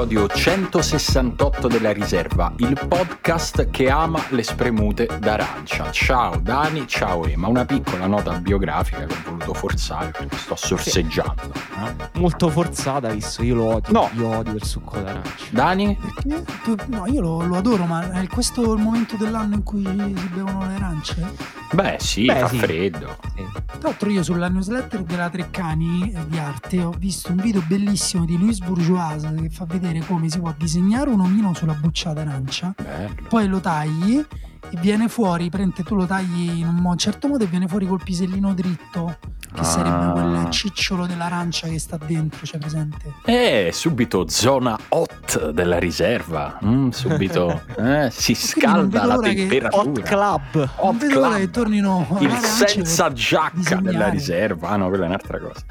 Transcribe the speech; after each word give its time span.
episodio 0.00 0.28
168 0.28 1.68
della 1.68 1.92
riserva, 1.92 2.50
il 2.56 2.86
podcast 2.88 3.68
che 3.68 3.90
ama 3.90 4.24
le 4.30 4.42
spremute 4.42 5.06
d'arancia. 5.18 5.90
Ciao 5.90 6.38
Dani, 6.38 6.86
ciao 6.88 7.26
Ema. 7.26 7.48
Una 7.48 7.66
piccola 7.66 8.06
nota 8.06 8.32
biografica 8.38 9.04
che 9.04 9.12
ho 9.12 9.18
voluto 9.26 9.52
forzare 9.52 10.10
perché 10.12 10.38
sto 10.38 10.56
sorseggiando. 10.56 11.52
Eh? 11.52 12.18
Molto 12.18 12.48
forzata, 12.48 13.10
visto 13.10 13.42
io 13.42 13.56
lo 13.56 13.64
odio. 13.74 13.92
No. 13.92 14.08
Io 14.14 14.38
odio 14.38 14.54
il 14.54 14.64
succo 14.64 14.98
d'arancia. 15.00 15.44
Dani? 15.50 15.98
No, 16.86 17.06
io 17.06 17.20
lo, 17.20 17.44
lo 17.44 17.56
adoro, 17.56 17.84
ma 17.84 18.22
è 18.22 18.26
questo 18.26 18.72
il 18.72 18.80
momento 18.80 19.16
dell'anno 19.16 19.56
in 19.56 19.62
cui 19.62 19.84
si 19.84 20.28
bevono 20.32 20.66
le 20.66 20.74
arance? 20.76 21.34
Beh, 21.72 21.96
sì, 22.00 22.24
Beh, 22.24 22.38
fa 22.38 22.48
sì. 22.48 22.58
freddo. 22.58 23.16
Tra 23.80 23.88
l'altro, 23.88 24.10
io 24.10 24.22
sulla 24.22 24.50
newsletter 24.50 25.02
della 25.04 25.30
Treccani 25.30 26.12
eh, 26.12 26.26
di 26.26 26.36
arte 26.36 26.82
ho 26.82 26.90
visto 26.90 27.30
un 27.30 27.38
video 27.38 27.62
bellissimo 27.66 28.26
di 28.26 28.36
Louis 28.36 28.58
Bourgeois 28.58 29.26
che 29.40 29.48
fa 29.48 29.64
vedere 29.64 30.00
come 30.00 30.28
si 30.28 30.38
può 30.38 30.52
disegnare 30.54 31.08
un 31.08 31.20
omino 31.20 31.54
sulla 31.54 31.72
buccia 31.72 32.12
d'arancia, 32.12 32.74
Bello. 32.76 33.14
poi 33.26 33.48
lo 33.48 33.58
tagli 33.58 34.18
e 34.18 34.76
viene 34.80 35.08
fuori, 35.08 35.48
prende, 35.48 35.82
tu 35.82 35.94
lo 35.94 36.04
tagli 36.04 36.58
in 36.58 36.66
un 36.66 36.98
certo 36.98 37.26
modo 37.26 37.44
e 37.44 37.46
viene 37.46 37.66
fuori 37.68 37.86
col 37.86 38.02
pisellino 38.02 38.52
dritto 38.52 38.99
che 39.60 39.66
ah. 39.66 39.68
sarebbe 39.68 40.12
quel 40.12 40.50
cicciolo 40.50 41.06
dell'arancia 41.06 41.68
che 41.68 41.78
sta 41.78 41.98
dentro, 41.98 42.40
c'è 42.42 42.58
presente? 42.58 43.12
Eh, 43.24 43.70
subito 43.72 44.28
zona 44.28 44.78
hot 44.88 45.50
della 45.50 45.78
riserva, 45.78 46.58
mm, 46.64 46.88
subito 46.88 47.62
eh, 47.76 48.08
si 48.10 48.34
scalda 48.34 49.04
la 49.04 49.18
temperatura. 49.18 49.80
Hot 49.80 50.02
club. 50.02 50.70
Hot 50.76 50.84
non 50.84 50.98
vedo 50.98 51.20
club. 51.20 51.36
che 51.36 51.50
tornino 51.50 52.18
il 52.20 52.32
senza 52.32 53.12
giacca 53.12 53.76
della 53.76 54.08
riserva, 54.08 54.70
ah 54.70 54.76
no, 54.76 54.88
quella 54.88 55.04
è 55.04 55.06
un'altra 55.08 55.38
cosa. 55.38 55.62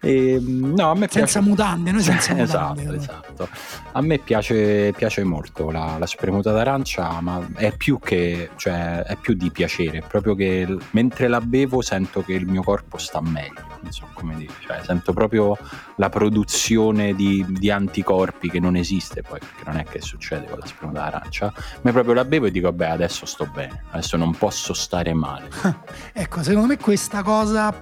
E, 0.00 0.34
ehm, 0.34 0.74
no, 0.74 0.90
a 0.90 0.94
me 0.94 1.08
senza 1.10 1.40
piace... 1.40 1.40
mutande, 1.40 1.90
noi 1.90 2.02
senza 2.02 2.34
mutande. 2.34 2.82
esatto, 2.82 3.36
esatto. 3.36 3.48
A 3.92 4.00
me 4.00 4.18
piace, 4.18 4.92
piace 4.96 5.24
molto 5.24 5.70
la, 5.70 5.96
la, 5.98 6.06
spremuta 6.06 6.52
d'arancia, 6.52 7.20
ma 7.20 7.46
è 7.54 7.74
più 7.76 7.98
che, 7.98 8.50
cioè, 8.56 9.02
è 9.02 9.16
più 9.16 9.34
di 9.34 9.50
piacere, 9.50 10.02
proprio 10.06 10.34
che 10.34 10.76
mentre 10.90 11.28
la 11.28 11.40
bevo 11.40 11.82
sento 11.82 12.22
che 12.22 12.34
il 12.34 12.46
mio 12.46 12.62
corpo 12.62 12.98
sta 12.98 13.20
meglio, 13.20 13.64
non 13.80 13.92
so 13.92 14.06
come 14.12 14.36
dire, 14.36 14.52
cioè, 14.66 14.80
sento 14.84 15.12
proprio 15.12 15.56
la 15.96 16.08
produzione 16.08 17.14
di, 17.14 17.44
di, 17.48 17.70
anticorpi 17.70 18.50
che 18.50 18.60
non 18.60 18.76
esiste 18.76 19.22
poi, 19.22 19.38
perché 19.38 19.62
non 19.64 19.78
è 19.78 19.84
che 19.84 20.00
succede 20.00 20.46
con 20.46 20.58
la 20.58 20.66
spremuta 20.66 21.00
d'arancia, 21.00 21.52
ma 21.82 21.92
proprio 21.92 22.14
la 22.14 22.24
bevo 22.24 22.46
e 22.46 22.50
dico, 22.50 22.72
beh, 22.72 22.88
adesso 22.88 23.26
sto 23.26 23.46
bene, 23.52 23.84
adesso 23.90 24.16
non 24.16 24.34
posso 24.34 24.74
stare 24.74 25.14
male. 25.14 25.48
ecco, 26.12 26.42
secondo 26.42 26.68
me 26.68 26.78
questa 26.78 27.22
cosa, 27.22 27.74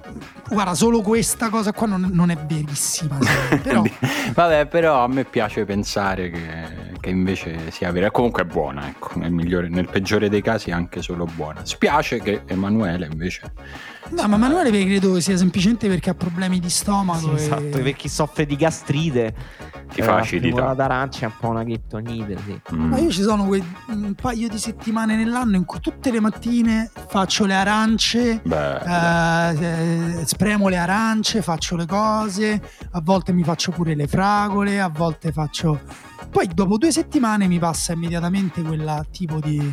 guarda, 0.48 0.74
solo 0.74 1.00
questa 1.00 1.48
cosa 1.48 1.72
qua 1.72 1.86
non, 1.86 2.10
non 2.14 2.30
è 2.30 2.36
verissima. 2.36 3.18
Però... 3.62 3.82
Vabbè, 4.32 4.66
però 4.66 5.04
a 5.04 5.08
me 5.08 5.24
piace 5.24 5.64
pensare 5.64 6.30
che, 6.30 6.42
che 7.00 7.10
invece 7.10 7.70
sia 7.70 7.92
vera, 7.92 8.10
comunque 8.10 8.42
è 8.42 8.46
buona, 8.46 8.88
ecco, 8.88 9.18
nel, 9.18 9.30
migliore, 9.30 9.68
nel 9.68 9.88
peggiore 9.88 10.28
dei 10.28 10.42
casi 10.42 10.70
anche 10.70 11.02
solo 11.02 11.26
buona. 11.26 11.64
Spiace 11.64 12.20
che 12.20 12.42
Emanuele 12.46 13.06
invece 13.10 13.52
No, 14.10 14.28
ma 14.28 14.36
Emanuele 14.36 14.70
credo 14.84 15.18
sia 15.20 15.36
semplicemente 15.36 15.88
perché 15.88 16.10
ha 16.10 16.14
problemi 16.14 16.60
di 16.60 16.68
stomaco. 16.68 17.36
Sì, 17.36 17.42
e... 17.42 17.46
Esatto, 17.46 17.82
per 17.82 17.94
chi 17.94 18.08
soffre 18.08 18.46
di 18.46 18.56
gastrite. 18.56 19.34
Ti 19.92 20.00
eh, 20.00 20.02
fa 20.02 20.16
acidità. 20.16 20.64
La 20.64 20.74
d'arancia 20.74 21.26
è 21.26 21.28
un 21.28 21.34
po' 21.38 21.48
una 21.48 21.62
ghettonite, 21.62 22.36
sì. 22.44 22.60
Mm. 22.74 22.88
Ma 22.88 22.98
io 22.98 23.10
ci 23.10 23.22
sono 23.22 23.44
quei, 23.46 23.62
un 23.88 24.14
paio 24.14 24.48
di 24.48 24.58
settimane 24.58 25.16
nell'anno 25.16 25.56
in 25.56 25.64
cui 25.64 25.80
tutte 25.80 26.10
le 26.10 26.20
mattine 26.20 26.90
faccio 27.08 27.44
le 27.44 27.54
arance, 27.54 28.42
eh, 28.42 29.58
eh, 29.60 30.26
spremo 30.26 30.68
le 30.68 30.76
arance, 30.76 31.42
faccio 31.42 31.76
le 31.76 31.86
cose, 31.86 32.60
a 32.90 33.00
volte 33.02 33.32
mi 33.32 33.44
faccio 33.44 33.70
pure 33.72 33.94
le 33.94 34.06
fragole, 34.06 34.80
a 34.80 34.88
volte 34.88 35.32
faccio... 35.32 35.80
Poi 36.30 36.48
dopo 36.52 36.76
due 36.78 36.90
settimane 36.90 37.46
mi 37.46 37.60
passa 37.60 37.92
immediatamente 37.92 38.62
quella 38.62 39.04
tipo 39.08 39.38
di 39.38 39.72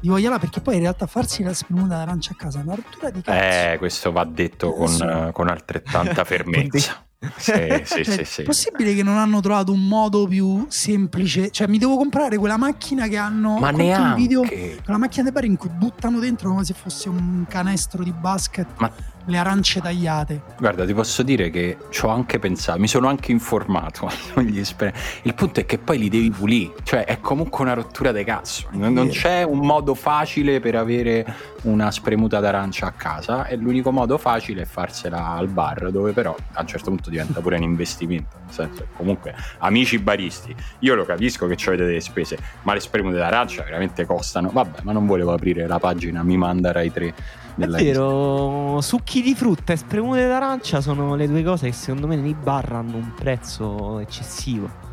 di 0.00 0.08
Vogliola 0.08 0.38
perché 0.38 0.60
poi 0.60 0.74
in 0.74 0.80
realtà 0.80 1.06
farsi 1.06 1.42
la 1.42 1.52
spremuta 1.52 1.96
d'arancia 1.96 2.32
a 2.32 2.36
casa 2.36 2.60
è 2.60 2.62
una 2.62 2.74
rottura 2.74 3.10
di 3.10 3.20
cazzo. 3.22 3.38
Eh, 3.38 3.76
questo 3.78 4.12
va 4.12 4.24
detto 4.24 4.72
con, 4.72 4.92
uh, 4.92 5.32
con 5.32 5.48
altrettanta 5.48 6.24
fermezza. 6.24 7.04
sì, 7.36 7.52
sì, 7.84 8.04
cioè, 8.04 8.16
sì, 8.16 8.24
sì. 8.24 8.40
È 8.42 8.44
possibile 8.44 8.94
che 8.94 9.02
non 9.02 9.16
hanno 9.16 9.40
trovato 9.40 9.72
un 9.72 9.86
modo 9.86 10.26
più 10.26 10.66
semplice? 10.68 11.50
Cioè, 11.50 11.66
mi 11.66 11.78
devo 11.78 11.96
comprare 11.96 12.36
quella 12.36 12.56
macchina 12.56 13.08
che 13.08 13.16
hanno 13.16 13.58
Ma 13.58 13.70
neanche. 13.70 14.20
video, 14.20 14.42
quella 14.42 14.98
macchina 14.98 15.24
di 15.24 15.32
bar 15.32 15.44
in 15.44 15.56
cui 15.56 15.70
buttano 15.70 16.18
dentro 16.18 16.50
come 16.50 16.64
se 16.64 16.74
fosse 16.74 17.08
un 17.08 17.44
canestro 17.48 18.02
di 18.04 18.12
basket. 18.12 18.66
Ma 18.78 18.90
le 19.26 19.38
arance 19.38 19.80
tagliate. 19.80 20.42
Guarda, 20.58 20.84
ti 20.84 20.94
posso 20.94 21.22
dire 21.22 21.50
che 21.50 21.78
ci 21.90 22.04
ho 22.04 22.08
anche 22.08 22.38
pensato, 22.38 22.78
mi 22.78 22.88
sono 22.88 23.08
anche 23.08 23.32
informato. 23.32 24.10
Il 24.36 25.34
punto 25.34 25.60
è 25.60 25.66
che 25.66 25.78
poi 25.78 25.98
li 25.98 26.08
devi 26.08 26.30
pulire, 26.30 26.74
cioè 26.84 27.04
è 27.04 27.20
comunque 27.20 27.64
una 27.64 27.74
rottura 27.74 28.12
di 28.12 28.24
cazzo. 28.24 28.68
Non, 28.72 28.92
non 28.92 29.08
c'è 29.08 29.42
un 29.42 29.58
modo 29.58 29.94
facile 29.94 30.60
per 30.60 30.76
avere 30.76 31.24
una 31.62 31.90
spremuta 31.90 32.38
d'arancia 32.40 32.86
a 32.86 32.92
casa 32.92 33.46
e 33.46 33.56
l'unico 33.56 33.90
modo 33.90 34.18
facile 34.18 34.62
è 34.62 34.64
farsela 34.64 35.30
al 35.30 35.48
bar, 35.48 35.90
dove 35.90 36.12
però 36.12 36.34
a 36.52 36.60
un 36.60 36.66
certo 36.66 36.90
punto 36.90 37.10
diventa 37.10 37.40
pure 37.40 37.56
un 37.56 37.62
investimento. 37.62 38.36
Nel 38.44 38.52
senso, 38.52 38.86
comunque, 38.96 39.34
amici 39.58 39.98
baristi, 39.98 40.54
io 40.80 40.94
lo 40.94 41.04
capisco 41.04 41.46
che 41.46 41.56
ci 41.56 41.68
avete 41.68 41.84
delle 41.84 42.00
spese, 42.00 42.38
ma 42.62 42.74
le 42.74 42.80
spremute 42.80 43.16
d'arancia 43.16 43.62
veramente 43.64 44.06
costano. 44.06 44.50
Vabbè, 44.52 44.80
ma 44.82 44.92
non 44.92 45.06
volevo 45.06 45.32
aprire 45.32 45.66
la 45.66 45.78
pagina, 45.78 46.22
mi 46.22 46.36
manda 46.36 46.72
Rai 46.72 46.92
3 46.92 47.44
è 47.56 47.66
vero, 47.66 48.80
succhi 48.80 49.22
di 49.22 49.34
frutta 49.34 49.72
e 49.72 49.76
spremute 49.76 50.26
d'arancia 50.26 50.80
sono 50.80 51.14
le 51.14 51.26
due 51.26 51.42
cose 51.42 51.66
che 51.66 51.72
secondo 51.72 52.06
me 52.06 52.16
nei 52.16 52.34
bar 52.34 52.72
hanno 52.72 52.96
un 52.96 53.12
prezzo 53.14 53.98
eccessivo. 53.98 54.84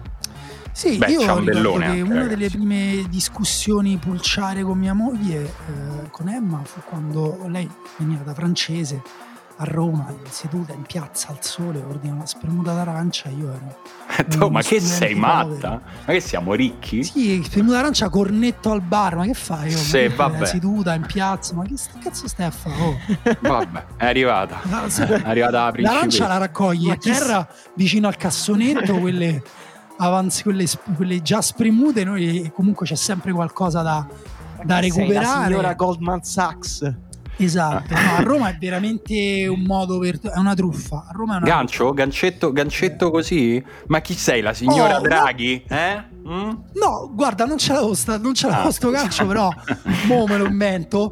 Sì, 0.71 0.97
Beh, 0.97 1.11
io 1.11 1.19
ricordo 1.21 1.51
che 1.51 2.01
una 2.01 2.13
ragazzi. 2.15 2.27
delle 2.29 2.49
prime 2.49 3.05
discussioni 3.07 3.97
pulciare 3.97 4.63
con 4.63 4.77
mia 4.79 4.93
moglie, 4.93 5.43
eh, 5.43 6.09
con 6.09 6.29
Emma, 6.29 6.61
fu 6.63 6.79
quando 6.89 7.45
lei 7.47 7.69
veniva 7.97 8.23
da 8.23 8.33
francese 8.33 9.01
a 9.57 9.65
Roma, 9.65 10.11
seduta 10.29 10.73
in 10.73 10.81
piazza 10.81 11.29
al 11.29 11.37
sole, 11.41 11.79
ordina 11.79 12.15
una 12.15 12.25
spremuta 12.25 12.73
d'arancia, 12.73 13.29
io 13.29 13.49
ero... 13.49 13.81
Oh, 14.43 14.49
ma 14.49 14.61
che 14.61 14.79
sei 14.79 15.15
matta? 15.15 15.81
Ma 16.05 16.13
che 16.13 16.19
siamo 16.19 16.53
ricchi? 16.53 17.03
Sì, 17.03 17.41
spremuta 17.43 17.75
d'arancia, 17.75 18.09
cornetto 18.09 18.71
al 18.71 18.81
bar, 18.81 19.15
ma 19.15 19.25
che 19.25 19.33
fai? 19.33 19.69
Io, 19.69 19.77
sì, 19.77 20.07
vabbè. 20.07 20.45
Seduta 20.45 20.93
in 20.95 21.05
piazza, 21.05 21.53
ma 21.53 21.63
che 21.63 21.75
cazzo 22.01 22.27
stai 22.27 22.47
a 22.47 22.51
fare? 22.51 22.81
Oh. 22.81 22.97
Vabbè, 23.41 23.85
è 23.97 24.05
arrivata. 24.05 24.61
è 24.61 25.21
arrivata 25.23 25.63
la 25.65 25.71
principessa. 25.71 25.93
L'arancia 25.93 26.27
la 26.27 26.37
raccogli 26.37 26.89
a 26.89 26.95
terra 26.95 27.47
vicino 27.75 28.07
al 28.07 28.17
cassonetto, 28.17 28.97
quelle, 28.99 29.41
avanzi, 29.97 30.43
quelle, 30.43 30.65
quelle 30.95 31.21
già 31.21 31.41
spremute, 31.41 32.03
noi 32.03 32.51
comunque 32.53 32.85
c'è 32.85 32.95
sempre 32.95 33.31
qualcosa 33.31 33.81
da, 33.81 34.05
da 34.63 34.79
recuperare. 34.79 35.25
Sei 35.25 35.39
la 35.39 35.45
signora 35.45 35.73
Goldman 35.73 36.23
Sachs. 36.23 37.11
Esatto, 37.37 37.93
no, 37.93 38.15
a 38.17 38.21
Roma 38.21 38.49
è 38.49 38.57
veramente 38.57 39.47
un 39.47 39.61
modo 39.61 39.99
per... 39.99 40.19
è 40.19 40.37
una 40.37 40.53
truffa. 40.53 41.05
A 41.07 41.11
Roma 41.13 41.35
è 41.35 41.37
una 41.37 41.45
Gancio? 41.45 41.85
Truffa. 41.85 41.93
Gancetto, 41.93 42.51
gancetto 42.51 43.11
così? 43.11 43.63
Ma 43.87 44.01
chi 44.01 44.13
sei, 44.13 44.41
la 44.41 44.53
signora 44.53 44.97
oh, 44.97 45.01
Draghi? 45.01 45.63
Eh? 45.67 46.03
Mm? 46.27 46.51
No, 46.73 47.11
guarda, 47.11 47.45
non 47.45 47.57
ce 47.57 47.73
l'avevo, 47.73 47.93
sta, 47.93 48.17
non 48.17 48.33
ce 48.33 48.47
l'avevo 48.47 48.69
ah, 48.69 48.71
sto 48.71 48.89
gancio, 48.89 49.25
però 49.25 49.49
mo 50.07 50.25
me 50.25 50.37
lo 50.37 50.45
invento. 50.45 51.11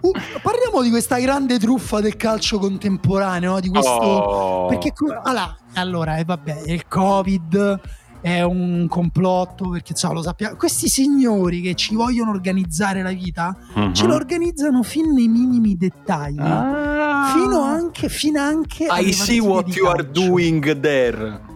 Uh, 0.00 0.12
parliamo 0.42 0.82
di 0.82 0.90
questa 0.90 1.18
grande 1.18 1.58
truffa 1.58 2.00
del 2.00 2.16
calcio 2.16 2.58
contemporaneo, 2.58 3.58
di 3.60 3.68
questo... 3.68 3.90
Oh. 3.90 4.66
Perché... 4.66 4.92
Allora, 5.24 5.56
allora 5.74 6.16
eh, 6.16 6.24
vabbè, 6.24 6.62
il 6.66 6.86
Covid 6.86 7.80
è 8.22 8.40
un 8.40 8.86
complotto 8.88 9.68
perché 9.68 9.94
so, 9.94 10.12
lo 10.12 10.22
sappiamo. 10.22 10.56
Questi 10.56 10.88
signori 10.88 11.60
che 11.60 11.74
ci 11.74 11.94
vogliono 11.94 12.30
organizzare 12.30 13.02
la 13.02 13.12
vita 13.12 13.54
uh-huh. 13.74 13.92
ce 13.92 14.06
la 14.06 14.14
organizzano 14.14 14.82
fin 14.82 15.12
nei 15.12 15.28
minimi 15.28 15.76
dettagli. 15.76 16.38
Ah. 16.38 17.32
Fino 17.34 17.60
anche, 17.60 18.08
fino 18.08 18.40
anche 18.40 18.86
I 18.88 19.12
see 19.12 19.40
what 19.40 19.74
you 19.74 19.88
are 19.88 20.08
doing 20.08 20.80
there 20.80 21.50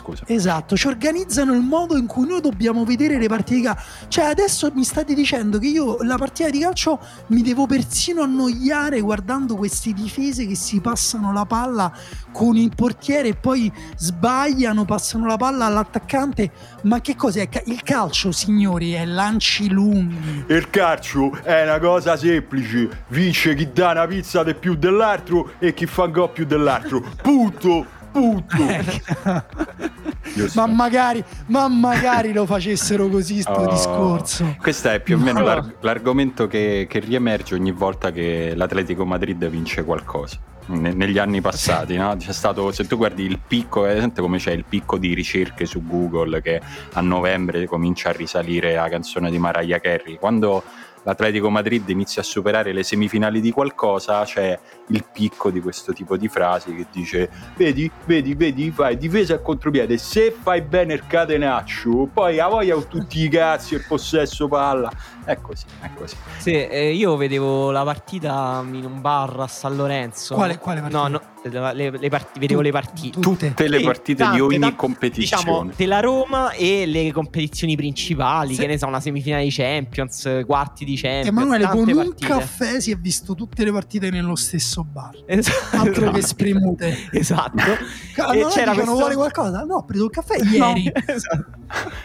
scusa. 0.00 0.24
Esatto, 0.26 0.76
ci 0.76 0.86
organizzano 0.86 1.52
il 1.52 1.60
modo 1.60 1.96
in 1.96 2.06
cui 2.06 2.26
noi 2.26 2.40
dobbiamo 2.40 2.84
vedere 2.84 3.18
le 3.18 3.28
partite 3.28 3.56
di 3.56 3.62
calcio. 3.62 3.82
Cioè, 4.08 4.24
adesso 4.24 4.70
mi 4.74 4.84
state 4.84 5.14
dicendo 5.14 5.58
che 5.58 5.66
io 5.66 6.02
la 6.02 6.16
partita 6.16 6.48
di 6.50 6.60
calcio 6.60 6.98
mi 7.28 7.42
devo 7.42 7.66
persino 7.66 8.22
annoiare 8.22 9.00
guardando 9.00 9.56
queste 9.56 9.92
difese 9.92 10.46
che 10.46 10.54
si 10.54 10.80
passano 10.80 11.32
la 11.32 11.44
palla 11.44 11.92
con 12.32 12.56
il 12.56 12.72
portiere 12.74 13.28
e 13.28 13.34
poi 13.34 13.70
sbagliano, 13.96 14.84
passano 14.84 15.26
la 15.26 15.36
palla 15.36 15.66
all'attaccante. 15.66 16.50
Ma 16.82 17.00
che 17.00 17.14
cos'è? 17.14 17.48
Il 17.66 17.82
calcio, 17.82 18.32
signori, 18.32 18.92
è 18.92 19.04
lanci 19.04 19.68
lunghi. 19.68 20.44
Il 20.48 20.70
calcio 20.70 21.38
è 21.42 21.62
una 21.64 21.78
cosa 21.78 22.16
semplice. 22.16 23.04
Vince 23.08 23.54
chi 23.54 23.70
dà 23.72 23.90
una 23.90 24.06
pizza 24.06 24.42
di 24.42 24.54
più 24.54 24.74
dell'altro 24.74 25.52
e 25.58 25.74
chi 25.74 25.86
fa 25.86 26.06
gol 26.06 26.30
più 26.30 26.46
dell'altro. 26.46 27.04
Punto! 27.22 27.98
Punto! 28.10 28.56
ma, 30.54 30.66
magari, 30.66 31.22
ma 31.46 31.68
magari 31.68 32.32
lo 32.32 32.46
facessero 32.46 33.08
così 33.08 33.40
sto 33.40 33.52
oh, 33.52 33.70
discorso. 33.70 34.56
Questo 34.60 34.90
è 34.90 35.00
più 35.00 35.16
o 35.16 35.18
meno 35.18 35.42
l'ar- 35.42 35.74
l'argomento 35.80 36.46
che, 36.46 36.86
che 36.88 36.98
riemerge 36.98 37.54
ogni 37.54 37.72
volta 37.72 38.10
che 38.10 38.52
l'Atletico 38.54 39.04
Madrid 39.04 39.48
vince 39.48 39.84
qualcosa 39.84 40.38
negli 40.70 41.18
anni 41.18 41.40
passati, 41.40 41.96
no? 41.96 42.14
C'è 42.16 42.32
stato, 42.32 42.70
se 42.70 42.86
tu 42.86 42.96
guardi 42.96 43.24
il 43.24 43.40
picco, 43.44 43.86
è 43.86 44.10
come 44.12 44.38
c'è 44.38 44.52
il 44.52 44.64
picco 44.68 44.98
di 44.98 45.14
ricerche 45.14 45.66
su 45.66 45.84
Google 45.84 46.40
che 46.40 46.60
a 46.92 47.00
novembre 47.00 47.66
comincia 47.66 48.10
a 48.10 48.12
risalire 48.12 48.74
la 48.74 48.88
canzone 48.88 49.30
di 49.30 49.38
Mariah 49.38 49.80
Carey, 49.80 50.16
quando 50.16 50.62
l'Atletico 51.02 51.50
Madrid 51.50 51.88
inizia 51.88 52.22
a 52.22 52.24
superare 52.24 52.72
le 52.72 52.82
semifinali 52.82 53.40
di 53.40 53.50
qualcosa, 53.50 54.24
c'è 54.24 54.58
il 54.88 55.04
picco 55.12 55.50
di 55.50 55.60
questo 55.60 55.92
tipo 55.92 56.16
di 56.16 56.28
frasi 56.28 56.74
che 56.74 56.86
dice 56.92 57.30
vedi, 57.56 57.90
vedi, 58.04 58.34
vedi, 58.34 58.70
fai 58.70 58.96
difesa 58.96 59.34
e 59.34 59.42
contropiede, 59.42 59.98
se 59.98 60.30
fai 60.30 60.62
bene 60.62 60.94
il 60.94 61.06
catenaccio, 61.06 62.08
poi 62.12 62.38
a 62.38 62.48
voglia 62.48 62.76
ho 62.76 62.86
tutti 62.86 63.22
i 63.22 63.28
cazzi 63.28 63.74
e 63.74 63.78
il 63.78 63.84
possesso 63.86 64.48
palla. 64.48 64.90
È 65.24 65.38
così, 65.40 65.64
è 65.80 65.90
così. 65.94 66.16
Sì, 66.38 66.52
eh, 66.52 66.92
io 66.92 67.16
vedevo 67.16 67.70
la 67.70 67.84
partita 67.84 68.64
in 68.66 68.84
un 68.84 69.00
bar 69.00 69.40
a 69.40 69.46
San 69.46 69.76
Lorenzo. 69.76 70.34
Quale, 70.34 70.58
quale 70.58 70.80
partita? 70.80 71.02
No, 71.02 71.08
no, 71.08 71.20
le, 71.48 71.90
le 71.90 72.08
part- 72.08 72.38
vedevo 72.38 72.60
le 72.60 72.70
partite. 72.70 73.18
Tutte, 73.18 73.48
tutte 73.48 73.68
le 73.68 73.80
partite 73.80 74.22
tante, 74.22 74.36
di 74.36 74.40
ogni 74.42 74.58
tante, 74.58 74.76
competizione. 74.76 75.42
Diciamo, 75.42 75.70
della 75.74 76.00
Roma 76.00 76.52
e 76.52 76.86
le 76.86 77.12
competizioni 77.12 77.76
principali, 77.76 78.54
sì. 78.54 78.60
che 78.60 78.66
ne 78.66 78.78
so, 78.78 78.86
una 78.86 79.00
semifinale 79.00 79.44
di 79.44 79.50
Champions, 79.50 80.42
quarti 80.44 80.84
di 80.84 80.96
Champions. 80.96 81.26
Emanuele, 81.28 81.66
con 81.68 81.84
partite. 81.84 82.32
un 82.32 82.38
caffè 82.38 82.80
si 82.80 82.90
è 82.90 82.96
visto 82.96 83.34
tutte 83.34 83.64
le 83.64 83.72
partite 83.72 84.10
nello 84.10 84.36
stesso 84.36 84.84
bar. 84.84 85.18
Esatto. 85.40 85.76
Altro 85.76 86.10
che 86.10 86.22
spremute. 86.22 87.08
Esatto. 87.12 87.56
e 87.56 88.46
c'era 88.50 88.72
questo... 88.74 88.92
vuole 88.92 89.14
qualcosa? 89.14 89.62
No, 89.62 89.76
ho 89.76 89.84
preso 89.84 90.04
il 90.04 90.10
caffè 90.10 90.36
ieri. 90.36 90.58
No. 90.58 90.74
Esatto. 91.06 91.58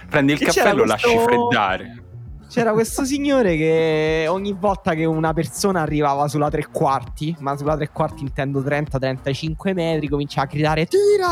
Prendi 0.10 0.34
il 0.34 0.42
e 0.42 0.46
caffè 0.46 0.70
e 0.70 0.74
lo 0.74 0.84
questo... 0.84 1.08
lasci 1.08 1.24
freddare. 1.24 2.05
C'era 2.48 2.72
questo 2.72 3.04
signore 3.04 3.58
che 3.58 4.28
ogni 4.30 4.56
volta 4.58 4.94
che 4.94 5.04
una 5.04 5.34
persona 5.34 5.82
arrivava 5.82 6.28
sulla 6.28 6.50
tre 6.50 6.68
quarti, 6.72 7.36
ma 7.40 7.58
sulla 7.58 7.76
tre 7.76 7.90
quarti 7.92 8.24
intendo 8.24 8.62
30-35 8.62 9.74
metri, 9.74 10.08
cominciava 10.08 10.48
a 10.48 10.50
gridare 10.50 10.86
tira, 10.86 11.28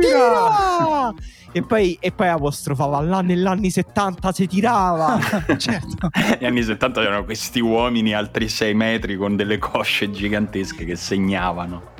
tira! 0.00 1.14
E 1.52 1.62
poi, 1.62 1.96
e 2.00 2.10
poi 2.10 2.28
apostrofava 2.28 3.00
là 3.00 3.20
negli 3.20 3.46
anni 3.46 3.70
70 3.70 4.32
si 4.32 4.46
tirava. 4.46 5.18
certo. 5.56 6.10
Negli 6.12 6.44
anni 6.44 6.62
70 6.62 7.00
c'erano 7.00 7.24
questi 7.24 7.60
uomini 7.60 8.12
altri 8.12 8.48
6 8.48 8.74
metri 8.74 9.16
con 9.16 9.36
delle 9.36 9.58
cosce 9.58 10.10
gigantesche 10.10 10.84
che 10.84 10.96
segnavano 10.96 11.94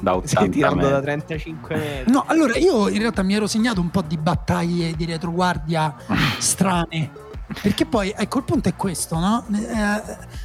da 0.00 0.16
80 0.16 0.50
tirando 0.50 0.88
da 0.88 1.00
35 1.00 1.76
metri. 1.76 2.12
No, 2.12 2.24
allora 2.26 2.56
io 2.56 2.88
in 2.88 2.98
realtà 2.98 3.22
mi 3.22 3.34
ero 3.34 3.46
segnato 3.46 3.80
un 3.80 3.90
po' 3.90 4.02
di 4.02 4.16
battaglie 4.16 4.94
di 4.96 5.04
retroguardia 5.04 5.94
strane 6.38 7.30
perché 7.60 7.86
poi, 7.86 8.12
ecco, 8.16 8.38
il 8.38 8.44
punto 8.44 8.68
è 8.68 8.76
questo, 8.76 9.18
no? 9.18 9.44
Eh, 9.52 10.40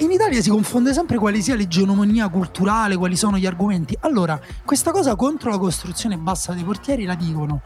in 0.00 0.10
Italia 0.10 0.42
si 0.42 0.50
confonde 0.50 0.92
sempre 0.92 1.18
quale 1.18 1.40
sia 1.40 1.54
l'egemonia 1.54 2.28
culturale, 2.28 2.96
quali 2.96 3.16
sono 3.16 3.38
gli 3.38 3.46
argomenti. 3.46 3.96
Allora, 4.00 4.40
questa 4.64 4.90
cosa 4.90 5.14
contro 5.14 5.50
la 5.50 5.58
costruzione 5.58 6.16
bassa 6.16 6.52
dei 6.52 6.64
portieri 6.64 7.04
la 7.04 7.14
dicono 7.14 7.62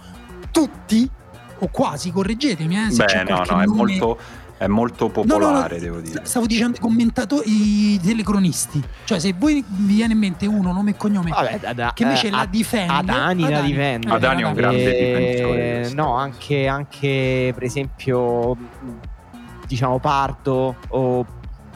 tutti, 0.50 1.08
o 1.58 1.68
quasi, 1.68 2.10
correggetemi, 2.10 2.86
eh, 2.86 2.90
se 2.90 3.04
Beh, 3.04 3.22
no, 3.24 3.44
no, 3.48 3.60
è 3.60 3.66
molto 3.66 4.18
è 4.62 4.68
molto 4.68 5.08
popolare, 5.08 5.52
no, 5.52 5.74
no, 5.74 5.80
devo 5.80 6.00
dire. 6.00 6.24
Stavo 6.24 6.46
dicendo 6.46 6.78
commentatori, 6.80 7.94
i 7.94 8.00
telecronisti. 8.00 8.80
Cioè, 9.04 9.18
se 9.18 9.34
voi 9.36 9.64
vi 9.66 9.94
viene 9.94 10.12
in 10.12 10.20
mente 10.20 10.46
uno, 10.46 10.72
nome 10.72 10.90
e 10.90 10.96
cognome, 10.96 11.30
Vabbè, 11.30 11.58
da, 11.58 11.72
da, 11.72 11.92
che 11.92 12.04
invece 12.04 12.28
eh, 12.28 12.30
la 12.30 12.46
difende. 12.48 12.92
Adani, 12.92 13.48
la 13.48 13.60
difende. 13.60 14.08
Adani 14.08 14.42
è 14.42 14.46
un 14.46 14.52
grande 14.52 14.96
eh, 14.96 15.38
difensore. 15.40 15.94
No, 15.94 16.14
anche, 16.14 16.68
anche, 16.68 17.50
per 17.52 17.64
esempio, 17.64 18.56
diciamo, 19.66 19.98
Pardo 19.98 20.76
o 20.90 21.26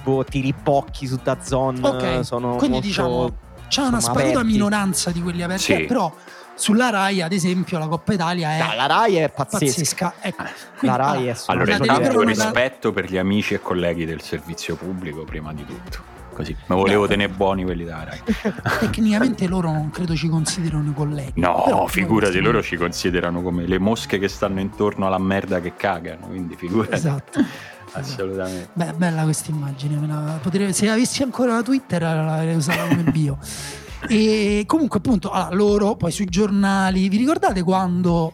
boh, 0.05 0.25
Tiripocchi 0.25 1.09
su 1.09 1.19
Dazon. 1.21 1.81
Ok, 1.83 2.25
sono 2.25 2.55
quindi 2.55 2.75
molto, 2.75 2.87
diciamo, 2.87 3.37
c'è 3.67 3.83
una 3.83 4.01
sparuta 4.01 4.45
minoranza 4.45 5.11
di 5.11 5.21
quelli 5.21 5.43
aperti, 5.43 5.75
sì. 5.75 5.85
però 5.87 6.15
sulla 6.57 6.91
Rai, 6.91 7.23
ad 7.23 7.33
esempio, 7.33 7.79
la 7.79 7.87
Coppa 7.87 8.15
Italia 8.15 8.51
è. 8.51 8.59
No, 8.59 8.75
la 8.75 8.87
Rai 8.87 9.17
è 9.17 9.29
pazzesca. 9.31 9.67
pazzesca. 9.67 10.15
Ecco. 10.21 10.43
Quindi, 10.79 10.97
la 10.97 11.05
Rai 11.05 11.27
è 11.29 11.37
Allora, 11.47 11.77
intanto 11.77 12.23
rispetto 12.23 12.93
per 12.93 13.05
gli 13.05 13.19
amici 13.19 13.55
e 13.55 13.61
colleghi 13.61 14.05
del 14.05 14.23
servizio 14.23 14.75
pubblico, 14.77 15.25
prima 15.25 15.53
di 15.53 15.65
tutto. 15.65 16.15
Così, 16.33 16.55
ma 16.67 16.75
volevo 16.75 17.03
no. 17.03 17.09
tenere 17.09 17.33
buoni 17.33 17.65
quelli 17.65 17.85
da 17.85 18.05
Rai. 18.05 18.21
Tecnicamente 18.81 19.47
loro 19.47 19.71
non 19.71 19.91
credo 19.91 20.15
ci 20.15 20.29
considerano 20.29 20.93
colleghi. 20.93 21.41
No, 21.41 21.63
Però, 21.65 21.87
figurati, 21.87 22.41
loro 22.41 22.63
ci 22.63 22.77
considerano 22.77 23.41
come 23.41 23.67
le 23.67 23.79
mosche 23.79 24.19
che 24.19 24.29
stanno 24.29 24.61
intorno 24.61 25.07
alla 25.07 25.19
merda 25.19 25.61
che 25.61 25.75
cagano. 25.77 26.27
Quindi 26.27 26.55
figurati. 26.57 26.95
Esatto. 26.95 27.41
Assolutamente. 27.93 28.69
Beh, 28.75 28.93
bella 28.93 29.23
questa 29.23 29.51
immagine. 29.51 30.39
Potrei, 30.43 30.75
se 30.75 30.91
avessi 30.91 31.23
ancora 31.23 31.63
Twitter, 31.63 32.03
l'avrei 32.03 32.55
usata 32.55 32.87
come 32.87 33.05
bio. 33.05 33.39
E 34.09 34.65
comunque, 34.67 34.99
appunto, 34.99 35.31
allora, 35.31 35.55
loro 35.55 35.97
poi 35.97 36.13
sui 36.13 36.27
giornali, 36.27 37.09
vi 37.09 37.17
ricordate 37.17 37.63
quando 37.63 38.33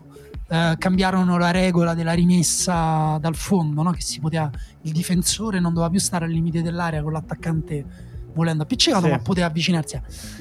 eh, 0.48 0.74
cambiarono 0.78 1.38
la 1.38 1.50
regola 1.50 1.94
della 1.94 2.12
rimessa 2.12 3.16
dal 3.20 3.34
fondo? 3.34 3.82
No? 3.82 3.90
Che 3.90 4.02
si 4.02 4.20
poteva, 4.20 4.50
il 4.82 4.92
difensore 4.92 5.60
non 5.60 5.72
doveva 5.72 5.90
più 5.90 6.00
stare 6.00 6.26
al 6.26 6.30
limite 6.30 6.62
dell'area 6.62 7.02
con 7.02 7.12
l'attaccante 7.12 8.10
volendo 8.34 8.62
appiccicato, 8.62 9.04
sì. 9.04 9.10
ma 9.10 9.18
poteva 9.18 9.46
avvicinarsi. 9.46 10.00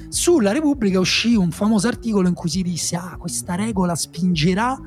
Sulla 0.09 0.51
Repubblica 0.51 0.99
uscì 0.99 1.35
un 1.35 1.51
famoso 1.51 1.87
articolo 1.87 2.27
in 2.27 2.33
cui 2.33 2.49
si 2.49 2.61
disse: 2.61 2.95
Ah, 2.95 3.15
questa 3.17 3.55
regola 3.55 3.95
spingerà 3.95 4.77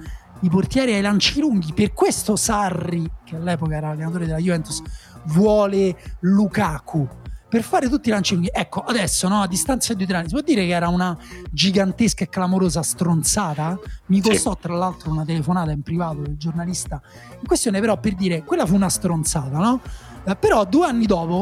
i 0.40 0.48
portieri 0.48 0.92
ai 0.92 1.00
lanci 1.00 1.40
lunghi. 1.40 1.72
Per 1.72 1.92
questo 1.92 2.36
Sarri, 2.36 3.10
che 3.24 3.36
all'epoca 3.36 3.76
era 3.76 3.90
allenatore 3.90 4.26
della 4.26 4.38
Juventus, 4.38 4.82
vuole 5.26 5.96
Lukaku 6.20 7.08
per 7.54 7.62
fare 7.62 7.88
tutti 7.88 8.08
i 8.08 8.10
lanci 8.10 8.34
lunghi. 8.34 8.50
Ecco, 8.52 8.80
adesso, 8.80 9.28
no, 9.28 9.40
a 9.40 9.46
distanza 9.46 9.94
di 9.94 10.04
due 10.04 10.16
anni, 10.16 10.26
si 10.26 10.32
può 10.32 10.42
dire 10.42 10.66
che 10.66 10.72
era 10.72 10.88
una 10.88 11.16
gigantesca 11.52 12.24
e 12.24 12.28
clamorosa 12.28 12.82
stronzata? 12.82 13.78
Mi 14.06 14.20
costò, 14.20 14.54
sì. 14.54 14.58
tra 14.62 14.74
l'altro, 14.74 15.12
una 15.12 15.24
telefonata 15.24 15.70
in 15.70 15.82
privato 15.82 16.22
del 16.22 16.36
giornalista 16.36 17.00
in 17.38 17.46
questione, 17.46 17.78
però, 17.78 17.96
per 18.00 18.16
dire, 18.16 18.42
quella 18.42 18.66
fu 18.66 18.74
una 18.74 18.88
stronzata, 18.88 19.56
no? 19.58 19.80
Eh, 20.24 20.34
però 20.34 20.64
due 20.64 20.84
anni 20.84 21.06
dopo, 21.06 21.32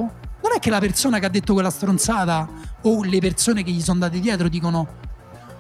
non 0.43 0.53
è 0.55 0.59
che 0.59 0.69
la 0.69 0.81
persona 0.81 1.19
che 1.19 1.25
ha 1.25 1.31
detto 1.31 1.55
quella 1.55 1.71
stronzata 1.71 2.47
o 2.83 3.03
le 3.05 3.19
persone 3.19 3.63
che 3.63 3.71
gli 3.71 3.81
sono 3.81 4.05
andate 4.05 4.21
dietro 4.21 4.49
dicono 4.49 4.87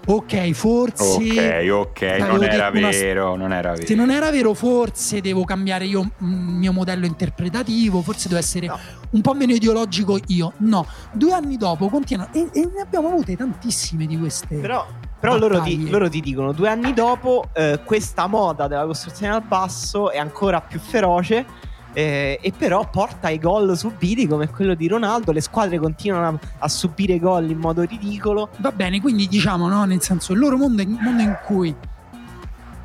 ok, 0.04 0.50
forse. 0.52 1.04
Ok, 1.04 1.70
ok, 1.70 2.02
non 2.20 2.42
era 2.42 2.70
vero, 2.70 3.36
non 3.36 3.52
era 3.52 3.72
vero. 3.72 3.86
Se 3.86 3.94
non 3.94 4.10
era 4.10 4.30
vero, 4.30 4.54
forse 4.54 5.20
devo 5.20 5.44
cambiare 5.44 5.84
io 5.86 6.00
il 6.00 6.26
mio 6.26 6.72
modello 6.72 7.06
interpretativo, 7.06 8.02
forse 8.02 8.28
devo 8.28 8.40
essere 8.40 8.66
no. 8.66 8.78
un 9.10 9.20
po' 9.20 9.34
meno 9.34 9.52
ideologico 9.52 10.18
io. 10.28 10.52
No, 10.58 10.86
due 11.12 11.32
anni 11.32 11.56
dopo 11.56 11.88
continuano 11.88 12.32
e, 12.32 12.48
e 12.52 12.68
ne 12.72 12.80
abbiamo 12.80 13.08
avute 13.08 13.36
tantissime 13.36 14.06
di 14.06 14.18
queste. 14.18 14.56
Però, 14.56 14.86
però 15.18 15.38
loro, 15.38 15.60
ti, 15.62 15.88
loro, 15.88 16.08
ti, 16.08 16.20
dicono 16.20 16.52
due 16.52 16.68
anni 16.68 16.92
dopo 16.92 17.48
eh, 17.54 17.80
questa 17.84 18.26
moda 18.26 18.66
della 18.66 18.84
costruzione 18.84 19.34
al 19.34 19.42
basso 19.42 20.10
è 20.10 20.18
ancora 20.18 20.60
più 20.60 20.80
feroce 20.80 21.61
eh, 21.92 22.38
e 22.40 22.52
però 22.56 22.88
porta 22.90 23.28
ai 23.28 23.38
gol 23.38 23.76
subiti 23.76 24.26
come 24.26 24.48
quello 24.48 24.74
di 24.74 24.88
Ronaldo. 24.88 25.32
Le 25.32 25.40
squadre 25.40 25.78
continuano 25.78 26.38
a, 26.42 26.48
a 26.58 26.68
subire 26.68 27.18
gol 27.18 27.50
in 27.50 27.58
modo 27.58 27.82
ridicolo. 27.82 28.50
Va 28.58 28.72
bene, 28.72 29.00
quindi 29.00 29.28
diciamo, 29.28 29.68
no? 29.68 29.84
nel 29.84 30.02
senso, 30.02 30.32
il 30.32 30.38
loro 30.38 30.56
mondo 30.56 30.82
mondo 30.86 31.22
in 31.22 31.38
cui. 31.44 31.74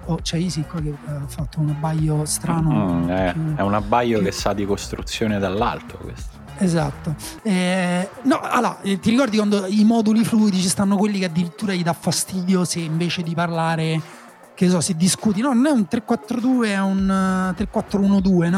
Oh, 0.09 0.19
c'è 0.21 0.37
Easy 0.37 0.63
qua 0.63 0.79
che 0.79 0.93
ha 1.05 1.27
fatto 1.27 1.59
un 1.59 1.69
abbaio 1.69 2.23
strano. 2.25 3.01
Mm, 3.01 3.09
è, 3.09 3.35
è, 3.55 3.61
un 3.61 3.73
abbaio 3.73 4.19
che... 4.19 4.25
che 4.25 4.31
sa 4.31 4.53
di 4.53 4.65
costruzione 4.65 5.37
dall'alto 5.37 5.97
questo. 5.97 6.35
Esatto. 6.59 7.15
Eh, 7.43 8.09
no, 8.23 8.39
allora, 8.39 8.79
eh, 8.81 8.99
ti 8.99 9.09
ricordi 9.09 9.37
quando 9.37 9.65
i 9.67 9.83
moduli 9.83 10.23
fluidi 10.23 10.59
ci 10.59 10.69
stanno 10.69 10.95
quelli 10.95 11.19
che 11.19 11.25
addirittura 11.25 11.73
gli 11.73 11.83
dà 11.83 11.93
fastidio 11.93 12.63
se 12.63 12.79
invece 12.79 13.21
di 13.21 13.35
parlare 13.35 14.01
che 14.57 14.69
so, 14.69 14.81
si 14.81 14.95
discuti, 14.95 15.41
no, 15.41 15.53
non 15.53 15.67
è 15.67 15.69
un 15.69 15.85
3-4-2, 15.87 16.63
è 16.63 16.79
un 16.79 17.53
3-4-1-2, 17.55 18.49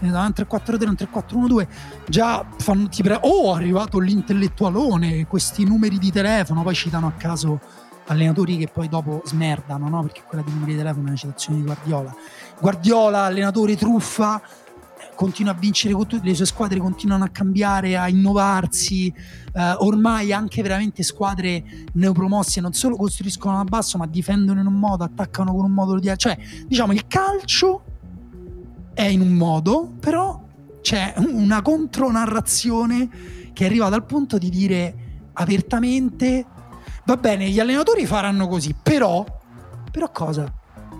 eh, 0.00 0.06
no? 0.06 0.20
Un 0.20 0.32
3-4-3, 0.34 0.88
un 0.88 0.96
3-4-1-2, 0.96 1.68
già 2.08 2.46
fanno, 2.58 2.88
ti 2.88 3.02
pre- 3.02 3.20
oh, 3.22 3.54
è 3.54 3.56
arrivato 3.56 3.98
l'intellettualone, 3.98 5.26
questi 5.26 5.64
numeri 5.64 5.98
di 5.98 6.10
telefono, 6.10 6.62
poi 6.62 6.74
citano 6.74 7.06
a 7.06 7.12
caso 7.12 7.60
allenatori 8.06 8.56
che 8.56 8.68
poi 8.68 8.88
dopo 8.88 9.22
smerdano, 9.24 9.88
no? 9.88 10.02
Perché 10.02 10.22
quella 10.26 10.44
dei 10.44 10.52
numeri 10.52 10.72
di 10.72 10.78
telefono 10.78 11.06
è 11.06 11.08
una 11.08 11.16
citazione 11.16 11.58
di 11.58 11.64
Guardiola. 11.64 12.14
Guardiola, 12.60 13.24
allenatore 13.24 13.76
truffa, 13.76 14.40
continua 15.14 15.52
a 15.52 15.56
vincere 15.56 15.94
con 15.94 16.06
tutte 16.06 16.26
le 16.26 16.34
sue 16.34 16.46
squadre, 16.46 16.78
continuano 16.78 17.24
a 17.24 17.28
cambiare, 17.28 17.96
a 17.96 18.08
innovarsi. 18.08 19.12
Uh, 19.52 19.84
ormai 19.84 20.32
anche 20.32 20.62
veramente 20.62 21.02
squadre 21.02 21.64
neopromosse 21.94 22.60
non 22.60 22.74
solo 22.74 22.96
costruiscono 22.96 23.58
a 23.58 23.64
basso, 23.64 23.98
ma 23.98 24.06
difendono 24.06 24.60
in 24.60 24.66
un 24.66 24.74
modo, 24.74 25.02
attaccano 25.02 25.54
con 25.54 25.64
un 25.64 25.72
modo 25.72 25.98
di. 25.98 26.12
cioè, 26.16 26.38
diciamo, 26.66 26.92
il 26.92 27.06
calcio 27.06 27.82
è 28.96 29.02
in 29.02 29.20
un 29.20 29.32
modo, 29.32 29.92
però 30.00 30.42
c'è 30.80 31.12
una 31.18 31.60
contronarrazione 31.60 33.10
che 33.52 33.66
arriva 33.66 33.90
dal 33.90 34.06
punto 34.06 34.38
di 34.38 34.48
dire 34.48 34.94
apertamente: 35.34 36.46
va 37.04 37.16
bene, 37.18 37.50
gli 37.50 37.60
allenatori 37.60 38.06
faranno 38.06 38.48
così, 38.48 38.74
però. 38.82 39.22
Però 39.90 40.10
cosa? 40.10 40.50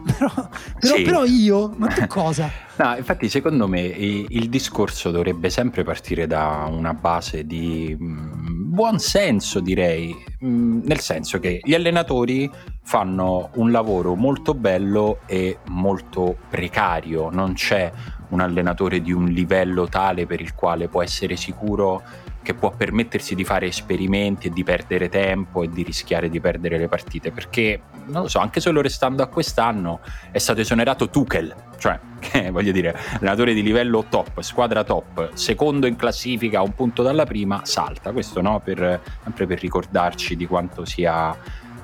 Però, 0.06 0.48
però, 0.78 0.94
sì. 0.96 1.02
però 1.02 1.24
io, 1.24 1.74
ma 1.76 1.88
tu 1.88 2.06
cosa? 2.06 2.50
No, 2.76 2.94
infatti 2.94 3.30
secondo 3.30 3.66
me 3.66 3.80
il 3.80 4.50
discorso 4.50 5.10
dovrebbe 5.10 5.48
sempre 5.48 5.82
partire 5.82 6.26
da 6.26 6.68
una 6.70 6.92
base 6.92 7.46
di 7.46 7.96
mm, 7.98 8.70
buon 8.70 8.98
senso, 8.98 9.60
direi, 9.60 10.14
mm, 10.44 10.82
nel 10.84 11.00
senso 11.00 11.38
che 11.38 11.60
gli 11.64 11.72
allenatori 11.72 12.50
fanno 12.82 13.48
un 13.54 13.70
lavoro 13.70 14.14
molto 14.14 14.52
bello 14.52 15.20
e 15.24 15.60
molto 15.68 16.36
precario, 16.50 17.30
non 17.30 17.54
c'è 17.54 17.90
un 18.28 18.40
allenatore 18.40 19.00
di 19.00 19.12
un 19.12 19.24
livello 19.24 19.88
tale 19.88 20.26
per 20.26 20.42
il 20.42 20.54
quale 20.54 20.88
può 20.88 21.02
essere 21.02 21.36
sicuro 21.36 22.02
che 22.46 22.54
può 22.54 22.70
permettersi 22.70 23.34
di 23.34 23.42
fare 23.42 23.66
esperimenti 23.66 24.46
e 24.46 24.50
di 24.50 24.62
perdere 24.62 25.08
tempo 25.08 25.64
e 25.64 25.68
di 25.68 25.82
rischiare 25.82 26.28
di 26.28 26.38
perdere 26.38 26.78
le 26.78 26.86
partite 26.86 27.32
perché 27.32 27.80
non 28.06 28.22
lo 28.22 28.28
so 28.28 28.38
anche 28.38 28.60
solo 28.60 28.80
restando 28.80 29.24
a 29.24 29.26
quest'anno 29.26 29.98
è 30.30 30.38
stato 30.38 30.60
esonerato 30.60 31.10
Tuchel 31.10 31.52
cioè 31.78 31.98
che 32.20 32.50
voglio 32.50 32.70
dire 32.70 32.96
allenatore 33.14 33.52
di 33.52 33.64
livello 33.64 34.04
top 34.08 34.42
squadra 34.42 34.84
top 34.84 35.32
secondo 35.34 35.88
in 35.88 35.96
classifica 35.96 36.62
un 36.62 36.72
punto 36.72 37.02
dalla 37.02 37.24
prima 37.24 37.62
salta 37.64 38.12
questo 38.12 38.40
no 38.40 38.60
per, 38.60 39.00
sempre 39.24 39.46
per 39.46 39.58
ricordarci 39.58 40.36
di 40.36 40.46
quanto 40.46 40.84
sia 40.84 41.36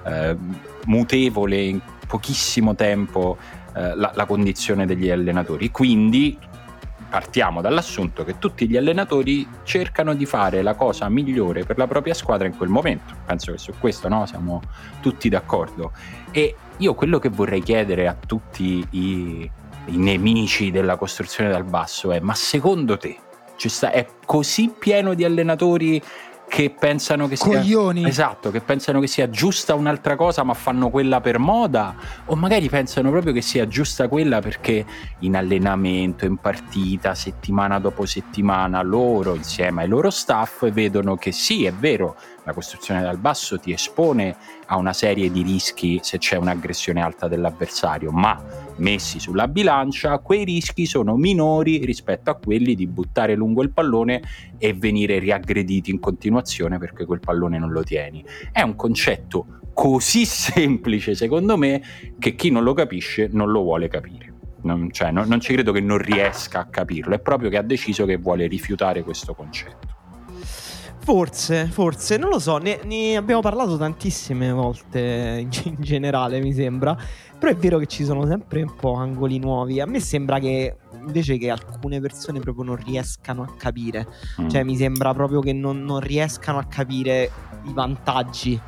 eh, 0.04 0.36
mutevole 0.84 1.60
in 1.60 1.80
pochissimo 2.06 2.76
tempo 2.76 3.36
eh, 3.74 3.96
la, 3.96 4.12
la 4.14 4.26
condizione 4.26 4.84
degli 4.84 5.08
allenatori. 5.08 5.70
Quindi 5.70 6.38
partiamo 7.12 7.60
dall'assunto 7.60 8.24
che 8.24 8.38
tutti 8.38 8.66
gli 8.66 8.78
allenatori 8.78 9.46
cercano 9.64 10.14
di 10.14 10.24
fare 10.24 10.62
la 10.62 10.74
cosa 10.74 11.10
migliore 11.10 11.62
per 11.62 11.76
la 11.76 11.86
propria 11.86 12.14
squadra 12.14 12.46
in 12.46 12.56
quel 12.56 12.70
momento. 12.70 13.12
Penso 13.26 13.52
che 13.52 13.58
su 13.58 13.74
questo 13.78 14.08
no, 14.08 14.24
siamo 14.24 14.62
tutti 15.02 15.28
d'accordo. 15.28 15.92
E 16.30 16.56
io 16.78 16.94
quello 16.94 17.18
che 17.18 17.28
vorrei 17.28 17.62
chiedere 17.62 18.08
a 18.08 18.14
tutti 18.14 18.82
i, 18.92 19.50
i 19.84 19.96
nemici 19.98 20.70
della 20.70 20.96
costruzione 20.96 21.50
dal 21.50 21.64
basso 21.64 22.12
è: 22.12 22.20
ma 22.20 22.32
secondo 22.32 22.96
te 22.96 23.18
sta, 23.56 23.90
è 23.90 24.06
così 24.24 24.72
pieno 24.76 25.12
di 25.12 25.24
allenatori 25.24 26.02
che 26.48 26.74
pensano 26.78 27.28
che 27.28 27.36
sia 27.36 27.60
Coglioni. 27.60 28.06
esatto, 28.06 28.50
che 28.50 28.60
pensano 28.60 29.00
che 29.00 29.06
sia 29.06 29.30
giusta 29.30 29.74
un'altra 29.74 30.16
cosa, 30.16 30.42
ma 30.42 30.52
fanno 30.52 30.90
quella 30.90 31.20
per 31.20 31.38
moda, 31.38 31.94
o 32.26 32.36
magari 32.36 32.68
pensano 32.68 33.10
proprio 33.10 33.32
che 33.32 33.40
sia 33.40 33.66
giusta 33.66 34.06
quella 34.08 34.40
perché 34.40 34.84
in 35.20 35.34
allenamento, 35.34 36.26
in 36.26 36.36
partita, 36.36 37.14
settimana 37.14 37.78
dopo 37.78 38.04
settimana, 38.04 38.82
loro 38.82 39.34
insieme 39.34 39.82
ai 39.82 39.88
loro 39.88 40.10
staff 40.10 40.68
vedono 40.70 41.16
che 41.16 41.32
sì, 41.32 41.64
è 41.64 41.72
vero, 41.72 42.16
la 42.44 42.52
costruzione 42.52 43.02
dal 43.02 43.18
basso 43.18 43.58
ti 43.58 43.72
espone 43.72 44.36
a 44.66 44.76
una 44.76 44.92
serie 44.92 45.30
di 45.30 45.42
rischi 45.42 46.00
se 46.02 46.18
c'è 46.18 46.36
un'aggressione 46.36 47.00
alta 47.00 47.28
dell'avversario, 47.28 48.10
ma 48.10 48.42
messi 48.76 49.20
sulla 49.20 49.46
bilancia 49.48 50.18
quei 50.18 50.44
rischi 50.44 50.86
sono 50.86 51.16
minori 51.16 51.84
rispetto 51.84 52.30
a 52.30 52.36
quelli 52.36 52.74
di 52.74 52.86
buttare 52.86 53.34
lungo 53.34 53.62
il 53.62 53.70
pallone 53.70 54.22
e 54.58 54.72
venire 54.72 55.18
riaggrediti 55.18 55.90
in 55.90 56.00
continuazione 56.00 56.78
perché 56.78 57.04
quel 57.04 57.20
pallone 57.20 57.58
non 57.58 57.70
lo 57.70 57.82
tieni. 57.82 58.24
È 58.50 58.62
un 58.62 58.74
concetto 58.74 59.60
così 59.72 60.24
semplice 60.26 61.14
secondo 61.14 61.56
me 61.56 61.82
che 62.18 62.34
chi 62.34 62.50
non 62.50 62.62
lo 62.62 62.72
capisce 62.72 63.28
non 63.30 63.50
lo 63.50 63.62
vuole 63.62 63.88
capire. 63.88 64.30
Non, 64.62 64.92
cioè, 64.92 65.10
non, 65.10 65.26
non 65.26 65.40
ci 65.40 65.54
credo 65.54 65.72
che 65.72 65.80
non 65.80 65.98
riesca 65.98 66.60
a 66.60 66.66
capirlo, 66.66 67.14
è 67.14 67.18
proprio 67.18 67.50
che 67.50 67.56
ha 67.56 67.62
deciso 67.62 68.04
che 68.04 68.16
vuole 68.16 68.46
rifiutare 68.46 69.02
questo 69.02 69.34
concetto. 69.34 70.01
Forse, 71.04 71.66
forse, 71.66 72.16
non 72.16 72.30
lo 72.30 72.38
so, 72.38 72.58
ne, 72.58 72.78
ne, 72.84 73.16
abbiamo 73.16 73.40
parlato 73.40 73.76
tantissime 73.76 74.52
volte 74.52 75.38
in, 75.40 75.50
in, 75.64 75.76
generale, 75.80 76.40
mi 76.40 76.52
sembra. 76.52 76.96
Però 77.38 77.50
è 77.50 77.56
vero 77.56 77.78
che 77.78 77.86
ci 77.86 78.04
sono 78.04 78.24
sempre 78.24 78.62
un 78.62 78.72
po' 78.76 78.94
angoli 78.94 79.40
nuovi. 79.40 79.80
A 79.80 79.86
me 79.86 79.98
sembra 79.98 80.38
che 80.38 80.76
invece 81.04 81.38
che 81.38 81.50
alcune 81.50 82.00
persone 82.00 82.38
proprio 82.38 82.64
non 82.64 82.76
riescano 82.76 83.42
a 83.42 83.52
capire. 83.56 84.06
Mm. 84.40 84.48
Cioè, 84.48 84.62
mi 84.62 84.76
sembra 84.76 85.12
proprio 85.12 85.40
che 85.40 85.52
non, 85.52 85.82
non 85.82 85.98
riescano 85.98 86.58
a 86.58 86.64
capire 86.64 87.30
i 87.64 87.72
vantaggi 87.72 88.60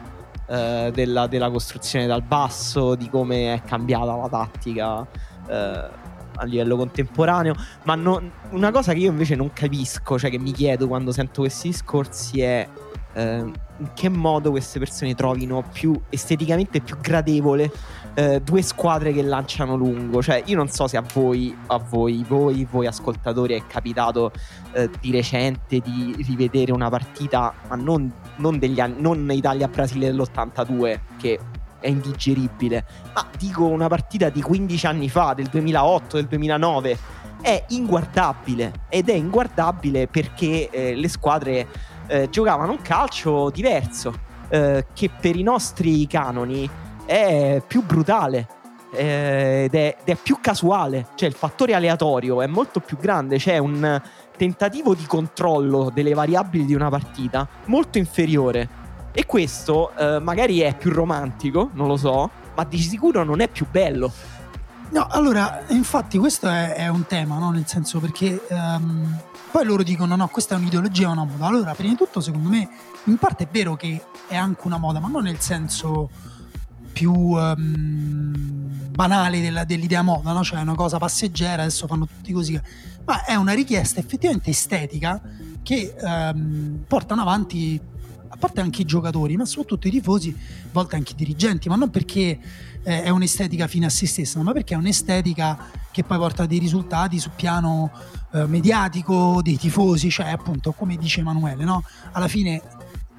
eh, 0.48 0.90
della, 0.92 1.28
della, 1.28 1.50
costruzione 1.50 2.06
dal 2.06 2.22
basso, 2.22 2.96
di 2.96 3.08
come 3.08 3.54
è 3.54 3.62
cambiata 3.62 4.16
la 4.16 4.28
tattica. 4.28 5.06
Eh, 5.46 6.02
a 6.36 6.44
livello 6.44 6.76
contemporaneo, 6.76 7.54
ma 7.84 7.94
non, 7.94 8.30
una 8.50 8.70
cosa 8.70 8.92
che 8.92 9.00
io 9.00 9.10
invece 9.10 9.34
non 9.34 9.52
capisco, 9.52 10.18
cioè 10.18 10.30
che 10.30 10.38
mi 10.38 10.52
chiedo 10.52 10.86
quando 10.86 11.12
sento 11.12 11.42
questi 11.42 11.68
discorsi 11.68 12.40
è 12.40 12.68
eh, 13.14 13.44
in 13.76 13.90
che 13.94 14.08
modo 14.08 14.50
queste 14.50 14.78
persone 14.78 15.14
trovino 15.14 15.64
più 15.72 15.98
esteticamente 16.10 16.80
più 16.80 16.96
gradevole 17.00 17.70
eh, 18.14 18.40
due 18.40 18.62
squadre 18.62 19.12
che 19.12 19.22
lanciano 19.22 19.74
lungo. 19.76 20.22
Cioè, 20.22 20.42
io 20.46 20.56
non 20.56 20.68
so 20.68 20.86
se 20.86 20.96
a 20.96 21.04
voi, 21.12 21.56
a 21.66 21.78
voi, 21.78 22.24
voi, 22.26 22.66
voi 22.70 22.86
ascoltatori 22.86 23.54
è 23.54 23.66
capitato 23.66 24.32
eh, 24.72 24.90
di 25.00 25.10
recente 25.10 25.80
di 25.80 26.14
rivedere 26.26 26.72
una 26.72 26.88
partita, 26.88 27.52
ma 27.68 27.76
non, 27.76 28.12
non, 28.36 28.58
degli 28.58 28.80
anni, 28.80 29.00
non 29.00 29.28
Italia-Brasile 29.30 30.10
dell'82, 30.10 31.00
che 31.18 31.38
è 31.84 31.88
indigeribile, 31.88 32.86
ma 33.12 33.26
dico 33.36 33.66
una 33.66 33.88
partita 33.88 34.30
di 34.30 34.40
15 34.40 34.86
anni 34.86 35.10
fa, 35.10 35.34
del 35.34 35.48
2008, 35.48 36.16
del 36.16 36.26
2009, 36.26 36.98
è 37.42 37.64
inguardabile. 37.68 38.72
Ed 38.88 39.10
è 39.10 39.12
inguardabile 39.12 40.06
perché 40.06 40.70
eh, 40.70 40.94
le 40.94 41.08
squadre 41.08 41.66
eh, 42.06 42.30
giocavano 42.30 42.72
un 42.72 42.80
calcio 42.80 43.50
diverso, 43.50 44.18
eh, 44.48 44.86
che 44.94 45.10
per 45.20 45.36
i 45.36 45.42
nostri 45.42 46.06
canoni 46.06 46.68
è 47.04 47.62
più 47.66 47.84
brutale. 47.84 48.48
Eh, 48.94 49.64
ed 49.64 49.74
è, 49.74 49.96
ed 50.00 50.08
è 50.08 50.16
più 50.16 50.38
casuale, 50.40 51.08
cioè 51.16 51.28
il 51.28 51.34
fattore 51.34 51.74
aleatorio 51.74 52.40
è 52.40 52.46
molto 52.46 52.80
più 52.80 52.96
grande, 52.96 53.38
c'è 53.38 53.58
un 53.58 54.00
tentativo 54.36 54.94
di 54.94 55.04
controllo 55.04 55.90
delle 55.92 56.14
variabili 56.14 56.64
di 56.64 56.74
una 56.74 56.88
partita 56.90 57.46
molto 57.66 57.98
inferiore 57.98 58.82
e 59.16 59.26
questo 59.26 59.92
uh, 59.96 60.20
magari 60.20 60.58
è 60.58 60.76
più 60.76 60.90
romantico, 60.90 61.70
non 61.74 61.86
lo 61.86 61.96
so, 61.96 62.28
ma 62.56 62.64
di 62.64 62.78
sicuro 62.78 63.22
non 63.22 63.40
è 63.40 63.48
più 63.48 63.64
bello. 63.70 64.12
No, 64.90 65.06
allora, 65.08 65.62
infatti 65.68 66.18
questo 66.18 66.48
è, 66.48 66.74
è 66.74 66.88
un 66.88 67.06
tema, 67.06 67.38
no? 67.38 67.50
Nel 67.50 67.66
senso 67.66 68.00
perché 68.00 68.44
um, 68.50 69.16
poi 69.52 69.64
loro 69.64 69.84
dicono 69.84 70.16
no, 70.16 70.26
questa 70.26 70.56
è 70.56 70.58
un'ideologia, 70.58 71.08
una 71.10 71.24
moda. 71.24 71.46
Allora, 71.46 71.74
prima 71.74 71.92
di 71.92 71.96
tutto, 71.96 72.20
secondo 72.20 72.48
me, 72.48 72.68
in 73.04 73.16
parte 73.16 73.44
è 73.44 73.48
vero 73.50 73.76
che 73.76 74.04
è 74.26 74.34
anche 74.34 74.62
una 74.64 74.78
moda, 74.78 74.98
ma 74.98 75.06
non 75.06 75.22
nel 75.22 75.38
senso 75.38 76.10
più 76.92 77.12
um, 77.12 78.32
banale 78.90 79.40
della, 79.40 79.64
dell'idea 79.64 80.02
moda, 80.02 80.32
no? 80.32 80.42
Cioè 80.42 80.58
è 80.58 80.62
una 80.62 80.74
cosa 80.74 80.98
passeggera, 80.98 81.62
adesso 81.62 81.86
fanno 81.86 82.06
tutti 82.06 82.32
così. 82.32 82.60
Ma 83.04 83.24
è 83.24 83.36
una 83.36 83.52
richiesta 83.52 84.00
effettivamente 84.00 84.50
estetica 84.50 85.20
che 85.62 85.94
um, 86.00 86.84
portano 86.86 87.22
avanti 87.22 87.80
a 88.34 88.36
parte 88.36 88.60
anche 88.60 88.82
i 88.82 88.84
giocatori, 88.84 89.36
ma 89.36 89.44
soprattutto 89.44 89.86
i 89.86 89.92
tifosi, 89.92 90.36
a 90.36 90.68
volte 90.72 90.96
anche 90.96 91.12
i 91.12 91.14
dirigenti, 91.14 91.68
ma 91.68 91.76
non 91.76 91.90
perché 91.90 92.38
eh, 92.82 93.02
è 93.04 93.08
un'estetica 93.08 93.68
fine 93.68 93.86
a 93.86 93.88
se 93.88 94.08
stessa, 94.08 94.42
ma 94.42 94.52
perché 94.52 94.74
è 94.74 94.76
un'estetica 94.76 95.70
che 95.92 96.02
poi 96.02 96.18
porta 96.18 96.44
dei 96.44 96.58
risultati 96.58 97.20
sul 97.20 97.30
piano 97.36 97.92
eh, 98.32 98.44
mediatico 98.46 99.40
dei 99.40 99.56
tifosi, 99.56 100.10
cioè 100.10 100.30
appunto 100.30 100.72
come 100.72 100.96
dice 100.96 101.20
Emanuele, 101.20 101.62
no? 101.62 101.84
alla 102.10 102.26
fine 102.26 102.60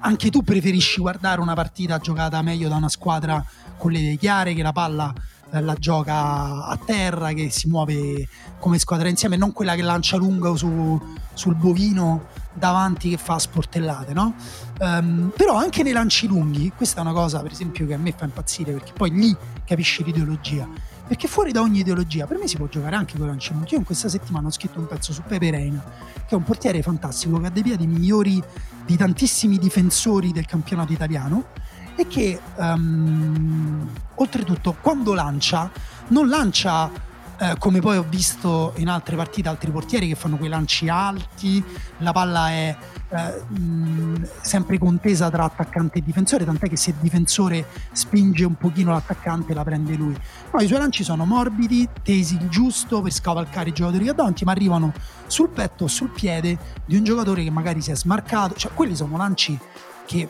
anche 0.00 0.28
tu 0.28 0.42
preferisci 0.42 1.00
guardare 1.00 1.40
una 1.40 1.54
partita 1.54 1.96
giocata 1.98 2.42
meglio 2.42 2.68
da 2.68 2.76
una 2.76 2.90
squadra 2.90 3.42
con 3.78 3.92
le 3.92 4.00
idee 4.00 4.16
chiare, 4.16 4.52
che 4.52 4.62
la 4.62 4.72
palla 4.72 5.14
eh, 5.50 5.62
la 5.62 5.74
gioca 5.74 6.66
a 6.66 6.78
terra, 6.84 7.32
che 7.32 7.48
si 7.48 7.68
muove 7.68 8.28
come 8.58 8.78
squadra 8.78 9.08
insieme, 9.08 9.36
non 9.36 9.52
quella 9.52 9.74
che 9.74 9.82
lancia 9.82 10.18
lungo 10.18 10.56
su, 10.56 11.00
sul 11.32 11.54
bovino 11.54 12.44
davanti 12.58 13.10
che 13.10 13.16
fa 13.16 13.38
sportellate, 13.38 14.12
no? 14.12 14.34
Um, 14.78 15.32
però 15.36 15.56
anche 15.56 15.82
nei 15.82 15.92
lanci 15.92 16.26
lunghi, 16.26 16.72
questa 16.76 16.98
è 16.98 17.00
una 17.02 17.12
cosa 17.12 17.40
per 17.40 17.52
esempio 17.52 17.86
che 17.86 17.94
a 17.94 17.98
me 17.98 18.12
fa 18.12 18.24
impazzire 18.24 18.72
perché 18.72 18.92
poi 18.92 19.10
lì 19.10 19.36
capisci 19.64 20.04
l'ideologia. 20.04 20.68
Perché 21.06 21.28
fuori 21.28 21.52
da 21.52 21.60
ogni 21.60 21.80
ideologia, 21.80 22.26
per 22.26 22.36
me 22.36 22.48
si 22.48 22.56
può 22.56 22.66
giocare 22.66 22.96
anche 22.96 23.16
con 23.16 23.26
i 23.26 23.28
lanci 23.28 23.52
lunghi. 23.52 23.72
Io 23.72 23.78
in 23.78 23.84
questa 23.84 24.08
settimana 24.08 24.48
ho 24.48 24.50
scritto 24.50 24.80
un 24.80 24.88
pezzo 24.88 25.12
su 25.12 25.22
Pepe 25.22 25.50
Reina, 25.50 25.82
che 26.26 26.34
è 26.34 26.34
un 26.34 26.42
portiere 26.42 26.82
fantastico, 26.82 27.38
che 27.38 27.46
ha 27.46 27.50
dei 27.50 27.62
piedi 27.62 27.86
migliori 27.86 28.42
di 28.84 28.96
tantissimi 28.96 29.58
difensori 29.58 30.32
del 30.32 30.46
campionato 30.46 30.92
italiano 30.92 31.46
e 31.94 32.06
che 32.06 32.40
um, 32.56 33.88
oltretutto 34.16 34.76
quando 34.80 35.14
lancia 35.14 35.70
non 36.08 36.28
lancia 36.28 36.90
eh, 37.38 37.56
come 37.58 37.80
poi 37.80 37.96
ho 37.98 38.06
visto 38.08 38.72
in 38.76 38.88
altre 38.88 39.16
partite 39.16 39.48
altri 39.48 39.70
portieri 39.70 40.08
che 40.08 40.14
fanno 40.14 40.36
quei 40.36 40.48
lanci 40.48 40.88
alti, 40.88 41.62
la 41.98 42.12
palla 42.12 42.50
è 42.50 42.76
eh, 43.08 43.42
mh, 43.46 44.28
sempre 44.40 44.78
contesa 44.78 45.30
tra 45.30 45.44
attaccante 45.44 45.98
e 45.98 46.02
difensore, 46.02 46.44
tant'è 46.44 46.68
che 46.68 46.76
se 46.76 46.90
il 46.90 46.96
difensore 46.96 47.66
spinge 47.92 48.44
un 48.44 48.54
pochino 48.54 48.92
l'attaccante 48.92 49.54
la 49.54 49.64
prende 49.64 49.94
lui. 49.94 50.16
No, 50.52 50.60
i 50.60 50.66
suoi 50.66 50.78
lanci 50.78 51.04
sono 51.04 51.24
morbidi, 51.24 51.88
tesi 52.02 52.36
il 52.36 52.48
giusto 52.48 53.02
per 53.02 53.12
scavalcare 53.12 53.68
i 53.68 53.72
giocatori 53.72 54.04
che 54.04 54.14
davanti, 54.14 54.44
ma 54.44 54.52
arrivano 54.52 54.92
sul 55.26 55.50
petto 55.50 55.84
o 55.84 55.88
sul 55.88 56.10
piede 56.10 56.58
di 56.84 56.96
un 56.96 57.04
giocatore 57.04 57.42
che 57.42 57.50
magari 57.50 57.80
si 57.80 57.90
è 57.90 57.96
smarcato, 57.96 58.54
cioè 58.54 58.72
quelli 58.72 58.96
sono 58.96 59.16
lanci 59.16 59.58
che 60.06 60.28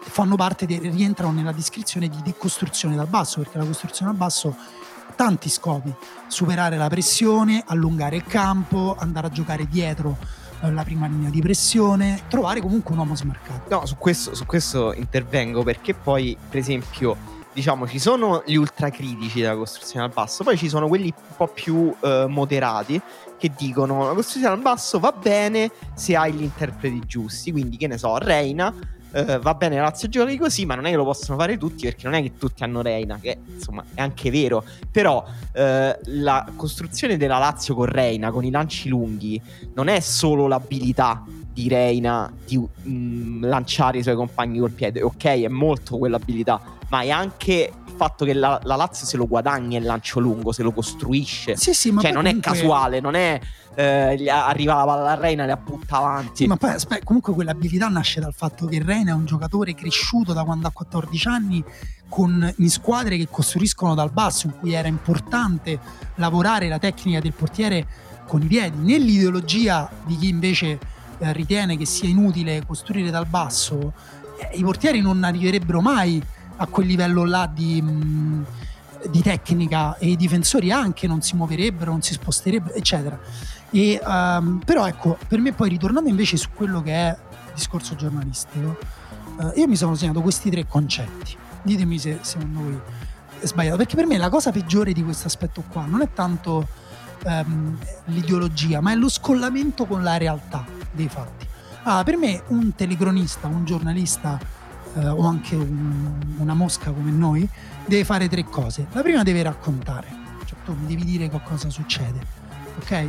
fanno 0.00 0.34
parte, 0.36 0.66
di, 0.66 0.78
rientrano 0.78 1.32
nella 1.32 1.52
descrizione 1.52 2.08
di 2.08 2.18
decostruzione 2.22 2.96
dal 2.96 3.06
basso, 3.06 3.40
perché 3.40 3.58
la 3.58 3.64
costruzione 3.64 4.10
dal 4.10 4.18
basso 4.18 4.56
tanti 5.14 5.48
scopi, 5.48 5.92
superare 6.26 6.76
la 6.76 6.88
pressione, 6.88 7.62
allungare 7.66 8.16
il 8.16 8.24
campo, 8.24 8.96
andare 8.98 9.28
a 9.28 9.30
giocare 9.30 9.66
dietro 9.66 10.16
eh, 10.62 10.70
la 10.70 10.84
prima 10.84 11.06
linea 11.06 11.30
di 11.30 11.40
pressione, 11.40 12.22
trovare 12.28 12.60
comunque 12.60 12.92
un 12.92 12.98
uomo 12.98 13.14
smarcato. 13.14 13.74
No, 13.74 13.86
su 13.86 13.96
questo, 13.96 14.34
su 14.34 14.46
questo 14.46 14.92
intervengo 14.92 15.62
perché 15.62 15.94
poi, 15.94 16.36
per 16.48 16.58
esempio, 16.58 17.16
diciamo, 17.52 17.86
ci 17.86 17.98
sono 17.98 18.42
gli 18.46 18.56
ultracritici 18.56 19.40
della 19.40 19.56
costruzione 19.56 20.06
al 20.06 20.12
basso, 20.12 20.44
poi 20.44 20.56
ci 20.56 20.68
sono 20.68 20.88
quelli 20.88 21.12
un 21.14 21.36
po' 21.36 21.48
più 21.48 21.94
eh, 22.00 22.26
moderati 22.28 23.00
che 23.38 23.52
dicono 23.56 24.06
la 24.06 24.14
costruzione 24.14 24.54
al 24.54 24.60
basso 24.60 25.00
va 25.00 25.10
bene 25.10 25.70
se 25.94 26.14
hai 26.14 26.32
gli 26.32 26.42
interpreti 26.42 27.00
giusti, 27.06 27.50
quindi 27.50 27.76
che 27.76 27.88
ne 27.88 27.98
so, 27.98 28.16
Reina 28.16 28.72
Uh, 29.12 29.38
va 29.40 29.54
bene 29.54 29.78
Lazio 29.78 30.08
giochi 30.08 30.38
così, 30.38 30.64
ma 30.64 30.74
non 30.74 30.86
è 30.86 30.90
che 30.90 30.96
lo 30.96 31.04
possono 31.04 31.36
fare 31.36 31.58
tutti 31.58 31.84
perché 31.84 32.04
non 32.04 32.14
è 32.14 32.22
che 32.22 32.32
tutti 32.38 32.62
hanno 32.62 32.80
Reina, 32.80 33.18
che 33.20 33.38
insomma 33.54 33.84
è 33.94 34.00
anche 34.00 34.30
vero. 34.30 34.64
Però 34.90 35.22
uh, 35.22 35.60
la 36.04 36.46
costruzione 36.56 37.16
della 37.16 37.38
Lazio 37.38 37.74
con 37.74 37.86
Reina, 37.86 38.30
con 38.30 38.44
i 38.44 38.50
lanci 38.50 38.88
lunghi, 38.88 39.40
non 39.74 39.88
è 39.88 40.00
solo 40.00 40.46
l'abilità 40.46 41.24
di 41.52 41.68
Reina 41.68 42.32
di 42.46 42.56
um, 42.56 43.46
lanciare 43.46 43.98
i 43.98 44.02
suoi 44.02 44.14
compagni 44.14 44.58
col 44.58 44.70
piede, 44.70 45.02
ok, 45.02 45.24
è 45.24 45.48
molto 45.48 45.98
quell'abilità, 45.98 46.60
ma 46.88 47.02
è 47.02 47.10
anche 47.10 47.70
fatto 48.02 48.24
che 48.24 48.34
la, 48.34 48.58
la 48.64 48.74
Lazio 48.74 49.06
se 49.06 49.16
lo 49.16 49.28
guadagna 49.28 49.78
il 49.78 49.84
lancio 49.84 50.18
lungo, 50.18 50.50
se 50.50 50.62
lo 50.62 50.72
costruisce. 50.72 51.56
Sì, 51.56 51.72
sì, 51.72 51.92
ma 51.92 52.00
cioè 52.00 52.10
non 52.10 52.24
comunque... 52.24 52.50
è 52.50 52.54
casuale, 52.54 53.00
non 53.00 53.14
è 53.14 53.40
eh, 53.74 54.28
arriva 54.28 54.74
la 54.74 54.84
palla 54.84 55.10
a 55.12 55.14
Reina 55.14 55.44
e 55.44 55.46
la 55.46 55.56
butta 55.56 55.98
avanti. 55.98 56.46
Ma 56.46 56.56
poi 56.56 56.70
aspetta, 56.70 57.04
comunque 57.04 57.32
quell'abilità 57.32 57.88
nasce 57.88 58.20
dal 58.20 58.34
fatto 58.34 58.66
che 58.66 58.82
Reina 58.84 59.12
è 59.12 59.14
un 59.14 59.24
giocatore 59.24 59.74
cresciuto 59.74 60.32
da 60.32 60.42
quando 60.42 60.66
ha 60.66 60.72
14 60.72 61.28
anni 61.28 61.64
con, 62.08 62.52
in 62.58 62.70
squadre 62.70 63.16
che 63.16 63.28
costruiscono 63.30 63.94
dal 63.94 64.10
basso, 64.10 64.46
in 64.46 64.58
cui 64.58 64.72
era 64.72 64.88
importante 64.88 65.78
lavorare 66.16 66.68
la 66.68 66.78
tecnica 66.78 67.20
del 67.20 67.32
portiere 67.32 67.86
con 68.26 68.42
i 68.42 68.46
piedi. 68.46 68.78
Nell'ideologia 68.78 69.88
di 70.04 70.16
chi 70.16 70.28
invece 70.28 70.78
eh, 71.18 71.32
ritiene 71.32 71.76
che 71.76 71.86
sia 71.86 72.08
inutile 72.08 72.64
costruire 72.66 73.10
dal 73.10 73.26
basso, 73.26 73.92
eh, 74.38 74.56
i 74.56 74.62
portieri 74.62 75.00
non 75.00 75.22
arriverebbero 75.22 75.80
mai 75.80 76.22
a 76.62 76.66
quel 76.66 76.86
livello 76.86 77.24
là 77.24 77.50
di... 77.52 77.82
Mh, 77.82 78.46
di 79.10 79.20
tecnica 79.20 79.96
e 79.98 80.10
i 80.10 80.16
difensori 80.16 80.70
anche 80.70 81.08
non 81.08 81.22
si 81.22 81.34
muoverebbero, 81.34 81.90
non 81.90 82.02
si 82.02 82.12
sposterebbero, 82.12 82.74
eccetera. 82.74 83.18
E, 83.70 84.00
um, 84.04 84.60
però 84.64 84.86
ecco, 84.86 85.18
per 85.26 85.40
me 85.40 85.52
poi 85.52 85.70
ritornando 85.70 86.08
invece 86.08 86.36
su 86.36 86.50
quello 86.54 86.82
che 86.82 86.92
è 86.92 87.08
il 87.08 87.52
discorso 87.52 87.96
giornalistico, 87.96 88.78
uh, 89.38 89.52
io 89.56 89.66
mi 89.66 89.74
sono 89.74 89.96
segnato 89.96 90.20
questi 90.20 90.50
tre 90.50 90.68
concetti. 90.68 91.36
Ditemi 91.62 91.98
se 91.98 92.18
secondo 92.22 92.60
voi 92.60 92.80
è 93.40 93.46
sbagliato, 93.46 93.76
perché 93.76 93.96
per 93.96 94.06
me 94.06 94.18
la 94.18 94.28
cosa 94.28 94.52
peggiore 94.52 94.92
di 94.92 95.02
questo 95.02 95.26
aspetto 95.26 95.64
qua 95.68 95.84
non 95.84 96.02
è 96.02 96.12
tanto 96.12 96.68
um, 97.24 97.76
l'ideologia, 98.04 98.80
ma 98.80 98.92
è 98.92 98.94
lo 98.94 99.08
scollamento 99.08 99.84
con 99.84 100.04
la 100.04 100.16
realtà 100.16 100.64
dei 100.92 101.08
fatti. 101.08 101.44
Ah, 101.82 102.04
per 102.04 102.16
me 102.16 102.44
un 102.48 102.72
telecronista, 102.76 103.48
un 103.48 103.64
giornalista 103.64 104.38
uh, 104.94 105.00
o 105.00 105.26
anche 105.26 105.54
un, 105.54 106.34
una 106.38 106.54
mosca 106.54 106.90
come 106.90 107.10
noi 107.10 107.48
deve 107.86 108.04
fare 108.04 108.28
tre 108.28 108.44
cose. 108.44 108.86
La 108.92 109.02
prima 109.02 109.22
deve 109.22 109.42
raccontare, 109.42 110.06
cioè 110.44 110.58
tu 110.64 110.74
mi 110.74 110.86
devi 110.86 111.04
dire 111.04 111.30
cosa 111.44 111.70
succede, 111.70 112.18
ok? 112.80 113.06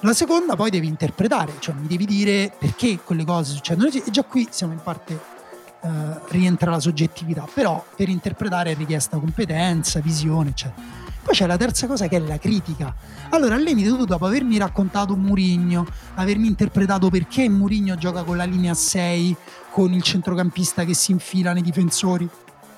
La 0.00 0.12
seconda 0.12 0.54
poi 0.54 0.70
devi 0.70 0.86
interpretare, 0.86 1.54
cioè 1.58 1.74
mi 1.74 1.88
devi 1.88 2.06
dire 2.06 2.52
perché 2.56 3.00
quelle 3.04 3.24
cose 3.24 3.52
succedono. 3.52 3.88
E 3.88 4.02
già 4.10 4.22
qui 4.22 4.46
siamo 4.50 4.72
in 4.72 4.80
parte 4.82 5.36
eh, 5.80 5.88
rientra 6.30 6.70
la 6.70 6.80
soggettività, 6.80 7.46
però 7.52 7.84
per 7.96 8.08
interpretare 8.08 8.72
è 8.72 8.76
richiesta 8.76 9.18
competenza, 9.18 10.00
visione, 10.00 10.50
eccetera. 10.50 10.97
Poi 11.28 11.36
c'è 11.36 11.46
la 11.46 11.58
terza 11.58 11.86
cosa 11.86 12.08
che 12.08 12.16
è 12.16 12.20
la 12.20 12.38
critica. 12.38 12.94
Allora, 13.28 13.56
al 13.56 13.60
limite 13.60 13.90
tu 13.90 14.06
dopo 14.06 14.24
avermi 14.24 14.56
raccontato 14.56 15.14
Murigno, 15.14 15.86
avermi 16.14 16.46
interpretato 16.46 17.10
perché 17.10 17.50
Murigno 17.50 17.96
gioca 17.96 18.22
con 18.22 18.38
la 18.38 18.44
linea 18.44 18.72
6, 18.72 19.36
con 19.70 19.92
il 19.92 20.00
centrocampista 20.00 20.86
che 20.86 20.94
si 20.94 21.12
infila 21.12 21.52
nei 21.52 21.60
difensori 21.60 22.26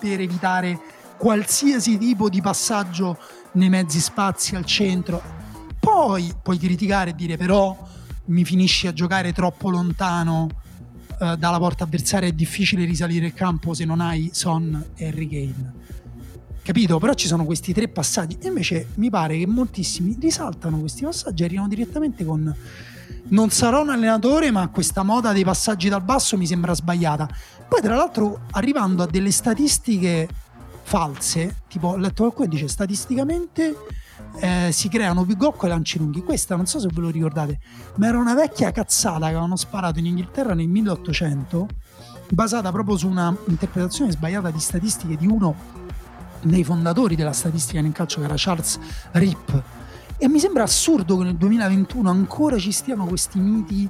per 0.00 0.20
evitare 0.20 0.80
qualsiasi 1.16 1.96
tipo 1.96 2.28
di 2.28 2.40
passaggio 2.40 3.16
nei 3.52 3.68
mezzi 3.68 4.00
spazi 4.00 4.56
al 4.56 4.64
centro, 4.64 5.22
poi 5.78 6.34
puoi 6.42 6.58
criticare 6.58 7.10
e 7.10 7.14
dire 7.14 7.36
però 7.36 7.78
mi 8.24 8.44
finisci 8.44 8.88
a 8.88 8.92
giocare 8.92 9.32
troppo 9.32 9.70
lontano 9.70 10.48
eh, 11.20 11.36
dalla 11.36 11.58
porta 11.58 11.84
avversaria, 11.84 12.28
è 12.28 12.32
difficile 12.32 12.84
risalire 12.84 13.26
il 13.26 13.34
campo 13.34 13.74
se 13.74 13.84
non 13.84 14.00
hai 14.00 14.30
Son 14.32 14.86
e 14.96 15.06
Harry 15.06 15.28
Kane. 15.28 15.99
Capito? 16.62 16.98
Però 16.98 17.14
ci 17.14 17.26
sono 17.26 17.44
questi 17.44 17.72
tre 17.72 17.88
passaggi 17.88 18.36
e 18.40 18.48
invece 18.48 18.88
mi 18.96 19.10
pare 19.10 19.38
che 19.38 19.46
moltissimi 19.46 20.16
risaltano 20.20 20.78
questi 20.78 21.04
passaggi 21.04 21.42
e 21.42 21.46
arrivano 21.46 21.68
direttamente 21.68 22.24
con 22.24 22.54
non 23.28 23.50
sarò 23.50 23.82
un 23.82 23.90
allenatore, 23.90 24.50
ma 24.50 24.68
questa 24.68 25.02
moda 25.02 25.32
dei 25.32 25.44
passaggi 25.44 25.88
dal 25.88 26.02
basso 26.02 26.36
mi 26.36 26.46
sembra 26.46 26.74
sbagliata. 26.74 27.28
Poi, 27.68 27.80
tra 27.80 27.94
l'altro, 27.94 28.40
arrivando 28.52 29.02
a 29.02 29.06
delle 29.06 29.30
statistiche 29.30 30.28
false, 30.82 31.62
tipo 31.68 31.88
ho 31.88 31.96
letto 31.96 32.24
qualcuno 32.24 32.48
dice 32.48 32.66
statisticamente 32.66 33.76
eh, 34.40 34.70
si 34.72 34.88
creano 34.88 35.24
più 35.24 35.36
gol 35.36 35.54
con 35.54 35.68
i 35.68 35.72
lanci 35.72 35.98
lunghi. 35.98 36.22
Questa 36.22 36.56
non 36.56 36.66
so 36.66 36.80
se 36.80 36.88
ve 36.92 37.00
lo 37.00 37.10
ricordate, 37.10 37.60
ma 37.96 38.08
era 38.08 38.18
una 38.18 38.34
vecchia 38.34 38.72
cazzata 38.72 39.18
che 39.20 39.26
avevano 39.26 39.56
sparato 39.56 39.98
in 39.98 40.06
Inghilterra 40.06 40.54
nel 40.54 40.68
1800, 40.68 41.68
basata 42.30 42.72
proprio 42.72 42.96
su 42.96 43.08
una 43.08 43.34
interpretazione 43.46 44.10
sbagliata 44.10 44.50
di 44.50 44.60
statistiche 44.60 45.16
di 45.16 45.26
uno 45.26 45.54
dei 46.42 46.64
fondatori 46.64 47.16
della 47.16 47.32
statistica 47.32 47.80
nel 47.80 47.92
calcio, 47.92 48.20
che 48.20 48.26
era 48.26 48.34
Charles 48.36 48.78
Ripp. 49.12 49.50
E 50.16 50.28
mi 50.28 50.38
sembra 50.38 50.62
assurdo 50.62 51.16
che 51.16 51.24
nel 51.24 51.36
2021 51.36 52.10
ancora 52.10 52.58
ci 52.58 52.72
stiano 52.72 53.06
questi 53.06 53.38
miti 53.38 53.88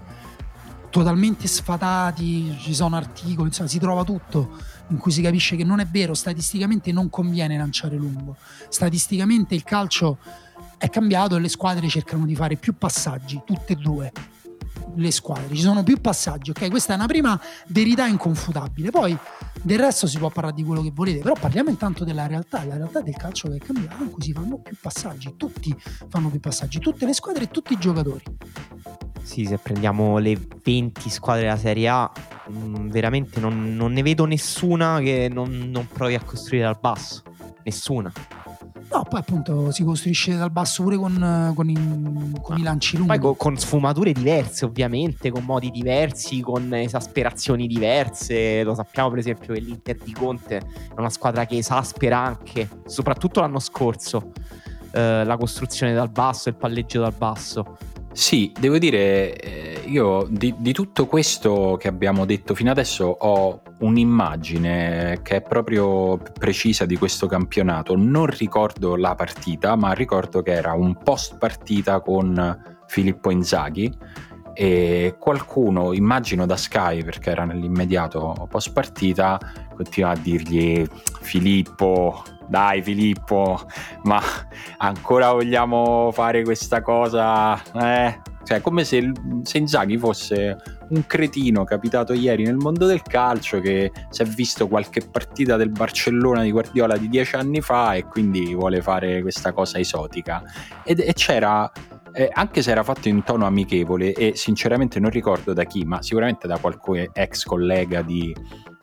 totalmente 0.91 1.47
sfatati, 1.47 2.57
ci 2.59 2.75
sono 2.75 2.97
articoli, 2.97 3.49
insomma, 3.49 3.69
si 3.69 3.79
trova 3.79 4.05
tutto 4.05 4.51
in 4.89 4.99
cui 4.99 5.13
si 5.13 5.23
capisce 5.23 5.57
che 5.57 5.65
non 5.65 5.81
è 5.81 5.87
vero, 5.87 6.15
statisticamente 6.15 6.93
non 6.93 7.11
conviene 7.11 7.57
lanciare 7.57 7.97
lungo. 7.97 8.37
Statisticamente 8.69 9.55
il 9.55 9.63
calcio 9.63 10.19
è 10.79 10.89
cambiato 10.89 11.37
e 11.37 11.41
le 11.41 11.49
squadre 11.49 11.89
cercano 11.89 12.27
di 12.27 12.35
fare 12.35 12.57
più 12.57 12.77
passaggi, 12.77 13.41
tutte 13.45 13.73
e 13.73 13.77
due 13.77 14.13
le 14.97 15.11
squadre, 15.11 15.55
ci 15.55 15.63
sono 15.63 15.83
più 15.83 16.01
passaggi, 16.01 16.51
ok? 16.51 16.71
Questa 16.71 16.93
è 16.93 16.97
una 16.97 17.07
prima 17.07 17.41
verità 17.69 18.07
inconfutabile. 18.07 18.91
Poi 18.91 19.17
del 19.63 19.79
resto 19.79 20.07
si 20.07 20.19
può 20.19 20.31
parlare 20.31 20.55
di 20.55 20.65
quello 20.65 20.83
che 20.83 20.91
volete, 20.93 21.21
però 21.21 21.35
parliamo 21.39 21.71
intanto 21.71 22.05
della 22.05 22.27
realtà, 22.27 22.65
la 22.65 22.77
realtà 22.77 23.01
del 23.01 23.17
calcio 23.17 23.49
che 23.49 23.57
è 23.57 23.59
cambiato 23.59 24.03
in 24.03 24.11
cui 24.11 24.23
si 24.23 24.33
fanno 24.33 24.59
più 24.59 24.77
passaggi, 24.81 25.35
tutti 25.37 25.75
fanno 26.09 26.29
più 26.29 26.41
passaggi, 26.41 26.79
tutte 26.79 27.07
le 27.07 27.13
squadre 27.13 27.45
e 27.45 27.49
tutti 27.49 27.73
i 27.73 27.79
giocatori. 27.79 28.23
Sì, 29.23 29.45
se 29.45 29.59
prendiamo 29.59 30.19
le 30.19 30.39
20 30.63 31.11
squadre 31.11 31.43
della 31.43 31.57
Serie 31.57 31.89
A, 31.89 32.11
mm, 32.51 32.89
veramente 32.89 33.39
non, 33.39 33.77
non, 33.77 33.93
ne 33.93 34.03
vedo 34.03 34.25
nessuna 34.25 34.99
che 35.01 35.29
non, 35.31 35.71
non 35.71 35.87
provi 35.87 36.15
a 36.15 36.23
costruire 36.23 36.65
dal 36.65 36.79
basso. 36.81 37.23
Nessuna. 37.63 38.13
No, 38.93 39.05
poi 39.09 39.21
appunto 39.21 39.71
si 39.71 39.85
costruisce 39.85 40.37
dal 40.37 40.51
basso 40.51 40.83
pure 40.83 40.97
con, 40.97 41.53
con, 41.55 41.71
i, 41.71 42.33
con 42.43 42.59
i, 42.59 42.63
lanci 42.63 42.97
lunghi. 42.97 43.19
Poi 43.19 43.21
con, 43.21 43.37
con, 43.37 43.57
sfumature 43.57 44.13
diverse, 44.13 44.65
ovviamente, 44.65 45.31
con 45.31 45.45
modi 45.45 45.71
diversi, 45.71 46.41
con 46.41 46.75
esasperazioni 46.75 47.69
diverse. 47.69 48.65
Lo 48.65 48.75
sappiamo, 48.75 49.11
per 49.11 49.21
esempio, 49.21 49.55
che 49.55 49.61
l'Inter 49.61 49.97
di 49.97 50.13
Conte 50.13 50.57
è 50.57 50.99
una 50.99 51.09
squadra 51.09 51.47
che 51.47 51.59
esaspera 51.59 52.19
anche, 52.19 52.69
soprattutto 52.87 53.39
l'anno 53.39 53.61
scorso, 53.61 54.33
eh, 54.91 55.25
la 55.25 55.37
costruzione 55.37 55.95
dal 55.95 56.11
basso, 56.11 56.49
il 56.49 56.57
palleggio 56.57 57.01
dal 57.01 57.15
basso. 57.17 57.77
Sì, 58.13 58.53
devo 58.59 58.79
dire, 58.79 59.37
eh, 59.37 59.83
io 59.87 60.27
di, 60.29 60.53
di, 60.59 60.73
tutto 60.73 61.07
questo 61.07 61.77
che 61.79 61.87
abbiamo 61.87 62.25
detto 62.25 62.55
fino 62.57 62.71
adesso 62.73 63.05
ho 63.07 63.63
un'immagine 63.79 65.21
che 65.23 65.37
è 65.37 65.43
proprio 65.43 66.17
precisa 66.19 66.87
di 66.87 66.97
questo 66.97 67.29
campionato. 67.29 67.97
Non 67.97 68.27
ricordo 68.27 68.97
la 68.97 69.15
partita, 69.15 69.77
ma 69.77 69.93
ricordo 69.93 70.43
che 70.43 70.53
era 70.53 70.73
un 70.73 70.97
post 70.97 71.39
partita 71.39 72.01
con 72.01 72.81
Filippo 72.89 73.31
Inzaghi 73.31 73.97
e 74.55 75.15
qualcuno, 75.19 75.93
immagino 75.93 76.47
da 76.47 76.57
Sky 76.57 77.05
perché 77.05 77.31
era 77.31 77.45
nell'immediato 77.45 78.49
post 78.51 78.73
partita, 78.73 79.39
continua 79.77 80.11
a 80.11 80.17
dirgli 80.17 80.85
Filippo, 81.21 82.25
dai 82.51 82.83
Filippo, 82.83 83.61
ma 84.03 84.21
ancora 84.79 85.31
vogliamo 85.31 86.11
fare 86.13 86.43
questa 86.43 86.83
cosa? 86.83 87.57
Eh? 87.73 88.21
Cioè, 88.43 88.61
come 88.61 88.83
se, 88.85 89.13
se 89.43 89.59
Inzaghi 89.59 89.97
fosse 89.97 90.57
un 90.89 91.07
cretino 91.07 91.63
capitato 91.63 92.13
ieri 92.13 92.43
nel 92.43 92.57
mondo 92.57 92.87
del 92.87 93.03
calcio 93.03 93.61
che 93.61 93.93
si 94.09 94.23
è 94.23 94.25
visto 94.25 94.67
qualche 94.67 95.03
partita 95.09 95.57
del 95.57 95.71
Barcellona 95.71 96.43
di 96.43 96.51
Guardiola 96.51 96.97
di 96.97 97.09
dieci 97.09 97.37
anni 97.37 97.61
fa 97.61 97.95
e 97.95 98.05
quindi 98.05 98.53
vuole 98.53 98.83
fare 98.83 99.23
questa 99.23 99.53
cosa 99.53 99.79
esotica. 99.79 100.43
Ed, 100.83 100.99
e 100.99 101.13
c'era 101.13 101.71
eh, 102.13 102.29
anche 102.33 102.63
se 102.63 102.73
era 102.73 102.83
fatto 102.83 103.09
in 103.09 103.23
tono 103.23 103.47
amichevole 103.47 104.13
e 104.13 104.33
sinceramente 104.35 104.99
non 104.99 105.11
ricordo 105.11 105.53
da 105.53 105.63
chi, 105.63 105.85
ma 105.85 106.03
sicuramente 106.03 106.49
da 106.49 106.59
qualche 106.59 107.11
ex 107.13 107.45
collega 107.45 108.03
di, 108.03 108.35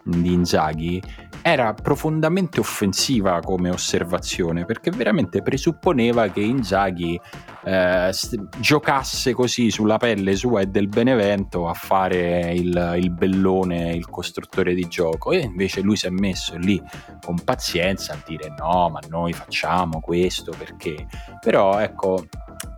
di 0.03 0.31
Inzaghi, 0.33 1.01
era 1.49 1.73
profondamente 1.73 2.59
offensiva 2.59 3.39
come 3.39 3.69
osservazione 3.69 4.65
perché 4.65 4.91
veramente 4.91 5.41
presupponeva 5.41 6.27
che 6.27 6.41
Inzaghi 6.41 7.17
eh, 7.63 8.11
giocasse 8.57 9.33
così 9.33 9.71
sulla 9.71 9.95
pelle 9.95 10.35
sua 10.35 10.59
e 10.61 10.65
del 10.65 10.89
Benevento 10.89 11.69
a 11.69 11.73
fare 11.73 12.51
il, 12.53 12.95
il, 12.97 13.11
bellone, 13.11 13.93
il 13.93 14.09
costruttore 14.09 14.73
di 14.73 14.89
gioco. 14.89 15.31
E 15.31 15.39
invece 15.39 15.79
lui 15.79 15.95
si 15.95 16.07
è 16.07 16.09
messo 16.09 16.57
lì 16.57 16.81
con 17.23 17.41
pazienza 17.41 18.11
a 18.11 18.21
dire 18.25 18.53
no 18.57 18.89
ma 18.89 18.99
noi 19.07 19.31
facciamo 19.31 20.01
questo 20.01 20.53
perché? 20.57 21.07
Però 21.39 21.79
ecco 21.79 22.27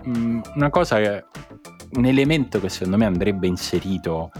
mh, 0.03 0.19
mm, 0.19 0.41
una 0.55 0.69
cosa 0.69 0.97
un 1.91 2.05
elemento 2.05 2.59
che 2.59 2.69
secondo 2.69 2.97
me 2.97 3.05
andrebbe 3.05 3.47
inserito 3.47 4.31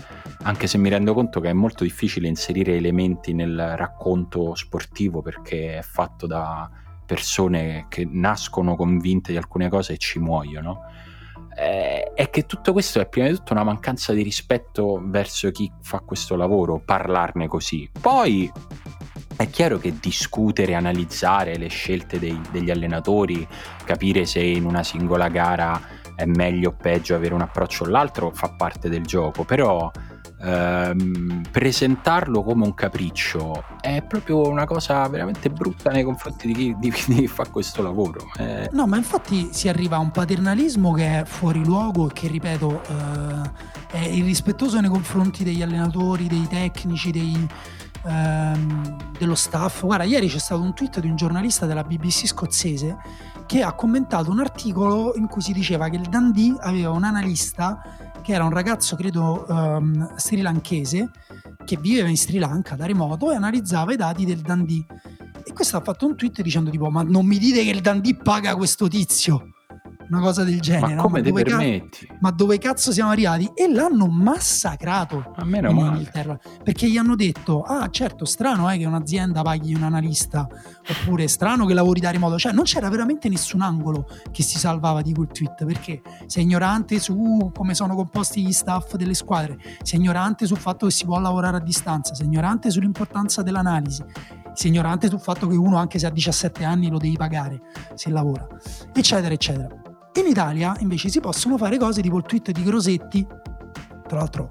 anche 0.43 0.67
se 0.67 0.77
mi 0.77 0.89
rendo 0.89 1.13
conto 1.13 1.39
che 1.39 1.49
è 1.49 1.53
molto 1.53 1.83
difficile 1.83 2.27
inserire 2.27 2.75
elementi 2.75 3.33
nel 3.33 3.75
racconto 3.75 4.55
sportivo 4.55 5.21
perché 5.21 5.77
è 5.77 5.81
fatto 5.81 6.27
da 6.27 6.69
persone 7.05 7.87
che 7.89 8.07
nascono 8.09 8.75
convinte 8.75 9.31
di 9.31 9.37
alcune 9.37 9.67
cose 9.67 9.93
e 9.93 9.97
ci 9.97 10.19
muoiono, 10.19 10.81
eh, 11.57 12.11
è 12.13 12.29
che 12.29 12.45
tutto 12.45 12.71
questo 12.71 13.01
è 13.01 13.07
prima 13.07 13.27
di 13.27 13.33
tutto 13.33 13.53
una 13.53 13.63
mancanza 13.63 14.13
di 14.13 14.21
rispetto 14.21 15.01
verso 15.03 15.49
chi 15.51 15.71
fa 15.81 15.99
questo 15.99 16.35
lavoro, 16.35 16.79
parlarne 16.79 17.47
così. 17.47 17.89
Poi 17.99 18.49
è 19.35 19.49
chiaro 19.49 19.77
che 19.77 19.97
discutere, 19.99 20.75
analizzare 20.75 21.57
le 21.57 21.67
scelte 21.67 22.19
dei, 22.19 22.39
degli 22.51 22.69
allenatori, 22.69 23.45
capire 23.83 24.25
se 24.25 24.41
in 24.41 24.65
una 24.65 24.83
singola 24.83 25.27
gara 25.29 25.81
è 26.15 26.25
meglio 26.25 26.69
o 26.69 26.75
peggio 26.79 27.15
avere 27.15 27.33
un 27.33 27.41
approccio 27.41 27.85
o 27.85 27.87
l'altro 27.87 28.31
fa 28.31 28.53
parte 28.55 28.87
del 28.87 29.03
gioco, 29.03 29.45
però 29.45 29.89
ehm, 30.41 31.43
presentarlo 31.51 32.43
come 32.43 32.65
un 32.65 32.73
capriccio 32.73 33.63
è 33.81 34.01
proprio 34.01 34.47
una 34.47 34.65
cosa 34.65 35.07
veramente 35.07 35.49
brutta 35.49 35.91
nei 35.91 36.03
confronti 36.03 36.47
di 36.47 36.53
chi, 36.53 36.75
di 36.77 36.91
chi 36.91 37.27
fa 37.27 37.45
questo 37.47 37.81
lavoro. 37.81 38.29
Eh. 38.37 38.69
No, 38.71 38.87
ma 38.87 38.97
infatti 38.97 39.49
si 39.51 39.67
arriva 39.67 39.97
a 39.97 39.99
un 39.99 40.11
paternalismo 40.11 40.93
che 40.93 41.19
è 41.21 41.25
fuori 41.25 41.63
luogo 41.63 42.09
e 42.09 42.13
che, 42.13 42.27
ripeto, 42.27 42.81
eh, 42.83 43.51
è 43.91 44.05
irrispettoso 44.07 44.79
nei 44.79 44.89
confronti 44.89 45.43
degli 45.43 45.61
allenatori, 45.61 46.27
dei 46.27 46.47
tecnici, 46.47 47.11
dei, 47.11 47.47
ehm, 48.05 49.13
dello 49.17 49.35
staff. 49.35 49.83
Guarda, 49.83 50.03
ieri 50.03 50.27
c'è 50.27 50.39
stato 50.39 50.61
un 50.61 50.73
tweet 50.73 50.99
di 50.99 51.07
un 51.07 51.15
giornalista 51.15 51.65
della 51.65 51.83
BBC 51.83 52.27
scozzese 52.27 52.97
che 53.45 53.63
ha 53.63 53.73
commentato 53.73 54.29
un 54.29 54.39
articolo 54.39 55.13
in 55.15 55.27
cui 55.27 55.41
si 55.41 55.53
diceva 55.53 55.89
che 55.89 55.95
il 55.95 56.07
Dundee 56.07 56.55
aveva 56.59 56.91
un 56.91 57.03
analista 57.03 57.81
che 58.21 58.33
era 58.33 58.43
un 58.43 58.51
ragazzo, 58.51 58.95
credo, 58.95 59.45
um, 59.47 60.15
sri 60.17 60.41
lankese, 60.41 61.09
che 61.65 61.77
viveva 61.77 62.09
in 62.09 62.17
Sri 62.17 62.37
Lanka 62.37 62.75
da 62.75 62.85
remoto 62.85 63.31
e 63.31 63.35
analizzava 63.35 63.93
i 63.93 63.95
dati 63.95 64.25
del 64.25 64.41
Dundee. 64.41 64.85
E 65.43 65.51
questo 65.51 65.77
ha 65.77 65.81
fatto 65.81 66.05
un 66.05 66.15
tweet 66.15 66.41
dicendo 66.41 66.69
tipo, 66.69 66.89
ma 66.91 67.01
non 67.01 67.25
mi 67.25 67.39
dite 67.39 67.63
che 67.63 67.71
il 67.71 67.81
Dundee 67.81 68.15
paga 68.15 68.55
questo 68.55 68.87
tizio? 68.87 69.53
Una 70.09 70.19
cosa 70.19 70.43
del 70.43 70.59
genere. 70.59 70.95
Ma 70.95 71.01
come 71.01 71.21
no? 71.21 71.31
ma 71.31 71.39
ti 71.39 71.43
permetti? 71.43 72.07
Ca- 72.07 72.15
ma 72.19 72.31
dove 72.31 72.57
cazzo 72.57 72.91
siamo 72.91 73.11
arrivati? 73.11 73.51
E 73.53 73.71
l'hanno 73.71 74.07
massacrato 74.07 75.33
a 75.35 75.45
meno 75.45 75.69
in 75.69 75.75
male. 75.75 75.89
Inghilterra 75.89 76.39
perché 76.63 76.89
gli 76.89 76.97
hanno 76.97 77.15
detto: 77.15 77.61
Ah, 77.61 77.89
certo, 77.89 78.25
strano 78.25 78.69
è 78.69 78.77
che 78.77 78.85
un'azienda 78.85 79.41
paghi 79.41 79.73
un 79.73 79.83
analista, 79.83 80.47
oppure 80.87 81.27
strano 81.27 81.65
che 81.65 81.73
lavori 81.73 81.99
da 81.99 82.11
remoto. 82.11 82.37
Cioè, 82.37 82.51
non 82.51 82.63
c'era 82.63 82.89
veramente 82.89 83.29
nessun 83.29 83.61
angolo 83.61 84.07
che 84.31 84.43
si 84.43 84.57
salvava 84.57 85.01
di 85.01 85.13
quel 85.13 85.27
tweet 85.27 85.65
perché 85.65 86.01
sei 86.25 86.43
ignorante 86.43 86.99
su 86.99 87.51
come 87.53 87.73
sono 87.73 87.95
composti 87.95 88.45
gli 88.45 88.51
staff 88.51 88.95
delle 88.95 89.13
squadre, 89.13 89.57
sei 89.83 89.99
ignorante 89.99 90.45
sul 90.45 90.57
fatto 90.57 90.87
che 90.87 90.91
si 90.91 91.05
può 91.05 91.19
lavorare 91.19 91.57
a 91.57 91.61
distanza, 91.61 92.13
sei 92.13 92.25
ignorante 92.25 92.71
sull'importanza 92.71 93.41
dell'analisi, 93.41 94.03
sei 94.53 94.71
ignorante 94.71 95.07
sul 95.07 95.19
fatto 95.19 95.47
che 95.47 95.55
uno, 95.55 95.77
anche 95.77 95.99
se 95.99 96.07
ha 96.07 96.09
17 96.09 96.63
anni, 96.63 96.89
lo 96.89 96.97
devi 96.97 97.15
pagare 97.15 97.61
se 97.95 98.09
lavora, 98.09 98.47
eccetera, 98.93 99.33
eccetera. 99.33 99.88
In 100.15 100.27
Italia 100.27 100.75
invece 100.79 101.09
si 101.09 101.19
possono 101.19 101.57
fare 101.57 101.77
cose 101.77 102.01
tipo 102.01 102.17
il 102.17 102.23
tweet 102.23 102.51
di 102.51 102.63
Grosetti, 102.63 103.25
tra 104.07 104.17
l'altro 104.17 104.49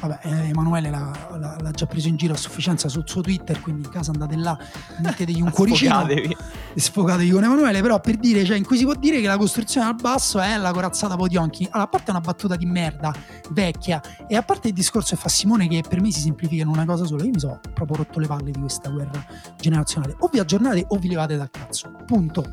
Vabbè, 0.00 0.20
eh, 0.22 0.48
Emanuele 0.48 0.90
l'ha, 0.90 1.10
l'ha, 1.38 1.56
l'ha, 1.60 1.70
già 1.72 1.86
preso 1.86 2.06
in 2.08 2.16
giro 2.16 2.32
a 2.34 2.36
sufficienza 2.36 2.88
sul 2.88 3.02
suo 3.04 3.20
Twitter, 3.20 3.60
quindi 3.60 3.82
in 3.84 3.90
casa 3.90 4.12
andate 4.12 4.36
là, 4.36 4.56
mettetegli 5.00 5.40
un 5.40 5.50
cuoricino 5.52 6.06
e 6.06 6.36
sfogatevi 6.76 7.30
con 7.30 7.42
Emanuele, 7.42 7.82
però 7.82 7.98
per 7.98 8.16
dire, 8.16 8.44
cioè, 8.44 8.56
in 8.56 8.64
cui 8.64 8.76
si 8.76 8.84
può 8.84 8.94
dire 8.94 9.20
che 9.20 9.26
la 9.26 9.36
costruzione 9.36 9.88
al 9.88 9.96
basso 9.96 10.38
è 10.38 10.56
la 10.56 10.72
corazzata 10.72 11.16
Podionchi. 11.16 11.64
Allora, 11.64 11.82
a 11.82 11.88
parte 11.88 12.10
una 12.10 12.20
battuta 12.20 12.54
di 12.54 12.66
merda, 12.66 13.12
vecchia, 13.50 14.00
e 14.28 14.36
a 14.36 14.42
parte 14.42 14.68
il 14.68 14.74
discorso 14.74 15.16
che 15.16 15.20
fa 15.20 15.28
Simone 15.28 15.66
che 15.66 15.82
per 15.86 16.00
me 16.00 16.12
si 16.12 16.20
semplifica 16.20 16.62
in 16.62 16.68
una 16.68 16.84
cosa 16.84 17.04
sola, 17.04 17.24
io 17.24 17.30
mi 17.30 17.40
sono 17.40 17.58
proprio 17.74 17.96
rotto 17.96 18.20
le 18.20 18.28
palle 18.28 18.50
di 18.52 18.60
questa 18.60 18.90
guerra 18.90 19.24
generazionale. 19.58 20.14
O 20.20 20.28
vi 20.28 20.38
aggiornate 20.38 20.84
o 20.86 20.96
vi 20.96 21.08
levate 21.08 21.36
dal 21.36 21.50
cazzo, 21.50 21.92
punto. 22.06 22.44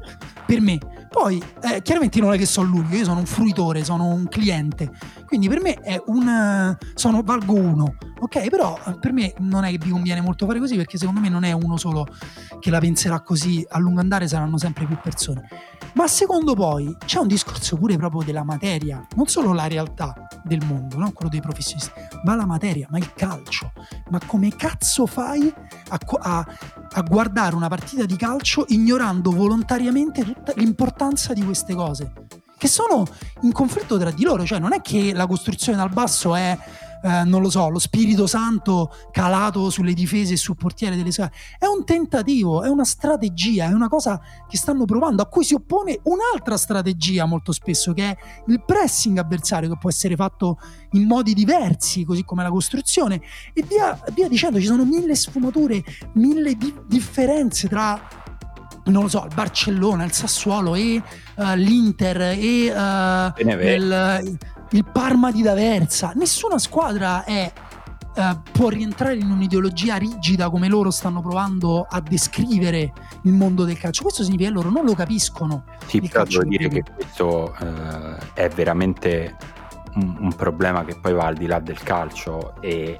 Per 0.48 0.62
me. 0.62 0.80
Poi, 1.16 1.42
eh, 1.62 1.82
chiaramente 1.82 2.20
non 2.20 2.34
è 2.34 2.38
che 2.38 2.46
sono 2.46 2.68
l'unico, 2.68 2.94
io 2.94 3.06
sono 3.06 3.20
un 3.20 3.26
fruitore, 3.26 3.86
sono 3.86 4.08
un 4.08 4.28
cliente, 4.28 4.92
quindi 5.26 5.48
per 5.48 5.62
me 5.62 5.76
è 5.76 6.00
un... 6.08 6.76
sono 6.94 7.22
valgo 7.24 7.54
uno, 7.54 7.96
ok? 8.20 8.50
Però 8.50 8.78
eh, 8.86 9.00
per 9.00 9.14
me 9.14 9.34
non 9.38 9.64
è 9.64 9.72
che 9.72 9.78
vi 9.78 9.92
conviene 9.92 10.20
molto 10.20 10.46
fare 10.46 10.60
così 10.60 10.76
perché 10.76 10.98
secondo 10.98 11.22
me 11.22 11.30
non 11.30 11.46
è 11.46 11.54
uno 11.54 11.78
solo 11.78 12.06
che 12.60 12.70
la 12.70 12.80
penserà 12.80 13.22
così, 13.22 13.66
a 13.70 13.80
lungo 13.80 14.02
andare 14.02 14.28
saranno 14.28 14.58
sempre 14.58 14.86
più 14.86 14.98
persone. 15.02 15.48
Ma 15.94 16.06
secondo 16.08 16.54
poi 16.54 16.94
c'è 17.06 17.20
un 17.20 17.28
discorso 17.28 17.78
pure 17.78 17.96
proprio 17.96 18.22
della 18.22 18.44
materia, 18.44 19.08
non 19.16 19.28
solo 19.28 19.54
la 19.54 19.68
realtà 19.68 20.28
del 20.44 20.66
mondo, 20.66 20.98
no? 20.98 21.14
quello 21.14 21.32
dei 21.32 21.40
professionisti, 21.40 21.92
ma 22.26 22.36
la 22.36 22.46
materia, 22.46 22.88
ma 22.92 22.98
il 22.98 23.14
calcio. 23.14 23.72
Ma 24.10 24.20
come 24.26 24.50
cazzo 24.50 25.06
fai 25.06 25.52
a, 25.88 26.00
a, 26.20 26.46
a 26.92 27.02
guardare 27.04 27.56
una 27.56 27.70
partita 27.70 28.04
di 28.04 28.18
calcio 28.18 28.66
ignorando 28.68 29.32
volontariamente 29.32 30.26
tutta 30.26 30.52
l'importanza 30.58 31.04
di 31.34 31.44
queste 31.44 31.76
cose? 31.76 32.12
Che 32.58 32.68
sono 32.68 33.06
in 33.42 33.52
conflitto 33.52 33.98
tra 33.98 34.12
di 34.12 34.24
loro, 34.24 34.46
cioè 34.46 34.60
non 34.60 34.74
è 34.74 34.82
che 34.82 35.14
la 35.14 35.28
costruzione 35.28 35.78
dal 35.78 35.92
basso 35.92 36.36
è 36.36 36.58
eh, 37.06 37.24
non 37.24 37.42
lo 37.44 37.52
so, 37.52 37.70
lo 37.70 37.78
Spirito 37.78 38.26
Santo 38.26 38.92
calato 39.12 39.70
sulle 39.70 39.94
difese 39.94 40.34
e 40.34 40.38
sul 40.38 40.56
portiere 40.56 40.96
delle 40.96 41.12
squadre. 41.12 41.36
È 41.60 41.68
un 41.68 41.86
tentativo, 41.86 42.64
è 42.64 42.68
una 42.68 42.84
strategia, 42.84 43.66
è 43.66 43.74
una 43.74 43.88
cosa 43.88 44.20
che 44.50 44.58
stanno 44.58 44.86
provando, 44.86 45.22
a 45.22 45.28
cui 45.28 45.44
si 45.44 45.54
oppone 45.54 46.00
un'altra 46.04 46.58
strategia 46.58 47.26
molto 47.26 47.52
spesso, 47.52 47.94
che 47.94 48.10
è 48.10 48.18
il 48.48 48.64
pressing 48.66 49.20
avversario, 49.20 49.70
che 49.70 49.78
può 49.78 49.92
essere 49.92 50.16
fatto 50.16 50.58
in 50.94 51.04
modi 51.04 51.36
diversi, 51.36 52.04
così 52.06 52.24
come 52.24 52.42
la 52.42 52.50
costruzione, 52.50 53.22
e 53.54 53.64
via, 53.68 54.00
via 54.12 54.28
dicendo, 54.28 54.60
ci 54.60 54.66
sono 54.66 54.84
mille 54.84 55.14
sfumature, 55.14 55.84
mille 56.14 56.56
di- 56.56 56.74
differenze 56.88 57.68
tra 57.68 58.24
non 58.86 59.04
lo 59.04 59.08
so, 59.08 59.26
il 59.28 59.34
Barcellona, 59.34 60.04
il 60.04 60.12
Sassuolo 60.12 60.76
e 60.76 61.02
uh, 61.36 61.54
l'Inter 61.56 62.22
e 62.22 62.72
uh, 62.72 63.34
il, 63.40 64.38
il 64.72 64.86
Parma 64.92 65.32
di 65.32 65.42
D'Aversa. 65.42 66.14
Nessuna 66.16 66.58
squadra 66.60 67.24
è, 67.24 67.52
eh, 68.16 68.40
può 68.52 68.70
rientrare 68.70 69.16
in 69.16 69.30
un'ideologia 69.30 69.96
rigida 69.98 70.50
come 70.50 70.68
loro 70.68 70.92
stanno 70.92 71.22
provando 71.22 71.86
a 71.90 72.00
descrivere 72.02 72.94
il 73.24 73.34
mondo 73.34 73.64
del 73.64 73.78
calcio. 73.78 74.04
Questo 74.04 74.24
significa 74.24 74.50
che 74.50 74.56
loro 74.56 74.70
non 74.70 74.86
lo 74.86 74.94
capiscono. 74.94 75.66
Sì, 75.86 76.02
però 76.02 76.24
devo 76.24 76.44
dire 76.44 76.68
che 76.68 76.84
questo 76.84 77.54
è 78.34 78.50
veramente 78.50 79.36
un, 79.96 80.18
un 80.20 80.34
problema 80.36 80.84
che 80.84 80.98
poi 81.00 81.14
va 81.14 81.26
al 81.26 81.36
di 81.36 81.46
là 81.46 81.60
del 81.60 81.82
calcio 81.82 82.60
e 82.62 82.98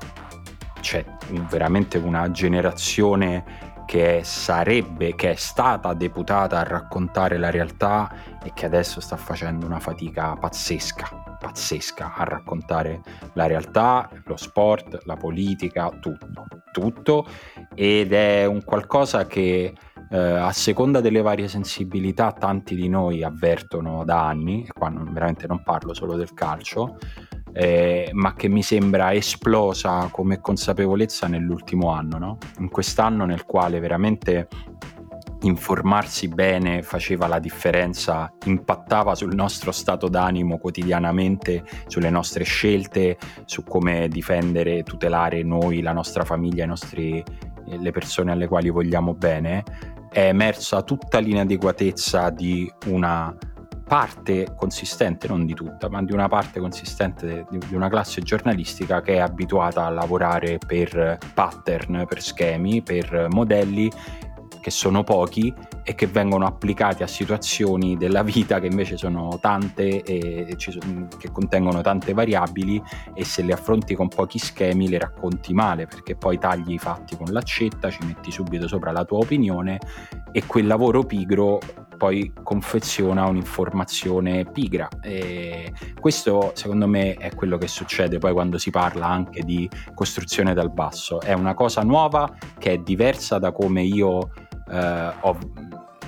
c'è 0.82 1.04
veramente 1.50 1.98
una 1.98 2.30
generazione 2.32 3.74
che 3.86 4.22
sarebbe, 4.24 5.16
che 5.16 5.32
è 5.32 5.36
stata 5.36 5.94
deputata 5.94 6.60
a 6.60 6.64
raccontare 6.64 7.38
la 7.38 7.50
realtà 7.50 8.12
e 8.44 8.52
che 8.54 8.66
adesso 8.66 9.00
sta 9.00 9.16
facendo 9.16 9.66
una 9.66 9.80
fatica 9.80 10.36
pazzesca, 10.36 11.38
pazzesca 11.40 12.14
a 12.16 12.24
raccontare 12.24 13.02
la 13.34 13.46
realtà, 13.48 14.10
lo 14.26 14.36
sport, 14.36 15.04
la 15.06 15.16
politica, 15.16 15.90
tutto, 16.00 16.46
tutto. 16.72 17.26
Ed 17.74 18.14
è 18.14 18.46
un 18.46 18.64
qualcosa 18.64 19.26
che 19.28 19.74
eh, 20.10 20.18
a 20.18 20.52
seconda 20.52 21.02
delle 21.02 21.22
varie 21.22 21.48
sensibilità 21.48 22.32
tanti 22.32 22.76
di 22.76 22.90
noi 22.90 23.24
avvertono 23.24 24.04
da 24.04 24.28
anni, 24.28 24.66
e 24.66 24.72
qua 24.74 24.90
non, 24.90 25.12
veramente 25.12 25.48
non 25.48 25.64
parlo 25.64 25.94
solo 25.94 26.16
del 26.16 26.34
calcio, 26.34 26.98
eh, 27.58 28.10
ma 28.12 28.34
che 28.34 28.50
mi 28.50 28.62
sembra 28.62 29.14
esplosa 29.14 30.10
come 30.12 30.42
consapevolezza 30.42 31.28
nell'ultimo 31.28 31.90
anno, 31.90 32.18
no? 32.18 32.38
in 32.60 32.68
quest'anno 32.68 33.24
nel 33.24 33.46
quale 33.46 33.80
veramente 33.80 34.50
informarsi 35.44 36.28
bene 36.28 36.82
faceva 36.82 37.28
la 37.28 37.40
differenza, 37.40 38.34
impattava 38.46 39.16
sul 39.16 39.34
nostro 39.36 39.72
stato 39.72 40.10
d'animo 40.10 40.58
quotidianamente, 40.58 41.64
sulle 41.88 42.10
nostre 42.10 42.44
scelte, 42.44 43.18
su 43.46 43.64
come 43.64 44.10
difendere, 44.10 44.84
tutelare 44.84 45.42
noi, 45.44 45.82
la 45.82 45.94
nostra 45.94 46.26
famiglia, 46.26 46.66
nostri, 46.66 47.24
le 47.68 47.92
persone 47.92 48.34
alle 48.34 48.48
quali 48.48 48.70
vogliamo 48.70 49.14
bene, 49.14 49.64
è 50.12 50.28
emersa 50.28 50.82
tutta 50.82 51.20
l'inadeguatezza 51.20 52.32
di 52.32 52.70
una 52.88 53.34
parte 53.86 54.54
consistente, 54.56 55.28
non 55.28 55.46
di 55.46 55.54
tutta, 55.54 55.90
ma 55.90 56.04
di 56.04 56.12
una 56.12 56.28
parte 56.28 56.60
consistente 56.60 57.46
di, 57.50 57.60
di 57.60 57.76
una 57.76 57.88
classe 57.88 58.22
giornalistica 58.22 59.02
che 59.02 59.16
è 59.16 59.20
abituata 59.20 59.86
a 59.86 59.90
lavorare 59.90 60.58
per 60.58 61.18
pattern, 61.34 62.06
per 62.08 62.22
schemi, 62.22 62.82
per 62.82 63.28
modelli 63.30 63.92
che 64.66 64.72
sono 64.72 65.04
pochi 65.04 65.54
e 65.84 65.94
che 65.94 66.08
vengono 66.08 66.48
applicati 66.48 67.04
a 67.04 67.08
situazioni 67.08 67.98
della 67.98 68.24
vita 68.24 68.60
che 68.60 68.66
invece 68.66 68.98
sono 68.98 69.38
tante 69.40 70.02
e 70.02 70.56
sono, 70.58 71.08
che 71.20 71.30
contengono 71.32 71.82
tante 71.82 72.14
variabili 72.14 72.82
e 73.14 73.24
se 73.24 73.44
le 73.44 73.54
affronti 73.54 73.94
con 73.94 74.08
pochi 74.08 74.40
schemi 74.40 74.90
le 74.90 74.98
racconti 74.98 75.54
male 75.54 75.86
perché 75.86 76.16
poi 76.16 76.40
tagli 76.40 76.74
i 76.74 76.80
fatti 76.80 77.16
con 77.16 77.28
l'accetta, 77.32 77.92
ci 77.92 78.00
metti 78.04 78.32
subito 78.32 78.68
sopra 78.68 78.92
la 78.92 79.06
tua 79.06 79.20
opinione 79.20 79.80
e 80.32 80.44
quel 80.48 80.66
lavoro 80.66 81.04
pigro 81.04 81.60
poi 81.96 82.32
confeziona 82.44 83.26
un'informazione 83.26 84.46
pigra 84.46 84.88
e 85.02 85.74
questo 86.00 86.52
secondo 86.54 86.88
me 86.88 87.14
è 87.16 87.34
quello 87.34 87.58
che 87.58 87.68
succede 87.68 88.18
poi 88.18 88.34
quando 88.34 88.58
si 88.58 88.70
parla 88.70 89.08
anche 89.08 89.44
di 89.44 89.70
costruzione 89.94 90.54
dal 90.54 90.72
basso 90.72 91.22
è 91.22 91.34
una 91.34 91.54
cosa 91.54 91.82
nuova 91.82 92.32
che 92.58 92.74
è 92.74 92.78
diversa 92.78 93.40
da 93.40 93.52
come 93.52 93.84
io 93.84 94.32
eh, 94.70 95.14
ho, 95.20 95.38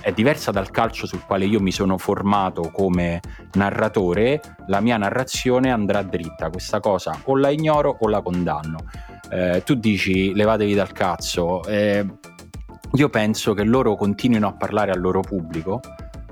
è 0.08 0.12
diversa 0.14 0.52
dal 0.52 0.72
calcio 0.72 1.06
sul 1.06 1.26
quale 1.26 1.46
io 1.46 1.60
mi 1.60 1.72
sono 1.72 1.98
formato 1.98 2.72
come 2.72 3.20
narratore, 3.54 4.40
la 4.68 4.80
mia 4.80 4.96
narrazione 4.96 5.70
andrà 5.70 6.02
dritta. 6.02 6.50
Questa 6.50 6.80
cosa 6.80 7.20
o 7.26 7.36
la 7.36 7.50
ignoro 7.50 7.98
o 8.00 8.08
la 8.08 8.22
condanno. 8.22 8.86
Eh, 9.30 9.64
tu 9.66 9.76
dici 9.76 10.34
levatevi 10.34 10.74
dal 10.74 10.92
cazzo. 10.94 11.62
Eh, 11.66 12.06
io 12.98 13.10
penso 13.10 13.54
che 13.54 13.64
loro 13.64 13.96
continuino 13.96 14.48
a 14.48 14.54
parlare 14.54 14.92
al 14.92 15.00
loro 15.00 15.22
pubblico. 15.22 15.80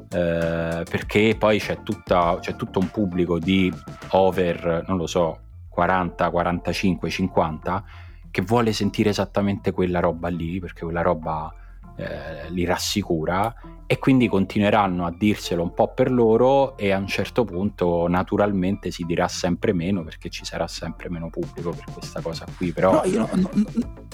Eh, 0.09 0.83
perché 0.89 1.35
poi 1.37 1.59
c'è, 1.59 1.83
tutta, 1.83 2.37
c'è 2.39 2.55
tutto 2.55 2.79
un 2.79 2.89
pubblico 2.89 3.37
di 3.37 3.71
over, 4.11 4.83
non 4.87 4.97
lo 4.97 5.05
so, 5.05 5.39
40, 5.69 6.29
45, 6.29 7.09
50 7.09 7.83
che 8.31 8.41
vuole 8.41 8.73
sentire 8.73 9.11
esattamente 9.11 9.71
quella 9.71 9.99
roba 9.99 10.27
lì, 10.29 10.59
perché 10.59 10.83
quella 10.83 11.01
roba 11.01 11.53
eh, 11.95 12.49
li 12.49 12.65
rassicura 12.65 13.53
e 13.87 13.99
quindi 13.99 14.27
continueranno 14.27 15.05
a 15.05 15.13
dirselo 15.15 15.61
un 15.61 15.73
po' 15.73 15.93
per 15.93 16.11
loro 16.11 16.75
e 16.75 16.91
a 16.91 16.97
un 16.97 17.07
certo 17.07 17.45
punto 17.45 18.07
naturalmente 18.07 18.89
si 18.89 19.03
dirà 19.03 19.27
sempre 19.27 19.73
meno 19.73 20.03
perché 20.03 20.29
ci 20.29 20.43
sarà 20.43 20.67
sempre 20.67 21.09
meno 21.09 21.29
pubblico 21.29 21.69
per 21.69 21.85
questa 21.93 22.19
cosa 22.19 22.45
qui 22.57 22.71
però 22.71 22.93
no, 22.93 23.03
io 23.03 23.19
no, 23.19 23.29
no, 23.33 23.49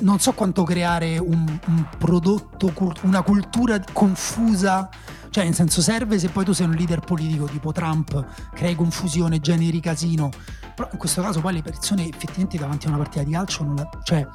non 0.01 0.19
so 0.19 0.33
quanto 0.33 0.63
creare 0.63 1.17
un, 1.17 1.59
un 1.67 1.87
prodotto 1.97 2.71
una 3.03 3.21
cultura 3.21 3.79
confusa. 3.91 4.89
Cioè 5.29 5.45
nel 5.45 5.53
senso 5.53 5.81
serve 5.81 6.19
se 6.19 6.27
poi 6.27 6.43
tu 6.43 6.51
sei 6.51 6.65
un 6.65 6.73
leader 6.73 6.99
politico 6.99 7.45
tipo 7.45 7.71
Trump 7.71 8.25
crei 8.53 8.75
confusione 8.75 9.39
generi 9.39 9.79
casino. 9.79 10.29
Però 10.75 10.89
in 10.91 10.97
questo 10.97 11.21
caso 11.21 11.39
poi 11.39 11.53
le 11.53 11.61
persone 11.61 12.07
effettivamente 12.07 12.57
davanti 12.57 12.87
a 12.87 12.89
una 12.89 12.97
partita 12.97 13.23
di 13.23 13.31
calcio 13.31 13.63
non 13.63 13.75
la, 13.75 13.89
cioè 14.03 14.27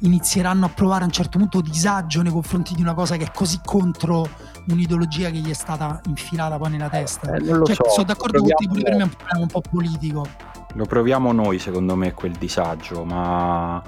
inizieranno 0.00 0.66
a 0.66 0.68
provare 0.68 1.02
a 1.02 1.06
un 1.06 1.12
certo 1.12 1.38
punto 1.38 1.60
disagio 1.60 2.22
nei 2.22 2.32
confronti 2.32 2.74
di 2.74 2.82
una 2.82 2.94
cosa 2.94 3.16
che 3.16 3.24
è 3.24 3.30
così 3.32 3.60
contro 3.64 4.28
un'ideologia 4.68 5.30
che 5.30 5.38
gli 5.38 5.50
è 5.50 5.54
stata 5.54 6.00
infilata 6.06 6.56
poi 6.56 6.70
nella 6.70 6.88
testa. 6.88 7.32
Eh, 7.34 7.44
cioè, 7.44 7.74
so. 7.74 7.88
Sono 7.88 8.06
d'accordo 8.06 8.38
con 8.40 8.48
te, 8.48 8.66
pure 8.66 8.82
per 8.82 8.94
me 8.94 9.00
è 9.00 9.04
un 9.04 9.10
problema 9.10 9.40
un 9.40 9.48
po' 9.48 9.60
politico. 9.60 10.26
Lo 10.74 10.84
proviamo 10.84 11.32
noi, 11.32 11.58
secondo 11.58 11.96
me, 11.96 12.12
quel 12.12 12.32
disagio, 12.32 13.04
ma 13.04 13.82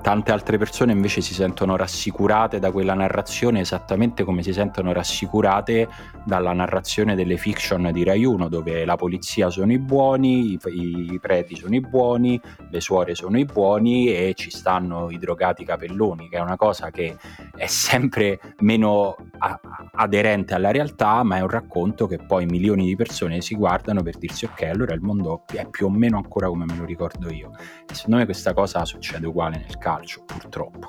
tante 0.00 0.32
altre 0.32 0.58
persone 0.58 0.90
invece 0.90 1.20
si 1.20 1.34
sentono 1.34 1.76
rassicurate 1.76 2.58
da 2.58 2.72
quella 2.72 2.94
narrazione 2.94 3.60
esattamente 3.60 4.24
come 4.24 4.42
si 4.42 4.52
sentono 4.52 4.92
rassicurate 4.92 5.88
dalla 6.24 6.52
narrazione 6.52 7.14
delle 7.14 7.36
fiction 7.36 7.90
di 7.92 8.02
Rai 8.02 8.24
1 8.24 8.48
dove 8.48 8.84
la 8.84 8.96
polizia 8.96 9.50
sono 9.50 9.70
i 9.72 9.78
buoni, 9.78 10.58
i, 10.64 11.12
i 11.12 11.18
preti 11.20 11.54
sono 11.54 11.76
i 11.76 11.80
buoni, 11.80 12.40
le 12.70 12.80
suore 12.80 13.14
sono 13.14 13.38
i 13.38 13.44
buoni 13.44 14.08
e 14.08 14.34
ci 14.34 14.50
stanno 14.50 15.10
i 15.10 15.18
drogati 15.18 15.64
capelloni 15.64 16.28
che 16.28 16.38
è 16.38 16.40
una 16.40 16.56
cosa 16.56 16.90
che 16.90 17.16
è 17.54 17.66
sempre 17.66 18.40
meno 18.60 19.16
a- 19.38 19.60
aderente 19.94 20.54
alla 20.54 20.72
realtà 20.72 21.22
ma 21.22 21.36
è 21.36 21.40
un 21.40 21.48
racconto 21.48 22.08
che 22.08 22.18
poi 22.18 22.46
milioni 22.46 22.84
di 22.84 22.96
persone 22.96 23.40
si 23.40 23.54
guardano 23.54 24.02
per 24.02 24.18
dirsi 24.18 24.44
ok 24.44 24.62
allora 24.62 24.92
il 24.92 25.00
mondo 25.00 25.44
è 25.52 25.66
più 25.70 25.86
o 25.86 25.90
meno 25.90 26.16
ancora 26.16 26.48
come 26.48 26.64
me 26.64 26.74
lo 26.76 26.84
ricordo 26.84 27.30
io 27.30 27.50
e 27.88 27.94
secondo 27.94 28.16
me 28.16 28.24
questa 28.24 28.52
cosa 28.52 28.84
succede 28.84 29.26
uguale 29.26 29.51
uguale 29.52 29.58
nel 29.58 29.78
calcio, 29.78 30.22
purtroppo. 30.24 30.86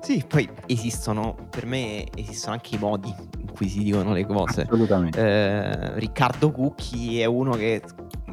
Sì, 0.00 0.24
poi 0.26 0.48
esistono, 0.66 1.34
per 1.50 1.66
me 1.66 2.06
esistono 2.14 2.52
anche 2.52 2.76
i 2.76 2.78
modi 2.78 3.12
in 3.38 3.52
cui 3.52 3.68
si 3.68 3.82
dicono 3.82 4.12
le 4.12 4.24
cose. 4.24 4.62
Assolutamente. 4.62 5.18
Eh, 5.18 5.98
Riccardo 5.98 6.52
Cucchi 6.52 7.20
è 7.20 7.24
uno 7.24 7.52
che 7.52 7.82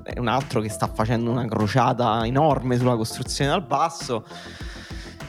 è 0.04 0.20
un 0.20 0.28
altro 0.28 0.60
che 0.60 0.70
sta 0.70 0.88
facendo 0.88 1.32
una 1.32 1.46
crociata 1.46 2.26
enorme 2.26 2.78
sulla 2.78 2.96
costruzione 2.96 3.50
dal 3.50 3.66
basso. 3.66 4.26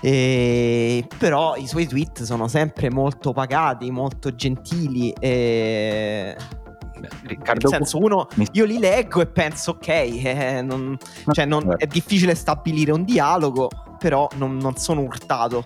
E, 0.01 1.07
però 1.17 1.57
i 1.57 1.67
suoi 1.67 1.87
tweet 1.87 2.25
sono 2.25 2.47
sempre 2.47 2.91
molto 2.91 3.33
pagati, 3.33 3.91
molto 3.91 4.35
gentili. 4.35 5.13
E 5.13 6.37
Riccardo 7.23 7.69
Nel 7.69 7.79
senso, 7.79 7.99
uno, 7.99 8.29
io 8.53 8.65
li 8.65 8.79
leggo 8.79 9.21
e 9.21 9.27
penso, 9.27 9.73
ok, 9.73 9.89
eh, 9.89 10.63
non, 10.63 10.97
cioè 11.33 11.45
non, 11.45 11.75
è 11.77 11.87
difficile 11.87 12.35
stabilire 12.35 12.93
un 12.93 13.05
dialogo, 13.05 13.69
però 13.99 14.29
non, 14.37 14.57
non 14.57 14.77
sono 14.77 15.03
urtato. 15.03 15.65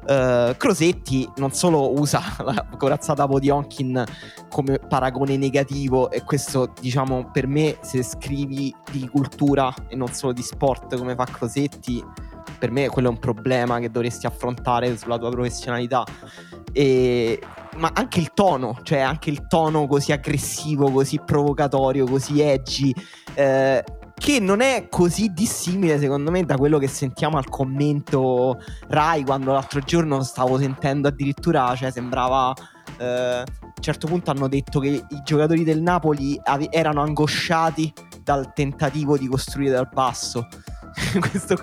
Uh, 0.00 0.56
Crosetti 0.56 1.28
non 1.36 1.52
solo 1.52 1.92
usa 2.00 2.22
la 2.42 2.66
corazzata 2.78 3.26
Podionkin 3.26 4.02
come 4.48 4.78
paragone 4.78 5.36
negativo 5.36 6.10
e 6.10 6.24
questo 6.24 6.72
diciamo 6.80 7.30
per 7.30 7.46
me 7.46 7.76
se 7.82 8.02
scrivi 8.02 8.74
di 8.90 9.06
cultura 9.08 9.72
e 9.88 9.96
non 9.96 10.08
solo 10.08 10.32
di 10.32 10.40
sport 10.40 10.96
come 10.96 11.14
fa 11.14 11.26
Crosetti 11.26 12.02
per 12.58 12.70
me 12.70 12.88
quello 12.88 13.08
è 13.08 13.10
un 13.10 13.18
problema 13.18 13.78
che 13.78 13.90
dovresti 13.90 14.26
affrontare 14.26 14.96
sulla 14.96 15.18
tua 15.18 15.28
professionalità 15.28 16.02
e 16.72 17.38
ma 17.76 17.90
anche 17.94 18.20
il 18.20 18.32
tono, 18.34 18.78
cioè 18.82 18.98
anche 18.98 19.30
il 19.30 19.46
tono 19.46 19.86
così 19.86 20.12
aggressivo, 20.12 20.90
così 20.90 21.20
provocatorio, 21.24 22.06
così 22.06 22.40
edgy, 22.40 22.92
eh, 23.34 23.84
che 24.14 24.38
non 24.38 24.60
è 24.60 24.88
così 24.90 25.32
dissimile 25.32 25.98
secondo 25.98 26.30
me 26.30 26.44
da 26.44 26.56
quello 26.56 26.78
che 26.78 26.88
sentiamo 26.88 27.38
al 27.38 27.48
commento 27.48 28.58
Rai 28.88 29.24
quando 29.24 29.52
l'altro 29.52 29.80
giorno 29.80 30.22
stavo 30.22 30.58
sentendo 30.58 31.08
addirittura, 31.08 31.74
cioè 31.74 31.90
sembrava... 31.90 32.52
Eh, 32.98 33.44
a 33.80 33.82
un 33.82 33.86
certo 33.86 34.08
punto 34.08 34.30
hanno 34.30 34.46
detto 34.46 34.78
che 34.78 34.88
i 34.88 35.22
giocatori 35.24 35.64
del 35.64 35.80
Napoli 35.80 36.38
ave- 36.42 36.70
erano 36.70 37.00
angosciati 37.00 37.90
dal 38.22 38.52
tentativo 38.52 39.16
di 39.16 39.26
costruire 39.26 39.72
dal 39.72 39.88
basso. 39.90 40.46
Questo, 41.18 41.56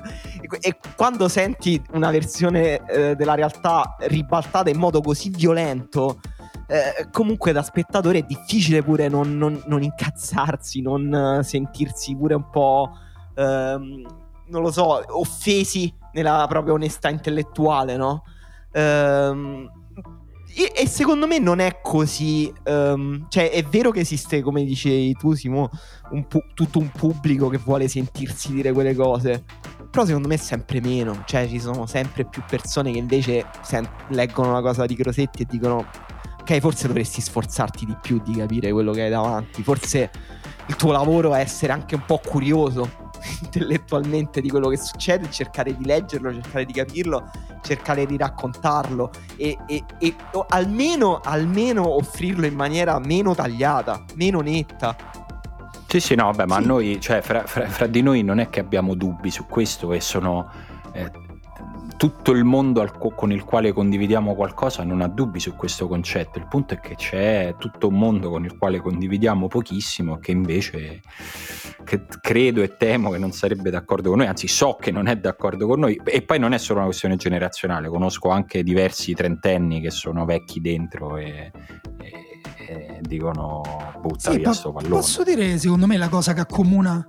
e 0.60 0.78
quando 0.96 1.28
senti 1.28 1.82
una 1.92 2.12
versione 2.12 2.86
eh, 2.86 3.16
della 3.16 3.36
realtà 3.36 3.96
ribaltata 4.00 4.70
in 4.70 4.78
modo 4.78 5.02
così 5.02 5.30
violento, 5.30 6.20
eh, 6.68 7.08
comunque 7.12 7.52
da 7.52 7.62
spettatore 7.62 8.20
è 8.20 8.24
difficile 8.24 8.84
pure 8.84 9.08
non, 9.08 9.38
non, 9.38 9.62
non 9.68 9.84
incazzarsi, 9.84 10.82
non 10.82 11.42
sentirsi 11.44 12.16
pure 12.16 12.36
un 12.36 12.50
po', 12.50 12.92
ehm, 13.36 14.06
non 14.48 14.62
lo 14.62 14.72
so, 14.72 15.02
offesi 15.20 15.94
nella 16.14 16.46
propria 16.48 16.74
onestà 16.74 17.10
intellettuale, 17.10 17.96
no? 17.96 18.24
Ehm, 18.72 19.70
e, 20.60 20.72
e, 20.76 20.88
secondo 20.88 21.28
me 21.28 21.38
non 21.38 21.60
è 21.60 21.82
così. 21.84 22.52
Um, 22.66 23.28
cioè, 23.30 23.52
è 23.52 23.62
vero 23.64 23.92
che 23.92 24.00
esiste, 24.00 24.42
come 24.42 24.64
dicevi 24.64 25.14
tu, 25.14 25.34
Simo, 25.34 25.70
un 26.12 26.26
pu- 26.26 26.44
tutto 26.56 26.80
un 26.80 26.90
pubblico 26.90 27.48
che 27.48 27.60
vuole 27.60 27.88
sentirsi 27.88 28.54
dire 28.54 28.72
quelle 28.72 28.96
cose. 28.96 29.44
Però 29.90 30.06
secondo 30.06 30.28
me 30.28 30.36
è 30.36 30.38
sempre 30.38 30.82
meno. 30.82 31.24
Cioè, 31.26 31.48
ci 31.48 31.60
sono 31.60 31.86
sempre 31.86 32.26
più 32.26 32.44
persone 32.48 32.92
che 32.92 32.98
invece 32.98 33.46
sen- 33.62 33.90
leggono 34.10 34.50
una 34.50 34.62
cosa 34.62 34.86
di 34.86 34.96
Crosetti 34.96 35.44
e 35.44 35.46
dicono: 35.50 35.86
Ok, 36.42 36.60
forse 36.60 36.88
dovresti 36.88 37.22
sforzarti 37.22 37.86
di 37.86 37.98
più 38.02 38.22
di 38.24 38.36
capire 38.36 38.72
quello 38.72 38.92
che 38.92 39.04
hai 39.04 39.10
davanti. 39.10 39.64
Forse 39.64 40.10
il 40.68 40.76
tuo 40.76 40.92
lavoro 40.92 41.34
è 41.34 41.40
essere 41.40 41.72
anche 41.72 41.96
un 41.96 42.04
po' 42.06 42.22
curioso 42.24 43.06
intellettualmente 43.44 44.42
di 44.42 44.50
quello 44.50 44.70
che 44.70 44.78
succede, 44.78 45.30
cercare 45.30 45.76
di 45.76 45.86
leggerlo, 45.86 46.34
cercare 46.34 46.66
di 46.66 46.74
capirlo, 46.74 47.30
cercare 47.62 48.06
di 48.06 48.18
raccontarlo 48.18 49.12
e, 49.36 49.58
e, 49.68 49.84
e 50.00 50.16
almeno, 50.50 51.20
almeno 51.24 51.96
offrirlo 51.96 52.46
in 52.46 52.56
maniera 52.56 53.00
meno 53.00 53.34
tagliata, 53.34 54.04
meno 54.16 54.42
netta. 54.42 55.26
Sì, 55.88 56.02
sì, 56.02 56.16
no, 56.16 56.26
vabbè, 56.26 56.46
ma 56.46 56.60
sì. 56.60 56.68
noi, 56.68 57.00
cioè, 57.00 57.22
fra, 57.22 57.46
fra, 57.46 57.66
fra, 57.68 57.88
di 57.88 58.02
noi 58.02 58.22
non 58.22 58.40
è 58.40 58.50
che 58.50 58.60
abbiamo 58.60 58.94
dubbi 58.94 59.32
su 59.32 59.46
questo 59.46 59.94
e 59.94 60.02
sono 60.02 60.52
eh, 60.92 61.10
tutto 61.96 62.32
il 62.32 62.44
mondo 62.44 62.82
al, 62.82 62.98
con 62.98 63.32
il 63.32 63.44
quale 63.46 63.72
condividiamo 63.72 64.36
qualcosa 64.36 64.84
non 64.84 65.00
ha 65.00 65.08
dubbi 65.08 65.40
su 65.40 65.56
questo 65.56 65.88
concetto. 65.88 66.40
Il 66.40 66.48
punto 66.48 66.74
è 66.74 66.80
che 66.80 66.96
c'è 66.96 67.56
tutto 67.58 67.88
un 67.88 67.98
mondo 67.98 68.30
con 68.30 68.44
il 68.44 68.58
quale 68.58 68.80
condividiamo 68.80 69.48
pochissimo 69.48 70.18
che 70.18 70.32
invece 70.32 71.02
che 71.86 72.06
credo 72.20 72.62
e 72.62 72.76
temo 72.76 73.10
che 73.10 73.18
non 73.18 73.32
sarebbe 73.32 73.70
d'accordo 73.70 74.10
con 74.10 74.20
noi, 74.20 74.28
anzi 74.28 74.50
so 74.50 74.76
che 74.76 74.92
non 74.92 75.08
è 75.08 75.16
d'accordo 75.16 75.68
con 75.68 75.80
noi 75.80 76.00
e 76.04 76.22
poi 76.22 76.38
non 76.38 76.54
è 76.54 76.58
solo 76.58 76.80
una 76.80 76.88
questione 76.88 77.16
generazionale, 77.16 77.88
conosco 77.88 78.30
anche 78.30 78.62
diversi 78.62 79.14
trentenni 79.14 79.80
che 79.80 79.90
sono 79.90 80.26
vecchi 80.26 80.60
dentro 80.60 81.16
e, 81.16 81.50
e 82.68 83.00
dicono 83.02 83.62
butta 84.02 84.32
sì, 84.32 84.38
via 84.38 84.54
sto 84.54 84.72
pallone. 84.72 84.94
Posso 84.94 85.24
dire 85.24 85.58
secondo 85.58 85.88
me 85.88 85.98
la 85.98 86.10
cosa 86.10 86.34
che 86.34 86.42
accomuna 86.42 87.06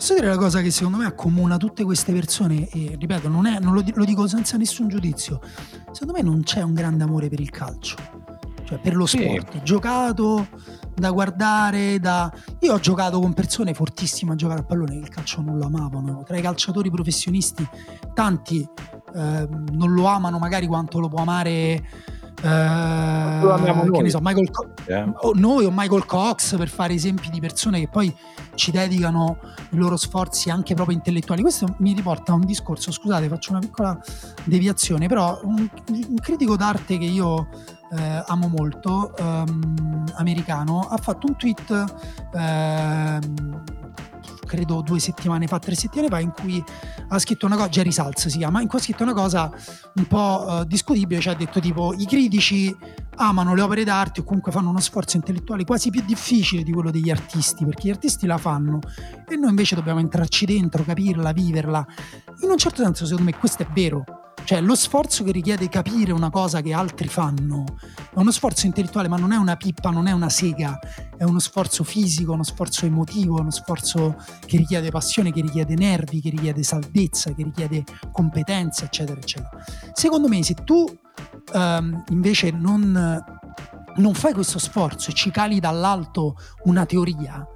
Posso 0.00 0.14
dire 0.14 0.28
la 0.28 0.38
cosa 0.38 0.62
che 0.62 0.70
secondo 0.70 0.96
me 0.96 1.04
accomuna 1.04 1.58
tutte 1.58 1.84
queste 1.84 2.14
persone, 2.14 2.66
e 2.70 2.96
ripeto, 2.98 3.28
non, 3.28 3.44
è, 3.44 3.58
non 3.58 3.74
lo, 3.74 3.84
lo, 3.92 4.04
dico 4.06 4.26
senza 4.26 4.56
nessun 4.56 4.88
giudizio, 4.88 5.42
secondo 5.92 6.14
me 6.14 6.22
non 6.22 6.42
c'è 6.42 6.62
un 6.62 6.72
grande 6.72 7.04
amore 7.04 7.28
per 7.28 7.38
il 7.38 7.50
calcio, 7.50 7.96
cioè 8.64 8.78
per 8.78 8.96
lo 8.96 9.04
sport, 9.04 9.52
sì. 9.52 9.60
giocato 9.62 10.48
da 10.94 11.10
guardare, 11.10 11.98
da... 11.98 12.32
Io 12.60 12.72
ho 12.72 12.78
giocato 12.78 13.20
con 13.20 13.34
persone 13.34 13.74
fortissime 13.74 14.32
a 14.32 14.36
giocare 14.36 14.60
a 14.60 14.64
pallone 14.64 14.94
il 14.94 15.10
calcio 15.10 15.42
non 15.42 15.58
lo 15.58 15.66
amavano, 15.66 16.22
tra 16.24 16.38
i 16.38 16.40
calciatori 16.40 16.90
professionisti 16.90 17.68
tanti 18.14 18.66
eh, 19.14 19.48
non 19.72 19.92
lo 19.92 20.06
amano 20.06 20.38
magari 20.38 20.66
quanto 20.66 20.98
lo 20.98 21.08
può 21.08 21.20
amare 21.20 21.82
eh, 22.42 23.90
che 23.90 24.02
ne 24.02 24.10
so, 24.10 24.18
Michael 24.20 24.50
Co- 24.50 24.70
yeah. 24.86 25.12
o 25.14 25.32
noi 25.34 25.64
o 25.64 25.70
Michael 25.72 26.06
Cox 26.06 26.56
per 26.56 26.68
fare 26.68 26.94
esempi 26.94 27.28
di 27.30 27.40
persone 27.40 27.80
che 27.80 27.88
poi 27.88 28.14
ci 28.54 28.70
dedicano 28.70 29.38
i 29.70 29.76
loro 29.76 29.96
sforzi 29.96 30.50
anche 30.50 30.74
proprio 30.74 30.96
intellettuali. 30.96 31.42
Questo 31.42 31.74
mi 31.78 31.92
riporta 31.92 32.32
a 32.32 32.34
un 32.34 32.44
discorso, 32.44 32.90
scusate, 32.90 33.28
faccio 33.28 33.50
una 33.50 33.60
piccola 33.60 33.98
deviazione, 34.44 35.06
però 35.06 35.38
un, 35.42 35.68
un 35.88 36.16
critico 36.20 36.56
d'arte 36.56 36.98
che 36.98 37.04
io 37.04 37.48
eh, 37.92 38.24
amo 38.26 38.48
molto, 38.48 39.12
um, 39.18 40.04
americano, 40.14 40.80
ha 40.80 40.96
fatto 40.96 41.26
un 41.26 41.36
tweet 41.36 41.84
ehm, 42.34 43.62
credo 44.50 44.82
due 44.82 44.98
settimane 44.98 45.46
fa, 45.46 45.60
tre 45.60 45.76
settimane 45.76 46.08
fa, 46.08 46.18
in 46.18 46.32
cui 46.32 46.62
ha 47.08 47.18
scritto 47.20 47.46
una 47.46 47.54
cosa, 47.54 47.68
Jerry 47.68 47.92
Salz 47.92 48.26
si 48.26 48.38
chiama, 48.38 48.60
in 48.60 48.66
cui 48.66 48.80
ha 48.80 48.82
scritto 48.82 49.04
una 49.04 49.14
cosa 49.14 49.48
un 49.94 50.06
po' 50.06 50.44
uh, 50.44 50.64
discutibile, 50.64 51.20
cioè 51.20 51.34
ha 51.34 51.36
detto 51.36 51.60
tipo 51.60 51.94
i 51.96 52.04
critici 52.04 52.76
amano 53.16 53.54
le 53.54 53.60
opere 53.60 53.84
d'arte 53.84 54.20
o 54.20 54.24
comunque 54.24 54.50
fanno 54.50 54.70
uno 54.70 54.80
sforzo 54.80 55.16
intellettuale 55.16 55.64
quasi 55.64 55.90
più 55.90 56.02
difficile 56.04 56.64
di 56.64 56.72
quello 56.72 56.90
degli 56.90 57.10
artisti, 57.10 57.64
perché 57.64 57.86
gli 57.86 57.90
artisti 57.92 58.26
la 58.26 58.38
fanno 58.38 58.80
e 59.28 59.36
noi 59.36 59.50
invece 59.50 59.76
dobbiamo 59.76 60.00
entrarci 60.00 60.46
dentro, 60.46 60.82
capirla, 60.82 61.30
viverla. 61.30 61.86
In 62.40 62.50
un 62.50 62.58
certo 62.58 62.82
senso 62.82 63.04
secondo 63.04 63.30
me 63.30 63.38
questo 63.38 63.62
è 63.62 63.66
vero, 63.72 64.04
cioè 64.44 64.60
lo 64.60 64.74
sforzo 64.74 65.24
che 65.24 65.32
richiede 65.32 65.68
capire 65.68 66.12
una 66.12 66.30
cosa 66.30 66.60
che 66.60 66.72
altri 66.72 67.08
fanno 67.08 67.64
è 68.12 68.18
uno 68.18 68.30
sforzo 68.30 68.66
intellettuale, 68.66 69.08
ma 69.08 69.16
non 69.16 69.32
è 69.32 69.36
una 69.36 69.56
pippa, 69.56 69.90
non 69.90 70.06
è 70.06 70.12
una 70.12 70.28
sega, 70.28 70.78
è 71.16 71.22
uno 71.24 71.38
sforzo 71.38 71.84
fisico, 71.84 72.32
uno 72.32 72.42
sforzo 72.42 72.86
emotivo, 72.86 73.38
uno 73.38 73.50
sforzo 73.50 74.16
che 74.44 74.56
richiede 74.56 74.90
passione, 74.90 75.32
che 75.32 75.40
richiede 75.40 75.74
nervi, 75.74 76.20
che 76.20 76.30
richiede 76.30 76.62
saldezza, 76.62 77.32
che 77.32 77.44
richiede 77.44 77.84
competenza, 78.10 78.84
eccetera, 78.84 79.20
eccetera. 79.20 79.64
Secondo 79.92 80.28
me 80.28 80.42
se 80.42 80.54
tu 80.54 80.86
um, 81.52 82.04
invece 82.08 82.50
non, 82.50 83.24
non 83.96 84.14
fai 84.14 84.32
questo 84.32 84.58
sforzo 84.58 85.10
e 85.10 85.14
ci 85.14 85.30
cali 85.30 85.60
dall'alto 85.60 86.36
una 86.64 86.84
teoria, 86.84 87.46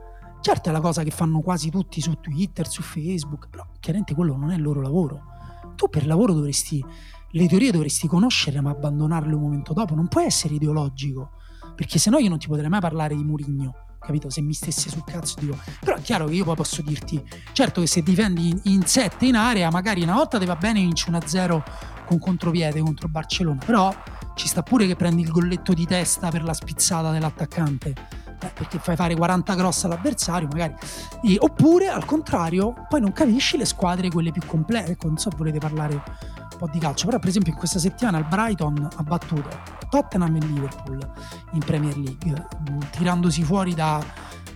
certo 0.41 0.69
è 0.69 0.73
la 0.73 0.81
cosa 0.81 1.03
che 1.03 1.11
fanno 1.11 1.41
quasi 1.41 1.71
tutti 1.71 2.01
su 2.01 2.15
Twitter, 2.21 2.69
su 2.69 2.83
Facebook, 2.83 3.49
però 3.49 3.67
chiaramente 3.81 4.15
quello 4.15 4.37
non 4.37 4.53
è 4.53 4.55
il 4.55 4.63
loro 4.63 4.81
lavoro 4.81 5.33
tu 5.75 5.89
per 5.89 6.07
lavoro 6.07 6.33
dovresti, 6.33 6.85
le 7.31 7.47
teorie 7.47 7.71
dovresti 7.71 8.07
conoscere 8.07 8.61
ma 8.61 8.71
abbandonarle 8.71 9.35
un 9.35 9.41
momento 9.41 9.73
dopo, 9.73 9.95
non 9.95 10.09
puoi 10.09 10.25
essere 10.25 10.55
ideologico, 10.55 11.31
perché 11.75 11.99
se 11.99 12.11
no 12.11 12.19
io 12.19 12.29
non 12.29 12.39
ti 12.39 12.47
potrei 12.47 12.69
mai 12.69 12.81
parlare 12.81 13.17
di 13.17 13.25
Murigno, 13.25 13.75
capito? 14.01 14.31
Se 14.31 14.41
mi 14.41 14.53
stesse 14.53 14.91
sul 14.91 15.05
cazzo 15.05 15.37
dico, 15.41 15.59
però 15.81 15.97
è 15.97 16.01
chiaro 16.01 16.27
che 16.27 16.35
io 16.35 16.45
poi 16.45 16.57
posso 16.57 16.83
dirti, 16.83 17.23
certo 17.53 17.81
che 17.81 17.87
se 17.87 18.03
difendi 18.03 18.55
in 18.65 18.87
7 18.87 19.27
in 19.27 19.37
area, 19.37 19.71
magari 19.71 20.03
una 20.03 20.15
volta 20.15 20.39
ti 20.39 20.45
va 20.45 20.57
bene 20.57 20.81
vinci 20.81 21.11
1-0 21.11 21.63
con 22.07 22.19
contropiede 22.19 22.81
contro 22.81 23.09
Barcellona, 23.09 23.63
però 23.65 23.95
ci 24.35 24.49
sta 24.49 24.63
pure 24.63 24.87
che 24.87 24.97
prendi 24.97 25.23
il 25.23 25.31
golletto 25.31 25.73
di 25.73 25.87
testa 25.87 26.29
per 26.29 26.43
la 26.43 26.53
spizzata 26.53 27.11
dell'attaccante 27.11 28.23
perché 28.53 28.79
fai 28.79 28.97
fare 28.97 29.15
40 29.15 29.55
cross 29.55 29.85
all'avversario 29.85 30.49
magari. 30.49 30.75
E, 31.23 31.37
oppure 31.39 31.89
al 31.89 32.05
contrario 32.05 32.75
poi 32.89 33.01
non 33.01 33.13
capisci 33.13 33.57
le 33.57 33.65
squadre 33.65 34.11
quelle 34.11 34.33
più 34.33 34.43
complete 34.47 34.93
ecco 34.93 35.07
non 35.07 35.17
so 35.17 35.31
volete 35.37 35.59
parlare 35.59 35.95
un 35.95 36.59
po' 36.59 36.69
di 36.71 36.79
calcio 36.79 37.07
però 37.07 37.19
per 37.19 37.29
esempio 37.29 37.53
in 37.53 37.59
questa 37.59 37.79
settimana 37.79 38.19
il 38.19 38.25
Brighton 38.25 38.89
ha 38.97 39.03
battuto 39.03 39.49
Tottenham 39.91 40.37
e 40.37 40.41
Liverpool 40.41 41.13
in 41.53 41.61
Premier 41.61 41.97
League 41.97 42.47
mm, 42.71 42.79
tirandosi 42.91 43.43
fuori 43.43 43.75
da, 43.75 44.03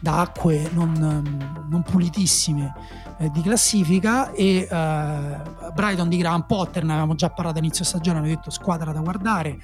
da 0.00 0.20
acque 0.20 0.70
non, 0.72 1.66
non 1.68 1.82
pulitissime 1.82 2.72
eh, 3.18 3.30
di 3.30 3.42
classifica 3.42 4.30
e 4.32 4.68
eh, 4.70 5.36
Brighton 5.74 6.08
di 6.08 6.16
Graham 6.16 6.44
Potter 6.46 6.84
ne 6.84 6.92
avevamo 6.92 7.14
già 7.14 7.30
parlato 7.30 7.58
all'inizio 7.58 7.84
stagione 7.84 8.18
aveva 8.18 8.34
detto 8.34 8.50
squadra 8.50 8.92
da 8.92 9.00
guardare 9.00 9.58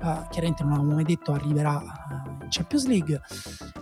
eh, 0.00 0.26
chiaramente 0.30 0.62
non 0.62 0.72
avevamo 0.72 0.94
mai 0.94 1.04
detto 1.04 1.32
arriverà 1.32 1.80
eh, 1.80 2.44
in 2.44 2.48
Champions 2.50 2.86
League. 2.86 3.20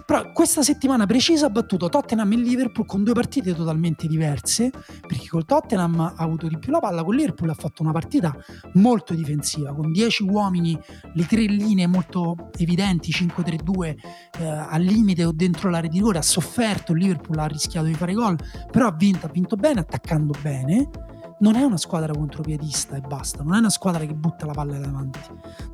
Però 0.06 0.32
questa 0.32 0.62
settimana 0.62 1.04
precisa 1.06 1.46
ha 1.46 1.50
battuto 1.50 1.88
Tottenham 1.88 2.32
e 2.32 2.36
Liverpool 2.36 2.86
con 2.86 3.02
due 3.04 3.12
partite 3.12 3.54
totalmente 3.54 4.06
diverse 4.06 4.70
perché 5.00 5.26
col 5.28 5.44
Tottenham 5.44 6.00
ha 6.00 6.14
avuto 6.16 6.46
di 6.46 6.58
più 6.58 6.70
la 6.70 6.78
palla 6.78 7.02
con 7.02 7.14
Liverpool 7.14 7.50
ha 7.50 7.54
fatto 7.54 7.82
una 7.82 7.92
partita 7.92 8.34
molto 8.74 9.14
difensiva 9.14 9.74
con 9.74 9.90
10 9.90 10.22
uomini 10.24 10.78
le 11.14 11.26
tre 11.26 11.42
linee 11.42 11.86
molto 11.86 12.50
evidenti 12.56 13.10
5-3-2 13.10 13.96
eh, 14.38 14.46
al 14.46 14.82
limite 14.82 15.24
o 15.24 15.32
dentro 15.32 15.70
l'area 15.70 15.90
di 15.90 15.95
rigore 15.96 16.18
ha 16.18 16.22
sofferto 16.22 16.92
il 16.92 16.98
Liverpool 16.98 17.38
ha 17.38 17.46
rischiato 17.46 17.86
di 17.86 17.94
fare 17.94 18.12
gol 18.12 18.36
però 18.70 18.88
ha 18.88 18.92
vinto 18.92 19.26
ha 19.26 19.30
vinto 19.30 19.56
bene, 19.56 19.80
attaccando 19.80 20.34
bene. 20.40 20.88
Non 21.38 21.54
è 21.54 21.62
una 21.62 21.76
squadra 21.76 22.14
contropiedista 22.14 22.96
e 22.96 23.00
basta, 23.00 23.42
non 23.42 23.54
è 23.54 23.58
una 23.58 23.68
squadra 23.68 24.06
che 24.06 24.14
butta 24.14 24.46
la 24.46 24.54
palla 24.54 24.78
davanti, 24.78 25.18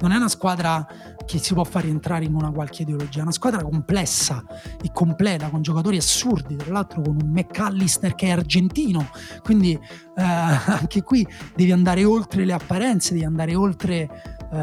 non 0.00 0.11
è 0.11 0.16
una 0.16 0.26
squadra 0.26 0.85
che 1.24 1.38
si 1.38 1.54
può 1.54 1.62
far 1.62 1.85
entrare 1.85 2.24
in 2.24 2.35
una 2.35 2.50
qualche 2.50 2.82
ideologia, 2.82 3.20
è 3.20 3.22
una 3.22 3.30
squadra 3.30 3.62
complessa 3.62 4.42
e 4.82 4.90
completa, 4.92 5.50
con 5.50 5.62
giocatori 5.62 5.98
assurdi, 5.98 6.56
tra 6.56 6.72
l'altro 6.72 7.02
con 7.02 7.16
un 7.22 7.30
McAllister 7.30 8.16
che 8.16 8.26
è 8.26 8.30
argentino, 8.32 9.08
quindi 9.44 9.72
eh, 9.74 9.80
anche 10.20 11.04
qui 11.04 11.24
devi 11.54 11.70
andare 11.70 12.04
oltre 12.04 12.44
le 12.44 12.54
apparenze, 12.54 13.12
devi 13.12 13.24
andare 13.24 13.54
oltre 13.54 14.11
eh, 14.52 14.56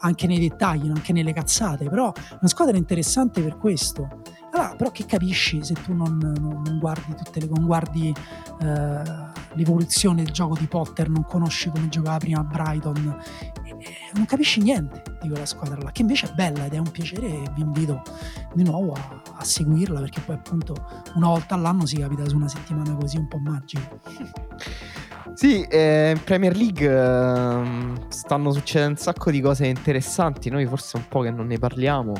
anche 0.00 0.28
nei 0.28 0.38
dettagli, 0.38 0.88
anche 0.88 1.12
nelle 1.12 1.32
cazzate, 1.32 1.88
però 1.88 2.12
è 2.12 2.38
una 2.38 2.48
squadra 2.48 2.76
interessante 2.76 3.42
per 3.42 3.56
questo. 3.56 4.22
Allora, 4.50 4.74
però 4.76 4.90
che 4.90 5.04
capisci 5.04 5.62
se 5.62 5.74
tu 5.74 5.92
non, 5.92 6.16
non, 6.18 6.62
non 6.64 6.78
guardi 6.78 7.14
tutte 7.14 7.40
le 7.40 7.46
non 7.46 7.66
guardi 7.66 8.14
eh, 8.60 9.02
l'evoluzione 9.54 10.22
del 10.22 10.32
gioco 10.32 10.56
di 10.58 10.66
Potter, 10.66 11.08
non 11.08 11.24
conosci 11.24 11.70
come 11.70 11.88
giocava 11.88 12.18
prima 12.18 12.42
Brighton, 12.42 13.18
e, 13.64 13.70
e 13.70 13.76
non 14.14 14.24
capisci 14.24 14.60
niente 14.60 15.02
di 15.20 15.28
quella 15.28 15.46
squadra 15.46 15.80
là, 15.80 15.90
che 15.90 16.02
invece 16.02 16.28
è 16.30 16.34
bella 16.34 16.64
ed 16.64 16.72
è 16.72 16.78
un 16.78 16.90
piacere 16.90 17.26
e 17.26 17.42
vi 17.54 17.60
invito 17.62 18.02
di 18.54 18.64
nuovo 18.64 18.92
a, 18.92 19.22
a 19.36 19.44
seguirla 19.44 20.00
perché 20.00 20.20
poi 20.20 20.36
appunto 20.36 20.74
una 21.14 21.28
volta 21.28 21.54
all'anno 21.54 21.86
si 21.86 21.96
capita 21.96 22.26
su 22.28 22.36
una 22.36 22.48
settimana 22.48 22.94
così 22.94 23.16
un 23.16 23.28
po' 23.28 23.38
magica. 23.38 23.88
Sì, 25.38 25.62
eh, 25.62 26.14
in 26.16 26.24
Premier 26.24 26.56
League 26.56 26.84
eh, 26.84 28.06
stanno 28.08 28.50
succedendo 28.50 28.94
un 28.94 28.98
sacco 28.98 29.30
di 29.30 29.40
cose 29.40 29.66
interessanti, 29.68 30.50
noi 30.50 30.66
forse 30.66 30.96
un 30.96 31.04
po' 31.08 31.20
che 31.20 31.30
non 31.30 31.46
ne 31.46 31.60
parliamo. 31.60 32.12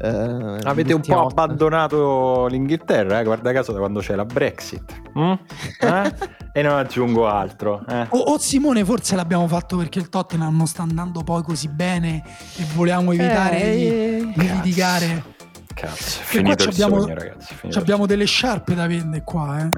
Eh, 0.00 0.58
Avete 0.62 0.94
un 0.94 1.02
po' 1.02 1.16
volta. 1.16 1.42
abbandonato 1.42 2.46
l'Inghilterra, 2.46 3.20
eh? 3.20 3.24
guarda 3.24 3.52
caso 3.52 3.72
da 3.72 3.78
quando 3.78 4.00
c'è 4.00 4.14
la 4.14 4.24
Brexit. 4.24 5.02
Mm? 5.18 5.32
Eh? 5.80 6.14
e 6.54 6.62
non 6.62 6.78
aggiungo 6.78 7.28
altro. 7.28 7.84
Eh. 7.86 8.06
O, 8.08 8.18
o, 8.18 8.38
Simone 8.38 8.86
forse 8.86 9.16
l'abbiamo 9.16 9.46
fatto 9.48 9.76
perché 9.76 9.98
il 9.98 10.08
Tottenham 10.08 10.56
non 10.56 10.66
sta 10.66 10.80
andando 10.80 11.22
poi 11.22 11.42
così 11.42 11.68
bene 11.68 12.22
e 12.56 12.64
volevamo 12.74 13.12
evitare 13.12 13.64
eh, 13.64 14.32
di, 14.34 14.40
di 14.40 14.50
litigare. 14.50 15.40
Cazzo, 15.74 16.20
è 16.20 16.24
finito 16.24 16.64
il 16.64 16.68
abbiamo, 16.70 17.00
sogno, 17.00 17.14
ragazzi. 17.14 17.54
Abbiamo 17.74 18.06
delle 18.06 18.24
sciarpe 18.24 18.74
da 18.74 18.86
vendere 18.86 19.22
qua, 19.24 19.64
eh. 19.64 19.68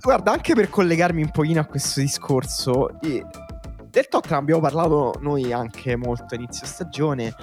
Guarda, 0.00 0.32
anche 0.32 0.54
per 0.54 0.70
collegarmi 0.70 1.22
un 1.22 1.30
pochino 1.30 1.60
a 1.60 1.64
questo 1.64 2.00
discorso, 2.00 2.98
del 3.00 4.08
Tottenham 4.08 4.42
abbiamo 4.42 4.60
parlato 4.60 5.14
noi 5.20 5.52
anche 5.52 5.96
molto 5.96 6.34
a 6.34 6.36
inizio 6.36 6.66
stagione. 6.66 7.34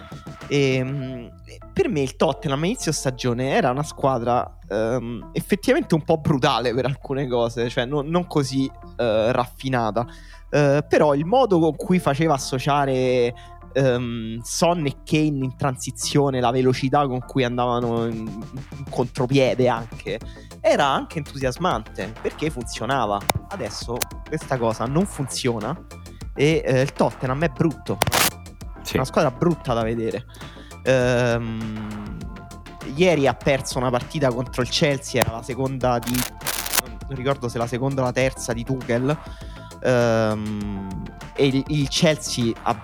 E 0.47 1.31
per 1.73 1.89
me 1.89 2.01
il 2.01 2.15
Tottenham 2.15 2.61
a 2.61 2.65
inizio 2.65 2.91
stagione 2.91 3.55
era 3.55 3.71
una 3.71 3.81
squadra 3.81 4.59
um, 4.67 5.31
effettivamente 5.33 5.95
un 5.95 6.03
po' 6.03 6.17
brutale 6.17 6.73
per 6.73 6.85
alcune 6.85 7.27
cose, 7.27 7.69
cioè 7.69 7.85
non, 7.85 8.07
non 8.07 8.27
così 8.27 8.69
uh, 8.69 9.31
raffinata. 9.31 10.05
Uh, 10.51 10.85
però 10.87 11.15
il 11.15 11.25
modo 11.25 11.57
con 11.57 11.75
cui 11.75 11.97
faceva 11.97 12.35
associare 12.35 13.33
um, 13.75 14.39
Son 14.41 14.85
e 14.85 14.95
Kane 15.03 15.43
in 15.43 15.55
transizione, 15.55 16.39
la 16.39 16.51
velocità 16.51 17.05
con 17.07 17.19
cui 17.19 17.43
andavano 17.43 18.05
in, 18.05 18.27
in 18.27 18.83
contropiede 18.89 19.67
anche, 19.67 20.19
era 20.59 20.87
anche 20.87 21.17
entusiasmante 21.17 22.13
perché 22.21 22.49
funzionava. 22.49 23.19
Adesso 23.49 23.97
questa 24.27 24.57
cosa 24.57 24.85
non 24.85 25.05
funziona 25.05 25.77
e 26.35 26.63
eh, 26.65 26.81
il 26.81 26.93
Tottenham 26.93 27.43
è 27.43 27.49
brutto. 27.49 27.97
Sì. 28.81 28.95
Una 28.95 29.05
squadra 29.05 29.31
brutta 29.31 29.73
da 29.73 29.83
vedere. 29.83 30.25
Ehm, 30.83 32.17
ieri 32.95 33.27
ha 33.27 33.33
perso 33.33 33.77
una 33.77 33.89
partita 33.89 34.29
contro 34.31 34.61
il 34.61 34.69
Chelsea, 34.69 35.21
era 35.21 35.31
la 35.31 35.43
seconda 35.43 35.99
di... 35.99 36.13
non 37.07 37.15
ricordo 37.15 37.47
se 37.47 37.57
la 37.57 37.67
seconda 37.67 38.01
o 38.01 38.05
la 38.05 38.11
terza 38.11 38.53
di 38.53 38.63
Tuchel 38.63 39.17
Um, 39.83 40.87
e 41.35 41.63
il, 41.67 41.87
Chelsea 41.89 42.53
ha, 42.61 42.81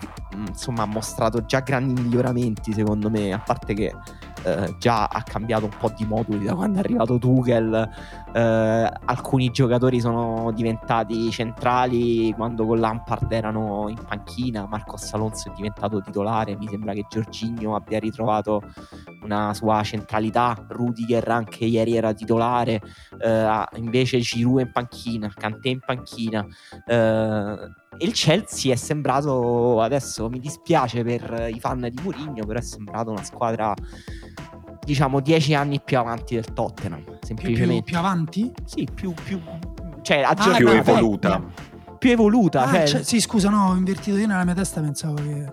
insomma, 0.47 0.83
ha 0.83 0.85
mostrato 0.85 1.45
già 1.45 1.59
grandi 1.61 2.01
miglioramenti, 2.01 2.73
secondo 2.73 3.09
me, 3.09 3.31
a 3.31 3.39
parte 3.39 3.73
che 3.73 3.93
eh, 4.43 4.75
già 4.77 5.05
ha 5.05 5.21
cambiato 5.23 5.65
un 5.65 5.73
po' 5.77 5.91
di 5.95 6.05
moduli 6.05 6.45
da 6.45 6.55
quando 6.55 6.77
è 6.77 6.79
arrivato 6.79 7.17
Tuchel. 7.17 7.89
Eh, 8.31 8.91
alcuni 9.05 9.49
giocatori 9.49 9.99
sono 9.99 10.51
diventati 10.53 11.29
centrali 11.31 12.33
quando 12.33 12.65
con 12.65 12.79
Lampard 12.79 13.31
erano 13.31 13.87
in 13.89 13.99
panchina. 14.07 14.67
Marcos 14.67 15.13
Alonso 15.13 15.49
è 15.49 15.53
diventato 15.55 16.01
titolare. 16.01 16.55
Mi 16.57 16.67
sembra 16.67 16.93
che 16.93 17.05
Giorginio 17.09 17.75
abbia 17.75 17.99
ritrovato 17.99 18.61
una 19.23 19.53
sua 19.53 19.81
centralità. 19.83 20.55
Rudiger 20.67 21.27
anche 21.29 21.65
ieri 21.65 21.95
era 21.95 22.13
titolare. 22.13 22.81
Eh, 23.17 23.63
invece 23.75 24.19
Giroud 24.19 24.61
in 24.61 24.71
panchina, 24.71 25.31
Kanté 25.35 25.69
in 25.69 25.79
panchina. 25.79 26.45
Eh, 27.99 28.05
il 28.05 28.13
Chelsea 28.13 28.73
è 28.73 28.75
sembrato 28.75 29.81
adesso 29.81 30.29
mi 30.29 30.39
dispiace 30.39 31.03
per 31.03 31.49
i 31.53 31.59
fan 31.59 31.87
di 31.91 32.01
Mourinho 32.01 32.45
però 32.45 32.59
è 32.59 32.61
sembrato 32.61 33.11
una 33.11 33.23
squadra 33.23 33.73
diciamo 34.83 35.19
dieci 35.19 35.53
anni 35.53 35.81
più 35.83 35.97
avanti 35.97 36.35
del 36.35 36.53
Tottenham 36.53 37.19
semplicemente. 37.21 37.83
Più, 37.83 37.83
più 37.83 37.97
avanti? 37.97 38.51
sì 38.65 38.87
più, 38.93 39.13
più 39.13 39.39
cioè 40.01 40.21
ah, 40.21 40.33
più 40.33 40.67
evoluta. 40.69 41.43
Più 41.99 42.11
evoluta 42.11 42.63
ah, 42.63 42.71
cioè... 42.71 42.87
Cioè, 42.87 43.03
sì 43.03 43.19
scusa 43.19 43.49
no 43.49 43.69
ho 43.69 43.75
invertito 43.75 44.17
io 44.17 44.27
nella 44.27 44.45
mia 44.45 44.53
testa 44.53 44.79
pensavo 44.81 45.15
che 45.15 45.51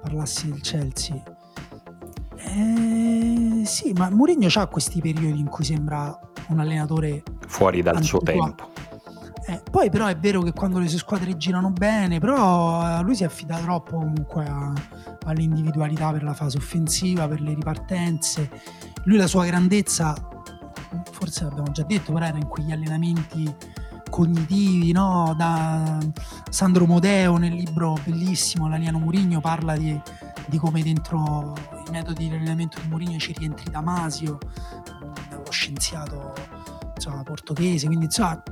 parlassi 0.00 0.50
del 0.50 0.60
Chelsea. 0.60 1.20
Eh, 2.36 3.62
sì 3.64 3.92
ma 3.92 4.08
Mourinho 4.08 4.48
ha 4.54 4.66
questi 4.68 5.00
periodi 5.00 5.40
in 5.40 5.48
cui 5.48 5.64
sembra 5.64 6.16
un 6.48 6.60
allenatore 6.60 7.24
fuori 7.46 7.82
dal 7.82 8.02
suo 8.02 8.20
tempo 8.20 8.70
eh, 9.48 9.62
poi 9.70 9.88
però 9.88 10.04
è 10.04 10.14
vero 10.14 10.42
che 10.42 10.52
quando 10.52 10.78
le 10.78 10.88
sue 10.88 10.98
squadre 10.98 11.34
girano 11.38 11.70
bene, 11.70 12.18
però 12.18 12.98
eh, 12.98 13.02
lui 13.02 13.14
si 13.14 13.24
affida 13.24 13.56
troppo 13.56 13.96
comunque 13.96 14.44
a, 14.44 14.74
all'individualità 15.24 16.12
per 16.12 16.22
la 16.22 16.34
fase 16.34 16.58
offensiva, 16.58 17.26
per 17.26 17.40
le 17.40 17.54
ripartenze. 17.54 18.50
Lui 19.04 19.16
la 19.16 19.26
sua 19.26 19.46
grandezza, 19.46 20.14
forse 21.12 21.44
l'abbiamo 21.44 21.70
già 21.70 21.82
detto, 21.84 22.12
però 22.12 22.26
era 22.26 22.36
in 22.36 22.46
quegli 22.46 22.72
allenamenti 22.72 23.50
cognitivi, 24.10 24.92
no? 24.92 25.34
Da 25.34 25.98
Sandro 26.50 26.84
Modeo 26.84 27.38
nel 27.38 27.54
libro 27.54 27.96
bellissimo, 28.04 28.68
l'alieno 28.68 28.98
Murigno, 28.98 29.40
parla 29.40 29.78
di, 29.78 29.98
di, 30.46 30.58
come 30.58 30.82
dentro 30.82 31.54
i 31.86 31.90
metodi 31.90 32.28
di 32.28 32.34
allenamento 32.34 32.78
di 32.82 32.88
Murigno 32.88 33.18
ci 33.18 33.32
rientri 33.32 33.70
Damasio, 33.70 34.38
lo 35.30 35.50
scienziato 35.50 36.57
insomma, 36.98 37.22
portoghese, 37.22 37.86
quindi 37.86 38.06
insomma, 38.06 38.42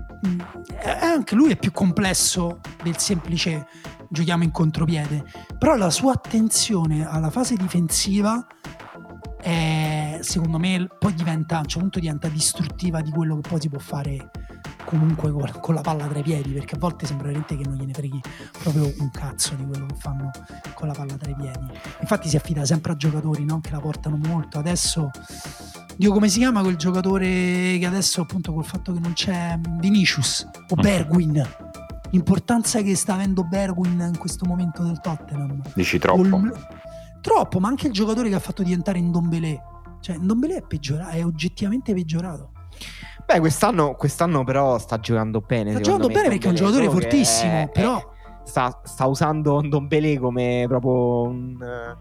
anche 1.01 1.35
lui 1.35 1.51
è 1.51 1.57
più 1.57 1.73
complesso 1.73 2.61
del 2.83 2.97
semplice 2.97 3.67
giochiamo 4.09 4.45
in 4.45 4.53
contropiede, 4.53 5.25
però 5.59 5.77
la 5.77 5.91
sua 5.91 6.13
attenzione 6.13 7.07
alla 7.07 7.31
fase 7.31 7.57
difensiva 7.57 8.47
è, 9.41 10.19
secondo 10.23 10.59
me 10.59 10.87
poi 10.99 11.15
diventa 11.15 11.57
a 11.57 11.59
un 11.59 11.65
certo 11.65 11.81
punto 11.81 11.99
diventa 12.01 12.29
distruttiva 12.29 13.01
di 13.01 13.11
quello 13.11 13.39
che 13.41 13.49
poi 13.49 13.61
si 13.61 13.69
può 13.69 13.79
fare 13.79 14.31
comunque 14.87 15.33
con, 15.61 15.75
la 15.75 15.81
palla 15.81 16.07
tra 16.07 16.19
i 16.19 16.23
piedi 16.23 16.53
perché 16.53 16.77
a 16.77 16.79
volte 16.79 17.07
sembra 17.07 17.27
veramente 17.27 17.57
che 17.57 17.65
non 17.65 17.77
gliene 17.77 17.93
freghi 17.93 18.21
proprio 18.63 18.91
un 18.99 19.11
cazzo 19.11 19.55
di 19.55 19.67
quello 19.67 19.87
che 19.87 19.95
fanno 19.99 20.31
con 20.75 20.87
la 20.87 20.95
palla 20.95 21.15
tra 21.15 21.31
i 21.31 21.35
piedi. 21.35 21.67
Infatti 22.01 22.29
si 22.29 22.37
affida 22.37 22.65
sempre 22.65 22.93
a 22.93 22.97
giocatori 22.97 23.45
no? 23.45 23.61
che 23.61 23.71
la 23.73 23.81
portano 23.81 24.17
molto. 24.17 24.59
Adesso 24.59 25.11
Dio 25.97 26.13
come 26.13 26.29
si 26.29 26.39
chiama 26.39 26.63
quel 26.63 26.77
giocatore 26.77 27.77
che 27.79 27.87
adesso 27.87 28.21
appunto 28.21 28.53
col 28.53 28.65
fatto 28.65 28.93
che 28.93 29.01
non 29.01 29.13
c'è 29.13 29.59
Vinicius 29.81 30.47
o 30.69 30.77
mm. 30.77 30.81
Bergwin 30.81 31.49
l'importanza 32.11 32.81
che 32.83 32.95
sta 32.95 33.15
avendo 33.15 33.45
Bergwin 33.45 34.11
in 34.13 34.19
questo 34.19 34.47
momento 34.47 34.83
del 34.83 35.01
Tottenham. 35.01 35.61
Dici 35.75 35.99
troppo. 35.99 36.29
Col... 36.29 36.67
troppo 37.21 37.59
ma 37.59 37.69
anche 37.69 37.89
il 37.89 37.93
giocatore 37.93 38.29
che 38.29 38.37
ha 38.37 38.41
fatto 38.41 38.63
diventare 38.63 39.01
Ndombele. 39.01 39.63
Cioè 40.01 40.17
Ndombele 40.17 40.57
è 40.57 40.63
peggiorato 40.63 41.11
è 41.11 41.25
oggettivamente 41.25 41.93
peggiorato 41.93 42.53
Beh, 43.27 43.41
quest'anno, 43.41 43.95
quest'anno, 43.95 44.45
però 44.45 44.79
sta 44.79 45.01
giocando 45.01 45.41
bene. 45.41 45.73
Sta 45.73 45.81
giocando 45.81 46.07
bene 46.07 46.29
perché 46.29 46.47
è 46.47 46.51
un 46.51 46.55
giocatore 46.55 46.89
fortissimo, 46.89 47.51
è, 47.51 47.69
però... 47.73 48.01
sta, 48.45 48.81
sta, 48.85 49.07
usando 49.07 49.61
Ndombele 49.61 50.17
come 50.19 50.65
proprio 50.69 51.23
un, 51.23 51.97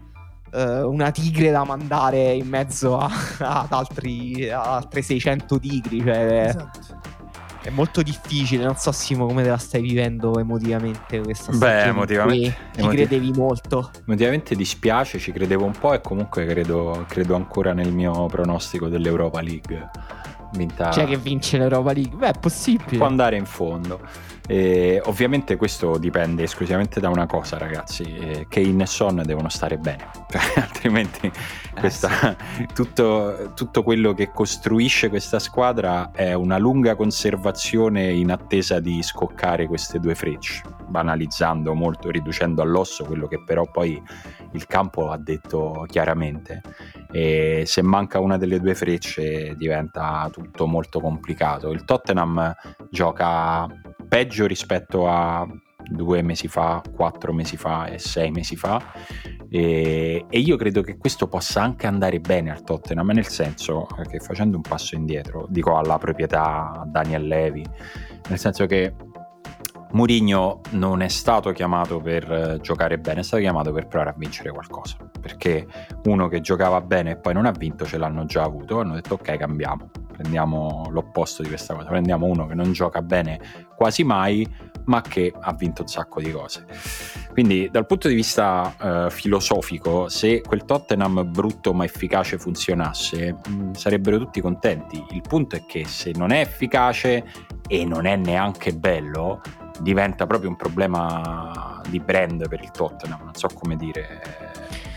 uh, 0.52 0.88
una 0.88 1.10
tigre 1.10 1.50
da 1.50 1.64
mandare 1.64 2.32
in 2.32 2.46
mezzo 2.48 2.96
a, 2.96 3.10
ad 3.40 3.72
altri, 3.72 4.48
a 4.48 4.76
altre 4.76 5.02
600 5.02 5.58
tigri. 5.58 6.00
Cioè, 6.00 6.44
esatto. 6.46 7.14
È 7.60 7.70
molto 7.70 8.00
difficile, 8.02 8.62
non 8.62 8.76
so 8.76 8.92
Simo 8.92 9.26
come 9.26 9.42
te 9.42 9.48
la 9.48 9.56
stai 9.56 9.82
vivendo 9.82 10.38
emotivamente 10.38 11.18
questa 11.18 11.52
stagione. 11.52 11.82
Beh, 11.82 11.88
emotivamente... 11.88 12.56
Ci 12.74 12.78
emotiv- 12.78 13.08
credevi 13.08 13.32
molto. 13.32 13.90
Emotivamente 14.06 14.54
dispiace, 14.54 15.18
ci 15.18 15.32
credevo 15.32 15.64
un 15.64 15.72
po' 15.76 15.92
e 15.92 16.00
comunque 16.00 16.46
credo, 16.46 17.04
credo 17.08 17.34
ancora 17.34 17.72
nel 17.72 17.92
mio 17.92 18.26
pronostico 18.26 18.86
dell'Europa 18.86 19.40
League 19.40 19.90
vinta... 20.56 20.88
C'è 20.88 21.06
che 21.06 21.16
vince 21.16 21.58
l'Europa 21.58 21.92
League? 21.92 22.16
Beh, 22.16 22.30
è 22.30 22.38
possibile. 22.38 22.96
Può 22.96 23.06
andare 23.06 23.36
in 23.36 23.46
fondo. 23.46 24.00
E 24.46 25.00
ovviamente 25.04 25.56
questo 25.56 25.98
dipende 25.98 26.44
esclusivamente 26.44 27.00
da 27.00 27.08
una 27.08 27.26
cosa, 27.26 27.58
ragazzi: 27.58 28.04
eh, 28.04 28.46
Kane 28.48 28.84
e 28.84 28.86
Son 28.86 29.22
devono 29.24 29.48
stare 29.48 29.76
bene, 29.76 30.08
altrimenti 30.56 31.26
eh, 31.26 31.32
questa, 31.80 32.36
tutto, 32.72 33.52
tutto, 33.54 33.82
quello 33.82 34.14
che 34.14 34.30
costruisce 34.32 35.08
questa 35.08 35.38
squadra 35.38 36.12
è 36.12 36.32
una 36.34 36.58
lunga 36.58 36.94
conservazione 36.94 38.10
in 38.12 38.30
attesa 38.30 38.78
di 38.78 39.02
scoccare 39.02 39.66
queste 39.66 39.98
due 39.98 40.14
frecce, 40.14 40.62
banalizzando 40.86 41.74
molto, 41.74 42.10
riducendo 42.10 42.62
all'osso 42.62 43.04
quello 43.04 43.26
che 43.26 43.42
però 43.42 43.64
poi 43.70 44.00
il 44.52 44.66
campo 44.66 45.10
ha 45.10 45.18
detto 45.18 45.84
chiaramente. 45.88 46.62
E 47.10 47.64
se 47.66 47.82
manca 47.82 48.20
una 48.20 48.36
delle 48.36 48.60
due 48.60 48.74
frecce 48.74 49.54
diventa 49.56 50.28
tutto 50.32 50.66
molto 50.66 51.00
complicato. 51.00 51.70
Il 51.70 51.84
Tottenham 51.84 52.54
gioca 52.90 53.66
peggio 54.08 54.46
rispetto 54.46 55.08
a 55.08 55.46
due 55.88 56.22
mesi 56.22 56.48
fa, 56.48 56.82
quattro 56.94 57.32
mesi 57.32 57.56
fa 57.56 57.86
e 57.86 57.98
sei 57.98 58.30
mesi 58.30 58.56
fa. 58.56 58.80
E, 59.48 60.26
e, 60.28 60.38
io 60.38 60.56
credo 60.56 60.82
che 60.82 60.96
questo 60.96 61.28
possa 61.28 61.62
anche 61.62 61.86
andare 61.86 62.18
bene 62.20 62.50
al 62.50 62.64
Tottenham, 62.64 63.10
nel 63.10 63.26
senso 63.26 63.86
che 64.08 64.18
facendo 64.18 64.56
un 64.56 64.62
passo 64.62 64.96
indietro, 64.96 65.46
dico 65.48 65.76
alla 65.76 65.98
proprietà 65.98 66.84
Daniel 66.86 67.26
Levi, 67.26 67.64
nel 68.28 68.38
senso 68.38 68.66
che 68.66 68.94
Mourinho 69.96 70.60
non 70.72 71.00
è 71.00 71.08
stato 71.08 71.52
chiamato 71.52 72.00
per 72.02 72.30
eh, 72.30 72.58
giocare 72.60 72.98
bene, 72.98 73.20
è 73.20 73.22
stato 73.22 73.40
chiamato 73.40 73.72
per 73.72 73.86
provare 73.86 74.10
a 74.10 74.14
vincere 74.14 74.50
qualcosa. 74.50 74.98
Perché 75.18 75.66
uno 76.04 76.28
che 76.28 76.42
giocava 76.42 76.82
bene 76.82 77.12
e 77.12 77.16
poi 77.16 77.32
non 77.32 77.46
ha 77.46 77.50
vinto 77.50 77.86
ce 77.86 77.96
l'hanno 77.96 78.26
già 78.26 78.42
avuto. 78.42 78.80
Hanno 78.80 78.92
detto 78.92 79.14
ok, 79.14 79.38
cambiamo, 79.38 79.88
prendiamo 80.12 80.88
l'opposto 80.90 81.40
di 81.40 81.48
questa 81.48 81.74
cosa. 81.74 81.88
Prendiamo 81.88 82.26
uno 82.26 82.46
che 82.46 82.54
non 82.54 82.72
gioca 82.72 83.00
bene 83.00 83.40
quasi 83.74 84.04
mai, 84.04 84.46
ma 84.84 85.00
che 85.00 85.32
ha 85.34 85.54
vinto 85.54 85.80
un 85.80 85.88
sacco 85.88 86.20
di 86.20 86.30
cose. 86.30 86.66
Quindi, 87.32 87.70
dal 87.72 87.86
punto 87.86 88.08
di 88.08 88.14
vista 88.14 88.74
eh, 88.78 89.10
filosofico, 89.10 90.10
se 90.10 90.42
quel 90.42 90.66
Tottenham 90.66 91.30
brutto 91.30 91.72
ma 91.72 91.84
efficace 91.84 92.36
funzionasse, 92.36 93.32
mh, 93.32 93.50
mm, 93.50 93.72
sarebbero 93.72 94.18
tutti 94.18 94.42
contenti. 94.42 95.02
Il 95.12 95.22
punto 95.26 95.56
è 95.56 95.64
che 95.64 95.86
se 95.86 96.12
non 96.14 96.32
è 96.32 96.40
efficace 96.40 97.24
e 97.66 97.84
non 97.86 98.04
è 98.04 98.14
neanche 98.16 98.74
bello, 98.74 99.40
diventa 99.80 100.26
proprio 100.26 100.50
un 100.50 100.56
problema 100.56 101.80
di 101.88 102.00
brand 102.00 102.48
per 102.48 102.60
il 102.62 102.70
Tottenham, 102.70 103.22
non 103.24 103.34
so 103.34 103.48
come 103.54 103.76
dire, 103.76 104.20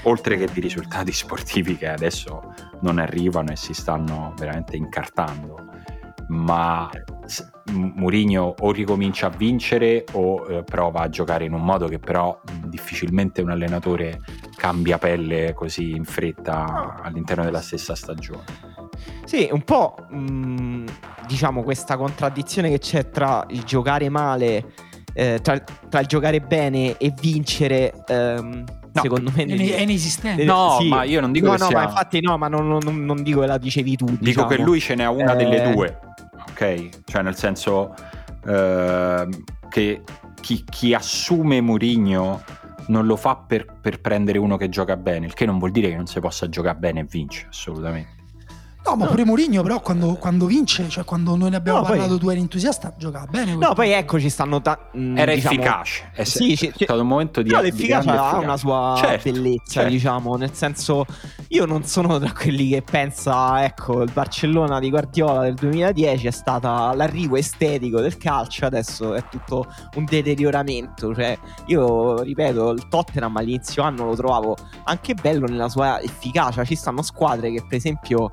oltre 0.03 0.37
che 0.37 0.47
di 0.51 0.59
risultati 0.59 1.11
sportivi 1.11 1.77
che 1.77 1.87
adesso 1.87 2.53
non 2.81 2.99
arrivano 2.99 3.51
e 3.51 3.55
si 3.55 3.73
stanno 3.73 4.33
veramente 4.37 4.75
incartando, 4.75 5.67
ma 6.29 6.89
Mourinho 7.71 8.55
o 8.59 8.71
ricomincia 8.71 9.27
a 9.27 9.29
vincere 9.29 10.03
o 10.13 10.45
eh, 10.49 10.63
prova 10.63 11.01
a 11.01 11.09
giocare 11.09 11.45
in 11.45 11.53
un 11.53 11.63
modo 11.63 11.87
che 11.87 11.99
però 11.99 12.39
difficilmente 12.65 13.41
un 13.41 13.51
allenatore 13.51 14.19
cambia 14.55 14.97
pelle 14.97 15.53
così 15.53 15.91
in 15.91 16.05
fretta 16.05 16.99
all'interno 17.01 17.43
della 17.43 17.61
stessa 17.61 17.95
stagione. 17.95 18.68
Sì, 19.29 19.47
un 19.51 19.61
po' 19.61 19.93
mh, 20.09 20.85
diciamo 21.27 21.61
questa 21.61 21.97
contraddizione 21.97 22.67
che 22.71 22.79
c'è 22.79 23.11
tra 23.11 23.45
il 23.49 23.61
giocare 23.61 24.09
male, 24.09 24.73
eh, 25.13 25.37
tra, 25.43 25.59
tra, 25.59 25.99
il 25.99 26.07
giocare 26.07 26.41
bene 26.41 26.97
e 26.97 27.13
vincere. 27.21 27.93
Ehm, 28.07 28.63
no, 28.91 29.01
secondo 29.03 29.31
me 29.35 29.43
è, 29.43 29.75
è 29.75 29.81
inesistente. 29.81 30.43
No, 30.43 30.77
sì. 30.79 30.87
ma 30.87 31.03
io 31.03 31.21
non 31.21 31.31
dico 31.31 31.45
no, 31.45 31.51
che 31.51 31.59
no, 31.59 31.67
sia... 31.67 31.77
ma 31.77 31.83
infatti 31.83 32.21
no, 32.21 32.39
ma 32.39 32.47
non, 32.47 32.67
non, 32.67 33.05
non, 33.05 33.21
dico 33.21 33.41
che 33.41 33.45
la 33.45 33.59
dicevi 33.59 33.95
tu. 33.97 34.05
Dico 34.05 34.17
diciamo. 34.19 34.47
che 34.47 34.57
lui 34.57 34.79
ce 34.79 34.95
n'è 34.95 35.05
una 35.05 35.33
eh... 35.33 35.35
delle 35.35 35.73
due, 35.73 35.99
ok? 36.49 36.89
Cioè 37.05 37.21
nel 37.21 37.35
senso 37.35 37.93
eh, 38.47 39.27
che 39.69 40.01
chi, 40.41 40.63
chi 40.67 40.95
assume 40.95 41.61
Murigno 41.61 42.41
non 42.87 43.05
lo 43.05 43.15
fa 43.15 43.35
per, 43.35 43.77
per, 43.79 44.01
prendere 44.01 44.39
uno 44.39 44.57
che 44.57 44.69
gioca 44.69 44.97
bene, 44.97 45.27
il 45.27 45.35
che 45.35 45.45
non 45.45 45.59
vuol 45.59 45.69
dire 45.69 45.89
che 45.89 45.95
non 45.95 46.07
si 46.07 46.19
possa 46.19 46.49
giocare 46.49 46.79
bene 46.79 47.01
e 47.01 47.05
vincere, 47.07 47.49
assolutamente. 47.49 48.18
No, 48.89 48.95
ma 48.95 49.03
No. 49.05 49.11
pure 49.11 49.23
Mourinho 49.25 49.61
però 49.61 49.79
quando, 49.81 50.15
quando 50.15 50.45
vince, 50.47 50.89
cioè 50.89 51.03
quando 51.03 51.35
noi 51.35 51.51
ne 51.51 51.57
abbiamo 51.57 51.79
No, 51.79 51.85
poi- 51.85 51.97
parlato, 51.97 52.17
tu 52.17 52.29
eri 52.29 52.39
entusiasta, 52.39 52.93
giocava 52.97 53.25
bene. 53.29 53.55
No, 53.55 53.73
poi 53.73 53.91
ecco, 53.91 54.19
ci 54.19 54.29
stanno 54.29 54.61
ta- 54.61 54.89
mh, 54.93 55.17
Era 55.17 55.33
diciamo- 55.33 55.55
efficace. 55.55 56.09
È, 56.13 56.23
Sì, 56.23 56.53
è 56.53 56.55
sì, 56.55 56.71
stato 56.75 57.01
un 57.01 57.07
momento 57.07 57.41
di 57.43 57.49
di 57.49 57.55
l'efficacia 57.55 58.01
grande 58.01 58.11
ha 58.11 58.23
efficacia. 58.25 58.43
una 58.45 58.57
sua 58.57 58.95
Certo, 58.97 59.31
bellezza, 59.31 59.71
certo. 59.71 59.89
diciamo, 59.89 60.35
nel 60.37 60.53
senso 60.53 61.05
io 61.49 61.65
non 61.65 61.83
sono 61.83 62.17
tra 62.19 62.31
quelli 62.33 62.69
che 62.69 62.81
pensa, 62.81 63.63
ecco, 63.63 64.01
il 64.01 64.11
Barcellona 64.11 64.79
di 64.79 64.89
Guardiola 64.89 65.41
del 65.41 65.53
2010 65.55 66.27
è 66.27 66.31
stata 66.31 66.93
l'arrivo 66.95 67.35
estetico 67.35 68.01
del 68.01 68.17
calcio, 68.17 68.65
adesso 68.65 69.13
è 69.13 69.23
tutto 69.29 69.67
un 69.97 70.05
deterioramento, 70.05 71.13
cioè 71.13 71.37
io 71.67 72.21
ripeto, 72.21 72.71
il 72.71 72.87
Tottenham 72.87 73.35
all'inizio 73.37 73.83
anno 73.83 74.05
lo 74.05 74.15
trovavo 74.15 74.55
anche 74.85 75.13
bello 75.13 75.45
nella 75.47 75.69
sua 75.69 76.01
efficacia, 76.01 76.63
ci 76.63 76.75
stanno 76.75 77.01
squadre 77.01 77.51
che 77.51 77.63
per 77.67 77.77
esempio 77.77 78.29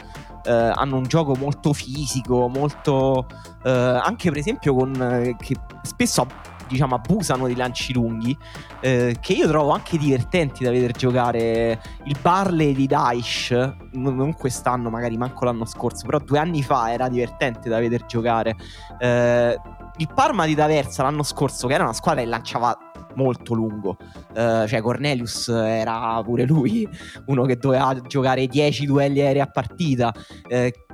eh, 0.47 0.51
hanno 0.53 0.97
un 0.97 1.05
gioco 1.05 1.35
molto 1.37 1.73
fisico, 1.73 2.49
molto 2.49 3.27
eh, 3.65 3.71
anche 3.71 4.31
per 4.31 4.39
esempio 4.39 4.75
con 4.75 4.95
eh, 4.95 5.37
che 5.39 5.57
spesso 5.83 6.27
diciamo 6.69 6.97
abusano 6.97 7.47
di 7.47 7.55
lanci 7.55 7.93
lunghi 7.93 8.37
eh, 8.81 9.17
che 9.21 9.33
io 9.35 9.47
trovo 9.47 9.71
anche 9.71 9.99
divertenti 9.99 10.65
da 10.65 10.71
vedere 10.71 10.93
giocare. 10.93 11.81
Il 12.05 12.17
Barley 12.21 12.75
di 12.75 12.87
Daesh 12.87 13.75
non 13.93 14.35
quest'anno 14.35 14.91
magari 14.91 15.17
manco 15.17 15.45
l'anno 15.45 15.65
scorso 15.65 16.07
però 16.07 16.19
due 16.19 16.39
anni 16.39 16.63
fa 16.63 16.93
era 16.93 17.09
divertente 17.09 17.69
da 17.69 17.79
vedere 17.79 18.05
giocare. 18.07 18.57
Eh, 18.99 19.59
il 19.99 20.09
Parma 20.13 20.47
di 20.47 20.55
D'Aversa 20.55 21.03
l'anno 21.03 21.23
scorso 21.23 21.67
che 21.67 21.75
era 21.75 21.85
una 21.85 21.93
squadra 21.93 22.23
che 22.23 22.29
lanciava 22.29 22.77
molto 23.15 23.55
lungo. 23.55 23.97
Eh, 24.35 24.65
cioè 24.69 24.81
Cornelius 24.81 25.49
era 25.49 26.21
pure 26.23 26.45
lui 26.45 26.87
uno 27.27 27.45
che 27.45 27.57
doveva 27.57 27.99
giocare 28.07 28.47
10 28.47 28.87
duelli 28.87 29.21
aerei 29.21 29.41
a 29.41 29.47
partita. 29.47 30.13
Eh, 30.49 30.86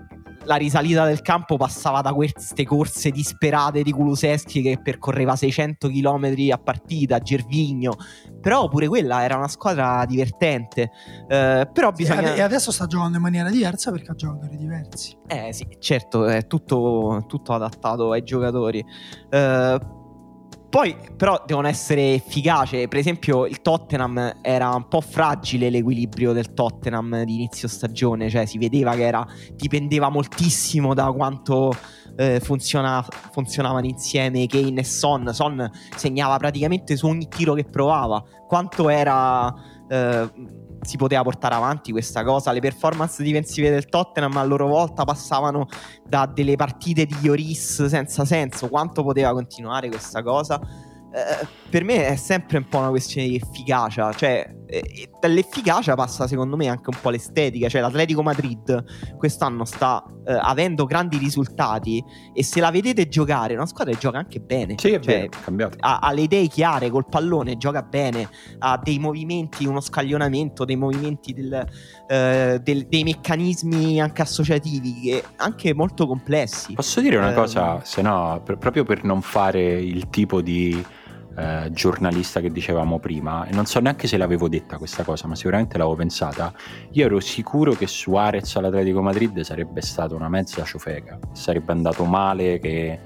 la 0.45 0.57
risalita 0.57 1.05
del 1.05 1.23
campo 1.23 1.57
passava 1.57 2.01
da 2.01 2.13
queste 2.13 2.65
corse 2.65 3.11
disperate 3.11 3.83
di 3.83 3.93
Kuluseschi 3.93 4.63
che 4.63 4.79
percorreva 4.83 5.37
600 5.37 5.89
km 5.89 6.35
a 6.53 6.59
partita, 6.59 7.19
Gervigno, 7.19 7.97
però 8.41 8.69
pure 8.69 8.89
quella 8.89 9.23
era 9.23 9.37
una 9.37 9.49
squadra 9.49 10.05
divertente. 10.07 10.91
Eh, 11.29 11.69
però 11.73 11.89
E 11.89 11.93
bisogna... 11.93 12.35
E 12.35 12.41
adesso 12.41 12.73
sta 12.73 12.87
giocando 12.87 13.17
in 13.17 13.23
maniera 13.23 13.51
diversa 13.51 13.91
perché 13.91 14.11
ha 14.11 14.15
giocatori 14.15 14.57
diversi. 14.57 15.17
Eh 15.27 15.53
sì, 15.53 15.67
certo, 15.79 16.27
è 16.27 16.47
tutto, 16.47 17.25
tutto 17.27 17.53
adattato 17.53 18.11
ai 18.13 18.23
giocatori. 18.23 18.85
Eh, 19.31 20.01
poi 20.73 20.97
però 21.19 21.43
devono 21.45 21.69
essere 21.69 22.15
efficaci. 22.15 22.89
Per 22.89 22.99
esempio, 22.99 23.45
il 23.45 23.61
Tottenham 23.61 24.39
era 24.41 24.71
un 24.71 24.89
po' 24.89 25.03
fragile 25.03 25.69
l'equilibrio 25.69 26.33
del 26.33 26.55
Tottenham 26.55 27.25
di 27.25 27.35
inizio 27.35 27.69
stagione, 27.69 28.31
cioè 28.31 28.47
si 28.47 28.57
vedeva 28.57 28.95
che 28.95 29.05
era, 29.05 29.23
dipendeva 29.53 30.09
moltissimo 30.09 30.95
da 30.95 31.13
quanto 31.13 31.77
eh, 32.17 32.41
funziona- 32.41 33.07
funzionavano 33.33 33.85
insieme 33.85 34.47
Kane 34.47 34.81
e 34.81 34.85
Son. 34.85 35.29
Son 35.35 35.71
segnava 35.95 36.39
praticamente 36.39 36.97
su 36.97 37.07
ogni 37.07 37.29
tiro 37.29 37.53
che 37.53 37.65
provava. 37.65 38.25
Quanto 38.49 38.89
era. 38.89 39.55
eh, 39.91 40.61
si 40.83 40.97
poteva 40.97 41.23
portare 41.23 41.55
avanti 41.55 41.93
questa 41.93 42.25
cosa. 42.25 42.53
Le 42.53 42.61
performance 42.61 43.23
difensive 43.23 43.71
del 43.71 43.87
Tottenham 43.87 44.37
a 44.37 44.45
loro 44.45 44.67
volta 44.67 45.05
passavano 45.05 45.67
da 46.07 46.27
delle 46.27 46.57
partite 46.57 47.07
di 47.07 47.17
Ioris 47.23 47.87
senza 47.87 48.25
senso. 48.25 48.69
Quanto 48.69 49.03
poteva 49.03 49.33
continuare 49.33 49.89
questa 49.89 50.23
cosa? 50.23 50.61
Eh, 51.15 51.47
per 51.69 51.85
me 51.85 52.07
è 52.07 52.17
sempre 52.17 52.59
un 52.59 52.69
po' 52.69 52.79
una 52.79 52.89
questione 52.89 53.29
di 53.29 53.37
efficacia. 53.37 54.13
Cioè, 54.13 54.55
eh, 54.67 55.09
dall'efficacia 55.21 55.95
passa 55.95 56.27
secondo 56.27 56.57
me 56.57 56.69
anche 56.69 56.89
un 56.91 56.97
po' 57.01 57.11
l'estetica. 57.11 57.69
Cioè, 57.69 57.81
l'Atletico 57.83 58.23
Madrid 58.23 59.17
quest'anno 59.19 59.65
sta 59.67 60.03
eh, 60.27 60.33
avendo 60.33 60.85
grandi 60.87 61.19
risultati. 61.19 62.03
E 62.35 62.43
se 62.43 62.61
la 62.61 62.71
vedete 62.71 63.09
giocare, 63.09 63.55
una 63.55 63.67
squadra 63.67 63.93
che 63.93 63.99
gioca 64.01 64.19
anche 64.19 64.41
bene. 64.41 64.75
Sì, 64.79 64.89
è 64.91 65.01
Cioè, 65.01 65.29
vero, 65.55 65.71
ha, 65.81 65.99
ha 65.99 66.13
le 66.13 66.23
idee 66.23 66.47
chiare 66.47 66.89
col 66.91 67.07
pallone, 67.07 67.57
gioca 67.59 67.83
bene, 67.83 68.29
ha 68.61 68.81
dei 68.83 68.99
movimenti, 68.99 69.67
uno 69.67 69.81
scaglionamento, 69.81 70.65
dei 70.65 70.77
movimenti 70.77 71.33
del, 71.35 71.67
eh, 72.09 72.59
del- 72.63 72.87
dei 72.87 73.05
meccanismi 73.05 74.01
anche 74.01 74.23
associativi, 74.23 75.01
che 75.01 75.25
anche 75.37 75.75
molto 75.75 76.07
complessi. 76.07 76.73
Posso 76.75 77.01
dire 77.01 77.17
una 77.19 77.31
Ehm. 77.31 77.35
cosa, 77.35 77.81
se 77.85 78.01
no, 78.03 78.41
per- 78.45 78.57
proprio 78.59 78.85
per 78.85 79.05
non 79.05 79.21
fare 79.23 79.61
il 79.81 80.09
tipo 80.11 80.41
di 80.41 80.83
eh, 81.37 81.71
giornalista 81.73 82.41
che 82.41 82.51
dicevamo 82.51 82.99
prima, 82.99 83.47
e 83.47 83.53
non 83.53 83.67
so 83.67 83.81
neanche 83.81 84.07
se 84.07 84.17
l'avevo 84.17 84.49
detta 84.49 84.77
questa 84.79 85.03
cosa, 85.03 85.27
ma 85.27 85.35
sicuramente 85.35 85.79
l'avevo 85.79 85.97
pensata. 85.97 86.53
Io 86.93 87.07
ero 87.07 87.21
sicuro 87.21 87.73
che 87.73 87.87
Suarez 87.87 88.55
all'Atletico 88.57 89.03
Madrid 89.03 89.41
sarebbe 89.41 89.81
stata 89.81 90.15
una 90.15 90.29
mezza 90.29 90.63
ciofeca, 90.65 91.19
sarebbe 91.33 91.73
andato 91.73 92.05
male, 92.05 92.59
che 92.59 92.99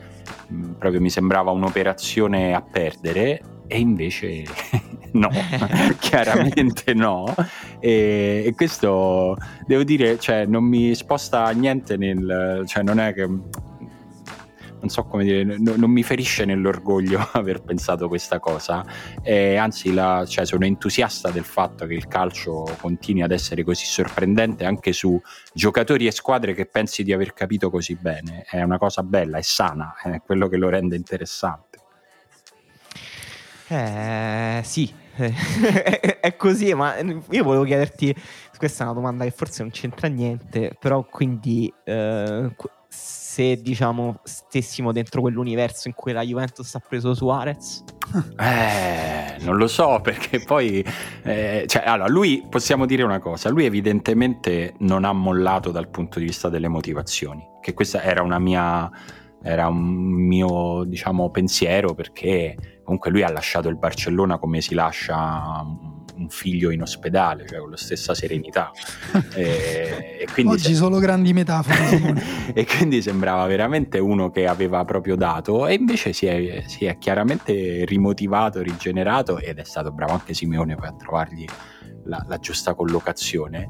mh, 0.48 0.72
proprio 0.72 1.00
mi 1.00 1.10
sembrava 1.10 1.50
un'operazione 1.50 2.54
a 2.54 2.62
perdere. 2.62 3.40
E 3.68 3.80
invece 3.80 4.44
no, 5.12 5.28
chiaramente 5.98 6.94
no. 6.94 7.32
E, 7.80 8.44
e 8.46 8.54
questo 8.54 9.36
devo 9.66 9.82
dire, 9.82 10.18
cioè, 10.18 10.46
non 10.46 10.64
mi 10.64 10.94
sposta 10.94 11.50
niente 11.50 11.96
nel. 11.96 12.62
cioè, 12.66 12.82
non 12.82 13.00
è 13.00 13.12
che. 13.12 13.28
Non 14.86 14.94
so 14.94 15.02
come 15.02 15.24
dire, 15.24 15.42
no- 15.42 15.74
non 15.74 15.90
mi 15.90 16.04
ferisce 16.04 16.44
nell'orgoglio 16.44 17.18
aver 17.34 17.62
pensato 17.62 18.06
questa 18.06 18.38
cosa, 18.38 18.84
e 19.20 19.56
anzi 19.56 19.92
la- 19.92 20.24
cioè, 20.24 20.46
sono 20.46 20.64
entusiasta 20.64 21.30
del 21.30 21.42
fatto 21.42 21.86
che 21.86 21.94
il 21.94 22.06
calcio 22.06 22.64
continui 22.80 23.22
ad 23.22 23.32
essere 23.32 23.64
così 23.64 23.84
sorprendente 23.84 24.64
anche 24.64 24.92
su 24.92 25.20
giocatori 25.52 26.06
e 26.06 26.12
squadre 26.12 26.54
che 26.54 26.66
pensi 26.66 27.02
di 27.02 27.12
aver 27.12 27.32
capito 27.32 27.68
così 27.68 27.96
bene. 27.96 28.44
È 28.48 28.62
una 28.62 28.78
cosa 28.78 29.02
bella, 29.02 29.38
è 29.38 29.42
sana, 29.42 29.96
è 30.00 30.22
quello 30.24 30.46
che 30.46 30.56
lo 30.56 30.68
rende 30.68 30.94
interessante. 30.94 31.80
Eh, 33.66 34.60
sì, 34.62 34.94
è, 36.20 36.36
così, 36.36 36.72
ma 36.74 36.96
io 36.98 37.42
volevo 37.42 37.64
chiederti, 37.64 38.14
questa 38.56 38.84
è 38.84 38.86
una 38.86 38.94
domanda 38.94 39.24
che 39.24 39.32
forse 39.32 39.62
non 39.62 39.72
c'entra 39.72 40.06
niente, 40.06 40.76
però 40.78 41.04
quindi 41.04 41.72
eh, 41.84 42.54
se 43.36 43.60
diciamo 43.60 44.20
stessimo 44.22 44.92
dentro 44.92 45.20
quell'universo 45.20 45.88
in 45.88 45.94
cui 45.94 46.12
la 46.12 46.22
Juventus 46.22 46.74
ha 46.74 46.80
preso 46.80 47.12
Suarez, 47.12 47.84
Eh, 48.38 49.36
non 49.40 49.58
lo 49.58 49.66
so 49.66 50.00
perché 50.00 50.40
poi, 50.40 50.82
eh, 51.22 51.64
cioè, 51.66 51.82
allora, 51.84 52.08
lui 52.08 52.46
possiamo 52.48 52.86
dire 52.86 53.02
una 53.02 53.18
cosa: 53.18 53.50
lui 53.50 53.66
evidentemente 53.66 54.72
non 54.78 55.04
ha 55.04 55.12
mollato 55.12 55.70
dal 55.70 55.90
punto 55.90 56.18
di 56.18 56.24
vista 56.24 56.48
delle 56.48 56.68
motivazioni, 56.68 57.46
che 57.60 57.74
questa 57.74 58.02
era 58.02 58.22
una 58.22 58.38
mia, 58.38 58.90
era 59.42 59.68
un 59.68 59.82
mio, 59.82 60.84
diciamo, 60.84 61.28
pensiero 61.30 61.92
perché 61.92 62.80
comunque 62.84 63.10
lui 63.10 63.22
ha 63.22 63.30
lasciato 63.30 63.68
il 63.68 63.76
Barcellona 63.76 64.38
come 64.38 64.62
si 64.62 64.74
lascia 64.74 65.62
un 66.16 66.28
figlio 66.28 66.70
in 66.70 66.82
ospedale, 66.82 67.46
cioè 67.46 67.58
con 67.58 67.70
la 67.70 67.76
stessa 67.76 68.14
serenità. 68.14 68.70
e, 69.34 70.18
e 70.20 70.26
quindi 70.32 70.54
Oggi 70.54 70.74
solo 70.74 70.98
grandi 70.98 71.32
metafore. 71.32 72.44
E 72.56 72.64
quindi 72.64 73.02
sembrava 73.02 73.46
veramente 73.46 73.98
uno 73.98 74.30
che 74.30 74.46
aveva 74.46 74.84
proprio 74.84 75.16
dato 75.16 75.66
e 75.66 75.74
invece 75.74 76.12
si 76.12 76.26
è, 76.26 76.64
si 76.66 76.86
è 76.86 76.96
chiaramente 76.96 77.84
rimotivato, 77.84 78.62
rigenerato 78.62 79.38
ed 79.38 79.58
è 79.58 79.64
stato 79.64 79.92
bravo 79.92 80.12
anche 80.12 80.32
Simeone 80.32 80.74
a 80.74 80.92
trovargli 80.92 81.44
la, 82.04 82.24
la 82.26 82.38
giusta 82.38 82.74
collocazione 82.74 83.68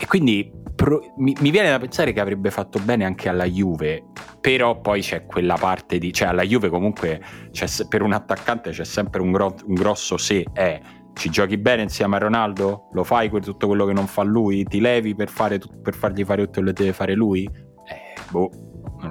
e 0.00 0.06
quindi 0.06 0.50
pro- 0.74 1.14
mi, 1.18 1.36
mi 1.40 1.50
viene 1.50 1.70
da 1.70 1.78
pensare 1.78 2.12
che 2.12 2.20
avrebbe 2.20 2.50
fatto 2.50 2.78
bene 2.80 3.04
anche 3.04 3.28
alla 3.28 3.44
Juve 3.44 4.04
però 4.40 4.80
poi 4.80 5.00
c'è 5.00 5.24
quella 5.24 5.56
parte 5.56 5.98
di 5.98 6.12
cioè 6.12 6.28
alla 6.28 6.42
Juve 6.42 6.68
comunque 6.68 7.20
se- 7.52 7.86
per 7.86 8.02
un 8.02 8.12
attaccante 8.12 8.70
c'è 8.70 8.84
sempre 8.84 9.20
un, 9.20 9.30
gro- 9.30 9.56
un 9.66 9.74
grosso 9.74 10.16
se 10.16 10.44
è 10.52 10.80
ci 11.14 11.30
giochi 11.30 11.56
bene 11.56 11.82
insieme 11.82 12.16
a 12.16 12.18
Ronaldo? 12.18 12.88
Lo 12.92 13.04
fai 13.04 13.30
que- 13.30 13.40
tutto 13.40 13.66
quello 13.66 13.86
che 13.86 13.92
non 13.92 14.06
fa 14.06 14.22
lui? 14.22 14.64
Ti 14.64 14.80
levi 14.80 15.14
per, 15.14 15.28
fare 15.28 15.58
tut- 15.58 15.80
per 15.80 15.94
fargli 15.94 16.24
fare 16.24 16.42
tutto 16.44 16.60
quello 16.60 16.72
che 16.72 16.82
deve 16.82 16.92
fare 16.94 17.14
lui? 17.14 17.44
Eh, 17.44 18.20
boh, 18.30 18.50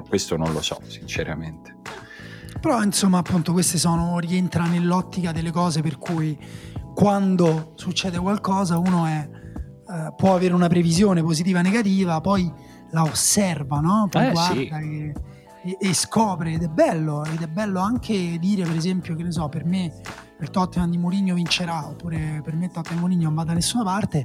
questo 0.08 0.38
non 0.38 0.52
lo 0.54 0.62
so, 0.62 0.80
sinceramente. 0.88 1.76
Però 2.60 2.82
insomma 2.82 3.18
appunto 3.18 3.52
queste 3.52 3.78
sono 3.78 4.20
rientra 4.20 4.66
nell'ottica 4.66 5.32
delle 5.34 5.52
cose 5.52 5.82
per 5.82 5.98
cui 5.98 6.38
quando 6.94 7.74
succede 7.76 8.20
qualcosa 8.20 8.78
uno 8.78 9.06
è, 9.06 9.28
eh, 9.30 10.14
può 10.16 10.36
avere 10.36 10.54
una 10.54 10.68
previsione 10.68 11.22
positiva 11.22 11.60
o 11.60 11.62
negativa, 11.62 12.22
poi 12.22 12.52
la 12.92 13.02
osserva, 13.04 13.80
no? 13.80 14.08
Poi 14.10 14.28
Eh, 14.28 14.32
guarda 14.32 14.54
sì. 14.54 14.68
e, 14.68 15.14
e- 15.64 15.78
e 15.80 15.94
scopre 15.94 16.52
ed 16.54 16.64
è 16.64 16.68
bello, 16.68 17.24
ed 17.26 17.42
è 17.42 17.48
bello 17.48 17.80
anche 17.80 18.38
dire 18.40 18.64
per 18.64 18.76
esempio 18.76 19.16
che 19.16 19.24
ne 19.24 19.32
so, 19.32 19.48
per 19.50 19.66
me 19.66 19.92
il 20.40 20.50
Tottenham 20.50 20.90
di 20.90 20.98
Mourinho 20.98 21.34
vincerà 21.36 21.88
oppure 21.88 22.42
per 22.44 22.56
me 22.56 22.66
il 22.66 22.72
Tottenham 22.72 22.96
di 22.96 23.02
Mourinho 23.02 23.24
non 23.26 23.34
va 23.36 23.44
da 23.44 23.54
nessuna 23.54 23.84
parte 23.84 24.24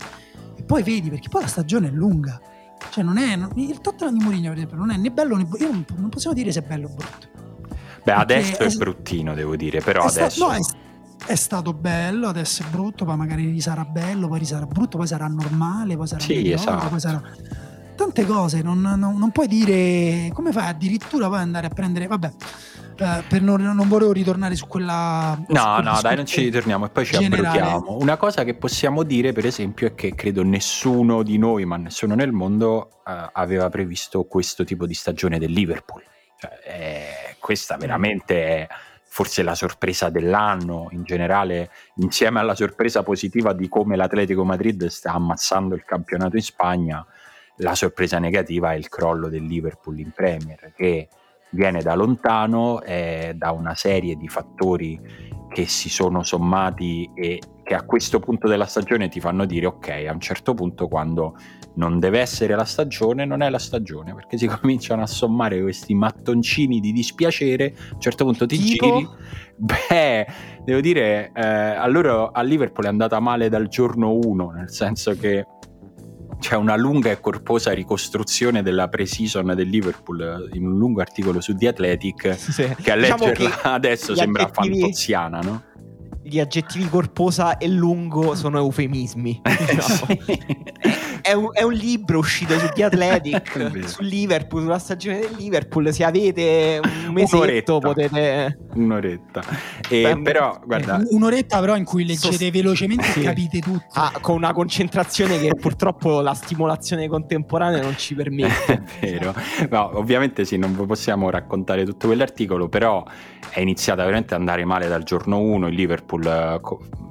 e 0.57 0.63
poi 0.65 0.83
vedi 0.83 1.09
perché 1.11 1.29
poi 1.29 1.43
la 1.43 1.49
stagione 1.49 1.89
è 1.89 1.91
lunga. 1.91 2.41
Cioè 2.91 3.03
non 3.05 3.19
è 3.19 3.37
non- 3.37 3.51
il 3.57 3.81
Tottenham 3.81 4.17
di 4.19 4.23
Mourinho 4.25 4.49
per 4.49 4.57
esempio 4.57 4.77
non 4.77 4.91
è 4.91 4.97
né 4.97 5.11
bello 5.11 5.37
né 5.37 5.45
brutto, 5.45 5.63
io 5.65 5.71
non, 5.71 5.85
non 5.97 6.09
possiamo 6.09 6.35
dire 6.35 6.51
se 6.53 6.61
è 6.61 6.63
bello 6.67 6.89
o 6.89 6.95
brutto. 6.95 7.29
Beh, 8.05 8.13
adesso 8.13 8.59
è 8.63 8.65
es- 8.67 8.77
bruttino, 8.77 9.35
devo 9.35 9.55
dire, 9.57 9.81
però 9.81 10.05
È 10.05 10.09
sta- 10.09 10.21
adesso... 10.25 10.47
no, 10.47 10.53
è, 10.55 10.59
è 11.27 11.35
stato 11.35 11.75
bello, 11.75 12.29
adesso 12.29 12.63
è 12.63 12.67
brutto, 12.71 13.05
poi 13.05 13.17
magari 13.17 13.61
sarà 13.61 13.85
bello, 13.85 14.29
poi 14.29 14.45
sarà 14.45 14.65
brutto, 14.67 14.97
poi 14.97 15.07
sarà 15.07 15.27
normale, 15.27 15.97
poi 15.97 16.07
sarà 16.07 16.23
Sì, 16.23 16.35
mediocre, 16.35 16.63
esatto. 16.63 16.89
poi 16.89 17.01
sarà... 17.01 17.23
Tant'è 17.99 18.19
certe 18.19 18.25
cose 18.27 18.63
non, 18.63 18.81
non, 18.81 19.17
non, 19.17 19.31
puoi 19.31 19.47
dire 19.47 20.31
come 20.33 20.51
fai 20.51 20.69
addirittura 20.69 21.29
poi 21.29 21.39
andare 21.39 21.67
a 21.67 21.71
prendere 21.71 22.07
vabbè 22.07 22.31
eh, 22.97 23.23
per 23.29 23.43
non, 23.43 23.63
non, 23.63 23.89
volevo 23.89 24.13
ritornare 24.13 24.57
su 24.57 24.67
quella 24.67 25.39
no 25.49 25.81
no 25.81 25.99
dai 26.01 26.17
non 26.17 26.27
ci 26.27 26.43
ritorniamo 26.43 26.87
e 26.87 26.89
poi 26.89 27.05
ci 27.05 27.13
generale. 27.19 27.49
abbroghiamo 27.49 27.99
una 28.01 28.17
cosa 28.17 28.45
che 28.45 28.55
possiamo 28.55 29.03
dire 29.05 29.33
per 29.33 29.47
esempio 29.47 29.87
è 29.87 29.95
che 29.95 30.15
credo 30.15 30.43
nessuno 30.43 31.23
di 31.23 31.39
noi 31.39 31.65
ma 31.65 31.77
nessuno 31.77 32.15
nel 32.15 32.33
mondo 32.33 33.03
eh, 33.07 33.31
aveva 33.33 33.69
previsto 33.69 34.25
questo 34.25 34.65
tipo 34.65 34.87
di 34.87 34.95
stagione 34.95 35.39
del 35.39 35.53
Liverpool. 35.53 36.03
Cioè, 36.41 36.51
eh, 36.65 37.37
questa 37.41 37.77
veramente 37.77 38.47
è 38.47 38.69
forse 39.11 39.43
la 39.43 39.57
sorpresa 39.57 40.11
dell'anno 40.11 40.87
in 40.93 41.03
generale, 41.03 41.71
insieme 41.97 42.39
alla 42.39 42.55
sorpresa 42.55 43.03
positiva 43.03 43.53
di 43.53 43.69
come 43.69 43.97
l'Atletico 43.97 44.45
Madrid 44.45 44.87
sta 44.87 45.13
ammazzando 45.13 45.75
il 45.75 45.85
campionato 45.85 46.37
in 46.37 46.43
Spagna, 46.43 47.05
la 47.59 47.75
sorpresa 47.75 48.19
negativa 48.19 48.73
è 48.73 48.77
il 48.77 48.89
crollo 48.89 49.29
del 49.29 49.45
Liverpool 49.45 49.99
in 49.99 50.11
Premier, 50.15 50.73
che 50.75 51.09
viene 51.51 51.83
da 51.83 51.95
lontano, 51.95 52.83
eh, 52.83 53.33
da 53.35 53.53
una 53.53 53.75
serie 53.75 54.17
di 54.17 54.29
fattori 54.29 55.01
che 55.49 55.67
si 55.67 55.89
sono 55.89 56.23
sommati 56.23 57.11
e 57.15 57.41
che 57.65 57.75
a 57.75 57.83
questo 57.83 58.19
punto 58.19 58.49
della 58.49 58.67
stagione 58.67 59.09
ti 59.09 59.21
fanno 59.21 59.45
dire 59.45 59.67
ok, 59.67 59.89
a 60.09 60.13
un 60.13 60.21
certo 60.21 60.55
punto 60.55 60.89
quando 60.89 61.37
non 61.75 61.99
deve 61.99 62.21
essere 62.21 62.55
la 62.55 62.65
stagione, 62.65 63.25
non 63.25 63.43
è 63.43 63.51
la 63.51 63.59
stagione, 63.59 64.15
perché 64.15 64.39
si 64.39 64.47
cominciano 64.49 65.03
a 65.03 65.07
sommare 65.07 65.61
questi 65.61 65.95
mattoncini 65.95 66.81
di 66.81 66.93
dispiacere, 66.93 67.75
a 67.91 67.95
un 67.95 68.01
certo 68.01 68.25
punto 68.25 68.47
ti 68.47 68.59
tipo? 68.59 68.87
giri, 68.87 69.09
beh, 69.57 70.27
devo 70.65 70.81
dire, 70.81 71.31
eh, 71.35 71.43
allora 71.43 72.31
a 72.33 72.43
Liverpool 72.43 72.87
è 72.87 72.91
andata 72.91 73.21
male 73.21 73.49
dal 73.49 73.69
giorno 73.69 74.13
1, 74.15 74.51
nel 74.51 74.71
senso 74.71 75.15
che 75.17 75.45
c'è 76.39 76.55
una 76.57 76.77
lunga 76.77 77.11
e 77.11 77.21
corposa 77.21 77.73
ricostruzione 77.73 78.63
della 78.63 78.89
pre-season 78.89 79.53
del 79.55 79.69
Liverpool 79.69 80.51
in 80.53 80.67
un 80.67 80.79
lungo 80.79 81.01
articolo 81.01 81.41
su 81.41 81.55
The 81.55 81.69
Athletic 81.69 82.35
sì. 82.39 82.75
che 82.81 82.93
a 82.93 82.97
diciamo 82.97 83.27
leggerla 83.27 83.51
che 83.51 83.61
adesso 83.69 84.15
sembra 84.15 84.45
aggettivi... 84.45 84.81
fantoziana, 84.81 85.41
no? 85.41 85.63
gli 86.29 86.39
aggettivi 86.41 86.87
corposa 86.89 87.57
e 87.57 87.69
lungo 87.69 88.35
sono 88.35 88.59
eufemismi. 88.59 89.41
Diciamo. 89.49 90.07
È, 91.29 91.33
un, 91.35 91.51
è, 91.53 91.63
un, 91.63 91.73
libro 91.73 92.19
uscito 92.19 92.59
su 92.59 92.69
The 92.75 92.85
Athletic, 92.85 93.85
su 93.87 94.03
Liverpool, 94.03 94.63
sulla 94.63 94.79
stagione 94.79 95.21
del 95.21 95.35
Liverpool. 95.37 95.93
Se 95.93 96.03
avete 96.03 96.81
un 96.83 97.13
mesetto 97.13 97.77
un'oretta. 97.77 97.79
potete... 97.81 98.59
Un'oretta. 98.75 99.43
E 99.91 100.03
Beh, 100.03 100.23
però, 100.23 100.59
guarda... 100.65 101.03
Un'oretta 101.11 101.61
però 101.61 101.77
in 101.77 101.85
cui 101.85 102.07
leggete 102.07 102.37
sost... 102.37 102.51
velocemente 102.51 103.05
sì. 103.05 103.21
e 103.21 103.25
capite 103.25 103.59
tutto. 103.59 103.85
Ah, 103.93 104.13
con 104.21 104.37
una 104.37 104.53
concentrazione 104.53 105.39
che 105.39 105.55
purtroppo 105.55 106.21
la 106.21 106.35
stimolazione 106.35 107.09
contemporanea 107.09 107.83
non 107.83 107.97
ci 107.99 108.15
permette. 108.15 108.85
è 109.01 109.11
vero. 109.19 109.35
No, 109.69 109.99
ovviamente 109.99 110.47
sì, 110.47 110.57
non 110.57 110.75
possiamo 110.87 111.29
raccontare 111.29 111.85
tutto 111.85 112.07
quell'articolo, 112.07 112.69
però 112.69 113.05
è 113.51 113.61
iniziata 113.61 114.03
veramente 114.03 114.33
ad 114.33 114.41
andare 114.41 114.65
male 114.65 114.89
dal 114.89 115.03
giorno 115.03 115.39
1. 115.39 115.69
Il 115.69 115.75
Liverpool 115.75 116.25
eh, 116.27 116.61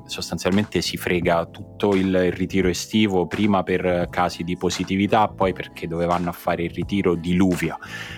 sostanzialmente 0.07 0.81
si 0.81 0.97
frega 0.97 1.45
tutto 1.45 1.95
il 1.95 2.31
ritiro 2.31 2.67
estivo, 2.69 3.27
prima 3.27 3.63
per 3.63 4.07
casi 4.09 4.43
di 4.43 4.57
positività, 4.57 5.27
poi 5.27 5.53
perché 5.53 5.87
dovevano 5.87 6.31
fare 6.31 6.63
il 6.63 6.71
ritiro? 6.71 7.15
Diluvia, 7.15 7.77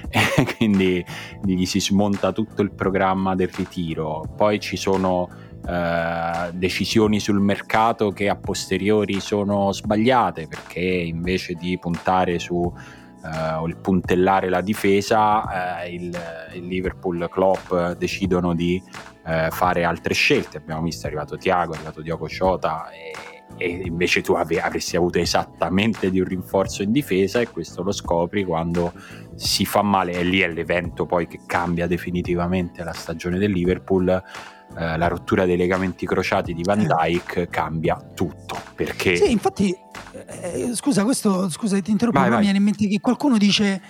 quindi 0.57 1.03
gli 1.43 1.65
si 1.65 1.81
smonta 1.81 2.31
tutto 2.31 2.61
il 2.61 2.71
programma 2.71 3.35
del 3.35 3.49
ritiro, 3.49 4.23
poi 4.35 4.59
ci 4.59 4.77
sono 4.77 5.47
Uh, 5.61 6.51
decisioni 6.53 7.19
sul 7.19 7.41
mercato 7.41 8.11
che 8.11 8.29
a 8.29 8.37
posteriori 8.37 9.19
sono 9.19 9.73
sbagliate 9.73 10.47
perché 10.47 10.79
invece 10.79 11.53
di 11.53 11.77
puntare 11.77 12.39
su 12.39 12.55
uh, 12.55 13.67
il 13.67 13.77
puntellare 13.77 14.49
la 14.49 14.61
difesa 14.61 15.41
uh, 15.41 15.87
il, 15.87 16.17
il, 16.53 16.65
Liverpool 16.65 17.27
Klopp 17.29 17.73
decidono 17.97 18.55
di 18.55 18.81
eh, 19.30 19.49
fare 19.51 19.84
altre 19.84 20.13
scelte. 20.13 20.57
Abbiamo 20.57 20.82
visto 20.82 21.03
è 21.05 21.07
arrivato 21.07 21.38
Tiago, 21.38 21.73
è 21.73 21.75
arrivato 21.75 22.01
Diogo 22.01 22.27
Ciota 22.27 22.89
e, 22.89 23.11
e 23.57 23.82
invece 23.86 24.21
tu 24.21 24.34
ave, 24.34 24.59
avresti 24.59 24.95
avuto 24.95 25.19
esattamente 25.19 26.09
di 26.09 26.19
un 26.19 26.25
rinforzo 26.25 26.82
in 26.82 26.91
difesa 26.91 27.39
e 27.39 27.49
questo 27.49 27.84
lo 27.84 27.91
scopri 27.91 28.43
quando 28.43 28.91
si 29.36 29.65
fa 29.65 29.84
male 29.84 30.13
e 30.13 30.23
lì 30.23 30.39
è 30.39 30.47
l'evento 30.47 31.05
poi 31.05 31.27
che 31.27 31.41
cambia 31.45 31.86
definitivamente 31.86 32.84
la 32.84 32.93
stagione 32.93 33.38
del 33.38 33.51
Liverpool. 33.51 34.23
Eh, 34.77 34.97
la 34.97 35.07
rottura 35.07 35.45
dei 35.45 35.57
legamenti 35.57 36.05
crociati 36.05 36.53
di 36.53 36.61
Van 36.61 36.86
Dyke 36.86 37.47
cambia 37.49 37.99
tutto 38.13 38.55
perché 38.75 39.15
sì 39.15 39.32
infatti 39.32 39.75
eh, 40.27 40.75
scusa 40.75 41.03
questo 41.03 41.49
scusa 41.49 41.82
ti 41.82 41.89
interrompo 41.89 42.19
vai, 42.19 42.30
vai. 42.30 42.38
mi 42.38 42.43
viene 42.43 42.59
in 42.59 42.63
mente 42.65 42.88
che 42.88 42.99
qualcuno 42.99 43.39
dice 43.39 43.82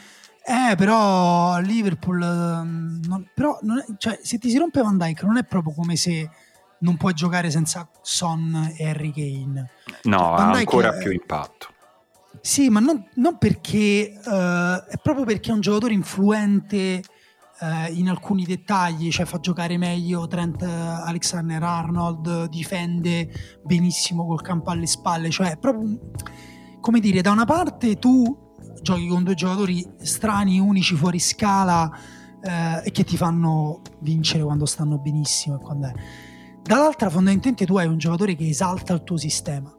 eh, 0.44 0.76
però 0.76 1.60
Liverpool, 1.60 2.22
ehm, 2.22 3.02
non, 3.08 3.30
però 3.34 3.60
non 3.62 3.80
è, 3.80 3.86
cioè, 3.98 4.20
se 4.22 4.38
ti 4.38 4.50
si 4.50 4.58
rompe 4.58 4.82
Van 4.82 4.98
Dyke 4.98 5.26
non 5.26 5.38
è 5.38 5.44
proprio 5.44 5.74
come 5.74 5.96
se 5.96 6.30
non 6.80 6.98
puoi 6.98 7.14
giocare 7.14 7.52
senza 7.52 7.88
Son 8.02 8.74
e 8.76 8.90
Harry 8.90 9.12
Kane. 9.12 9.70
No, 10.04 10.18
cioè, 10.18 10.26
ha 10.26 10.52
ancora 10.52 10.96
è, 10.96 10.98
più 10.98 11.12
impatto. 11.12 11.68
Sì, 12.42 12.70
ma 12.70 12.80
non, 12.80 13.06
non 13.16 13.38
perché, 13.38 14.14
uh, 14.24 14.90
è 14.90 14.98
proprio 15.02 15.26
perché 15.26 15.52
è 15.52 15.54
un 15.54 15.62
giocatore 15.62 15.94
influente 15.94 17.04
uh, 17.60 17.94
in 17.94 18.10
alcuni 18.10 18.44
dettagli, 18.46 19.12
cioè 19.12 19.26
fa 19.26 19.40
giocare 19.40 19.78
meglio 19.78 20.26
Trent 20.28 20.64
Alexander 20.64 21.62
Arnold, 21.62 22.48
difende 22.48 23.30
benissimo 23.64 24.26
col 24.26 24.42
campo 24.42 24.72
alle 24.72 24.88
spalle, 24.88 25.30
cioè 25.30 25.52
è 25.52 25.58
proprio, 25.58 26.12
come 26.80 27.00
dire, 27.00 27.22
da 27.22 27.32
una 27.32 27.46
parte 27.46 27.98
tu 27.98 28.48
giochi 28.82 29.08
con 29.08 29.24
due 29.24 29.36
giocatori 29.36 29.86
strani, 30.02 30.60
unici, 30.60 30.96
fuori 30.96 31.20
scala 31.20 31.92
eh, 32.42 32.82
e 32.86 32.92
che 32.92 33.04
ti 33.04 33.18
fanno 33.18 33.82
vincere 34.02 34.44
quando 34.44 34.66
stanno 34.66 34.98
benissimo. 34.98 35.56
E 35.56 35.60
quando 35.60 35.88
è. 35.88 35.94
Dall'altra, 36.62 37.10
fondamentalmente, 37.10 37.66
tu 37.66 37.78
hai 37.78 37.88
un 37.88 37.98
giocatore 37.98 38.36
che 38.36 38.48
esalta 38.48 38.94
il 38.94 39.04
tuo 39.04 39.18
sistema. 39.18 39.74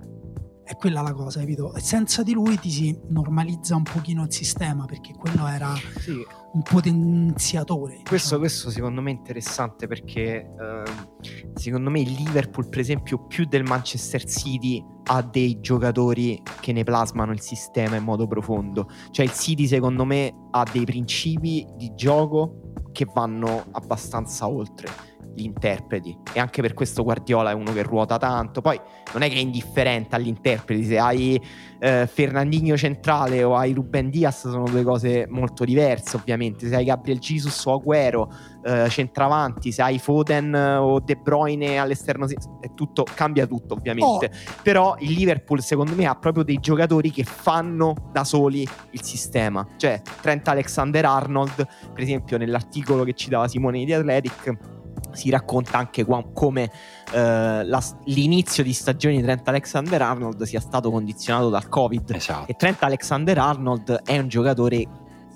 È 0.65 0.77
quella 0.77 1.03
la 1.03 1.13
cosa, 1.13 1.41
capito? 1.41 1.75
E 1.75 1.81
senza 1.81 2.23
di 2.23 2.33
lui 2.33 2.59
ti 2.59 2.71
si 2.71 2.97
normalizza 3.09 3.75
un 3.75 3.83
pochino 3.83 4.25
il 4.25 4.33
sistema 4.33 4.85
perché 4.85 5.15
quello 5.15 5.47
era 5.47 5.75
sì. 5.99 6.25
Un 6.53 6.63
potenziatore. 6.63 8.01
Questo, 8.03 8.15
diciamo. 8.15 8.41
questo, 8.41 8.71
secondo 8.71 9.01
me 9.01 9.11
è 9.11 9.15
interessante 9.15 9.87
perché 9.87 10.51
uh, 10.57 11.19
secondo 11.55 11.91
me 11.91 12.01
il 12.01 12.13
Liverpool, 12.13 12.69
per 12.69 12.81
esempio, 12.81 13.27
più 13.27 13.45
del 13.47 13.63
Manchester 13.63 14.25
City 14.25 14.85
ha 15.05 15.23
dei 15.23 15.61
giocatori 15.61 16.41
che 16.61 16.73
ne 16.73 16.85
plasmano 16.85 17.33
il 17.33 17.41
sistema 17.41 17.97
in 17.97 18.05
modo 18.05 18.27
profondo. 18.27 18.89
Cioè 19.11 19.25
il 19.25 19.33
City 19.33 19.67
secondo 19.67 20.05
me 20.05 20.33
ha 20.51 20.65
dei 20.71 20.85
principi 20.85 21.67
di 21.77 21.93
gioco 21.95 22.73
che 22.93 23.07
vanno 23.13 23.67
abbastanza 23.71 24.49
oltre 24.49 25.10
gli 25.35 25.45
interpreti 25.45 26.17
e 26.33 26.41
anche 26.41 26.61
per 26.63 26.75
questo 26.75 27.03
Guardiola 27.03 27.51
è 27.51 27.55
uno 27.55 27.73
che 27.73 27.83
ruota 27.83 28.17
tanto. 28.17 28.61
Poi 28.61 28.79
non 29.13 29.23
è 29.23 29.29
che 29.29 29.35
è 29.35 29.39
indifferente 29.39 30.17
agli 30.17 30.29
interpreti 30.29 30.85
se 30.85 30.99
hai 30.99 31.41
eh, 31.79 32.07
Fernandinho 32.07 32.77
centrale 32.77 33.43
o 33.43 33.57
hai 33.57 33.73
Ruben 33.73 34.11
Diaz 34.11 34.49
sono 34.49 34.65
due 34.65 34.83
cose 34.83 35.27
molto 35.29 35.65
diverse 35.65 36.17
ovviamente. 36.17 36.69
Se 36.69 36.75
hai 36.75 36.85
Gabriel 36.85 37.19
Jesus 37.19 37.65
o 37.67 37.75
Aguero 37.75 38.31
eh, 38.63 38.89
centravanti. 38.89 39.73
Se 39.73 39.83
hai 39.83 39.99
Foden 39.99 40.55
o 40.55 41.01
De 41.01 41.17
Bruyne 41.17 41.79
all'esterno 41.79 42.27
è 42.61 42.75
tutto, 42.75 43.05
cambia 43.15 43.47
tutto 43.47 43.75
ovviamente. 43.75 44.27
Oh. 44.27 44.61
però 44.63 44.97
il 44.99 45.13
Liverpool 45.13 45.63
secondo 45.63 45.95
me 45.95 46.07
ha 46.07 46.15
proprio 46.15 46.45
dei 46.45 46.59
giocatori 46.59 47.11
che 47.11 47.25
fanno 47.25 47.95
da 48.13 48.25
soli 48.25 48.67
il 48.91 49.03
sistema. 49.03 49.67
Cioè 49.77 50.03
Trent 50.21 50.47
Alexander 50.49 51.05
Arnold 51.05 51.67
per 51.93 52.03
esempio 52.03 52.37
nell'articolo 52.37 53.05
che 53.05 53.15
ci 53.15 53.29
dava 53.29 53.49
Simone 53.49 53.85
di 53.85 53.93
Athletic 53.93 54.79
si 55.13 55.31
racconta 55.31 55.79
anche 55.79 56.05
qua, 56.05 56.25
come 56.33 56.71
eh, 57.13 57.65
la, 57.65 57.83
l'inizio 58.05 58.63
di 58.63 58.73
stagione 58.73 59.17
di 59.17 59.23
Trent 59.23 59.47
Alexander 59.49 60.03
Arnold 60.03 60.43
sia 60.43 60.61
stato 60.61 60.91
condizionato 60.91 61.49
dal 61.49 61.69
Covid. 61.69 62.11
Esatto. 62.11 62.51
E 62.51 62.55
Trent 62.55 62.83
Alexander 62.83 63.39
Arnold 63.39 64.03
è 64.05 64.19
un 64.19 64.29
giocatore 64.29 64.87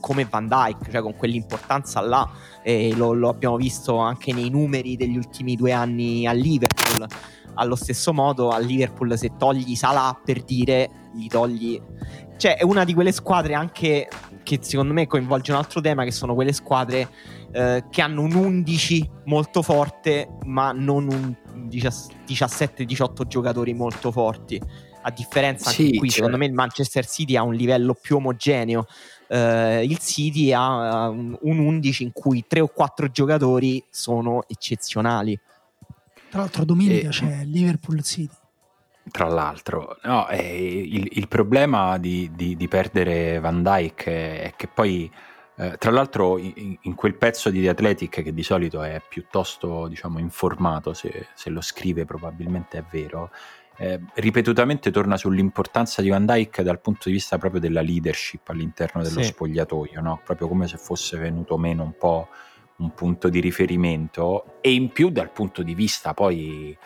come 0.00 0.26
Van 0.26 0.46
Dyke, 0.46 0.90
cioè 0.90 1.00
con 1.00 1.16
quell'importanza 1.16 2.00
là, 2.02 2.28
e 2.62 2.94
lo, 2.94 3.14
lo, 3.14 3.30
abbiamo 3.30 3.56
visto 3.56 3.96
anche 3.96 4.34
nei 4.34 4.50
numeri 4.50 4.96
degli 4.96 5.16
ultimi 5.16 5.56
due 5.56 5.72
anni 5.72 6.26
a 6.26 6.32
Liverpool. 6.32 7.06
Allo 7.54 7.74
stesso 7.74 8.12
modo, 8.12 8.50
a 8.50 8.58
Liverpool, 8.58 9.16
se 9.16 9.30
togli 9.38 9.74
Salah 9.74 10.20
per 10.22 10.42
dire, 10.42 10.90
gli 11.14 11.26
togli. 11.26 11.80
Cioè, 12.36 12.56
è 12.58 12.64
una 12.64 12.84
di 12.84 12.92
quelle 12.92 13.12
squadre 13.12 13.54
anche 13.54 14.08
che 14.44 14.60
secondo 14.62 14.92
me 14.92 15.08
coinvolge 15.08 15.50
un 15.50 15.58
altro 15.58 15.80
tema, 15.80 16.04
che 16.04 16.12
sono 16.12 16.34
quelle 16.34 16.52
squadre 16.52 17.08
eh, 17.50 17.84
che 17.90 18.00
hanno 18.00 18.22
un 18.22 18.34
11 18.34 19.10
molto 19.24 19.62
forte, 19.62 20.28
ma 20.44 20.70
non 20.70 21.08
un 21.08 21.34
17-18 21.68 23.26
giocatori 23.26 23.74
molto 23.74 24.12
forti. 24.12 24.60
A 25.06 25.10
differenza 25.10 25.70
sì, 25.70 25.86
anche 25.86 25.98
qui, 25.98 26.08
cioè... 26.08 26.16
secondo 26.18 26.36
me 26.36 26.46
il 26.46 26.52
Manchester 26.52 27.06
City 27.06 27.36
ha 27.36 27.42
un 27.42 27.54
livello 27.54 27.94
più 27.94 28.16
omogeneo. 28.16 28.86
Uh, 29.26 29.82
il 29.82 29.98
City 29.98 30.52
ha 30.52 31.08
un, 31.08 31.36
un 31.40 31.58
11 31.58 32.02
in 32.04 32.12
cui 32.12 32.44
3 32.46 32.60
o 32.60 32.68
4 32.68 33.10
giocatori 33.10 33.84
sono 33.90 34.44
eccezionali. 34.46 35.38
Tra 36.30 36.40
l'altro 36.40 36.64
domenica 36.64 37.08
e... 37.08 37.10
c'è 37.10 37.44
Liverpool 37.44 38.02
City. 38.02 38.34
Tra 39.10 39.28
l'altro, 39.28 39.98
no, 40.02 40.28
eh, 40.28 40.80
il, 40.80 41.08
il, 41.12 41.28
problema 41.28 41.98
di, 41.98 42.30
di, 42.34 42.56
di, 42.56 42.68
perdere 42.68 43.38
Van 43.38 43.62
Dyke 43.62 44.40
è 44.40 44.54
che 44.56 44.66
poi, 44.66 45.10
eh, 45.56 45.76
tra 45.78 45.90
l'altro, 45.90 46.38
in, 46.38 46.76
in, 46.80 46.94
quel 46.94 47.14
pezzo 47.14 47.50
di 47.50 47.60
The 47.60 47.68
Athletic 47.68 48.22
che 48.22 48.32
di 48.32 48.42
solito 48.42 48.82
è 48.82 49.02
piuttosto 49.06 49.88
diciamo, 49.88 50.18
informato, 50.18 50.94
se, 50.94 51.26
se 51.34 51.50
lo 51.50 51.60
scrive 51.60 52.04
probabilmente 52.06 52.78
è 52.78 52.84
vero, 52.90 53.30
eh, 53.76 54.00
ripetutamente 54.14 54.90
torna 54.90 55.16
sull'importanza 55.16 56.00
di 56.00 56.08
Van 56.08 56.24
Dyke 56.24 56.62
dal 56.62 56.80
punto 56.80 57.02
di 57.06 57.12
vista 57.12 57.38
proprio 57.38 57.60
della 57.60 57.82
leadership 57.82 58.48
all'interno 58.48 59.02
dello 59.02 59.22
sì. 59.22 59.28
spogliatoio, 59.28 60.00
no? 60.00 60.20
proprio 60.24 60.48
come 60.48 60.66
se 60.66 60.78
fosse 60.78 61.18
venuto 61.18 61.58
meno 61.58 61.82
un 61.82 61.96
po' 61.96 62.28
un 62.76 62.92
punto 62.94 63.28
di 63.28 63.40
riferimento 63.40 64.58
e 64.60 64.72
in 64.72 64.90
più 64.90 65.10
dal 65.10 65.30
punto 65.30 65.62
di 65.62 65.74
vista 65.74 66.14
poi 66.14 66.76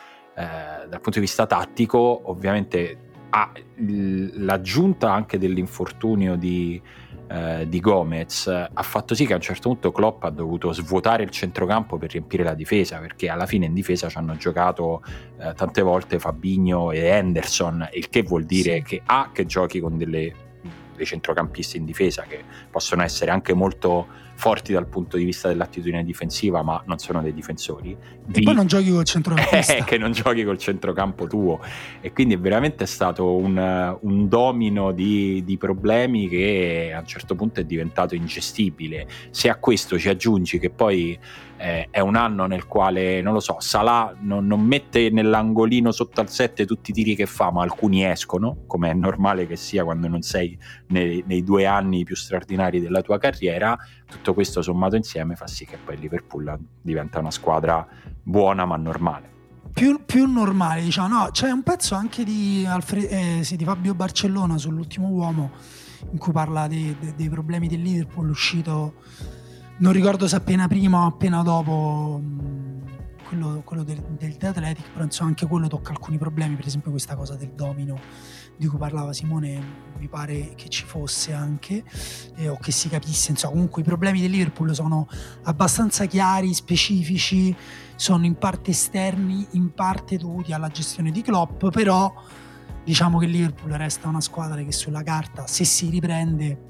dal 0.45 1.01
punto 1.01 1.19
di 1.19 1.21
vista 1.21 1.47
tattico 1.47 2.23
ovviamente 2.25 3.07
ha 3.31 3.53
l'aggiunta 3.77 5.13
anche 5.13 5.39
dell'infortunio 5.39 6.37
di, 6.37 6.81
eh, 7.29 7.69
di 7.69 7.81
Gomez 7.81 8.47
ha 8.47 8.83
fatto 8.83 9.15
sì 9.15 9.27
che 9.27 9.33
a 9.33 9.37
un 9.37 9.43
certo 9.43 9.69
punto 9.69 9.93
Klopp 9.93 10.25
ha 10.25 10.31
dovuto 10.31 10.73
svuotare 10.73 11.25
il 11.25 11.31
centrocampo 11.31 11.99
per 11.99 12.13
riempire 12.13 12.43
la 12.43 12.55
difesa 12.55 12.99
perché 12.99 13.29
alla 13.29 13.47
fine 13.47 13.67
in 13.67 13.75
difesa 13.75 14.09
ci 14.09 14.17
hanno 14.17 14.37
giocato 14.37 15.03
eh, 15.39 15.53
tante 15.55 15.83
volte 15.83 16.19
Fabigno 16.19 16.91
e 16.91 17.01
Henderson 17.01 17.89
il 17.93 18.09
che 18.09 18.23
vuol 18.23 18.45
dire 18.45 18.77
sì. 18.77 18.83
che 18.83 19.03
A 19.05 19.31
che 19.33 19.45
giochi 19.45 19.81
con 19.81 19.99
delle 19.99 20.47
dei 20.99 21.07
centrocampisti 21.07 21.79
in 21.79 21.87
difesa 21.87 22.25
che 22.25 22.43
possono 22.71 23.03
essere 23.03 23.31
anche 23.31 23.55
molto 23.55 24.27
forti 24.39 24.73
dal 24.73 24.87
punto 24.87 25.17
di 25.17 25.25
vista 25.25 25.49
dell'attitudine 25.49 26.05
difensiva, 26.05 26.63
ma 26.63 26.81
non 26.87 26.99
sono 26.99 27.21
dei 27.23 27.35
difensori. 27.35 27.97
E 28.31 28.43
poi 28.43 28.55
non 28.55 28.69
giochi 28.69 28.93
col 28.93 29.03
centrocampista. 29.05 29.57
Eh, 29.79 29.85
che 29.85 29.99
non 29.99 30.13
giochi 30.13 30.45
col 30.45 30.59
centrocampo 30.59 31.27
tuo. 31.27 31.59
E 32.01 32.13
quindi 32.13 32.35
è 32.35 32.39
veramente 32.39 32.87
stato 32.87 33.35
un, 33.35 33.99
un 34.01 34.29
domino 34.29 34.93
di, 34.93 35.43
di, 35.45 35.57
problemi 35.59 36.29
che 36.29 36.93
a 36.95 37.01
un 37.01 37.07
certo 37.07 37.35
punto 37.35 37.59
è 37.59 37.65
diventato 37.65 38.15
ingestibile. 38.15 39.09
Se 39.31 39.49
a 39.49 39.57
questo 39.57 39.99
ci 39.99 40.09
aggiungi 40.09 40.61
che 40.61 40.71
poi 40.71 41.19
eh, 41.57 41.89
è 41.91 41.99
un 41.99 42.15
anno 42.15 42.47
nel 42.47 42.67
quale, 42.67 43.21
non 43.21 43.33
lo 43.33 43.41
so, 43.41 43.57
Salah 43.59 44.15
non, 44.21 44.47
non, 44.47 44.61
mette 44.61 45.11
nell'angolino 45.11 45.91
sotto 45.91 46.21
al 46.21 46.31
7 46.31 46.65
tutti 46.65 46.93
i 46.93 46.95
tiri 46.95 47.17
che 47.17 47.27
fa, 47.27 47.51
ma 47.51 47.63
alcuni 47.63 48.05
escono, 48.05 48.59
come 48.67 48.91
è 48.91 48.95
normale 48.95 49.47
che 49.47 49.57
sia 49.57 49.83
quando 49.83 50.07
non 50.07 50.23
sei 50.23 50.57
nei, 50.89 51.25
nei 51.27 51.43
due 51.43 51.67
anni 51.67 52.05
più 52.05 52.15
straordinari 52.15 52.81
della 52.81 53.03
tua 53.03 53.19
carriera, 53.19 53.77
tutto 54.09 54.35
questo 54.35 54.63
sommato 54.63 54.97
insieme 54.97 55.37
fa 55.37 55.47
sì 55.47 55.67
che 55.67 55.77
poi 55.77 55.99
Liverpool 55.99 56.59
diventa 56.81 57.19
una 57.19 57.31
squadra 57.31 57.87
buona 58.23 58.65
ma 58.65 58.77
normale. 58.77 59.37
Più, 59.73 60.05
più 60.05 60.27
normale, 60.27 60.83
diciamo, 60.83 61.09
no, 61.09 61.29
c'è 61.31 61.51
un 61.51 61.63
pezzo 61.63 61.95
anche 61.95 62.25
di, 62.25 62.65
Alfred, 62.67 63.07
eh, 63.13 63.41
sì, 63.45 63.57
di 63.57 63.65
Fabio 63.65 63.95
Barcellona 63.95 64.59
sull'ultimo 64.59 65.09
uomo 65.09 65.51
in 66.11 66.19
cui 66.19 66.33
parla 66.33 66.67
dei, 66.67 66.97
dei, 66.99 67.15
dei 67.15 67.29
problemi 67.29 67.69
del 67.69 67.83
Liverpool 67.83 68.31
uscito 68.31 68.95
non 69.79 69.93
ricordo 69.93 70.27
se 70.27 70.37
appena 70.37 70.67
prima 70.67 71.05
o 71.05 71.07
appena 71.07 71.43
dopo 71.43 72.21
quello, 73.29 73.63
quello 73.65 73.85
del, 73.85 74.01
del 74.19 74.37
The 74.37 74.47
Athletic, 74.49 74.91
però 74.93 75.07
anche 75.21 75.47
quello 75.47 75.69
tocca 75.69 75.91
alcuni 75.91 76.19
problemi, 76.19 76.57
per 76.57 76.67
esempio 76.67 76.91
questa 76.91 77.15
cosa 77.15 77.37
del 77.37 77.51
domino 77.51 77.99
di 78.59 78.67
cui 78.67 78.77
parlava 78.77 79.13
Simone, 79.13 79.87
mi 79.99 80.09
pare 80.09 80.55
che 80.57 80.69
ci 80.69 80.85
fosse 80.85 81.33
anche, 81.33 81.85
eh, 82.35 82.49
o 82.49 82.59
che 82.61 82.73
si 82.73 82.89
capisse, 82.89 83.31
insomma 83.31 83.53
comunque 83.53 83.83
i 83.83 83.85
problemi 83.85 84.21
del 84.21 84.31
Liverpool 84.31 84.75
sono 84.75 85.09
abbastanza 85.45 86.07
chiari, 86.07 86.53
specifici, 86.53 87.55
sono 87.95 88.27
in 88.27 88.35
parte 88.35 88.73
esterni, 88.73 89.47
in 89.53 89.73
parte 89.73 90.17
dovuti 90.17 90.53
alla 90.53 90.69
gestione 90.69 91.13
di 91.13 91.23
Klopp, 91.23 91.69
però 91.69 92.13
diciamo 92.83 93.19
che 93.19 93.27
il 93.27 93.31
Liverpool 93.31 93.71
resta 93.73 94.09
una 94.09 94.21
squadra 94.21 94.61
che 94.63 94.73
sulla 94.73 95.05
carta, 95.05 95.47
se 95.47 95.65
si 95.65 95.89
riprende, 95.89 96.67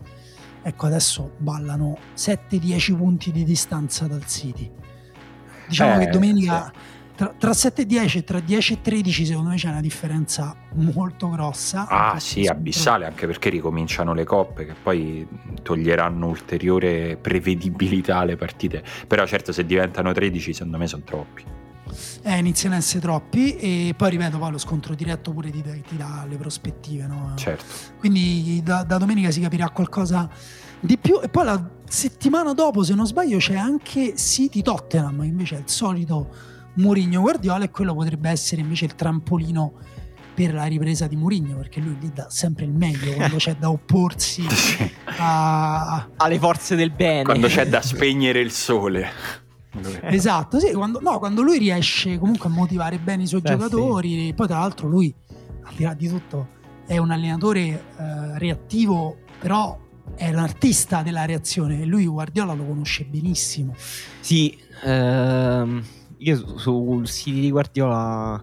ecco 0.63 0.87
adesso 0.87 1.33
ballano 1.39 1.97
7-10 2.15 2.97
punti 2.97 3.33
di 3.33 3.45
distanza 3.45 4.07
dal 4.07 4.27
City. 4.27 4.71
Diciamo 5.69 6.01
eh, 6.01 6.05
che 6.05 6.11
domenica 6.11 6.71
sì. 6.71 6.98
Tra, 7.19 7.35
tra, 7.37 7.53
7 7.53 7.83
e 7.83 7.87
10 7.87 8.19
e 8.19 8.25
tra 8.25 8.39
10 8.39 8.75
e 8.75 8.81
13 8.81 9.27
secondo 9.27 9.49
me 9.51 9.57
c'è 9.57 9.69
una 9.69 9.81
differenza 9.81 10.55
molto 10.75 11.29
grossa. 11.29 11.89
Ah 11.89 12.21
sì, 12.21 12.47
abissale 12.47 13.07
anche 13.07 13.27
perché 13.27 13.51
ricominciano 13.51 14.15
le 14.15 14.23
coppe 14.23 14.65
che 14.65 14.75
poi 14.81 15.27
toglieranno 15.61 16.29
ulteriore 16.29 17.17
prevedibilità 17.17 18.19
alle 18.19 18.37
partite. 18.37 18.85
Però 19.09 19.27
certo 19.27 19.51
se 19.51 19.67
diventano 19.67 20.13
13 20.13 20.53
secondo 20.53 20.79
me 20.79 20.87
sono 20.87 21.03
troppi. 21.05 21.43
Eh, 22.23 22.39
iniziano 22.39 22.77
a 22.77 22.79
essere 22.79 23.01
troppi 23.01 23.57
e 23.57 23.95
poi 23.97 24.11
ripeto 24.11 24.39
poi 24.39 24.53
lo 24.53 24.59
scontro 24.59 24.95
diretto 24.95 25.33
pure 25.33 25.51
ti, 25.51 25.63
ti 25.63 25.97
dà 25.97 26.25
le 26.29 26.37
prospettive 26.37 27.07
no? 27.07 27.33
certo. 27.37 27.65
quindi 27.99 28.61
da, 28.63 28.83
da, 28.83 28.99
domenica 28.99 29.31
si 29.31 29.41
capirà 29.41 29.71
qualcosa 29.71 30.29
di 30.79 30.99
più 30.99 31.19
e 31.23 31.31
poi 31.31 31.47
la 31.47 31.71
settimana 31.89 32.53
dopo 32.53 32.83
se 32.83 32.95
non 32.95 33.07
sbaglio 33.07 33.39
c'è 33.39 33.57
anche 33.57 34.15
City 34.17 34.61
Tottenham 34.61 35.23
invece 35.23 35.57
è 35.57 35.59
il 35.61 35.69
solito 35.71 36.48
Mourinho 36.79 37.21
Guardiola 37.21 37.65
e 37.65 37.71
quello 37.71 37.95
potrebbe 37.95 38.31
essere 38.31 38.61
invece 38.61 38.87
il 38.87 38.95
trampolino 38.95 39.73
per 40.35 40.55
la 40.55 40.65
ripresa 40.65 41.07
di 41.07 41.17
Mourinho 41.17 41.57
perché 41.57 41.81
lui 41.81 41.97
lì 42.01 42.11
dà 42.13 42.31
sempre 42.31 42.65
il 42.65 42.73
meglio 42.73 43.13
quando 43.15 43.37
c'è 43.37 43.57
da 43.57 43.71
opporsi 43.71 44.47
a... 45.19 46.09
alle 46.17 46.39
forze 46.39 46.77
del 46.77 46.91
bene 46.91 47.25
quando 47.25 47.49
c'è 47.49 47.67
da 47.67 47.83
spegnere 47.83 48.41
il 48.41 48.53
sole 48.53 49.11
esatto, 50.03 50.59
sì, 50.59 50.73
quando, 50.73 51.01
no, 51.01 51.19
quando, 51.19 51.43
lui 51.43 51.59
riesce 51.59 52.19
comunque 52.19 52.49
a 52.49 52.53
motivare 52.53 52.99
bene 52.99 53.25
i 53.25 53.27
suoi 53.27 53.43
eh, 53.45 53.51
giocatori, 53.51 54.27
sì. 54.27 54.33
poi 54.35 54.47
tra 54.47 54.59
l'altro 54.59 54.89
lui, 54.89 55.15
al 55.63 55.75
di 55.75 55.85
là 55.85 55.95
di 55.95 56.09
tutto, 56.09 56.49
è 56.87 56.97
un 56.99 57.11
allenatore 57.11 57.61
eh, 57.61 58.39
reattivo, 58.39 59.19
però 59.39 59.79
è 60.17 60.29
un 60.31 60.39
artista 60.39 61.03
della 61.03 61.25
reazione 61.25 61.83
e 61.83 61.85
lui 61.85 62.07
Guardiola 62.07 62.55
lo 62.55 62.65
conosce 62.65 63.05
benissimo. 63.05 63.75
Sì, 64.21 64.59
ehm, 64.85 65.85
io 66.19 66.59
sul 66.59 67.07
sito 67.09 67.39
di 67.39 67.51
Guardiola 67.51 68.43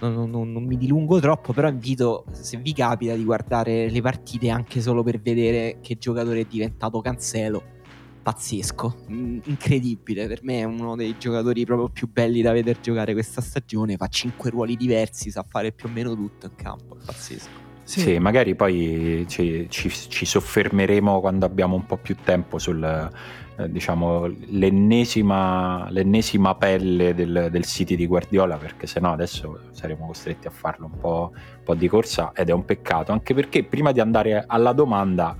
non, 0.00 0.30
non, 0.30 0.52
non, 0.52 0.64
mi 0.64 0.76
dilungo 0.76 1.18
troppo, 1.20 1.52
però 1.52 1.68
invito, 1.68 2.24
se 2.32 2.58
vi 2.58 2.72
capita, 2.72 3.14
di 3.14 3.24
guardare 3.24 3.88
le 3.88 4.00
partite 4.00 4.50
anche 4.50 4.80
solo 4.80 5.02
per 5.02 5.20
vedere 5.20 5.78
che 5.80 5.96
giocatore 5.98 6.40
è 6.40 6.44
diventato 6.44 7.00
Cancelo 7.00 7.72
pazzesco, 8.24 9.04
incredibile. 9.08 10.26
Per 10.26 10.42
me 10.42 10.60
è 10.60 10.64
uno 10.64 10.96
dei 10.96 11.16
giocatori 11.18 11.64
proprio 11.66 11.90
più 11.90 12.10
belli 12.10 12.40
da 12.40 12.52
vedere 12.52 12.80
giocare 12.80 13.12
questa 13.12 13.42
stagione. 13.42 13.96
Fa 13.96 14.08
cinque 14.08 14.50
ruoli 14.50 14.76
diversi, 14.76 15.30
sa 15.30 15.44
fare 15.46 15.72
più 15.72 15.88
o 15.88 15.92
meno 15.92 16.14
tutto 16.14 16.46
in 16.46 16.54
campo. 16.56 16.96
Pazzesco. 17.04 17.63
Sì. 17.84 18.00
sì, 18.00 18.18
magari 18.18 18.54
poi 18.54 19.26
ci, 19.28 19.66
ci, 19.68 19.90
ci, 19.90 20.24
soffermeremo 20.24 21.20
quando 21.20 21.44
abbiamo 21.44 21.76
un 21.76 21.84
po' 21.84 21.98
più 21.98 22.16
tempo 22.24 22.58
sul 22.58 22.82
eh, 23.56 23.70
diciamo 23.70 24.26
l'ennesima, 24.48 25.88
l'ennesima 25.90 26.54
pelle 26.54 27.14
del, 27.14 27.48
del 27.50 27.64
City 27.64 27.94
di 27.94 28.06
Guardiola 28.06 28.56
perché 28.56 28.86
sennò 28.86 29.12
adesso 29.12 29.60
saremo 29.70 30.06
costretti 30.06 30.46
a 30.46 30.50
farlo 30.50 30.86
un 30.86 30.98
po', 30.98 31.30
un 31.34 31.62
po' 31.62 31.74
di 31.74 31.86
corsa 31.86 32.32
ed 32.34 32.48
è 32.48 32.52
un 32.52 32.64
peccato 32.64 33.12
anche 33.12 33.34
perché 33.34 33.64
prima 33.64 33.92
di 33.92 34.00
andare 34.00 34.44
alla 34.46 34.72
domanda 34.72 35.36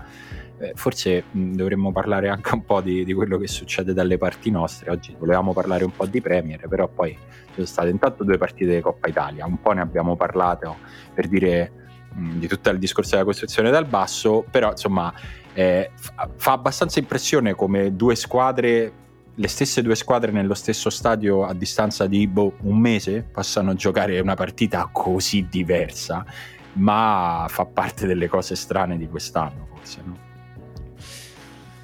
eh, 0.58 0.72
forse 0.76 1.24
mh, 1.30 1.54
dovremmo 1.54 1.92
parlare 1.92 2.28
anche 2.28 2.54
un 2.54 2.64
po' 2.64 2.80
di, 2.80 3.04
di, 3.04 3.12
quello 3.12 3.38
che 3.38 3.48
succede 3.48 3.92
dalle 3.92 4.18
parti 4.18 4.50
nostre. 4.50 4.90
Oggi 4.90 5.16
volevamo 5.18 5.52
parlare 5.52 5.84
un 5.84 5.90
po' 5.90 6.06
di 6.06 6.20
Premier, 6.20 6.68
però 6.68 6.88
poi 6.88 7.10
ci 7.10 7.54
sono 7.54 7.66
state 7.66 7.88
intanto 7.88 8.22
due 8.22 8.38
partite 8.38 8.76
di 8.76 8.80
Coppa 8.80 9.08
Italia, 9.08 9.44
un 9.46 9.60
po' 9.60 9.72
ne 9.72 9.80
abbiamo 9.80 10.14
parlato 10.14 10.76
per 11.12 11.26
dire 11.26 11.83
di 12.14 12.46
tutto 12.46 12.70
il 12.70 12.78
discorso 12.78 13.12
della 13.12 13.24
costruzione 13.24 13.70
dal 13.70 13.86
basso, 13.86 14.44
però 14.50 14.70
insomma 14.70 15.12
eh, 15.52 15.90
fa, 16.36 16.52
abbastanza 16.52 16.98
impressione 16.98 17.54
come 17.54 17.94
due 17.96 18.14
squadre 18.14 18.92
le 19.36 19.48
stesse 19.48 19.82
due 19.82 19.96
squadre 19.96 20.30
nello 20.30 20.54
stesso 20.54 20.90
stadio 20.90 21.44
a 21.44 21.52
distanza 21.54 22.06
di 22.06 22.26
boh, 22.28 22.54
un 22.62 22.78
mese 22.78 23.22
possano 23.22 23.74
giocare 23.74 24.20
una 24.20 24.34
partita 24.34 24.88
così 24.92 25.48
diversa, 25.48 26.24
ma 26.74 27.46
fa 27.48 27.64
parte 27.64 28.06
delle 28.06 28.28
cose 28.28 28.54
strane 28.54 28.96
di 28.96 29.08
quest'anno, 29.08 29.66
forse, 29.74 30.02
no? 30.04 30.18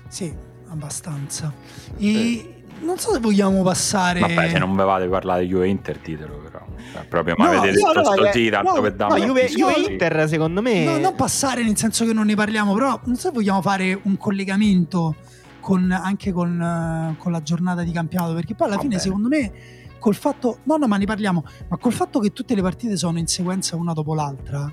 Sì, 0.06 0.32
abbastanza. 0.68 1.52
E 1.96 2.06
eh. 2.06 2.62
non 2.80 2.98
so 2.98 3.12
se 3.12 3.18
vogliamo 3.18 3.62
passare. 3.62 4.20
Vabbè, 4.20 4.50
se 4.50 4.58
non 4.58 4.70
avevate 4.70 5.08
parlato 5.08 5.40
di 5.40 5.48
Juve 5.48 5.68
Inter, 5.68 5.98
ditelo 5.98 6.38
però. 6.38 6.59
Proprio 7.08 7.34
mi 7.38 7.44
no, 7.44 7.50
avete 7.50 7.72
detto 7.72 7.92
no, 7.92 8.04
sto 8.04 8.50
tanto 8.50 8.74
no, 8.74 8.80
per 8.80 8.96
no, 8.96 9.16
Juve, 9.16 9.46
Juve 9.48 9.74
Inter, 9.88 10.28
secondo 10.28 10.62
me. 10.62 10.84
No, 10.84 10.98
non 10.98 11.14
passare 11.14 11.62
nel 11.62 11.76
senso 11.76 12.04
che 12.04 12.12
non 12.12 12.26
ne 12.26 12.34
parliamo, 12.34 12.72
però 12.74 13.00
non 13.04 13.16
so 13.16 13.28
se 13.28 13.30
vogliamo 13.30 13.62
fare 13.62 13.98
un 14.02 14.16
collegamento 14.16 15.14
con, 15.60 15.90
anche 15.90 16.32
con, 16.32 17.14
con, 17.18 17.32
la 17.32 17.42
giornata 17.42 17.82
di 17.82 17.92
campionato, 17.92 18.34
perché 18.34 18.54
poi 18.54 18.66
alla 18.66 18.76
Vabbè. 18.76 18.88
fine, 18.88 19.00
secondo 19.00 19.28
me, 19.28 19.52
col 19.98 20.14
fatto. 20.14 20.58
No, 20.64 20.76
no, 20.76 20.86
ma 20.86 20.96
ne 20.96 21.04
parliamo. 21.04 21.44
Ma 21.68 21.76
col 21.76 21.92
fatto 21.92 22.18
che 22.18 22.32
tutte 22.32 22.54
le 22.54 22.62
partite 22.62 22.96
sono 22.96 23.18
in 23.18 23.26
sequenza 23.26 23.76
una 23.76 23.92
dopo 23.92 24.14
l'altra, 24.14 24.70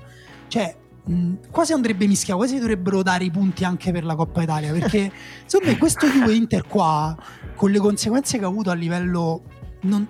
cioè 0.48 0.76
quasi 1.50 1.72
andrebbe 1.72 2.06
mischiato, 2.06 2.38
quasi 2.38 2.58
dovrebbero 2.58 3.02
dare 3.02 3.24
i 3.24 3.30
punti 3.30 3.64
anche 3.64 3.92
per 3.92 4.04
la 4.04 4.14
Coppa 4.14 4.42
Italia, 4.42 4.72
perché 4.72 5.10
secondo 5.46 5.72
me 5.72 5.78
questo 5.78 6.06
Juve 6.06 6.34
Inter 6.34 6.66
qua, 6.66 7.16
con 7.54 7.70
le 7.70 7.78
conseguenze 7.78 8.38
che 8.38 8.44
ha 8.44 8.48
avuto 8.48 8.70
a 8.70 8.74
livello 8.74 9.42
non, 9.82 10.06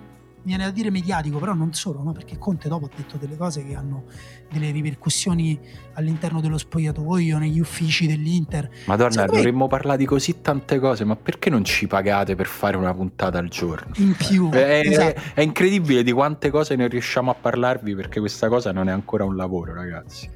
viene 0.49 0.63
da 0.63 0.71
dire 0.71 0.89
mediatico, 0.89 1.37
però 1.37 1.53
non 1.53 1.73
solo, 1.73 2.01
no? 2.01 2.11
perché 2.11 2.39
Conte 2.39 2.67
dopo 2.67 2.85
ha 2.85 2.89
detto 2.95 3.17
delle 3.17 3.37
cose 3.37 3.63
che 3.63 3.75
hanno 3.75 4.05
delle 4.51 4.71
ripercussioni 4.71 5.59
all'interno 5.93 6.41
dello 6.41 6.57
spogliatoio, 6.57 7.37
negli 7.37 7.59
uffici 7.59 8.07
dell'Inter. 8.07 8.67
Madonna, 8.85 9.11
Secondo 9.11 9.35
dovremmo 9.35 9.63
me... 9.65 9.69
parlare 9.69 9.97
di 9.97 10.05
così 10.05 10.41
tante 10.41 10.79
cose, 10.79 11.05
ma 11.05 11.15
perché 11.15 11.51
non 11.51 11.63
ci 11.63 11.85
pagate 11.85 12.35
per 12.35 12.47
fare 12.47 12.77
una 12.77 12.93
puntata 12.93 13.37
al 13.37 13.47
giorno? 13.47 13.93
In 13.97 14.15
più. 14.15 14.49
È, 14.49 14.81
esatto. 14.83 15.19
è, 15.19 15.33
è 15.35 15.41
incredibile 15.41 16.01
di 16.01 16.11
quante 16.11 16.49
cose 16.49 16.75
ne 16.75 16.87
riusciamo 16.87 17.29
a 17.29 17.35
parlarvi 17.35 17.93
perché 17.93 18.19
questa 18.19 18.47
cosa 18.47 18.71
non 18.71 18.89
è 18.89 18.91
ancora 18.91 19.23
un 19.25 19.35
lavoro, 19.35 19.73
ragazzi. 19.75 20.29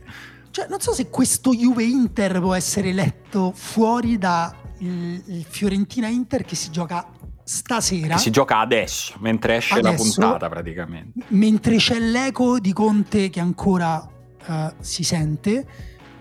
Cioè, 0.51 0.67
non 0.69 0.79
so 0.79 0.93
se 0.93 1.09
questo 1.09 1.55
Juve 1.55 1.83
Inter 1.83 2.39
può 2.39 2.53
essere 2.53 2.93
letto 2.93 3.51
fuori 3.55 4.19
da 4.19 4.55
il, 4.77 5.23
il 5.25 5.45
Fiorentina 5.47 6.07
Inter 6.07 6.43
che 6.43 6.55
si 6.55 6.69
gioca 6.69 7.07
stasera. 7.43 8.15
Che 8.15 8.21
si 8.21 8.29
gioca 8.29 8.59
adesso, 8.59 9.15
mentre 9.19 9.57
esce 9.57 9.75
adesso, 9.75 9.91
la 9.91 10.27
puntata 10.27 10.49
praticamente. 10.49 11.25
Mentre 11.29 11.77
c'è 11.77 11.99
l'eco 11.99 12.59
di 12.59 12.73
Conte 12.73 13.29
che 13.29 13.39
ancora 13.39 14.07
uh, 14.45 14.73
si 14.79 15.03
sente. 15.03 15.65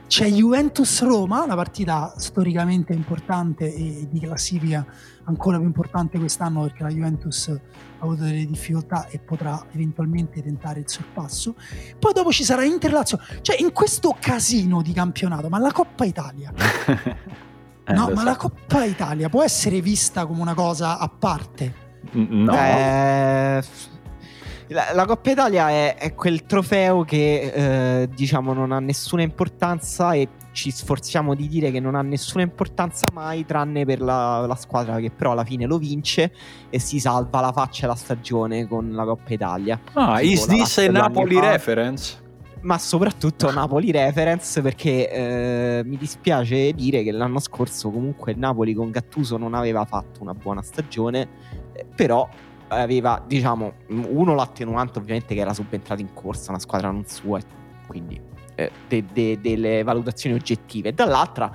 C'è 0.06 0.26
Juventus-Roma, 0.26 1.42
una 1.42 1.54
partita 1.54 2.12
storicamente 2.18 2.92
importante 2.92 3.72
e 3.72 4.06
di 4.10 4.20
classifica 4.20 4.84
ancora 5.24 5.56
più 5.56 5.66
importante 5.66 6.18
quest'anno 6.18 6.62
perché 6.62 6.82
la 6.82 6.90
Juventus 6.90 7.48
ha 7.48 7.60
avuto 8.04 8.24
delle 8.24 8.44
difficoltà 8.44 9.06
e 9.06 9.18
potrà 9.18 9.64
eventualmente 9.72 10.42
tentare 10.42 10.80
il 10.80 10.88
sorpasso. 10.88 11.54
Poi 11.98 12.12
dopo 12.12 12.30
ci 12.30 12.44
sarà 12.44 12.62
Inter-Lazio. 12.62 13.18
Cioè 13.40 13.56
in 13.58 13.72
questo 13.72 14.14
casino 14.20 14.82
di 14.82 14.92
campionato, 14.92 15.48
ma 15.48 15.58
la 15.58 15.72
Coppa 15.72 16.04
Italia... 16.04 16.52
Eh, 17.84 17.92
no, 17.92 18.10
ma 18.10 18.20
so. 18.20 18.24
la 18.24 18.36
Coppa 18.36 18.84
Italia 18.84 19.28
può 19.28 19.42
essere 19.42 19.80
vista 19.80 20.26
come 20.26 20.40
una 20.40 20.54
cosa 20.54 20.98
a 20.98 21.08
parte? 21.08 21.80
No. 22.12 22.52
Eh, 22.52 23.62
la, 24.68 24.84
la, 24.92 25.04
Coppa 25.06 25.30
Italia 25.30 25.70
è, 25.70 25.96
è 25.96 26.14
quel 26.14 26.44
trofeo 26.44 27.04
che 27.04 28.02
eh, 28.02 28.08
diciamo 28.14 28.52
non 28.52 28.72
ha 28.72 28.80
nessuna 28.80 29.22
importanza 29.22 30.12
e 30.12 30.28
ci 30.52 30.70
sforziamo 30.70 31.34
di 31.34 31.48
dire 31.48 31.70
che 31.70 31.80
non 31.80 31.94
ha 31.94 32.02
nessuna 32.02 32.42
importanza 32.42 33.06
mai 33.12 33.44
tranne 33.44 33.84
per 33.84 34.00
la, 34.00 34.46
la 34.46 34.54
squadra 34.54 34.98
che 34.98 35.10
però 35.10 35.32
alla 35.32 35.44
fine 35.44 35.66
lo 35.66 35.78
vince 35.78 36.32
e 36.70 36.78
si 36.78 37.00
salva 37.00 37.40
la 37.40 37.52
faccia 37.52 37.84
e 37.84 37.88
la 37.88 37.94
stagione 37.94 38.68
con 38.68 38.92
la 38.92 39.04
Coppa 39.04 39.32
Italia. 39.32 39.80
Ah, 39.94 40.18
tipo 40.18 40.32
is 40.32 40.46
this 40.46 40.78
a 40.78 40.90
Napoli 40.90 41.40
reference? 41.40 42.20
Ma 42.62 42.78
soprattutto 42.78 43.50
Napoli 43.50 43.90
reference 43.90 44.60
perché 44.62 45.10
eh, 45.10 45.82
mi 45.84 45.96
dispiace 45.96 46.72
dire 46.72 47.02
che 47.02 47.10
l'anno 47.10 47.38
scorso 47.40 47.90
comunque 47.90 48.34
Napoli 48.34 48.74
con 48.74 48.90
Gattuso 48.90 49.36
non 49.36 49.54
aveva 49.54 49.84
fatto 49.84 50.22
una 50.22 50.34
buona 50.34 50.62
stagione, 50.62 51.28
eh, 51.72 51.86
però 51.94 52.28
aveva 52.68 53.22
diciamo 53.26 53.72
uno 53.88 54.34
l'attenuante 54.34 54.98
ovviamente 54.98 55.34
che 55.34 55.40
era 55.40 55.52
subentrato 55.52 56.00
in 56.00 56.12
corsa, 56.14 56.50
una 56.50 56.60
squadra 56.60 56.90
non 56.90 57.04
sua 57.06 57.40
quindi 57.86 58.18
eh, 58.54 58.70
de- 58.88 59.04
de- 59.12 59.38
delle 59.40 59.82
valutazioni 59.82 60.36
oggettive. 60.36 60.92
Dall'altra 60.92 61.52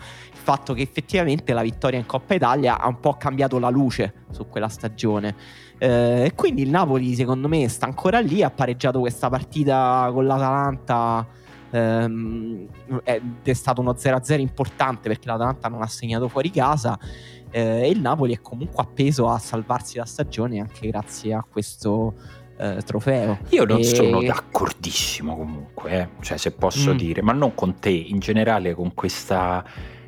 fatto 0.48 0.74
che 0.74 0.82
effettivamente 0.82 1.52
la 1.52 1.62
vittoria 1.62 2.00
in 2.00 2.06
Coppa 2.06 2.34
Italia 2.34 2.80
ha 2.80 2.88
un 2.88 3.02
po' 3.02 3.16
cambiato 3.18 3.60
la 3.60 3.70
luce 3.70 4.14
su 4.32 4.48
quella 4.48 4.70
stagione 4.70 5.36
eh, 5.78 6.24
e 6.26 6.34
quindi 6.36 6.62
il 6.62 6.70
Napoli, 6.70 7.14
secondo 7.16 7.50
me, 7.50 7.68
sta 7.68 7.86
ancora 7.86 8.20
lì. 8.20 8.42
Ha 8.42 8.50
pareggiato 8.50 9.00
questa 9.00 9.30
partita 9.30 10.10
con 10.14 10.26
l'Atalanta. 10.26 11.28
Ehm, 11.70 12.66
ed 13.04 13.22
è 13.44 13.54
stato 13.54 13.82
uno 13.82 13.92
0-0 13.92 14.40
importante 14.40 15.10
perché 15.10 15.28
l'Atalanta 15.28 15.68
non 15.68 15.82
ha 15.82 15.88
segnato 15.88 16.30
fuori 16.30 16.50
casa. 16.50 16.98
Eh, 17.52 17.82
e 17.84 17.90
il 17.90 18.00
Napoli 18.00 18.34
è 18.34 18.42
comunque 18.42 18.82
appeso 18.82 19.30
a 19.30 19.38
salvarsi 19.38 19.98
la 19.98 20.06
stagione 20.06 20.60
anche 20.60 20.88
grazie 20.88 21.34
a 21.34 21.46
questo 21.50 22.14
eh, 22.58 22.82
trofeo. 22.84 23.40
Io 23.50 23.66
non 23.66 23.80
e... 23.80 23.84
sono 23.84 24.22
d'accordissimo 24.22 25.38
comunque, 25.38 25.92
eh. 25.92 26.10
cioè 26.22 26.38
se 26.38 26.52
posso 26.52 26.94
mm. 26.94 26.98
dire, 26.98 27.22
ma 27.22 27.34
non 27.34 27.54
con 27.54 27.76
te, 27.80 27.90
in 27.90 28.20
generale 28.20 28.74
con 28.74 28.94
questa... 28.94 29.64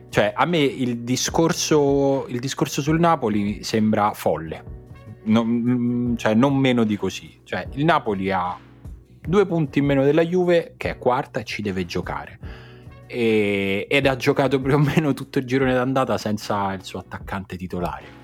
Cioè 0.09 0.33
a 0.35 0.45
me 0.45 0.59
il 0.59 0.99
discorso, 0.99 2.25
il 2.27 2.39
discorso 2.39 2.81
sul 2.81 2.99
Napoli 2.99 3.63
sembra 3.63 4.13
folle 4.13 4.77
non, 5.29 5.47
mm, 5.47 6.15
cioè, 6.15 6.33
non 6.33 6.55
meno 6.55 6.83
di 6.83 6.97
così. 6.97 7.39
Cioè, 7.43 7.67
il 7.73 7.85
Napoli 7.85 8.31
ha 8.31 8.57
due 9.21 9.45
punti 9.45 9.79
in 9.79 9.85
meno 9.85 10.03
della 10.03 10.23
Juve, 10.23 10.73
che 10.77 10.91
è 10.91 10.97
quarta 10.97 11.39
e 11.39 11.43
ci 11.43 11.61
deve 11.61 11.85
giocare. 11.85 12.39
E, 13.07 13.87
ed 13.89 14.05
ha 14.05 14.15
giocato 14.15 14.61
più 14.61 14.73
o 14.73 14.77
meno 14.77 15.13
tutto 15.13 15.39
il 15.39 15.45
girone 15.45 15.73
d'andata 15.73 16.17
senza 16.17 16.73
il 16.73 16.83
suo 16.83 16.99
attaccante 16.99 17.57
titolare. 17.57 18.17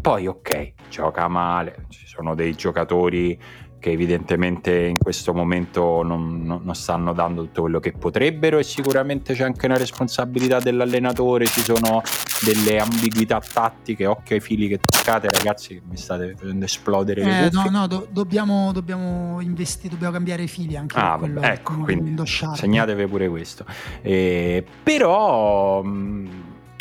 Poi, 0.00 0.26
ok, 0.26 0.72
gioca 0.88 1.28
male, 1.28 1.86
ci 1.88 2.06
sono 2.06 2.34
dei 2.34 2.54
giocatori 2.54 3.38
che 3.78 3.90
evidentemente 3.90 4.86
in 4.86 4.98
questo 4.98 5.32
momento 5.32 6.02
non, 6.02 6.42
non, 6.44 6.74
stanno 6.74 7.12
dando 7.12 7.42
tutto 7.42 7.62
quello 7.62 7.80
che 7.80 7.92
potrebbero 7.92 8.58
e 8.58 8.62
sicuramente 8.62 9.34
c'è 9.34 9.44
anche 9.44 9.66
una 9.66 9.76
responsabilità 9.76 10.58
dell'allenatore, 10.58 11.46
ci 11.46 11.60
sono 11.60 12.02
delle 12.44 12.78
ambiguità 12.78 13.40
tattiche, 13.40 14.06
occhio 14.06 14.36
ai 14.36 14.40
fili 14.40 14.68
che 14.68 14.78
toccate 14.78 15.28
ragazzi 15.28 15.74
che 15.74 15.82
mi 15.88 15.96
state 15.96 16.34
facendo 16.36 16.64
esplodere 16.64 17.22
eh, 17.22 17.50
No, 17.50 17.64
no, 17.70 17.86
do, 17.86 18.06
dobbiamo, 18.10 18.72
dobbiamo 18.72 19.40
investire, 19.40 19.90
dobbiamo 19.90 20.12
cambiare 20.12 20.42
i 20.42 20.48
fili 20.48 20.76
anche 20.76 20.98
ah, 20.98 21.16
quello, 21.18 21.40
ecco, 21.40 21.74
quindi 21.78 22.14
segnatevi 22.24 23.06
pure 23.06 23.28
questo. 23.28 23.64
Eh, 24.02 24.64
però 24.82 25.82
mh, 25.82 25.88
mm, 25.88 26.26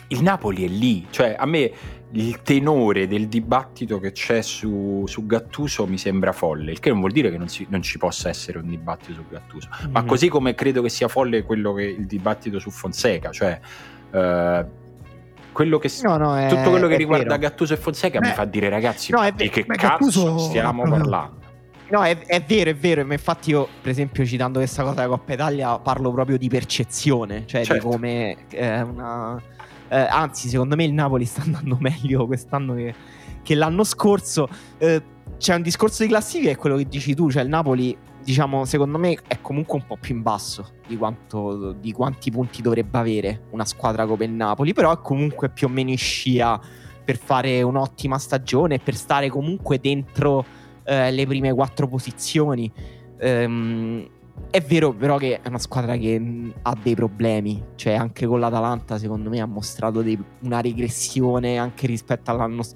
il 0.09 0.21
Napoli 0.21 0.63
è 0.63 0.67
lì, 0.67 1.05
cioè 1.09 1.35
a 1.37 1.45
me 1.45 1.71
il 2.12 2.41
tenore 2.41 3.08
del 3.08 3.28
dibattito 3.28 3.99
che 3.99 4.12
c'è 4.14 4.41
su, 4.41 5.03
su, 5.08 5.26
Gattuso 5.26 5.86
mi 5.86 5.97
sembra 5.97 6.32
folle, 6.32 6.72
il 6.72 6.80
che 6.80 6.89
non 6.89 6.99
vuol 6.99 7.12
dire 7.12 7.30
che 7.30 7.38
non, 7.38 7.49
si, 7.49 7.66
non 7.70 7.82
ci 7.82 7.97
possa 7.97 8.30
essere 8.30 8.60
un 8.60 8.68
dibattito 8.68 9.14
su 9.14 9.26
Gattuso, 9.30 9.68
mm-hmm. 9.70 9.91
ma 9.91 10.03
così 10.03 10.30
come 10.30 10.55
credo 10.55 10.82
che 10.82 10.89
sia 10.89 11.10
folle 11.10 11.43
quello 11.43 11.74
che 11.74 11.84
il 11.84 12.05
dibattito 12.05 12.60
su 12.60 12.70
Fonseca, 12.70 13.32
cioè 13.32 13.60
eh, 14.12 14.66
quello 15.51 15.80
che, 15.80 15.91
no, 16.03 16.18
no, 16.18 16.38
è, 16.38 16.47
tutto 16.47 16.70
quello 16.70 16.88
che 16.88 16.95
riguarda 16.95 17.36
vero. 17.36 17.39
Gattuso 17.39 17.74
e 17.74 17.78
Fonseca 17.78 18.20
beh, 18.20 18.28
mi 18.28 18.34
fa 18.34 18.45
dire 18.45 18.70
ragazzi, 18.70 19.12
no, 19.12 19.30
di 19.36 19.49
che 19.49 19.66
cazzo 19.66 19.88
Gattuso 19.88 20.38
stiamo 20.38 20.84
parlando? 20.84 21.45
No, 21.89 22.03
è, 22.03 22.18
è, 22.18 22.41
vero, 22.41 22.70
è 22.70 22.76
vero. 22.76 23.05
Ma 23.05 23.14
infatti, 23.14 23.51
io, 23.51 23.68
per 23.82 23.91
esempio, 23.91 24.26
citando 24.26 24.60
questa 24.60 24.84
cosa 24.84 24.95
della 24.95 25.08
Coppa 25.08 25.34
Italia, 25.34 25.80
parlo 25.80 26.12
proprio 26.12 26.38
di 26.38 26.49
percezione, 26.49 27.47
cioè 27.47 27.64
certo. 27.64 27.74
di 27.74 27.80
come 27.80 28.36
eh, 28.49 28.82
una 28.82 29.41
eh, 29.89 29.97
anzi, 29.97 30.49
secondo 30.49 30.75
me 30.75 30.83
il 30.83 30.93
Napoli 30.93 31.25
sta 31.25 31.41
andando 31.41 31.77
meglio 31.81 32.25
quest'anno 32.25 32.73
che, 32.73 32.93
che 33.43 33.55
l'anno 33.55 33.83
scorso. 33.83 34.47
Eh, 34.77 35.01
c'è 35.38 35.55
un 35.55 35.61
discorso 35.61 36.03
di 36.03 36.09
classifica, 36.09 36.51
è 36.51 36.55
quello 36.55 36.77
che 36.77 36.85
dici 36.85 37.13
tu, 37.13 37.29
cioè 37.29 37.43
il 37.43 37.49
Napoli, 37.49 37.95
diciamo, 38.23 38.65
secondo 38.65 38.97
me 38.97 39.17
è 39.27 39.39
comunque 39.41 39.77
un 39.77 39.85
po' 39.85 39.97
più 39.99 40.15
in 40.15 40.23
basso 40.23 40.73
di, 40.88 40.97
quanto, 40.97 41.73
di 41.73 41.91
quanti 41.91 42.31
punti 42.31 42.61
dovrebbe 42.61 42.97
avere 42.97 43.43
una 43.51 43.65
squadra 43.65 44.05
come 44.05 44.25
il 44.25 44.31
Napoli, 44.31 44.73
però 44.73 44.91
è 44.91 44.99
comunque 45.01 45.49
più 45.49 45.67
o 45.67 45.69
meno 45.69 45.91
in 45.91 45.97
scia 45.97 46.59
per 47.03 47.17
fare 47.17 47.61
un'ottima 47.61 48.17
stagione 48.17 48.79
per 48.79 48.95
stare 48.95 49.29
comunque 49.29 49.79
dentro 49.79 50.43
eh, 50.83 51.11
le 51.11 51.25
prime 51.25 51.53
quattro 51.53 51.88
posizioni. 51.88 52.71
Ehm, 53.19 54.07
è 54.49 54.61
vero 54.61 54.93
però 54.93 55.17
che 55.17 55.41
è 55.41 55.47
una 55.47 55.59
squadra 55.59 55.97
che 55.97 56.19
mm, 56.19 56.49
ha 56.63 56.77
dei 56.81 56.95
problemi, 56.95 57.61
cioè 57.75 57.93
anche 57.93 58.25
con 58.25 58.39
l'Atalanta 58.39 58.97
secondo 58.97 59.29
me 59.29 59.39
ha 59.41 59.45
mostrato 59.45 60.01
dei, 60.01 60.17
una 60.41 60.61
regressione 60.61 61.57
anche 61.57 61.88
rispetto 61.88 62.31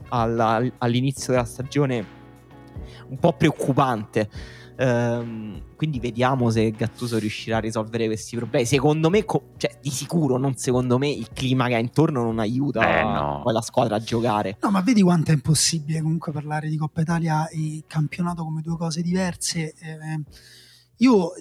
alla, 0.09 0.63
all'inizio 0.77 1.33
della 1.33 1.45
stagione 1.45 2.19
un 3.09 3.17
po' 3.17 3.33
preoccupante. 3.33 4.29
Um, 4.77 5.61
quindi 5.75 5.99
vediamo 5.99 6.49
se 6.49 6.71
Gattuso 6.71 7.19
riuscirà 7.19 7.57
a 7.57 7.59
risolvere 7.59 8.07
questi 8.07 8.35
problemi. 8.35 8.65
Secondo 8.65 9.09
me, 9.11 9.25
co- 9.25 9.49
cioè, 9.57 9.77
di 9.79 9.91
sicuro, 9.91 10.37
non 10.37 10.55
secondo 10.55 10.97
me, 10.97 11.09
il 11.09 11.29
clima 11.33 11.67
che 11.67 11.75
ha 11.75 11.79
intorno 11.79 12.23
non 12.23 12.39
aiuta 12.39 12.99
eh, 12.99 13.03
no. 13.03 13.43
la 13.45 13.61
squadra 13.61 13.97
a 13.97 13.99
giocare. 13.99 14.57
No, 14.61 14.71
ma 14.71 14.81
vedi 14.81 15.03
quanto 15.03 15.29
è 15.29 15.33
impossibile 15.35 16.01
comunque 16.01 16.31
parlare 16.31 16.67
di 16.67 16.77
Coppa 16.77 17.01
Italia 17.01 17.47
e 17.49 17.83
campionato 17.85 18.43
come 18.43 18.61
due 18.61 18.77
cose 18.77 19.01
diverse. 19.01 19.75
Eh, 19.79 20.23
io 20.97 21.33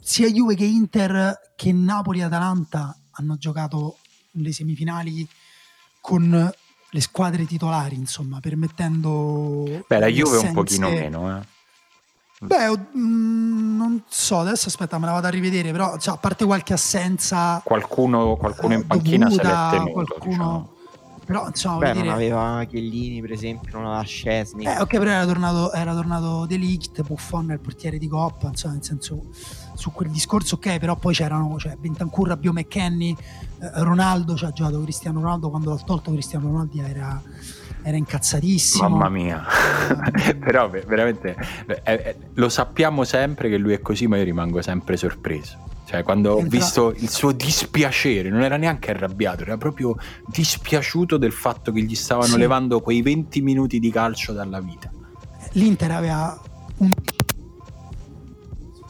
sia 0.00 0.28
Juve 0.28 0.54
che 0.54 0.64
Inter 0.64 1.52
che 1.56 1.72
Napoli 1.72 2.20
e 2.20 2.24
Atalanta 2.24 2.96
hanno 3.12 3.36
giocato 3.36 3.98
le 4.32 4.52
semifinali 4.52 5.26
con 6.00 6.52
le 6.90 7.00
squadre 7.00 7.44
titolari, 7.44 7.96
insomma, 7.96 8.38
permettendo... 8.40 9.82
Beh, 9.86 9.98
la 9.98 10.06
Juve 10.06 10.36
assenze... 10.36 10.46
un 10.46 10.54
pochino 10.54 10.90
meno, 10.90 11.38
eh. 11.38 11.42
Beh, 12.40 12.68
mh, 12.68 12.98
mm, 12.98 13.76
non 13.76 14.02
so, 14.06 14.38
adesso 14.38 14.68
aspetta, 14.68 14.98
me 14.98 15.06
la 15.06 15.12
vado 15.12 15.26
a 15.26 15.30
rivedere, 15.30 15.72
però 15.72 15.98
cioè, 15.98 16.14
a 16.14 16.18
parte 16.18 16.44
qualche 16.44 16.72
assenza... 16.72 17.60
Qualcuno, 17.64 18.36
qualcuno 18.36 18.74
in 18.74 18.86
panchina 18.86 19.26
dovuta, 19.26 19.70
se 19.70 19.76
l'è 19.76 19.84
tenuto, 19.84 19.92
qualcuno... 19.92 20.28
Diciamo 20.28 20.73
però 21.24 21.46
insomma, 21.46 21.78
Beh, 21.78 21.92
non 21.92 22.02
dire... 22.02 22.14
aveva 22.14 22.64
Chiellini, 22.68 23.20
per 23.20 23.32
esempio, 23.32 23.72
non 23.72 23.86
aveva 23.86 24.02
Scesni. 24.02 24.64
Eh, 24.64 24.80
ok, 24.80 24.98
però 24.98 25.10
era 25.10 25.26
tornato, 25.26 25.72
era 25.72 25.94
tornato 25.94 26.46
De 26.46 26.56
Ligt, 26.56 27.02
Buffon 27.02 27.50
il 27.50 27.60
portiere 27.60 27.98
di 27.98 28.08
Coppa, 28.08 28.48
insomma, 28.48 28.74
nel 28.74 28.84
senso, 28.84 29.26
su 29.74 29.92
quel 29.92 30.10
discorso, 30.10 30.56
ok, 30.56 30.78
però 30.78 30.96
poi 30.96 31.14
c'erano, 31.14 31.56
cioè, 31.58 31.76
Bentancur, 31.76 32.36
Bio 32.36 32.52
McKenny, 32.52 33.16
eh, 33.60 33.70
Ronaldo, 33.82 34.36
cioè, 34.36 34.50
ha 34.50 34.52
giocato 34.52 34.80
Cristiano 34.82 35.20
Ronaldo, 35.20 35.50
quando 35.50 35.70
l'ha 35.70 35.80
tolto 35.84 36.12
Cristiano 36.12 36.48
Ronaldo 36.48 36.82
era, 36.82 37.22
era 37.82 37.96
incazzatissimo. 37.96 38.88
Mamma 38.88 39.08
mia, 39.08 39.44
però 40.38 40.68
veramente 40.68 41.36
eh, 41.66 41.80
eh, 41.84 42.16
lo 42.34 42.48
sappiamo 42.48 43.04
sempre 43.04 43.48
che 43.48 43.56
lui 43.56 43.72
è 43.72 43.80
così, 43.80 44.06
ma 44.06 44.16
io 44.16 44.24
rimango 44.24 44.60
sempre 44.62 44.96
sorpreso. 44.96 45.72
Cioè, 45.86 46.02
quando 46.02 46.32
ho 46.32 46.40
visto 46.40 46.92
il 46.96 47.10
suo 47.10 47.32
dispiacere, 47.32 48.30
non 48.30 48.42
era 48.42 48.56
neanche 48.56 48.90
arrabbiato, 48.90 49.42
era 49.42 49.58
proprio 49.58 49.96
dispiaciuto 50.26 51.18
del 51.18 51.32
fatto 51.32 51.72
che 51.72 51.82
gli 51.82 51.94
stavano 51.94 52.32
sì. 52.32 52.38
levando 52.38 52.80
quei 52.80 53.02
20 53.02 53.42
minuti 53.42 53.78
di 53.78 53.90
calcio 53.90 54.32
dalla 54.32 54.60
vita. 54.60 54.90
L'Inter 55.52 55.90
aveva 55.90 56.40
un 56.78 56.92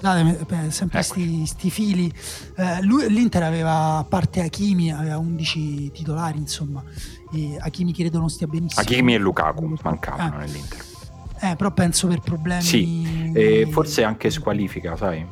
Scusate, 0.05 0.71
sempre 0.71 1.03
sti, 1.03 1.47
sti, 1.47 1.71
fili. 1.71 2.13
Eh, 2.57 2.83
lui, 2.83 3.09
L'Inter 3.09 3.43
aveva, 3.43 3.97
a 3.97 4.05
parte 4.05 4.43
Hakimi, 4.43 4.93
aveva 4.93 5.17
11 5.17 5.93
titolari, 5.93 6.37
insomma. 6.37 6.83
E 7.33 7.57
Hakimi 7.59 7.95
credo 7.95 8.19
non 8.19 8.29
stia 8.29 8.47
benissimo. 8.47 8.83
Hakimi 8.83 9.15
e 9.15 9.19
Lukaku 9.19 9.77
mancavano 9.83 10.37
eh. 10.37 10.47
nell'Inter. 10.47 10.85
Eh, 11.41 11.57
però 11.57 11.73
penso 11.73 12.07
per 12.07 12.21
problemi... 12.21 12.63
Sì, 12.63 13.33
e 13.35 13.67
forse 13.71 14.05
anche 14.05 14.31
squalifica, 14.31 14.95
sai? 14.95 15.27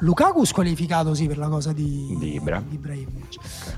Lukaku 0.00 0.44
squalificato 0.44 1.14
sì 1.14 1.26
per 1.26 1.38
la 1.38 1.48
cosa 1.48 1.72
di, 1.72 2.16
di, 2.18 2.34
Ibra. 2.34 2.62
di 2.66 2.74
Ibrahimovic. 2.74 3.36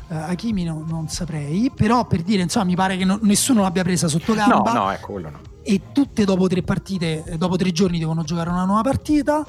Uh, 0.08 0.14
Hakimi 0.14 0.64
no, 0.64 0.84
non 0.86 1.08
saprei 1.08 1.70
però 1.74 2.06
per 2.06 2.22
dire 2.22 2.42
insomma 2.42 2.66
mi 2.66 2.74
pare 2.74 2.96
che 2.96 3.04
no, 3.04 3.18
nessuno 3.22 3.62
l'abbia 3.62 3.82
presa 3.82 4.08
sotto 4.08 4.34
gamba. 4.34 4.72
No 4.72 4.84
no 4.84 4.90
ecco 4.90 5.12
quello 5.12 5.30
no. 5.30 5.40
E 5.62 5.80
tutte 5.92 6.24
dopo 6.24 6.46
tre 6.48 6.62
partite 6.62 7.34
dopo 7.36 7.56
tre 7.56 7.72
giorni 7.72 7.98
devono 7.98 8.22
giocare 8.22 8.50
una 8.50 8.64
nuova 8.64 8.82
partita. 8.82 9.44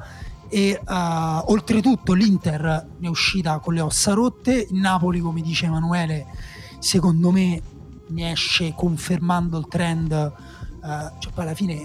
E 0.50 0.80
uh, 0.86 1.52
oltretutto 1.52 2.14
l'Inter 2.14 2.88
ne 3.00 3.08
è 3.08 3.10
uscita 3.10 3.58
con 3.58 3.74
le 3.74 3.82
ossa 3.82 4.14
rotte, 4.14 4.68
il 4.70 4.80
Napoli 4.80 5.20
come 5.20 5.42
dice 5.42 5.66
Emanuele 5.66 6.28
secondo 6.78 7.32
me 7.32 7.60
ne 8.08 8.32
esce 8.32 8.74
confermando 8.76 9.58
il 9.58 9.68
trend, 9.68 10.12
uh, 10.12 10.86
cioè 11.18 11.32
poi 11.34 11.44
alla 11.44 11.56
fine 11.56 11.84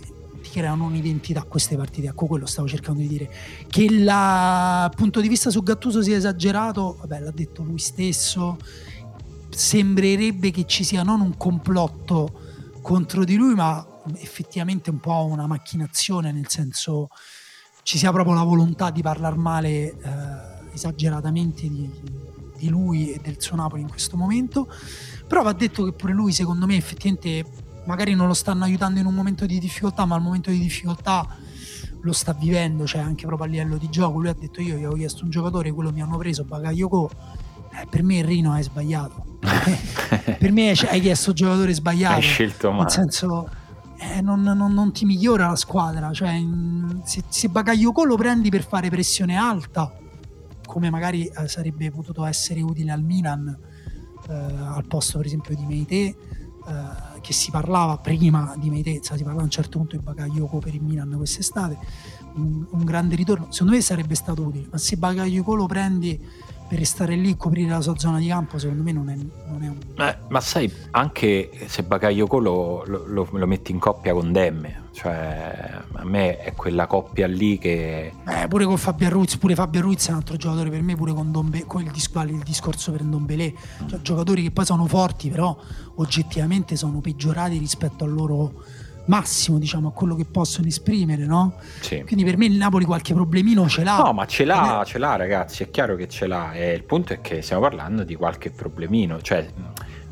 ti 0.49 0.51
creano 0.51 0.85
un'identità 0.85 1.43
queste 1.43 1.77
partite, 1.77 2.09
ecco 2.09 2.27
quello 2.27 2.47
stavo 2.47 2.67
cercando 2.67 3.01
di 3.01 3.09
dire, 3.09 3.31
che 3.69 3.83
il 3.83 4.91
punto 4.97 5.21
di 5.21 5.29
vista 5.29 5.51
su 5.51 5.63
Gattuso 5.63 6.03
sia 6.03 6.17
esagerato, 6.17 6.97
vabbè 7.01 7.21
l'ha 7.21 7.31
detto 7.31 7.63
lui 7.63 7.79
stesso, 7.79 8.57
sembrerebbe 9.51 10.51
che 10.51 10.65
ci 10.67 10.85
sia 10.85 11.03
non 11.03 11.21
un 11.21 11.37
complotto 11.37 12.47
contro 12.81 13.25
di 13.25 13.37
lui 13.37 13.55
ma 13.55 13.87
effettivamente 14.17 14.91
un 14.91 15.01
po' 15.01 15.27
una 15.27 15.47
macchinazione 15.47 16.33
nel 16.33 16.49
senso 16.49 17.09
ci 17.83 17.99
sia 17.99 18.13
proprio 18.13 18.35
la 18.35 18.43
volontà 18.43 18.91
di 18.91 19.03
parlare 19.03 19.37
male 19.37 19.69
eh, 19.69 19.95
esageratamente 20.73 21.69
di, 21.69 21.91
di, 22.57 22.69
lui 22.69 23.13
e 23.13 23.21
del 23.23 23.41
suo 23.41 23.57
Napoli 23.57 23.81
in 23.81 23.89
questo 23.89 24.17
momento. 24.17 24.71
Però 25.27 25.43
va 25.43 25.55
detto 25.55 25.85
che 25.85 25.93
pure 25.93 26.13
lui, 26.13 26.33
secondo 26.33 26.67
me, 26.67 26.77
effettivamente 26.77 27.47
magari 27.89 28.15
non 28.15 28.27
lo 28.27 28.35
stanno 28.35 28.65
aiutando 28.65 29.01
in 29.01 29.07
un 29.07 29.15
momento 29.15 29.47
di 29.47 29.59
difficoltà, 29.59 30.05
ma 30.05 30.15
al 30.15 30.21
momento 30.21 30.51
di 30.51 30.59
difficoltà 30.59 31.27
lo 32.03 32.13
sta 32.13 32.35
vivendo, 32.35 32.87
cioè 32.87 33.01
anche 33.01 33.27
proprio 33.27 33.49
a 33.49 33.51
livello 33.51 33.79
di 33.79 33.89
gioco. 33.89 34.19
Lui 34.19 34.29
ha 34.29 34.37
detto: 34.39 34.61
Io 34.61 34.77
gli 34.77 34.85
ho 34.85 34.93
chiesto 34.93 35.25
un 35.25 35.31
giocatore, 35.31 35.73
quello 35.73 35.91
mi 35.91 36.03
hanno 36.03 36.19
preso, 36.19 36.45
Bagayoko. 36.45 37.11
Eh, 37.81 37.87
per 37.89 38.03
me 38.03 38.19
il 38.19 38.25
Rino 38.25 38.55
è 38.55 38.63
sbagliato. 38.63 39.25
per 39.41 40.53
me 40.53 40.71
hai 40.71 41.01
chiesto 41.01 41.31
un 41.31 41.35
giocatore 41.35 41.73
sbagliato. 41.73 42.17
Hai 42.17 42.23
scelto 42.23 42.71
male. 42.71 42.83
Nel 42.83 42.91
senso, 42.91 43.49
eh, 43.97 44.21
non, 44.21 44.43
non, 44.43 44.73
non, 44.73 44.93
ti 44.93 45.07
migliora 45.07 45.49
la 45.49 45.57
squadra. 45.57 46.13
Cioè, 46.13 46.41
se, 47.05 47.25
se 47.27 47.49
Bagayoko 47.49 48.05
lo 48.05 48.17
prendi 48.17 48.51
per 48.51 48.65
fare 48.65 48.91
pressione 48.91 49.35
alta, 49.35 49.91
come 50.67 50.91
magari 50.91 51.25
eh, 51.25 51.49
sarebbe 51.49 51.91
potuto 51.91 52.27
essere 52.27 52.61
utile 52.61 52.93
al 52.93 53.03
Milan, 53.03 53.59
eh, 54.29 54.33
al 54.33 54.85
posto 54.87 55.17
per 55.17 55.27
esempio 55.27 55.57
di 55.57 55.65
Meite, 55.65 56.17
eh, 56.69 57.21
che 57.21 57.33
si 57.33 57.51
parlava 57.51 57.97
prima 57.99 58.55
di 58.59 58.71
Meite, 58.71 59.01
si 59.03 59.23
parlava 59.23 59.41
a 59.41 59.45
un 59.45 59.51
certo 59.51 59.79
punto 59.79 59.97
di 59.97 60.03
Bagayoko 60.03 60.59
per 60.59 60.75
il 60.75 60.83
Milan 60.83 61.15
quest'estate, 61.17 61.79
un, 62.35 62.67
un 62.71 62.85
grande 62.85 63.17
ritorno. 63.17 63.47
Secondo 63.51 63.73
me 63.73 63.81
sarebbe 63.81 64.15
stato 64.15 64.43
utile, 64.43 64.69
ma 64.71 64.79
se 64.79 64.97
Bagayoko 64.97 65.55
lo 65.55 65.67
prendi 65.67 66.21
per 66.69 66.79
restare 66.79 67.15
lì 67.17 67.31
e 67.31 67.37
coprire 67.37 67.71
la 67.71 67.81
sua 67.81 67.99
zona 67.99 68.19
di 68.19 68.29
campo, 68.29 68.59
secondo 68.59 68.83
me 68.83 68.93
non 68.93 69.09
è, 69.09 69.17
non 69.49 69.63
è 69.63 69.69
un. 69.69 69.79
Eh, 69.97 70.19
ma 70.29 70.41
sai, 70.41 70.71
anche 70.91 71.51
se 71.67 71.83
Bakayoko 71.83 72.39
lo, 72.39 72.85
lo, 72.87 73.27
lo, 73.31 73.47
metti 73.47 73.73
in 73.73 73.79
coppia 73.79 74.13
con 74.13 74.31
Demme, 74.31 74.89
cioè 74.93 75.81
a 75.93 76.05
me 76.05 76.39
è 76.39 76.53
quella 76.53 76.87
coppia 76.87 77.27
lì 77.27 77.59
che. 77.59 78.13
Eh, 78.27 78.49
pure 78.49 78.67
con 78.67 78.77
Fabio 78.77 79.09
Ruiz, 79.09 79.37
pure 79.39 79.55
Fabio 79.55 79.81
Ruiz 79.81 80.07
è 80.09 80.11
un 80.11 80.17
altro 80.17 80.37
giocatore 80.37 80.69
per 80.69 80.83
me, 80.83 80.95
pure 80.95 81.15
con, 81.15 81.33
Dombe, 81.33 81.65
con 81.65 81.83
il, 81.83 81.91
dis- 81.91 82.11
il, 82.15 82.43
discorso 82.45 82.93
per 82.93 83.03
Ndombele. 83.03 83.55
Cioè, 83.87 84.01
giocatori 84.03 84.43
che 84.43 84.51
poi 84.51 84.67
sono 84.67 84.87
forti, 84.87 85.31
però 85.31 85.57
oggettivamente 85.97 86.77
sono 86.77 87.01
peggiorati 87.01 87.57
rispetto 87.57 88.05
al 88.05 88.13
loro 88.13 88.63
massimo, 89.09 89.59
diciamo, 89.59 89.89
a 89.89 89.93
quello 89.93 90.15
che 90.15 90.25
possono 90.25 90.67
esprimere, 90.67 91.27
no? 91.27 91.55
Sì. 91.81 92.03
Quindi 92.05 92.25
per 92.25 92.37
me 92.37 92.47
il 92.47 92.57
Napoli 92.57 92.85
qualche 92.85 93.13
problemino 93.13 93.69
ce 93.69 93.85
l'ha. 93.85 93.99
No, 93.99 94.13
ma 94.13 94.27
ce 94.27 94.45
l'ha, 94.45 94.83
ce 94.87 94.99
l'ha, 94.99 95.17
ragazzi, 95.17 95.63
è 95.65 95.71
chiaro 95.71 95.97
che 95.97 96.09
ce 96.09 96.27
l'ha. 96.27 96.53
E 96.53 96.73
il 96.73 96.85
punto 96.85 97.13
è 97.13 97.21
che 97.21 97.43
stiamo 97.43 97.63
parlando 97.63 98.05
di 98.05 98.15
qualche 98.15 98.51
problemino, 98.51 99.21
cioè 99.21 99.47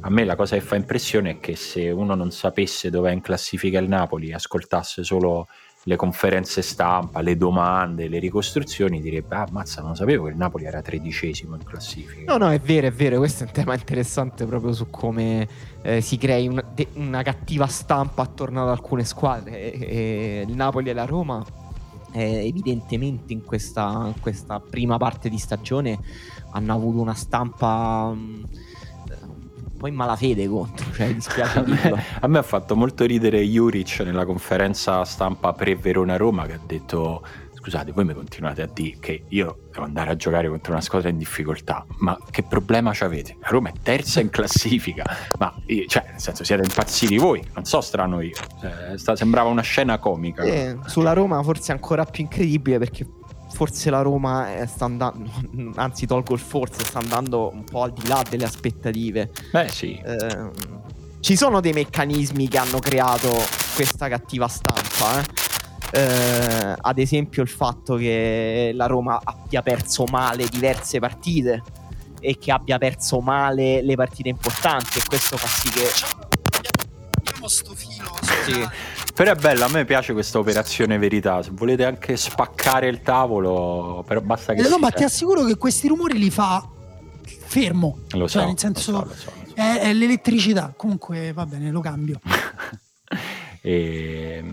a 0.00 0.10
me 0.10 0.24
la 0.24 0.36
cosa 0.36 0.56
che 0.56 0.62
fa 0.62 0.76
impressione 0.76 1.30
è 1.30 1.40
che 1.40 1.56
se 1.56 1.90
uno 1.90 2.14
non 2.14 2.30
sapesse 2.30 2.90
dove 2.90 3.10
è 3.10 3.12
in 3.12 3.20
classifica 3.20 3.78
il 3.78 3.88
Napoli, 3.88 4.32
ascoltasse 4.32 5.02
solo 5.02 5.48
le 5.88 5.94
conferenze 5.94 6.62
stampa, 6.62 7.20
le 7.20 7.36
domande, 7.36 8.08
le 8.08 8.18
ricostruzioni, 8.18 9.00
direbbe: 9.00 9.36
Ah, 9.36 9.46
mazza, 9.52 9.82
non 9.82 9.94
sapevo 9.94 10.24
che 10.24 10.30
il 10.30 10.36
Napoli 10.36 10.64
era 10.64 10.82
tredicesimo 10.82 11.54
in 11.54 11.62
classifica. 11.62 12.32
No, 12.32 12.44
no, 12.44 12.50
è 12.50 12.58
vero, 12.58 12.88
è 12.88 12.92
vero. 12.92 13.18
Questo 13.18 13.44
è 13.44 13.46
un 13.46 13.52
tema 13.52 13.74
interessante 13.74 14.44
proprio 14.46 14.72
su 14.72 14.90
come 14.90 15.46
eh, 15.82 16.00
si 16.00 16.18
crei 16.18 16.48
una, 16.48 16.64
de, 16.74 16.88
una, 16.94 17.22
cattiva 17.22 17.68
stampa 17.68 18.22
attorno 18.22 18.62
ad 18.62 18.68
alcune 18.68 19.04
squadre. 19.04 19.72
E, 19.72 19.86
e 19.86 20.44
il 20.48 20.56
Napoli 20.56 20.90
e 20.90 20.92
la 20.92 21.04
Roma, 21.04 21.44
eh, 22.10 22.46
evidentemente, 22.48 23.32
in 23.32 23.44
questa, 23.44 24.12
in 24.12 24.20
questa, 24.20 24.58
prima 24.58 24.96
parte 24.96 25.28
di 25.28 25.38
stagione 25.38 26.00
hanno 26.50 26.74
avuto 26.74 27.00
una 27.00 27.14
stampa. 27.14 28.10
Mh, 28.12 28.48
mm, 29.86 29.88
po' 29.88 29.88
in 29.88 29.94
malafede 29.94 30.48
contro, 30.48 30.92
cioè 30.92 31.14
dispiace 31.14 31.62
dirlo. 31.64 31.98
A 32.20 32.26
me 32.26 32.38
ha 32.38 32.42
fatto 32.42 32.76
molto 32.76 33.04
ridere 33.04 33.42
Juric 33.42 34.00
nella 34.00 34.24
conferenza 34.24 35.04
stampa 35.04 35.52
pre-Verona-Roma 35.52 36.46
che 36.46 36.52
ha 36.52 36.60
detto 36.64 37.22
scusate, 37.66 37.90
voi 37.90 38.04
mi 38.04 38.14
continuate 38.14 38.62
a 38.62 38.68
dire 38.72 38.96
che 39.00 39.24
io 39.30 39.58
devo 39.72 39.84
andare 39.84 40.10
a 40.10 40.16
giocare 40.16 40.48
contro 40.48 40.70
una 40.70 40.80
squadra 40.80 41.08
in 41.08 41.18
difficoltà, 41.18 41.84
ma 41.98 42.16
che 42.30 42.44
problema 42.44 42.92
ci 42.92 43.02
avete? 43.02 43.36
La 43.40 43.48
Roma 43.48 43.70
è 43.70 43.72
terza 43.82 44.20
in 44.20 44.30
classifica, 44.30 45.02
ma 45.40 45.52
cioè, 45.88 46.04
nel 46.10 46.20
senso 46.20 46.44
siete 46.44 46.62
impazziti 46.62 47.16
voi, 47.16 47.44
non 47.54 47.64
so 47.64 47.80
strano 47.80 48.20
io, 48.20 48.36
cioè, 48.60 48.92
sta, 48.96 49.16
sembrava 49.16 49.48
una 49.48 49.62
scena 49.62 49.98
comica. 49.98 50.44
Eh, 50.44 50.78
sulla 50.86 51.12
Roma 51.12 51.42
forse 51.42 51.72
ancora 51.72 52.04
più 52.04 52.22
incredibile 52.22 52.78
perché 52.78 53.04
forse 53.56 53.88
la 53.88 54.02
Roma 54.02 54.54
eh, 54.54 54.66
sta 54.66 54.84
andando, 54.84 55.30
anzi 55.76 56.04
tolgo 56.04 56.34
il 56.34 56.40
forse, 56.40 56.84
sta 56.84 56.98
andando 56.98 57.50
un 57.50 57.64
po' 57.64 57.84
al 57.84 57.92
di 57.94 58.06
là 58.06 58.22
delle 58.28 58.44
aspettative. 58.44 59.30
Beh 59.50 59.68
sì. 59.68 59.98
Eh, 60.04 60.50
ci 61.20 61.36
sono 61.36 61.60
dei 61.60 61.72
meccanismi 61.72 62.48
che 62.48 62.58
hanno 62.58 62.80
creato 62.80 63.34
questa 63.74 64.08
cattiva 64.08 64.46
stampa. 64.46 65.20
Eh? 65.20 65.44
Eh, 65.98 66.74
ad 66.78 66.98
esempio 66.98 67.42
il 67.42 67.48
fatto 67.48 67.96
che 67.96 68.72
la 68.74 68.84
Roma 68.84 69.18
abbia 69.24 69.62
perso 69.62 70.04
male 70.04 70.46
diverse 70.48 70.98
partite 70.98 71.62
e 72.20 72.36
che 72.38 72.52
abbia 72.52 72.76
perso 72.76 73.20
male 73.20 73.80
le 73.80 73.94
partite 73.94 74.28
importanti 74.28 74.98
e 74.98 75.02
questo 75.08 75.38
fa 75.38 75.46
sì 75.46 75.70
che... 75.70 75.88
Abbiamo 77.24 77.48
sto 77.48 77.74
filo. 77.74 78.14
Sì. 78.44 78.68
Però 79.16 79.32
è 79.32 79.34
bella, 79.34 79.64
a 79.64 79.68
me 79.70 79.86
piace 79.86 80.12
questa 80.12 80.38
operazione 80.38 80.98
verità. 80.98 81.42
Se 81.42 81.48
volete 81.50 81.86
anche 81.86 82.18
spaccare 82.18 82.86
il 82.86 83.00
tavolo, 83.00 84.04
però 84.06 84.20
basta 84.20 84.52
che. 84.52 84.60
Eh, 84.60 84.68
no, 84.68 84.76
ma 84.76 84.90
ti 84.90 85.04
assicuro 85.04 85.44
che 85.44 85.56
questi 85.56 85.88
rumori 85.88 86.18
li 86.18 86.30
fa 86.30 86.62
fermo. 87.24 88.00
Lo 88.10 88.28
cioè, 88.28 88.42
so. 88.42 88.46
Nel 88.46 88.58
senso, 88.58 88.90
lo 88.90 88.98
so, 88.98 89.04
lo 89.04 89.14
so, 89.14 89.32
lo 89.34 89.46
so. 89.46 89.54
È, 89.54 89.78
è 89.80 89.92
l'elettricità. 89.94 90.74
Comunque 90.76 91.32
va 91.32 91.46
bene, 91.46 91.70
lo 91.70 91.80
cambio. 91.80 92.20
e 93.62 94.44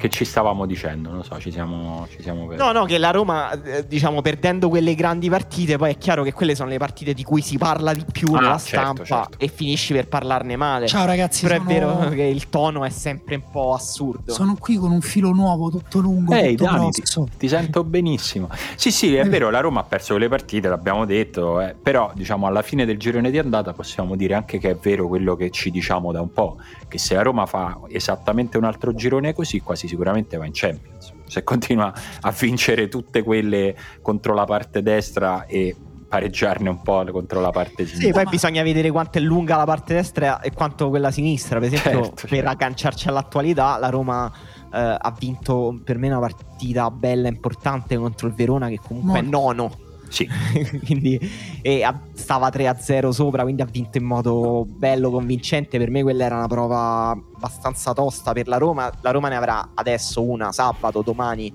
che 0.00 0.08
ci 0.08 0.24
stavamo 0.24 0.64
dicendo, 0.64 1.10
non 1.10 1.22
so, 1.22 1.38
ci 1.38 1.52
siamo, 1.52 2.06
ci 2.10 2.22
siamo 2.22 2.46
per... 2.46 2.56
No, 2.56 2.72
no, 2.72 2.86
che 2.86 2.96
la 2.96 3.10
Roma, 3.10 3.52
eh, 3.62 3.86
diciamo, 3.86 4.22
perdendo 4.22 4.70
quelle 4.70 4.94
grandi 4.94 5.28
partite, 5.28 5.76
poi 5.76 5.90
è 5.90 5.98
chiaro 5.98 6.22
che 6.22 6.32
quelle 6.32 6.54
sono 6.54 6.70
le 6.70 6.78
partite 6.78 7.12
di 7.12 7.22
cui 7.22 7.42
si 7.42 7.58
parla 7.58 7.92
di 7.92 8.02
più 8.10 8.32
ah, 8.32 8.40
nella 8.40 8.58
certo, 8.58 9.04
stampa 9.04 9.04
certo. 9.04 9.38
e 9.38 9.48
finisci 9.48 9.92
per 9.92 10.08
parlarne 10.08 10.56
male. 10.56 10.86
Ciao 10.86 11.04
ragazzi, 11.04 11.46
Però 11.46 11.58
sono... 11.58 11.70
è 11.70 11.72
vero 11.74 12.08
che 12.08 12.22
il 12.22 12.48
tono 12.48 12.86
è 12.86 12.88
sempre 12.88 13.34
un 13.34 13.42
po' 13.50 13.74
assurdo. 13.74 14.32
Sono 14.32 14.56
qui 14.58 14.76
con 14.76 14.90
un 14.90 15.02
filo 15.02 15.32
nuovo, 15.32 15.68
tutto 15.68 15.98
lungo, 15.98 16.32
Ehi, 16.32 16.56
tutto 16.56 16.70
Dani, 16.70 16.90
ti, 16.90 17.02
ti, 17.36 17.48
sento 17.48 17.84
benissimo. 17.84 18.48
Sì, 18.76 18.90
sì, 18.90 19.14
è 19.14 19.28
vero, 19.28 19.50
la 19.50 19.60
Roma 19.60 19.80
ha 19.80 19.84
perso 19.84 20.14
quelle 20.14 20.30
partite, 20.30 20.68
l'abbiamo 20.68 21.04
detto, 21.04 21.60
eh, 21.60 21.74
però 21.80 22.10
diciamo 22.14 22.46
alla 22.46 22.62
fine 22.62 22.86
del 22.86 22.96
girone 22.98 23.30
di 23.30 23.38
andata 23.38 23.74
possiamo 23.74 24.16
dire 24.16 24.32
anche 24.32 24.58
che 24.58 24.70
è 24.70 24.76
vero 24.76 25.08
quello 25.08 25.36
che 25.36 25.50
ci 25.50 25.70
diciamo 25.70 26.10
da 26.10 26.22
un 26.22 26.32
po', 26.32 26.56
che 26.88 26.96
se 26.96 27.14
la 27.14 27.22
Roma 27.22 27.44
fa 27.44 27.80
esattamente 27.88 28.56
un 28.56 28.64
altro 28.64 28.94
girone 28.94 29.34
così, 29.34 29.60
quasi 29.60 29.88
sicuramente 29.90 30.36
va 30.36 30.46
in 30.46 30.52
Champions. 30.54 31.12
Se 31.26 31.44
continua 31.44 31.92
a 32.20 32.30
vincere 32.30 32.88
tutte 32.88 33.22
quelle 33.22 33.74
contro 34.02 34.34
la 34.34 34.44
parte 34.44 34.82
destra 34.82 35.46
e 35.46 35.76
pareggiarne 36.08 36.68
un 36.68 36.82
po' 36.82 37.04
contro 37.12 37.40
la 37.40 37.50
parte 37.50 37.84
sinistra. 37.84 38.06
Sì, 38.06 38.12
poi 38.12 38.24
ma... 38.24 38.30
bisogna 38.30 38.62
vedere 38.62 38.90
quanto 38.90 39.18
è 39.18 39.20
lunga 39.20 39.56
la 39.56 39.64
parte 39.64 39.94
destra 39.94 40.40
e 40.40 40.50
quanto 40.52 40.88
quella 40.88 41.10
sinistra. 41.12 41.60
Per 41.60 41.72
esempio, 41.72 42.02
certo, 42.02 42.14
per 42.22 42.28
certo. 42.30 42.48
agganciarci 42.48 43.08
all'attualità, 43.08 43.78
la 43.78 43.88
Roma 43.90 44.30
eh, 44.72 44.96
ha 44.98 45.14
vinto 45.16 45.80
per 45.84 45.98
me 45.98 46.08
una 46.08 46.18
partita 46.18 46.90
bella 46.90 47.28
importante 47.28 47.96
contro 47.96 48.26
il 48.26 48.34
Verona, 48.34 48.68
che 48.68 48.80
comunque 48.84 49.22
Molto. 49.22 49.26
è 49.26 49.30
nono. 49.30 49.88
Sì. 50.10 50.28
quindi 50.84 51.18
e 51.62 51.86
stava 52.14 52.48
3-0 52.48 53.10
sopra, 53.10 53.42
quindi 53.42 53.62
ha 53.62 53.66
vinto 53.66 53.96
in 53.96 54.04
modo 54.04 54.66
bello, 54.68 55.10
convincente. 55.10 55.78
Per 55.78 55.90
me 55.90 56.02
quella 56.02 56.24
era 56.24 56.36
una 56.36 56.48
prova 56.48 57.10
abbastanza 57.10 57.92
tosta 57.92 58.32
per 58.32 58.48
la 58.48 58.58
Roma. 58.58 58.92
La 59.00 59.10
Roma 59.12 59.28
ne 59.28 59.36
avrà 59.36 59.70
adesso 59.74 60.22
una 60.22 60.52
sabato, 60.52 61.00
domani 61.02 61.52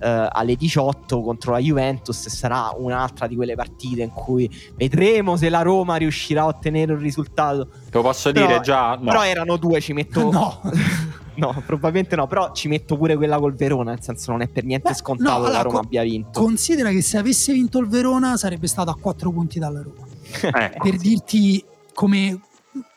eh, 0.00 0.28
alle 0.30 0.54
18 0.54 1.22
contro 1.22 1.52
la 1.52 1.58
Juventus 1.58 2.26
e 2.26 2.30
sarà 2.30 2.72
un'altra 2.76 3.26
di 3.26 3.36
quelle 3.36 3.54
partite 3.54 4.02
in 4.02 4.10
cui 4.10 4.50
vedremo 4.76 5.36
se 5.36 5.48
la 5.48 5.62
Roma 5.62 5.96
riuscirà 5.96 6.42
a 6.42 6.46
ottenere 6.46 6.92
un 6.92 7.00
risultato. 7.00 7.68
Te 7.68 7.90
lo 7.90 8.02
posso 8.02 8.30
però, 8.32 8.46
dire 8.46 8.60
già? 8.60 8.96
No. 8.96 9.10
Però 9.10 9.24
erano 9.24 9.56
due, 9.56 9.80
ci 9.80 9.92
metto... 9.92 10.30
No. 10.34 10.60
no, 11.36 11.62
probabilmente 11.66 12.16
no, 12.16 12.26
però 12.26 12.52
ci 12.52 12.68
metto 12.68 12.96
pure 12.96 13.16
quella 13.16 13.38
col 13.38 13.54
Verona, 13.54 13.90
nel 13.90 14.02
senso 14.02 14.30
non 14.30 14.42
è 14.42 14.48
per 14.48 14.64
niente 14.64 14.90
Beh, 14.90 14.94
scontato 14.94 15.30
no, 15.30 15.36
allora, 15.36 15.50
che 15.50 15.56
la 15.56 15.62
Roma 15.62 15.78
co- 15.78 15.84
abbia 15.84 16.02
vinto. 16.02 16.40
Considera 16.40 16.90
che 16.90 17.02
se 17.02 17.18
avesse 17.18 17.52
vinto 17.52 17.78
il 17.78 17.88
Verona 17.88 18.36
sarebbe 18.36 18.66
stato 18.66 18.90
a 18.90 18.96
4 18.96 19.30
punti 19.30 19.58
dalla 19.58 19.82
Roma. 19.82 20.06
ecco. 20.40 20.82
Per 20.82 20.96
dirti 20.96 21.64
come 21.92 22.40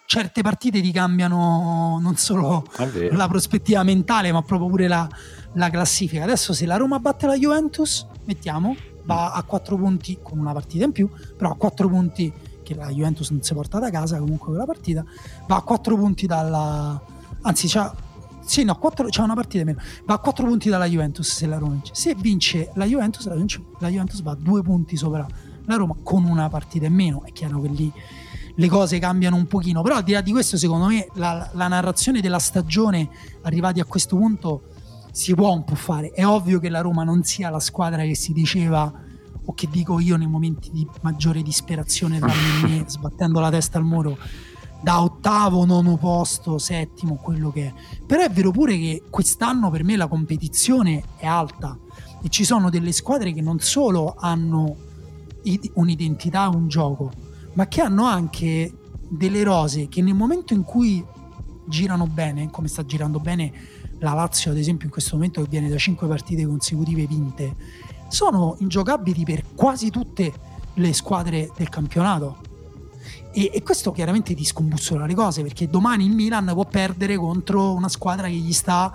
certe 0.08 0.42
partite 0.42 0.80
ti 0.82 0.92
cambiano 0.92 2.00
non 2.02 2.16
solo 2.16 2.66
la 3.12 3.28
prospettiva 3.28 3.84
mentale, 3.84 4.32
ma 4.32 4.42
proprio 4.42 4.70
pure 4.70 4.88
la, 4.88 5.08
la 5.54 5.70
classifica. 5.70 6.24
Adesso 6.24 6.54
se 6.54 6.66
la 6.66 6.78
Roma 6.78 7.00
batte 7.00 7.28
la 7.28 7.38
Juventus, 7.38 8.06
mettiamo, 8.24 8.76
va 9.04 9.32
a 9.34 9.44
4 9.44 9.76
punti 9.76 10.20
con 10.22 10.40
una 10.40 10.54
partita 10.54 10.86
in 10.86 10.92
più, 10.92 11.10
però 11.36 11.52
a 11.52 11.56
4 11.56 11.88
punti 11.90 12.34
che 12.64 12.76
la 12.76 12.90
Juventus 12.90 13.30
non 13.32 13.42
si 13.42 13.54
porta 13.54 13.80
da 13.80 13.90
casa 13.90 14.18
comunque 14.18 14.48
quella 14.48 14.66
partita, 14.66 15.04
va 15.48 15.58
a 15.58 15.62
4 15.62 15.96
punti 15.96 16.26
dalla... 16.26 17.02
anzi 17.42 17.68
c'ha... 17.68 17.94
Sì, 18.48 18.64
no, 18.64 18.76
4, 18.78 19.10
c'è 19.10 19.22
una 19.22 19.36
partita 19.36 19.66
meno. 19.66 19.80
Va 20.06 20.16
a 20.16 20.20
4 20.20 20.46
punti 20.46 20.70
dalla 20.70 20.86
Juventus 20.86 21.30
se 21.30 21.46
la 21.46 21.58
Roma 21.58 21.74
vince. 21.74 21.94
Se 21.94 22.16
vince 22.16 22.72
la 22.76 22.86
Juventus, 22.86 23.28
la, 23.28 23.36
vince, 23.36 23.62
la 23.80 23.90
Juventus 23.90 24.22
va 24.22 24.32
a 24.32 24.38
2 24.40 24.62
punti 24.62 24.96
sopra 24.96 25.28
la 25.66 25.76
Roma 25.76 25.96
con 26.02 26.24
una 26.24 26.48
partita 26.48 26.86
in 26.86 26.94
meno. 26.94 27.24
È 27.26 27.34
chiaro 27.34 27.60
che 27.60 27.68
lì 27.68 27.92
le 28.56 28.68
cose 28.70 29.00
cambiano 29.00 29.36
un 29.36 29.48
pochino. 29.48 29.82
Però 29.82 29.96
al 29.96 30.04
di 30.04 30.14
là 30.14 30.22
di 30.22 30.32
questo, 30.32 30.58
secondo 30.58 30.88
me, 30.88 31.08
la, 31.16 31.50
la 31.54 31.68
narrazione 31.68 32.22
della 32.22 32.40
stagione 32.40 33.10
arrivati 33.42 33.82
a 33.82 33.86
questo 33.86 34.16
punto 34.16 34.64
si 35.12 35.36
può 35.36 35.52
un 35.52 35.66
po' 35.66 35.76
fare. 35.76 36.12
È 36.12 36.26
ovvio 36.26 36.60
che 36.60 36.70
la 36.70 36.80
Roma 36.80 37.04
non 37.04 37.24
sia 37.24 37.50
la 37.50 37.60
squadra 37.60 38.04
che 38.04 38.16
si 38.16 38.32
diceva 38.32 38.92
o 39.50 39.54
che 39.54 39.68
dico 39.70 40.00
io 40.00 40.16
nei 40.16 40.28
momenti 40.28 40.70
di 40.72 40.88
maggiore 41.02 41.42
disperazione 41.42 42.20
tra 42.20 42.32
me 42.68 42.84
sbattendo 42.88 43.40
la 43.40 43.50
testa 43.50 43.78
al 43.78 43.84
muro 43.84 44.18
da 44.82 45.02
ottavo, 45.02 45.66
nono 45.66 45.98
posto, 45.98 46.58
settimo, 46.58 47.16
quello 47.16 47.52
che 47.52 47.68
è. 47.68 47.74
Però 48.06 48.22
è 48.22 48.30
vero 48.30 48.52
pure 48.52 48.78
che 48.78 49.04
quest'anno 49.10 49.70
per 49.70 49.84
me 49.84 49.96
la 49.96 50.08
competizione 50.08 51.04
è 51.18 51.26
alta 51.26 51.78
e 52.22 52.30
ci 52.30 52.44
sono 52.44 52.70
delle 52.70 52.92
squadre 52.92 53.34
che 53.34 53.42
non 53.42 53.60
solo 53.60 54.16
hanno 54.18 54.76
un'identità, 55.74 56.50
un 56.50 56.68
gioco, 56.68 57.12
ma 57.54 57.68
che 57.68 57.82
hanno 57.82 58.06
anche 58.06 58.74
delle 59.10 59.44
rose 59.44 59.88
che 59.88 60.02
nel 60.02 60.14
momento 60.14 60.54
in 60.54 60.64
cui 60.64 61.04
girano 61.66 62.08
bene, 62.08 62.50
come 62.50 62.68
sta 62.68 62.86
girando 62.86 63.20
bene 63.20 63.52
la 64.00 64.14
Lazio 64.14 64.52
ad 64.52 64.58
esempio 64.58 64.86
in 64.86 64.92
questo 64.92 65.16
momento 65.16 65.42
che 65.42 65.50
viene 65.50 65.70
da 65.70 65.78
5 65.78 66.08
partite 66.08 66.46
consecutive 66.46 67.08
vinte, 67.08 67.56
sono 68.10 68.56
ingiocabili 68.60 69.24
per 69.24 69.44
quasi 69.56 69.90
tutte 69.90 70.34
le 70.74 70.94
squadre 70.94 71.52
del 71.56 71.70
campionato. 71.70 72.47
E, 73.38 73.52
e, 73.54 73.62
questo 73.62 73.92
chiaramente 73.92 74.34
ti 74.34 74.44
scombussola 74.44 75.06
le 75.06 75.14
cose 75.14 75.44
perché 75.44 75.70
domani 75.70 76.06
il 76.06 76.12
Milan 76.12 76.50
può 76.54 76.66
perdere 76.66 77.18
contro 77.18 77.72
una 77.74 77.88
squadra 77.88 78.26
che 78.26 78.34
gli 78.34 78.52
sta 78.52 78.92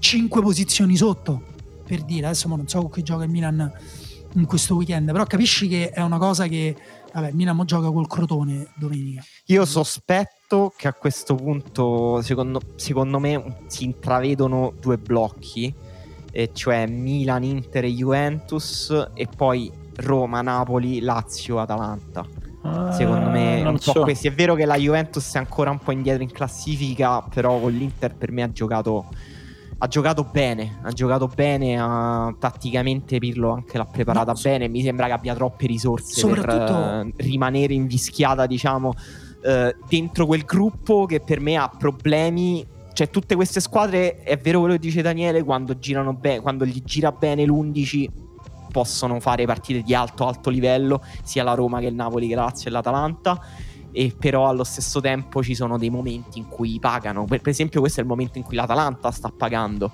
5 0.00 0.42
posizioni 0.42 0.96
sotto. 0.96 1.52
Per 1.86 2.02
dire, 2.02 2.26
adesso 2.26 2.48
non 2.48 2.66
so 2.66 2.80
con 2.80 2.90
chi 2.90 3.04
gioca 3.04 3.22
il 3.22 3.30
Milan 3.30 3.72
in 4.32 4.46
questo 4.46 4.74
weekend, 4.74 5.12
però 5.12 5.22
capisci 5.26 5.68
che 5.68 5.90
è 5.90 6.00
una 6.00 6.18
cosa 6.18 6.48
che 6.48 6.76
Vabbè, 7.12 7.30
Milan 7.34 7.62
gioca 7.64 7.88
col 7.92 8.08
Crotone 8.08 8.66
domenica. 8.74 9.22
Io 9.46 9.64
sospetto 9.64 10.72
che 10.76 10.88
a 10.88 10.92
questo 10.92 11.36
punto, 11.36 12.20
secondo, 12.22 12.60
secondo 12.74 13.20
me, 13.20 13.58
si 13.68 13.84
intravedono 13.84 14.74
due 14.80 14.98
blocchi, 14.98 15.72
e 16.32 16.50
cioè 16.52 16.86
Milan, 16.88 17.44
Inter 17.44 17.84
e 17.84 17.92
Juventus, 17.92 19.10
e 19.14 19.28
poi 19.28 19.70
Roma, 19.94 20.42
Napoli, 20.42 20.98
Lazio, 20.98 21.60
Atalanta. 21.60 22.26
Secondo 22.92 23.28
me 23.28 23.60
è 23.60 23.66
un 23.66 23.78
so. 23.78 23.92
po' 23.92 24.02
questi. 24.02 24.28
È 24.28 24.32
vero 24.32 24.54
che 24.54 24.64
la 24.64 24.76
Juventus 24.76 25.34
è 25.34 25.38
ancora 25.38 25.70
un 25.70 25.78
po' 25.78 25.92
indietro 25.92 26.22
in 26.22 26.30
classifica, 26.30 27.20
però 27.22 27.58
con 27.58 27.72
l'Inter 27.72 28.14
per 28.14 28.32
me 28.32 28.42
ha 28.42 28.50
giocato 28.50 29.06
ha 29.76 29.88
giocato 29.88 30.24
bene, 30.24 30.78
ha 30.82 30.90
giocato 30.92 31.26
bene, 31.26 31.76
ha, 31.78 32.34
tatticamente 32.38 33.18
Pirlo 33.18 33.50
anche 33.50 33.76
l'ha 33.76 33.84
preparata 33.84 34.32
no, 34.32 34.38
bene, 34.40 34.68
mi 34.68 34.82
sembra 34.82 35.06
che 35.06 35.12
abbia 35.12 35.34
troppe 35.34 35.66
risorse 35.66 36.20
soprattutto... 36.20 36.72
per 36.72 37.06
uh, 37.06 37.12
rimanere 37.16 37.74
invischiata, 37.74 38.46
diciamo, 38.46 38.88
uh, 38.88 39.74
dentro 39.88 40.26
quel 40.26 40.44
gruppo 40.44 41.06
che 41.06 41.20
per 41.20 41.40
me 41.40 41.56
ha 41.56 41.68
problemi. 41.68 42.64
Cioè, 42.94 43.10
tutte 43.10 43.34
queste 43.34 43.58
squadre, 43.58 44.20
è 44.20 44.38
vero 44.38 44.60
quello 44.60 44.74
che 44.74 44.80
dice 44.80 45.02
Daniele, 45.02 45.42
quando 45.42 45.76
girano 45.78 46.14
bene, 46.14 46.40
quando 46.40 46.64
gli 46.64 46.80
gira 46.84 47.10
bene 47.10 47.44
l'11 47.44 48.08
possono 48.74 49.20
fare 49.20 49.46
partite 49.46 49.82
di 49.82 49.94
alto 49.94 50.26
alto 50.26 50.50
livello, 50.50 51.00
sia 51.22 51.44
la 51.44 51.54
Roma 51.54 51.78
che 51.78 51.86
il 51.86 51.94
Napoli, 51.94 52.26
che 52.26 52.34
Lazio 52.34 52.72
e 53.96 54.12
però 54.18 54.48
allo 54.48 54.64
stesso 54.64 55.00
tempo 55.00 55.40
ci 55.40 55.54
sono 55.54 55.78
dei 55.78 55.90
momenti 55.90 56.40
in 56.40 56.48
cui 56.48 56.80
pagano. 56.80 57.24
Per, 57.26 57.40
per 57.40 57.52
esempio, 57.52 57.78
questo 57.78 58.00
è 58.00 58.02
il 58.02 58.08
momento 58.08 58.38
in 58.38 58.42
cui 58.42 58.56
l'Atalanta 58.56 59.12
sta 59.12 59.32
pagando. 59.34 59.92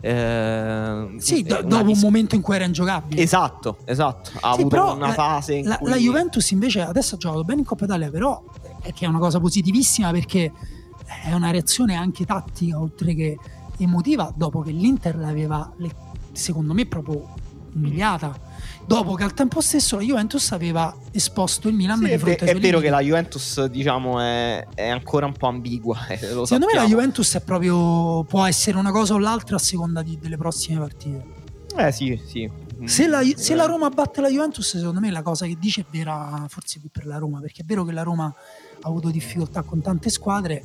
Eh, 0.00 1.14
sì, 1.18 1.44
do, 1.44 1.62
dopo 1.62 1.84
dis- 1.84 1.94
un 1.94 2.02
momento 2.02 2.34
in 2.34 2.40
cui 2.40 2.56
era 2.56 2.64
ingiocabile. 2.64 3.22
Esatto, 3.22 3.76
esatto. 3.84 4.32
Ha 4.40 4.54
sì, 4.54 4.62
avuto 4.62 4.94
una 4.94 5.12
fase. 5.12 5.62
La, 5.62 5.78
cui... 5.78 5.88
la, 5.88 5.96
Juventus 5.96 6.50
invece 6.50 6.80
adesso 6.80 7.14
ha 7.14 7.18
giocato 7.18 7.44
bene 7.44 7.60
in 7.60 7.66
Coppa 7.66 7.84
Italia, 7.84 8.10
però 8.10 8.42
è 8.80 8.92
che 8.92 9.04
è 9.04 9.08
una 9.08 9.20
cosa 9.20 9.38
positivissima 9.38 10.10
perché 10.10 10.50
è 11.22 11.32
una 11.32 11.52
reazione 11.52 11.94
anche 11.94 12.24
tattica 12.24 12.80
oltre 12.80 13.14
che 13.14 13.38
emotiva 13.78 14.32
dopo 14.34 14.62
che 14.62 14.72
l'Inter 14.72 15.16
l'aveva, 15.16 15.72
secondo 16.32 16.72
me, 16.74 16.86
proprio 16.86 17.34
umiliata. 17.74 18.50
Dopo 18.84 19.14
che 19.14 19.22
al 19.22 19.32
tempo 19.32 19.60
stesso 19.60 19.96
la 19.96 20.02
Juventus 20.02 20.50
aveva 20.52 20.94
esposto 21.12 21.68
il 21.68 21.74
Milan 21.74 21.98
sì, 21.98 22.10
di 22.10 22.18
fronte 22.18 22.44
è, 22.44 22.54
è 22.54 22.58
vero 22.58 22.80
che 22.80 22.90
la 22.90 23.00
Juventus 23.00 23.64
diciamo 23.66 24.20
è, 24.20 24.66
è 24.74 24.88
ancora 24.88 25.26
un 25.26 25.32
po' 25.32 25.46
ambigua 25.46 26.06
eh, 26.08 26.18
secondo 26.18 26.46
sappiamo. 26.46 26.72
me 26.72 26.80
la 26.80 26.86
Juventus 26.86 27.34
è 27.34 27.40
proprio 27.40 28.24
può 28.24 28.44
essere 28.44 28.76
una 28.76 28.90
cosa 28.90 29.14
o 29.14 29.18
l'altra 29.18 29.56
a 29.56 29.60
seconda 29.60 30.02
di, 30.02 30.18
delle 30.20 30.36
prossime 30.36 30.80
partite. 30.80 31.24
Eh 31.76 31.92
sì 31.92 32.20
sì. 32.26 32.50
Se 32.84 33.06
la, 33.06 33.22
se 33.36 33.54
la, 33.54 33.64
Roma 33.64 33.88
batte 33.90 34.20
la 34.20 34.28
Juventus 34.28 34.76
secondo 34.76 34.98
me 34.98 35.12
la 35.12 35.22
cosa 35.22 35.46
che 35.46 35.56
dice 35.56 35.82
è 35.82 35.84
vera 35.88 36.44
forse 36.48 36.80
più 36.80 36.90
per 36.90 37.06
la 37.06 37.18
Roma 37.18 37.38
perché 37.38 37.62
è 37.62 37.64
vero 37.64 37.84
che 37.84 37.92
la 37.92 38.02
Roma 38.02 38.24
ha 38.24 38.88
avuto 38.88 39.10
difficoltà 39.10 39.62
con 39.62 39.80
tante 39.80 40.10
squadre 40.10 40.64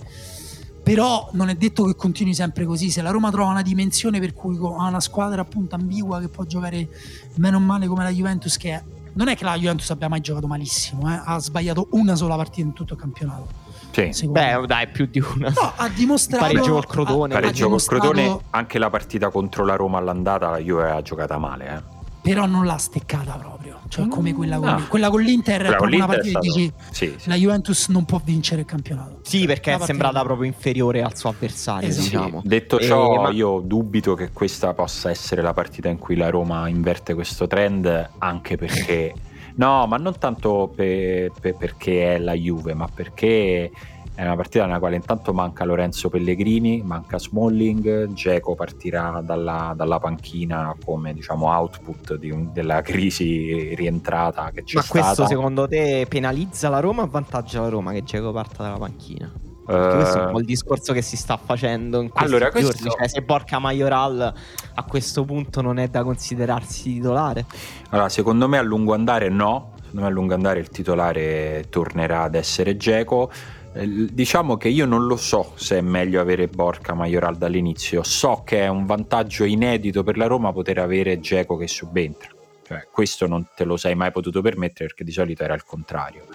però 0.87 1.27
non 1.33 1.49
è 1.49 1.55
detto 1.55 1.83
che 1.83 1.95
continui 1.95 2.33
sempre 2.33 2.63
così. 2.63 2.89
Se 2.89 3.01
la 3.01 3.09
Roma 3.09 3.29
trova 3.29 3.49
una 3.49 3.61
dimensione 3.61 4.21
per 4.21 4.33
cui 4.33 4.55
ha 4.55 4.87
una 4.87 5.01
squadra 5.01 5.41
appunto 5.41 5.75
ambigua 5.75 6.21
che 6.21 6.29
può 6.29 6.45
giocare 6.45 6.87
meno 7.35 7.59
male 7.59 7.87
come 7.87 8.03
la 8.03 8.09
Juventus, 8.09 8.55
che 8.55 8.71
è, 8.71 8.81
non 9.13 9.27
è 9.27 9.35
che 9.35 9.43
la 9.43 9.57
Juventus 9.57 9.89
abbia 9.89 10.07
mai 10.07 10.21
giocato 10.21 10.47
malissimo, 10.47 11.13
eh? 11.13 11.19
ha 11.21 11.37
sbagliato 11.39 11.89
una 11.91 12.15
sola 12.15 12.37
partita 12.37 12.65
in 12.65 12.71
tutto 12.71 12.93
il 12.93 12.99
campionato. 12.99 13.65
Sì. 13.91 14.27
Beh, 14.27 14.63
dai, 14.65 14.87
più 14.87 15.07
di 15.07 15.19
una. 15.19 15.49
No, 15.49 15.73
ha 15.75 15.89
dimostrato. 15.89 16.45
Pareggio 16.45 16.71
col 16.71 16.85
Crotone. 16.85 17.33
Pareggio 17.33 17.67
col 17.67 17.83
Crotone, 17.83 18.39
anche 18.51 18.79
la 18.79 18.89
partita 18.89 19.29
contro 19.29 19.65
la 19.65 19.75
Roma 19.75 19.97
all'andata, 19.97 20.51
la 20.51 20.59
Juve 20.59 20.89
ha 20.89 21.01
giocata 21.01 21.37
male, 21.37 21.65
eh 21.67 21.95
però 22.27 22.45
non 22.45 22.65
l'ha 22.65 22.77
steccata 22.77 23.33
proprio. 23.35 23.56
Cioè, 23.87 24.07
come 24.07 24.33
quella 24.33 24.57
con, 24.57 24.69
no. 24.69 24.85
quella 24.87 25.09
con 25.09 25.21
l'Inter 25.21 25.61
quella 25.61 25.73
è 25.73 25.77
proprio 25.77 25.97
una 25.97 26.07
partita 26.07 26.39
che 26.39 26.47
dici 26.47 26.73
sì, 26.91 27.15
sì. 27.17 27.29
la 27.29 27.35
Juventus 27.35 27.87
non 27.89 28.05
può 28.05 28.21
vincere 28.23 28.61
il 28.61 28.67
campionato. 28.67 29.19
Sì, 29.23 29.45
perché 29.45 29.73
è 29.73 29.79
sembrata 29.79 30.21
proprio 30.23 30.47
inferiore 30.47 31.01
al 31.01 31.15
suo 31.15 31.29
avversario. 31.29 31.87
Esatto. 31.87 32.03
Diciamo. 32.03 32.41
Sì. 32.41 32.47
Detto 32.47 32.79
ciò, 32.79 33.13
e, 33.13 33.17
ma... 33.19 33.29
io 33.29 33.59
dubito 33.59 34.13
che 34.13 34.31
questa 34.31 34.73
possa 34.73 35.09
essere 35.09 35.41
la 35.41 35.53
partita 35.53 35.89
in 35.89 35.97
cui 35.97 36.15
la 36.15 36.29
Roma 36.29 36.67
inverte 36.67 37.13
questo 37.13 37.47
trend, 37.47 38.09
anche 38.17 38.57
perché. 38.57 39.13
no, 39.55 39.85
ma 39.87 39.97
non 39.97 40.17
tanto 40.17 40.71
per, 40.73 41.31
per, 41.39 41.55
perché 41.55 42.15
è 42.15 42.19
la 42.19 42.33
Juve, 42.33 42.73
ma 42.73 42.87
perché 42.93 43.71
è 44.17 44.23
una 44.23 44.35
partita 44.35 44.65
nella 44.65 44.79
quale 44.79 44.95
intanto 44.95 45.31
manca 45.31 45.63
Lorenzo 45.63 46.09
Pellegrini, 46.09 46.81
manca 46.83 47.19
Smalling, 47.19 48.13
Geco 48.13 48.55
partirà 48.55 49.21
dalla, 49.23 49.73
dalla, 49.75 49.99
panchina 49.99 50.75
come 50.83 51.13
diciamo 51.13 51.45
output 51.45 52.17
un, 52.23 52.51
della 52.51 52.81
crisi 52.83 53.75
rientrata 53.75 54.49
che 54.49 54.63
c'è 54.63 54.77
Ma 54.77 54.81
stata. 54.81 55.03
questo 55.03 55.27
secondo 55.27 55.67
te 55.67 56.07
penalizza 56.09 56.67
la 56.67 56.79
Roma 56.79 57.03
o 57.03 57.05
avvantaggia 57.05 57.61
la 57.61 57.69
Roma 57.69 57.91
che 57.91 58.03
Geco 58.03 58.31
parta 58.31 58.63
dalla 58.63 58.79
panchina? 58.79 59.31
Perché 59.67 59.95
questo 59.97 60.17
è 60.17 60.25
un 60.25 60.31
po' 60.31 60.39
il 60.39 60.45
discorso 60.45 60.93
che 60.93 61.03
si 61.03 61.15
sta 61.15 61.37
facendo 61.37 62.01
in 62.01 62.09
questi 62.09 62.27
allora, 62.27 62.49
giorni. 62.49 62.69
Questo... 62.69 62.89
Cioè, 62.89 63.07
se 63.07 63.21
Borca 63.21 63.59
Majoral 63.59 64.33
a 64.73 64.83
questo 64.83 65.25
punto 65.25 65.61
non 65.61 65.77
è 65.77 65.89
da 65.89 66.03
considerarsi 66.03 66.93
titolare. 66.93 67.45
Allora, 67.89 68.09
secondo 68.09 68.47
me 68.47 68.57
a 68.57 68.63
lungo 68.63 68.95
andare 68.95 69.29
no, 69.29 69.73
secondo 69.75 70.01
me 70.01 70.07
a 70.07 70.09
lungo 70.09 70.33
andare 70.33 70.59
il 70.59 70.69
titolare 70.69 71.65
tornerà 71.69 72.23
ad 72.23 72.33
essere 72.33 72.77
Geco. 72.77 73.29
Eh, 73.77 74.07
diciamo 74.11 74.57
che 74.57 74.69
io 74.69 74.85
non 74.85 75.05
lo 75.05 75.17
so 75.17 75.51
se 75.55 75.77
è 75.77 75.81
meglio 75.81 76.19
avere 76.19 76.47
Borca 76.47 76.95
Majoral 76.95 77.37
dall'inizio, 77.37 78.01
so 78.01 78.41
che 78.43 78.61
è 78.61 78.67
un 78.67 78.87
vantaggio 78.87 79.43
inedito 79.43 80.03
per 80.03 80.17
la 80.17 80.25
Roma 80.25 80.51
poter 80.51 80.79
avere 80.79 81.19
Geco 81.19 81.57
che 81.57 81.67
subentra. 81.67 82.29
Cioè, 82.65 82.87
questo 82.91 83.27
non 83.27 83.47
te 83.55 83.63
lo 83.63 83.77
sei 83.77 83.95
mai 83.95 84.11
potuto 84.11 84.41
permettere 84.41 84.87
perché 84.87 85.03
di 85.03 85.11
solito 85.11 85.43
era 85.43 85.53
il 85.53 85.63
contrario. 85.63 86.25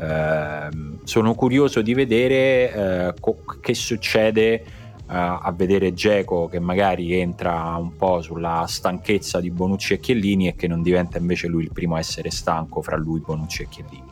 Eh, 0.00 0.68
sono 1.02 1.34
curioso 1.34 1.82
di 1.82 1.94
vedere 1.94 2.72
eh, 2.72 3.14
co- 3.20 3.42
che 3.60 3.74
succede 3.74 4.64
a 5.06 5.52
vedere 5.54 5.92
Geco 5.92 6.48
che 6.48 6.58
magari 6.58 7.12
entra 7.12 7.76
un 7.76 7.94
po' 7.94 8.22
sulla 8.22 8.64
stanchezza 8.66 9.38
di 9.38 9.50
Bonucci 9.50 9.92
e 9.92 10.00
Chiellini 10.00 10.48
e 10.48 10.54
che 10.54 10.66
non 10.66 10.80
diventa 10.80 11.18
invece 11.18 11.46
lui 11.46 11.64
il 11.64 11.72
primo 11.72 11.96
a 11.96 11.98
essere 11.98 12.30
stanco 12.30 12.80
fra 12.80 12.96
lui, 12.96 13.20
Bonucci 13.20 13.62
e 13.62 13.68
Chiellini. 13.68 14.10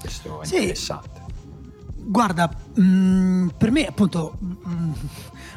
Questo 0.00 0.40
è 0.40 0.46
sì. 0.46 0.54
interessante. 0.54 1.11
Guarda, 2.04 2.50
mh, 2.74 2.82
mm, 2.82 3.48
per 3.56 3.70
me 3.70 3.86
appunto 3.86 4.34
mh, 4.38 4.54
mm, 4.68 4.92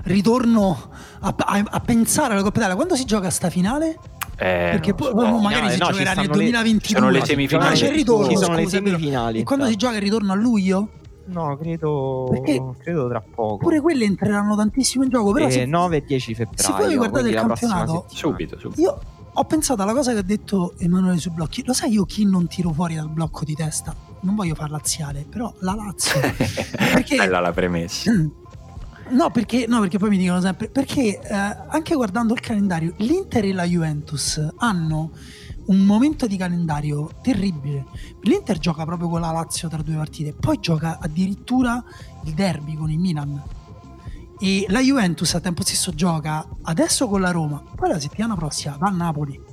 ritorno 0.03 0.89
a, 1.19 1.33
a, 1.37 1.63
a, 1.65 1.79
pensare 1.79 2.33
alla 2.33 2.43
Coppa 2.43 2.57
Italia. 2.57 2.75
Quando 2.75 2.95
si 2.95 3.05
gioca 3.05 3.29
sta 3.29 3.49
finale? 3.49 3.97
Eh, 4.37 4.69
Perché 4.71 4.93
poi 4.93 5.11
so. 5.11 5.39
magari 5.39 5.65
no, 5.65 5.71
si 5.71 5.77
no, 5.79 5.85
giocherà 5.87 6.13
nel 6.13 6.27
2022. 6.27 6.99
sono 6.99 7.09
le 7.09 7.25
semifinali. 7.25 7.73
Ah, 7.73 7.75
c'è 7.75 7.87
il 7.87 7.93
ritorno. 7.93 8.29
Ci 8.29 8.37
sono 8.37 8.55
le 8.55 8.67
semifinali. 8.67 9.39
E 9.39 9.43
quando 9.43 9.65
si 9.67 9.75
gioca 9.75 9.95
il 9.95 10.01
ritorno 10.01 10.31
a 10.31 10.35
luglio? 10.35 10.89
No, 11.27 11.57
credo, 11.57 12.27
Perché 12.29 12.61
credo 12.79 13.07
tra 13.07 13.21
poco. 13.21 13.57
Pure 13.57 13.81
quelle 13.81 14.05
entreranno 14.05 14.55
tantissimo 14.55 15.03
in 15.03 15.09
gioco. 15.09 15.31
Però 15.31 15.47
eh, 15.47 15.51
se, 15.51 15.65
9 15.65 15.97
e 15.97 16.03
10 16.05 16.35
febbraio. 16.35 16.61
Se 16.61 16.71
voi 16.71 16.95
guardate 16.95 17.29
il 17.29 17.35
campionato, 17.35 18.05
subito, 18.09 18.59
subito. 18.59 18.81
Io 18.81 18.99
ho 19.33 19.43
pensato 19.45 19.81
alla 19.81 19.93
cosa 19.93 20.13
che 20.13 20.19
ha 20.19 20.23
detto 20.23 20.75
Emanuele 20.77 21.17
sui 21.17 21.31
blocchi. 21.31 21.63
Lo 21.65 21.73
sai 21.73 21.91
io 21.93 22.05
chi 22.05 22.25
non 22.25 22.47
tiro 22.47 22.71
fuori 22.71 22.95
dal 22.95 23.09
blocco 23.09 23.43
di 23.43 23.55
testa? 23.55 23.95
Non 24.25 24.35
voglio 24.35 24.55
far 24.55 24.71
laziale, 24.71 25.25
però 25.29 25.53
la 25.59 25.75
Lazio. 25.75 26.19
perché... 26.75 27.15
Bella 27.15 27.39
la 27.39 27.53
premessa. 27.53 28.11
No 29.07 29.29
perché, 29.29 29.67
no, 29.67 29.81
perché 29.81 29.99
poi 29.99 30.09
mi 30.09 30.17
dicono 30.17 30.41
sempre. 30.41 30.67
Perché 30.67 31.19
eh, 31.21 31.33
anche 31.33 31.93
guardando 31.93 32.33
il 32.33 32.39
calendario, 32.39 32.95
l'Inter 32.97 33.45
e 33.45 33.53
la 33.53 33.63
Juventus 33.63 34.43
hanno 34.57 35.11
un 35.67 35.85
momento 35.85 36.25
di 36.25 36.37
calendario 36.37 37.11
terribile. 37.21 37.85
L'Inter 38.21 38.57
gioca 38.57 38.83
proprio 38.83 39.07
con 39.07 39.21
la 39.21 39.31
Lazio 39.31 39.69
tra 39.69 39.81
due 39.83 39.95
partite, 39.95 40.33
poi 40.33 40.59
gioca 40.59 40.97
addirittura 40.99 41.83
il 42.23 42.33
derby 42.33 42.75
con 42.75 42.89
il 42.89 42.99
Milan. 42.99 43.43
E 44.39 44.65
la 44.69 44.81
Juventus 44.81 45.33
a 45.35 45.39
tempo 45.39 45.61
stesso 45.63 45.93
gioca 45.93 46.45
adesso 46.63 47.07
con 47.07 47.21
la 47.21 47.31
Roma, 47.31 47.63
poi 47.75 47.89
la 47.89 47.99
settimana 47.99 48.35
prossima 48.35 48.75
va 48.77 48.87
a 48.87 48.91
Napoli. 48.91 49.44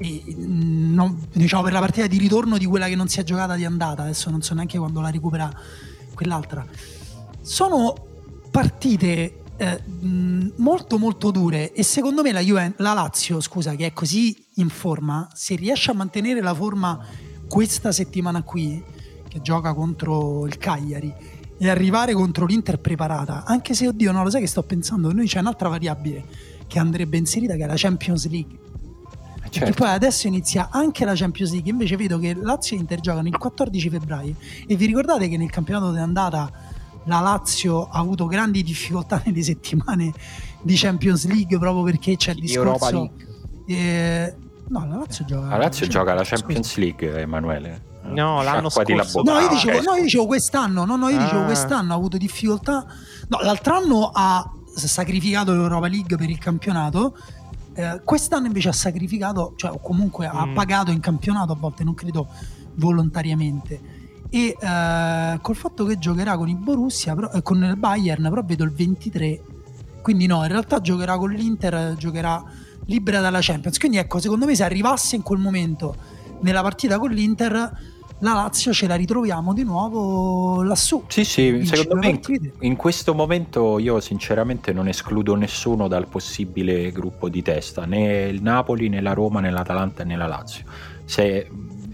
Mm, 0.00 0.94
non, 0.94 1.26
diciamo 1.32 1.62
per 1.62 1.72
la 1.72 1.80
partita 1.80 2.06
di 2.06 2.18
ritorno 2.18 2.56
di 2.56 2.64
quella 2.64 2.86
che 2.88 2.96
non 2.96 3.08
si 3.08 3.20
è 3.20 3.24
giocata 3.24 3.54
di 3.54 3.64
andata, 3.64 4.02
adesso 4.02 4.30
non 4.30 4.42
so 4.42 4.54
neanche 4.54 4.78
quando 4.78 5.00
la 5.00 5.10
recupera 5.10 5.52
quell'altra. 6.14 6.64
Sono 7.40 7.94
partite 8.50 9.42
eh, 9.56 9.82
molto 10.56 10.98
molto 10.98 11.30
dure 11.30 11.72
e 11.72 11.82
secondo 11.82 12.22
me 12.22 12.32
la, 12.32 12.40
Juve, 12.40 12.74
la 12.78 12.92
Lazio, 12.94 13.40
scusa, 13.40 13.74
che 13.74 13.86
è 13.86 13.92
così 13.92 14.44
in 14.54 14.68
forma, 14.68 15.28
se 15.34 15.54
riesce 15.56 15.90
a 15.90 15.94
mantenere 15.94 16.40
la 16.40 16.54
forma 16.54 16.98
questa 17.48 17.92
settimana 17.92 18.42
qui, 18.42 18.82
che 19.28 19.40
gioca 19.40 19.74
contro 19.74 20.46
il 20.46 20.56
Cagliari, 20.58 21.12
e 21.58 21.68
arrivare 21.68 22.12
contro 22.12 22.44
l'Inter 22.44 22.78
preparata, 22.80 23.44
anche 23.44 23.74
se 23.74 23.86
oddio, 23.86 24.10
no, 24.10 24.24
lo 24.24 24.30
sai 24.30 24.40
che 24.40 24.46
sto 24.48 24.62
pensando, 24.62 25.12
noi 25.12 25.26
c'è 25.26 25.38
un'altra 25.38 25.68
variabile 25.68 26.24
che 26.66 26.78
andrebbe 26.78 27.18
inserita 27.18 27.54
che 27.54 27.62
è 27.62 27.66
la 27.66 27.74
Champions 27.76 28.28
League. 28.28 28.58
Eh, 29.52 29.58
certo. 29.58 29.70
E 29.70 29.74
poi 29.74 29.88
adesso 29.88 30.26
inizia 30.26 30.68
anche 30.70 31.04
la 31.04 31.14
Champions 31.14 31.52
League. 31.52 31.70
Invece 31.70 31.96
vedo 31.96 32.18
che 32.18 32.34
Lazio 32.34 32.76
e 32.76 32.80
Inter 32.80 33.00
giocano 33.00 33.28
il 33.28 33.36
14 33.36 33.90
febbraio. 33.90 34.34
E 34.66 34.76
vi 34.76 34.86
ricordate 34.86 35.28
che 35.28 35.36
nel 35.36 35.50
campionato 35.50 35.90
d'andata 35.90 36.50
la 37.04 37.20
Lazio 37.20 37.88
ha 37.88 37.98
avuto 37.98 38.26
grandi 38.26 38.62
difficoltà 38.62 39.20
nelle 39.26 39.42
settimane 39.42 40.12
di 40.62 40.74
Champions 40.76 41.26
League 41.26 41.58
proprio 41.58 41.82
perché 41.82 42.16
c'è 42.16 42.30
il 42.30 42.38
discorso 42.38 43.10
eh, 43.66 44.36
no 44.68 44.86
la 44.86 44.96
Lazio 44.98 45.24
gioca 45.24 45.48
la 45.48 45.56
Lazio 45.56 45.86
gioca 45.88 46.14
la 46.14 46.22
Champions 46.22 46.76
League 46.76 47.20
Emanuele 47.20 47.90
No, 48.04 48.42
l'anno 48.42 48.68
scorso. 48.68 49.22
No, 49.22 49.38
io 49.38 49.48
dicevo, 49.48 49.80
no, 49.80 49.94
io 49.94 50.02
dicevo 50.02 50.26
quest'anno. 50.26 50.84
No, 50.84 50.96
no, 50.96 51.08
io 51.08 51.18
dicevo 51.18 51.42
ah. 51.42 51.44
quest'anno 51.44 51.92
ha 51.92 51.96
avuto 51.96 52.16
difficoltà. 52.16 52.84
No, 53.28 53.38
l'altro 53.42 53.76
anno 53.76 54.10
ha 54.12 54.44
sacrificato 54.74 55.52
l'Europa 55.52 55.86
League 55.86 56.16
per 56.16 56.28
il 56.28 56.38
campionato. 56.38 57.16
Eh, 57.74 58.00
quest'anno 58.04 58.46
invece 58.46 58.68
ha 58.68 58.72
sacrificato, 58.72 59.54
cioè 59.56 59.78
comunque 59.80 60.26
mm. 60.26 60.36
ha 60.36 60.48
pagato 60.52 60.90
in 60.90 61.00
campionato 61.00 61.52
a 61.52 61.56
volte, 61.56 61.84
non 61.84 61.94
credo 61.94 62.28
volontariamente. 62.74 63.80
E 64.28 64.56
eh, 64.58 65.38
col 65.40 65.56
fatto 65.56 65.84
che 65.84 65.98
giocherà 65.98 66.36
con 66.36 66.48
il 66.48 66.56
Borussia 66.56 67.14
però, 67.14 67.30
eh, 67.30 67.42
con 67.42 67.62
il 67.62 67.76
Bayern 67.76 68.22
però 68.30 68.42
vedo 68.42 68.64
il 68.64 68.72
23 68.72 69.42
quindi 70.00 70.26
no 70.26 70.42
in 70.42 70.48
realtà 70.48 70.80
giocherà 70.80 71.16
con 71.16 71.30
l'Inter 71.30 71.94
giocherà 71.96 72.42
libera 72.86 73.20
dalla 73.20 73.38
Champions. 73.40 73.78
Quindi 73.78 73.98
ecco 73.98 74.18
secondo 74.18 74.46
me 74.46 74.54
se 74.54 74.64
arrivasse 74.64 75.16
in 75.16 75.22
quel 75.22 75.38
momento 75.38 75.94
nella 76.40 76.62
partita 76.62 76.98
con 76.98 77.10
l'Inter 77.10 77.78
la 78.22 78.34
Lazio 78.34 78.72
ce 78.72 78.86
la 78.86 78.94
ritroviamo 78.94 79.52
di 79.52 79.64
nuovo 79.64 80.62
lassù. 80.62 81.04
Sì, 81.08 81.24
sì, 81.24 81.64
secondo 81.64 81.96
me 81.96 82.18
partite. 82.18 82.52
in 82.60 82.76
questo 82.76 83.14
momento 83.14 83.78
io 83.78 84.00
sinceramente 84.00 84.72
non 84.72 84.88
escludo 84.88 85.34
nessuno 85.34 85.88
dal 85.88 86.06
possibile 86.06 86.90
gruppo 86.92 87.28
di 87.28 87.42
testa, 87.42 87.84
né 87.84 88.28
il 88.28 88.40
Napoli, 88.40 88.88
né 88.88 89.00
la 89.00 89.12
Roma, 89.12 89.40
né 89.40 89.50
l'Atalanta, 89.50 90.04
né 90.04 90.16
la 90.16 90.26
Lazio. 90.26 90.64
Se 91.04 91.48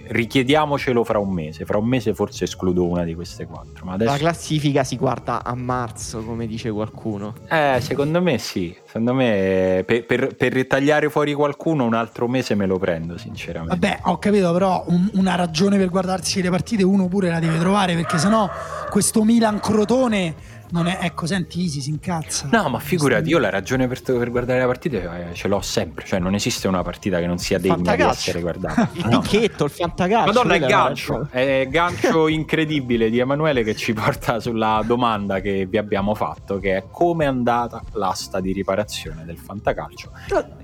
richiediamocelo 0.09 1.05
fra 1.05 1.19
un 1.19 1.31
mese. 1.31 1.65
Fra 1.65 1.79
un 1.79 1.87
mese 1.87 2.15
forse 2.15 2.45
escludo 2.45 2.87
una 2.87 3.05
di 3.05 3.15
queste 3.15 3.47
quattro. 3.47 3.85
Ma 3.85 3.95
adesso... 3.95 4.11
La 4.11 4.19
classifica 4.19 4.85
si 4.85 4.97
guarda 4.97 5.45
a 5.45 5.55
marzo, 5.55 6.23
come 6.23 6.47
dice 6.47 6.71
qualcuno. 6.71 7.35
Eh, 7.49 7.79
secondo 7.81 8.21
me 8.21 8.39
sì. 8.39 8.75
Secondo 8.89 9.13
me 9.13 9.83
per, 9.85 10.07
per, 10.07 10.35
per 10.35 10.51
ritagliare 10.51 11.11
fuori 11.11 11.35
qualcuno 11.35 11.85
un 11.85 11.93
altro 11.93 12.27
mese 12.27 12.55
me 12.55 12.65
lo 12.65 12.79
prendo, 12.79 13.19
sinceramente. 13.19 13.77
Vabbè, 13.77 14.01
ho 14.05 14.17
capito, 14.19 14.51
però 14.51 14.83
un, 14.89 15.11
una 15.13 15.35
ragione 15.35 15.77
per 15.77 15.91
guardarsi 15.91 16.41
le 16.41 16.49
partite 16.49 16.85
uno 16.85 17.07
pure 17.07 17.29
la 17.29 17.39
deve 17.39 17.59
trovare, 17.59 17.95
perché 17.95 18.17
sennò 18.17 18.49
questo 18.89 19.25
Milan 19.25 19.61
Crotone 19.61 20.57
non 20.71 20.87
è, 20.87 20.99
ecco, 21.01 21.27
senti, 21.27 21.63
Easy 21.63 21.81
si 21.81 21.91
incazza. 21.91 22.49
No, 22.51 22.69
ma 22.69 22.79
figurati, 22.79 23.29
io 23.31 23.39
la 23.39 23.49
ragione 23.49 23.87
per, 23.89 24.03
per 24.03 24.31
guardare 24.31 24.61
la 24.61 24.67
partita 24.67 25.31
eh, 25.31 25.35
ce 25.35 25.49
l'ho 25.49 25.61
sempre. 25.61 26.05
Cioè, 26.05 26.19
non 26.19 26.35
esiste 26.35 26.69
una 26.69 26.83
partita 26.83 27.21
che 27.21 27.27
non 27.27 27.39
sia 27.39 27.59
degna 27.59 27.95
di 27.95 28.03
essere 28.03 28.41
guardata. 28.41 28.89
il 28.93 29.07
no. 29.07 29.21
picchetto, 29.21 29.65
il 29.65 29.71
fantacalcio. 29.71 30.27
Madonna, 30.27 30.55
è 30.55 30.61
gancio. 30.61 31.29
È 31.31 31.67
gancio 31.71 32.29
incredibile 32.29 33.09
di 33.09 33.19
Emanuele 33.19 33.63
che 33.63 33.75
ci 33.75 33.95
porta 33.95 34.41
sulla 34.41 34.83
domanda 34.85 35.41
che 35.41 35.67
vi 35.67 35.79
abbiamo 35.79 36.15
fatto, 36.15 36.59
che 36.59 36.77
è 36.77 36.85
come 36.91 37.25
è 37.25 37.29
andata 37.29 37.83
l'asta 37.93 38.41
di 38.41 38.53
riparazione 38.53 38.78
del 39.25 39.37
fantacalcio 39.37 40.11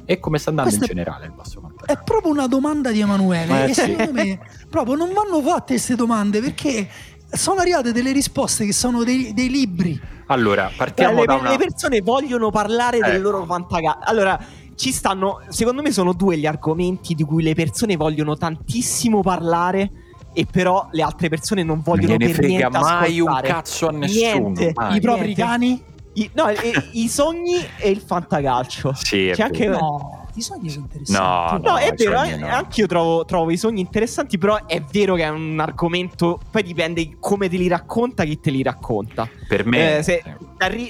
e 0.04 0.20
come 0.20 0.38
sta 0.38 0.50
andando 0.50 0.70
Questa 0.70 0.90
in 0.90 0.96
generale 0.96 1.26
il 1.26 1.32
vostro 1.32 1.60
fantacalcio. 1.60 2.00
È 2.00 2.04
proprio 2.04 2.32
una 2.32 2.46
domanda 2.46 2.90
di 2.90 3.00
Emanuele. 3.00 3.64
Eh, 3.64 3.74
sì. 3.74 3.80
secondo 3.82 4.12
me 4.12 4.38
proprio 4.68 4.94
non 4.96 5.12
vanno 5.12 5.40
fatte 5.42 5.74
queste 5.74 5.94
domande 5.94 6.40
perché 6.40 6.88
sono 7.30 7.60
arrivate 7.60 7.92
delle 7.92 8.12
risposte 8.12 8.64
che 8.64 8.72
sono 8.72 9.04
dei, 9.04 9.32
dei 9.34 9.50
libri. 9.50 10.00
Allora, 10.26 10.70
partiamo 10.74 11.22
eh, 11.22 11.26
da 11.26 11.34
le, 11.34 11.40
una... 11.40 11.50
le 11.50 11.58
persone 11.58 12.00
vogliono 12.00 12.50
parlare 12.50 12.98
ecco. 12.98 13.08
del 13.08 13.20
loro 13.20 13.44
fantacalcio. 13.44 14.00
Allora, 14.04 14.38
ci 14.76 14.92
stanno, 14.92 15.40
secondo 15.48 15.82
me 15.82 15.92
sono 15.92 16.12
due 16.12 16.36
gli 16.36 16.46
argomenti 16.46 17.14
di 17.14 17.24
cui 17.24 17.42
le 17.42 17.54
persone 17.54 17.96
vogliono 17.96 18.36
tantissimo 18.36 19.20
parlare 19.20 19.90
e 20.32 20.46
però 20.50 20.88
le 20.90 21.02
altre 21.02 21.28
persone 21.28 21.62
non 21.62 21.80
vogliono 21.80 22.16
non 22.16 22.18
per 22.18 22.30
frega 22.32 22.68
mai 22.68 23.20
un 23.20 23.40
cazzo 23.42 23.88
a 23.88 23.92
nessuno. 23.92 24.50
Niente. 24.50 24.72
Mai. 24.74 24.96
I 24.96 25.00
propri 25.00 25.26
Niente. 25.26 25.42
cani? 25.42 25.82
I, 26.14 26.30
no, 26.34 26.48
i, 26.48 27.02
i, 27.02 27.08
sogni 27.08 27.64
e 27.78 27.90
il 27.90 28.00
fantacalcio. 28.00 28.92
Sì, 28.94 29.30
C'è 29.34 29.42
anche... 29.42 29.66
No 29.66 30.23
i 30.34 30.42
sogni 30.42 30.68
sono 30.68 30.86
interessanti. 30.86 31.62
No, 31.62 31.70
no, 31.70 31.70
no 31.72 31.76
è 31.78 31.92
vero, 31.94 32.22
eh, 32.22 32.36
no. 32.36 32.46
anche 32.46 32.80
io 32.80 32.86
trovo, 32.86 33.24
trovo, 33.24 33.50
i 33.50 33.56
sogni 33.56 33.80
interessanti, 33.80 34.38
però 34.38 34.66
è 34.66 34.82
vero 34.90 35.14
che 35.14 35.22
è 35.22 35.28
un 35.28 35.58
argomento, 35.60 36.40
poi 36.50 36.62
dipende 36.62 37.16
come 37.20 37.48
te 37.48 37.56
li 37.56 37.68
racconta, 37.68 38.24
chi 38.24 38.40
te 38.40 38.50
li 38.50 38.62
racconta. 38.62 39.28
Per 39.48 39.66
me... 39.66 39.98
Eh, 39.98 40.02
se, 40.02 40.22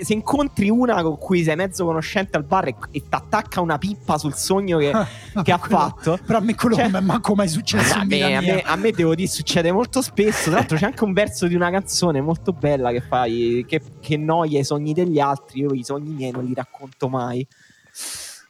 se, 0.03 0.13
incontri 0.13 0.71
una 0.71 1.03
con 1.03 1.19
cui 1.19 1.43
sei 1.43 1.57
mezzo 1.57 1.85
conoscente 1.85 2.37
al 2.37 2.45
bar 2.45 2.69
e, 2.69 2.77
e 2.91 3.01
ti 3.01 3.07
attacca 3.11 3.61
una 3.61 3.79
pippa 3.79 4.19
sul 4.19 4.35
sogno 4.35 4.79
che, 4.79 4.91
ah, 4.93 5.07
che 5.43 5.53
ha 5.53 5.59
quello, 5.59 5.77
fatto... 5.77 6.19
Però 6.25 6.39
a 6.39 6.41
me 6.41 6.55
quello 6.55 6.77
cioè, 6.77 6.89
manco 7.01 7.35
mai 7.35 7.49
successo 7.49 7.95
a 7.99 8.05
me, 8.05 8.37
a, 8.37 8.41
me, 8.41 8.63
a 8.63 8.77
me, 8.77 8.91
devo 8.93 9.15
dire, 9.15 9.29
succede 9.29 9.73
molto 9.73 10.01
spesso. 10.01 10.51
Tra 10.51 10.59
l'altro 10.59 10.77
c'è 10.77 10.87
anche 10.87 11.05
un 11.05 11.13
verso 11.13 11.47
di 11.47 11.55
una 11.55 11.71
canzone 11.71 12.21
molto 12.21 12.53
bella 12.53 12.91
che 12.91 13.01
fai, 13.01 13.65
che, 13.69 13.81
che 14.01 14.17
noia 14.17 14.61
i 14.61 14.65
sogni 14.65 14.93
degli 14.93 15.19
altri, 15.19 15.61
io 15.61 15.73
i 15.73 15.85
sogni 15.85 16.13
miei 16.13 16.31
non 16.31 16.45
li 16.45 16.55
racconto 16.55 17.09
mai. 17.09 17.47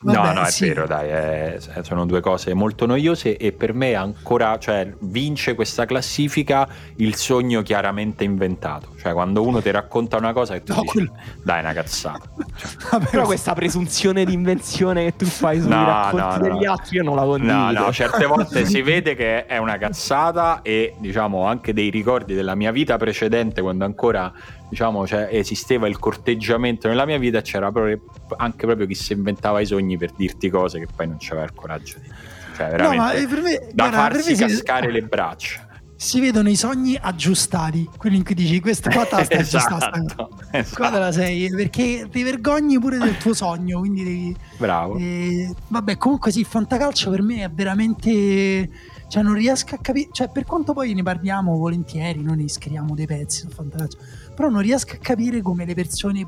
Vabbè, 0.05 0.19
no, 0.19 0.41
no, 0.41 0.47
è 0.47 0.51
sì. 0.51 0.69
vero, 0.69 0.87
dai, 0.87 1.09
è, 1.09 1.59
sono 1.81 2.05
due 2.05 2.21
cose 2.21 2.53
molto 2.53 2.85
noiose 2.85 3.39
e 3.39 3.53
per 3.53 3.73
me 3.73 3.95
ancora, 3.95 4.59
cioè, 4.59 4.93
vince 4.99 5.55
questa 5.55 5.87
classifica 5.87 6.69
il 6.97 7.15
sogno 7.15 7.63
chiaramente 7.63 8.23
inventato. 8.23 8.89
Cioè, 9.01 9.15
quando 9.15 9.43
uno 9.43 9.63
ti 9.63 9.71
racconta 9.71 10.19
una 10.19 10.35
cosa 10.35 10.55
e 10.55 10.63
tu 10.63 10.75
no, 10.75 10.83
dici, 10.83 10.93
quello... 10.93 11.13
dai, 11.43 11.61
una 11.61 11.73
cazzata. 11.73 12.29
Cioè. 12.55 13.01
Però 13.11 13.25
questa 13.25 13.55
presunzione 13.55 14.25
di 14.25 14.33
invenzione 14.33 15.05
che 15.05 15.17
tu 15.17 15.25
fai 15.25 15.61
sui 15.61 15.71
no, 15.71 15.85
racconti 15.85 16.39
no, 16.39 16.55
degli 16.55 16.67
altri 16.67 16.97
io 16.97 17.03
non 17.03 17.17
la 17.17 17.23
condivido. 17.23 17.55
No, 17.55 17.71
no, 17.73 17.93
certe 17.93 18.27
volte 18.27 18.67
si 18.67 18.83
vede 18.83 19.15
che 19.15 19.47
è 19.47 19.57
una 19.57 19.79
cazzata 19.79 20.61
e, 20.63 20.95
diciamo, 20.99 21.47
anche 21.47 21.73
dei 21.73 21.89
ricordi 21.89 22.35
della 22.35 22.55
mia 22.55 22.71
vita 22.73 22.97
precedente, 22.99 23.63
quando 23.63 23.85
ancora 23.85 24.33
diciamo, 24.69 25.07
cioè, 25.07 25.29
esisteva 25.31 25.87
il 25.87 25.99
corteggiamento 25.99 26.89
nella 26.89 27.07
mia 27.07 27.19
vita, 27.19 27.41
c'era 27.41 27.71
proprio, 27.71 28.01
anche 28.37 28.67
proprio 28.67 28.87
chi 28.87 28.95
si 28.95 29.13
inventava 29.13 29.61
i 29.61 29.67
sogni 29.67 29.97
per 29.97 30.13
dirti 30.13 30.49
cose 30.51 30.79
che 30.79 30.87
poi 30.95 31.09
non 31.09 31.17
c'aveva 31.19 31.45
il 31.45 31.55
coraggio 31.55 31.99
di 31.99 32.03
dire. 32.03 32.17
Cioè, 32.57 32.71
veramente 32.71 33.35
no, 33.35 33.43
me, 33.43 33.59
da 33.73 33.89
guarda, 33.89 33.97
farsi 33.97 34.35
cascare 34.35 34.87
si... 34.87 34.93
le 34.93 35.03
braccia. 35.03 35.69
Si 35.97 36.21
vedono 36.21 36.51
i 36.51 36.57
sogni 36.57 36.99
aggiustati, 37.01 37.89
quelli 37.97 38.17
in 38.17 38.25
cui 38.25 38.35
dici 38.35 38.61
questa 38.61 38.91
qua 38.91 39.07
te 39.07 39.17
la 39.17 39.25
stai 39.25 39.39
esatto, 39.39 39.75
aggiustando. 39.75 40.29
Esatto. 40.51 40.77
Qua 40.77 40.91
te 40.91 40.99
la 40.99 41.13
sei, 41.13 41.49
perché 41.51 42.09
ti 42.11 42.23
vergogni 42.23 42.79
pure 42.79 42.99
del 42.99 43.17
tuo 43.17 43.33
sogno, 43.33 43.79
quindi 43.79 44.05
devi... 44.05 44.37
Bravo. 44.59 44.97
Eh, 44.97 45.55
vabbè, 45.69 45.97
comunque 45.97 46.31
sì, 46.31 46.41
il 46.41 46.47
fantacalcio 46.47 47.11
per 47.11 47.23
me 47.23 47.45
è 47.45 47.51
veramente 47.51 48.69
cioè 49.15 49.23
non 49.23 49.35
riesco 49.35 49.75
a 49.75 49.79
capire, 49.81 50.09
cioè 50.11 50.29
per 50.29 50.45
quanto 50.45 50.73
poi 50.73 50.93
ne 50.95 51.03
parliamo 51.03 51.57
volentieri, 51.57 52.21
noi 52.21 52.37
ne 52.37 52.49
scriviamo 52.49 52.95
dei 52.95 53.07
pezzi 53.07 53.41
sul 53.41 53.53
fantacalcio, 53.53 53.99
però 54.35 54.49
non 54.49 54.61
riesco 54.61 54.95
a 54.95 54.99
capire 55.01 55.41
come 55.41 55.65
le 55.65 55.75
persone 55.75 56.27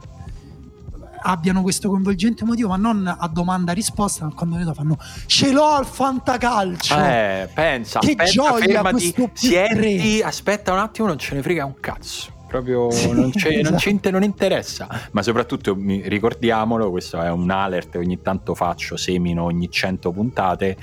abbiano 1.26 1.62
questo 1.62 1.88
coinvolgente 1.88 2.44
motivo, 2.44 2.68
ma 2.68 2.76
non 2.76 3.06
a 3.06 3.28
domanda-risposta, 3.28 4.24
ma 4.24 4.32
quando 4.32 4.56
vedo 4.56 4.72
fanno 4.74 4.96
ce 5.26 5.52
l'ho 5.52 5.66
al 5.66 5.86
fantacalcio. 5.86 6.96
Eh, 6.96 7.48
pensa, 7.52 7.98
che 7.98 8.14
aspetta, 8.16 8.30
gioia 8.30 8.82
questo 8.82 9.30
siedi, 9.32 10.22
aspetta 10.22 10.72
un 10.72 10.78
attimo, 10.78 11.08
non 11.08 11.18
ce 11.18 11.34
ne 11.34 11.42
frega 11.42 11.64
un 11.64 11.74
cazzo. 11.80 12.34
Proprio 12.46 12.90
sì, 12.92 13.10
non, 13.10 13.32
esatto. 13.34 13.70
non, 13.70 13.78
ci, 13.78 14.00
non, 14.10 14.22
interessa, 14.22 14.86
ma 15.10 15.22
soprattutto 15.22 15.76
ricordiamolo. 15.76 16.90
Questo 16.90 17.20
è 17.20 17.28
un 17.28 17.50
alert 17.50 17.90
che 17.90 17.98
ogni 17.98 18.22
tanto 18.22 18.54
faccio, 18.54 18.96
semino 18.96 19.42
ogni 19.42 19.68
100 19.68 20.12
puntate 20.12 20.76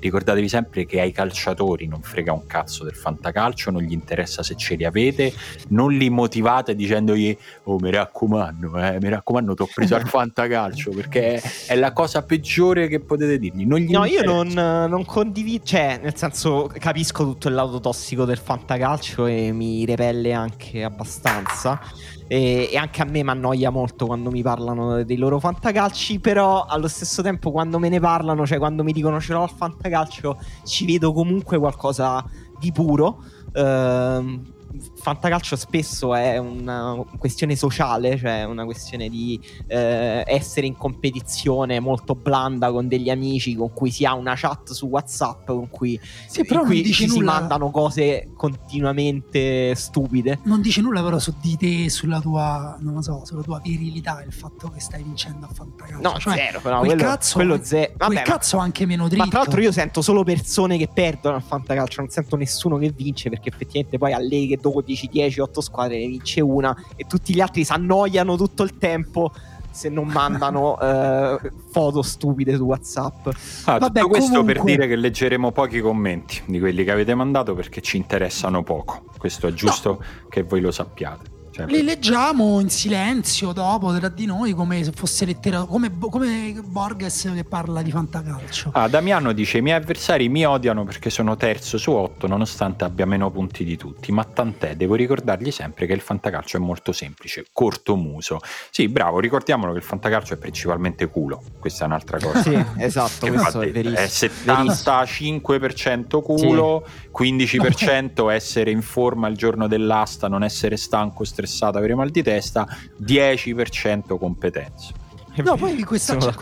ricordatevi 0.00 0.48
sempre 0.48 0.86
che 0.86 1.00
ai 1.00 1.12
calciatori 1.12 1.86
non 1.86 2.02
frega 2.02 2.32
un 2.32 2.46
cazzo 2.46 2.84
del 2.84 2.94
fantacalcio, 2.94 3.70
non 3.70 3.82
gli 3.82 3.92
interessa 3.92 4.42
se 4.42 4.56
ce 4.56 4.74
li 4.74 4.84
avete, 4.84 5.32
non 5.68 5.92
li 5.92 6.10
motivate 6.10 6.74
dicendogli 6.74 7.36
oh 7.64 7.78
mi 7.78 7.90
raccomando, 7.90 8.76
eh, 8.78 8.98
mi 9.00 9.08
raccomando 9.08 9.54
ti 9.54 9.62
ho 9.62 9.68
preso 9.72 9.94
al 9.94 10.06
fantacalcio 10.08 10.90
perché 10.90 11.40
è 11.66 11.74
la 11.76 11.92
cosa 11.92 12.22
peggiore 12.22 12.88
che 12.88 13.00
potete 13.00 13.38
dirgli. 13.38 13.66
No, 13.66 13.76
interessa. 13.76 14.06
io 14.06 14.22
non, 14.22 14.48
non 14.48 15.04
condivido, 15.04 15.64
cioè 15.64 16.00
nel 16.02 16.16
senso 16.16 16.70
capisco 16.78 17.24
tutto 17.24 17.48
il 17.48 17.54
lato 17.54 17.80
tossico 17.80 18.24
del 18.24 18.38
fantacalcio 18.38 19.26
e 19.26 19.52
mi 19.52 19.84
repelle 19.84 20.32
anche 20.32 20.82
abbastanza 20.82 21.80
e, 22.28 22.68
e 22.70 22.76
anche 22.76 23.02
a 23.02 23.06
me 23.06 23.24
mi 23.24 23.30
annoia 23.30 23.70
molto 23.70 24.06
quando 24.06 24.30
mi 24.30 24.42
parlano 24.42 25.02
dei 25.02 25.16
loro 25.16 25.40
fantacalci, 25.40 26.20
però 26.20 26.64
allo 26.64 26.86
stesso 26.86 27.22
tempo 27.22 27.50
quando 27.50 27.78
me 27.78 27.88
ne 27.88 27.98
parlano, 27.98 28.46
cioè 28.46 28.58
quando 28.58 28.84
mi 28.84 28.92
dicono 28.92 29.18
ce 29.18 29.32
l'ho 29.32 29.42
al 29.42 29.50
fantacalcio, 29.50 30.38
ci 30.64 30.84
vedo 30.84 31.12
comunque 31.12 31.58
qualcosa 31.58 32.24
di 32.60 32.70
puro. 32.70 33.24
Ehm, 33.54 34.56
fantacalcio 35.00 35.56
spesso 35.56 36.14
è 36.14 36.36
una 36.38 37.02
questione 37.18 37.56
sociale, 37.56 38.16
cioè 38.18 38.44
una 38.44 38.64
questione 38.64 39.08
di 39.08 39.40
eh, 39.66 40.22
essere 40.26 40.66
in 40.66 40.76
competizione 40.76 41.80
molto 41.80 42.14
blanda 42.14 42.70
con 42.70 42.88
degli 42.88 43.10
amici 43.10 43.54
con 43.54 43.72
cui 43.72 43.90
si 43.90 44.04
ha 44.04 44.14
una 44.14 44.34
chat 44.36 44.72
su 44.72 44.86
WhatsApp 44.86 45.46
con 45.46 45.68
cui, 45.70 45.98
sì, 46.28 46.44
però 46.44 46.64
cui 46.64 46.84
ci 46.92 47.06
nulla... 47.06 47.18
si 47.18 47.24
mandano 47.24 47.70
cose 47.70 48.30
continuamente 48.36 49.74
stupide. 49.74 50.40
Non 50.44 50.60
dice 50.60 50.80
nulla 50.80 51.02
però 51.02 51.18
su 51.18 51.34
di 51.40 51.56
te, 51.56 51.90
sulla 51.90 52.20
tua, 52.20 52.76
non 52.80 53.02
so, 53.02 53.22
sulla 53.24 53.42
tua 53.42 53.60
virilità, 53.62 54.22
il 54.22 54.32
fatto 54.32 54.68
che 54.68 54.80
stai 54.80 55.02
vincendo 55.02 55.46
a 55.46 55.50
fantacalcio. 55.52 56.08
No, 56.08 56.18
cioè, 56.18 56.36
zero, 56.36 56.60
però 56.60 56.78
quel 56.80 56.90
quello, 56.90 57.02
cazzo, 57.02 57.34
quello 57.34 57.62
ze- 57.62 57.94
Vabbè, 57.96 58.12
quel 58.12 58.24
cazzo 58.24 58.58
anche 58.58 58.86
meno 58.86 59.08
dritto. 59.08 59.24
Ma 59.24 59.30
tra 59.30 59.38
l'altro 59.40 59.60
io 59.60 59.72
sento 59.72 60.02
solo 60.02 60.24
persone 60.24 60.76
che 60.76 60.88
perdono 60.92 61.36
a 61.36 61.40
fantacalcio, 61.40 62.00
non 62.00 62.10
sento 62.10 62.36
nessuno 62.36 62.76
che 62.78 62.90
vince 62.90 63.30
perché 63.30 63.48
effettivamente 63.48 63.98
poi 63.98 64.12
a 64.12 64.18
lei 64.18 64.46
che 64.46 64.57
dopo 64.60 64.82
dici 64.82 65.08
10, 65.08 65.40
8 65.40 65.60
squadre 65.60 65.98
ne 65.98 66.06
vince 66.06 66.40
una 66.40 66.76
e 66.96 67.04
tutti 67.04 67.34
gli 67.34 67.40
altri 67.40 67.64
si 67.64 67.72
annoiano 67.72 68.36
tutto 68.36 68.62
il 68.62 68.78
tempo 68.78 69.32
se 69.70 69.88
non 69.88 70.08
mandano 70.08 70.72
uh, 70.72 71.38
foto 71.70 72.02
stupide 72.02 72.56
su 72.56 72.64
WhatsApp. 72.64 73.26
Ah, 73.64 73.78
Vabbè, 73.78 74.00
tutto 74.00 74.08
questo 74.08 74.28
comunque... 74.30 74.54
per 74.54 74.62
dire 74.64 74.86
che 74.88 74.96
leggeremo 74.96 75.52
pochi 75.52 75.80
commenti 75.80 76.42
di 76.46 76.58
quelli 76.58 76.82
che 76.82 76.90
avete 76.90 77.14
mandato 77.14 77.54
perché 77.54 77.80
ci 77.80 77.96
interessano 77.96 78.62
poco. 78.62 79.04
Questo 79.16 79.46
è 79.46 79.52
giusto 79.52 79.90
no. 79.90 80.28
che 80.28 80.42
voi 80.42 80.60
lo 80.60 80.72
sappiate. 80.72 81.36
Cioè, 81.58 81.66
li 81.66 81.82
leggiamo 81.82 82.60
in 82.60 82.70
silenzio 82.70 83.52
dopo 83.52 83.92
tra 83.98 84.08
di 84.08 84.26
noi 84.26 84.52
come 84.52 84.84
se 84.84 84.92
fosse 84.92 85.24
letteratura 85.24 85.68
come, 85.68 85.90
come, 85.98 86.54
Borges 86.64 87.32
che 87.34 87.42
parla 87.42 87.82
di 87.82 87.90
fantacalcio. 87.90 88.70
Ah, 88.74 88.86
Damiano 88.86 89.32
dice 89.32 89.58
i 89.58 89.62
miei 89.62 89.76
avversari 89.76 90.28
mi 90.28 90.46
odiano 90.46 90.84
perché 90.84 91.10
sono 91.10 91.36
terzo 91.36 91.76
su 91.76 91.90
otto 91.90 92.28
nonostante 92.28 92.84
abbia 92.84 93.06
meno 93.06 93.32
punti 93.32 93.64
di 93.64 93.76
tutti. 93.76 94.12
Ma 94.12 94.22
tant'è 94.22 94.76
devo 94.76 94.94
ricordargli 94.94 95.50
sempre 95.50 95.86
che 95.86 95.94
il 95.94 96.00
fantacalcio 96.00 96.58
è 96.58 96.60
molto 96.60 96.92
semplice 96.92 97.46
corto 97.52 97.96
muso. 97.96 98.38
Sì 98.70 98.86
bravo 98.88 99.18
ricordiamolo 99.18 99.72
che 99.72 99.78
il 99.78 99.84
fantacalcio 99.84 100.34
è 100.34 100.36
principalmente 100.36 101.08
culo. 101.08 101.42
Questa 101.58 101.82
è 101.84 101.86
un'altra 101.86 102.18
cosa. 102.18 102.40
Sì 102.42 102.64
esatto 102.78 103.26
questo 103.26 103.62
è, 103.62 103.72
è 103.72 104.06
75% 104.06 106.22
culo 106.22 106.84
sì. 106.86 107.10
15% 107.58 108.30
essere 108.38 108.70
in 108.70 108.82
forma 108.82 109.26
il 109.26 109.36
giorno 109.36 109.66
dell'asta 109.66 110.28
non 110.28 110.44
essere 110.44 110.76
stanco 110.76 111.24
stressato 111.24 111.46
stressato, 111.48 111.78
avere 111.78 111.94
mal 111.94 112.10
di 112.10 112.22
testa, 112.22 112.68
10% 113.02 114.18
competenze. 114.18 115.06
No, 115.42 115.56
poi 115.56 115.82
questa, 115.84 116.16
c'è, 116.16 116.34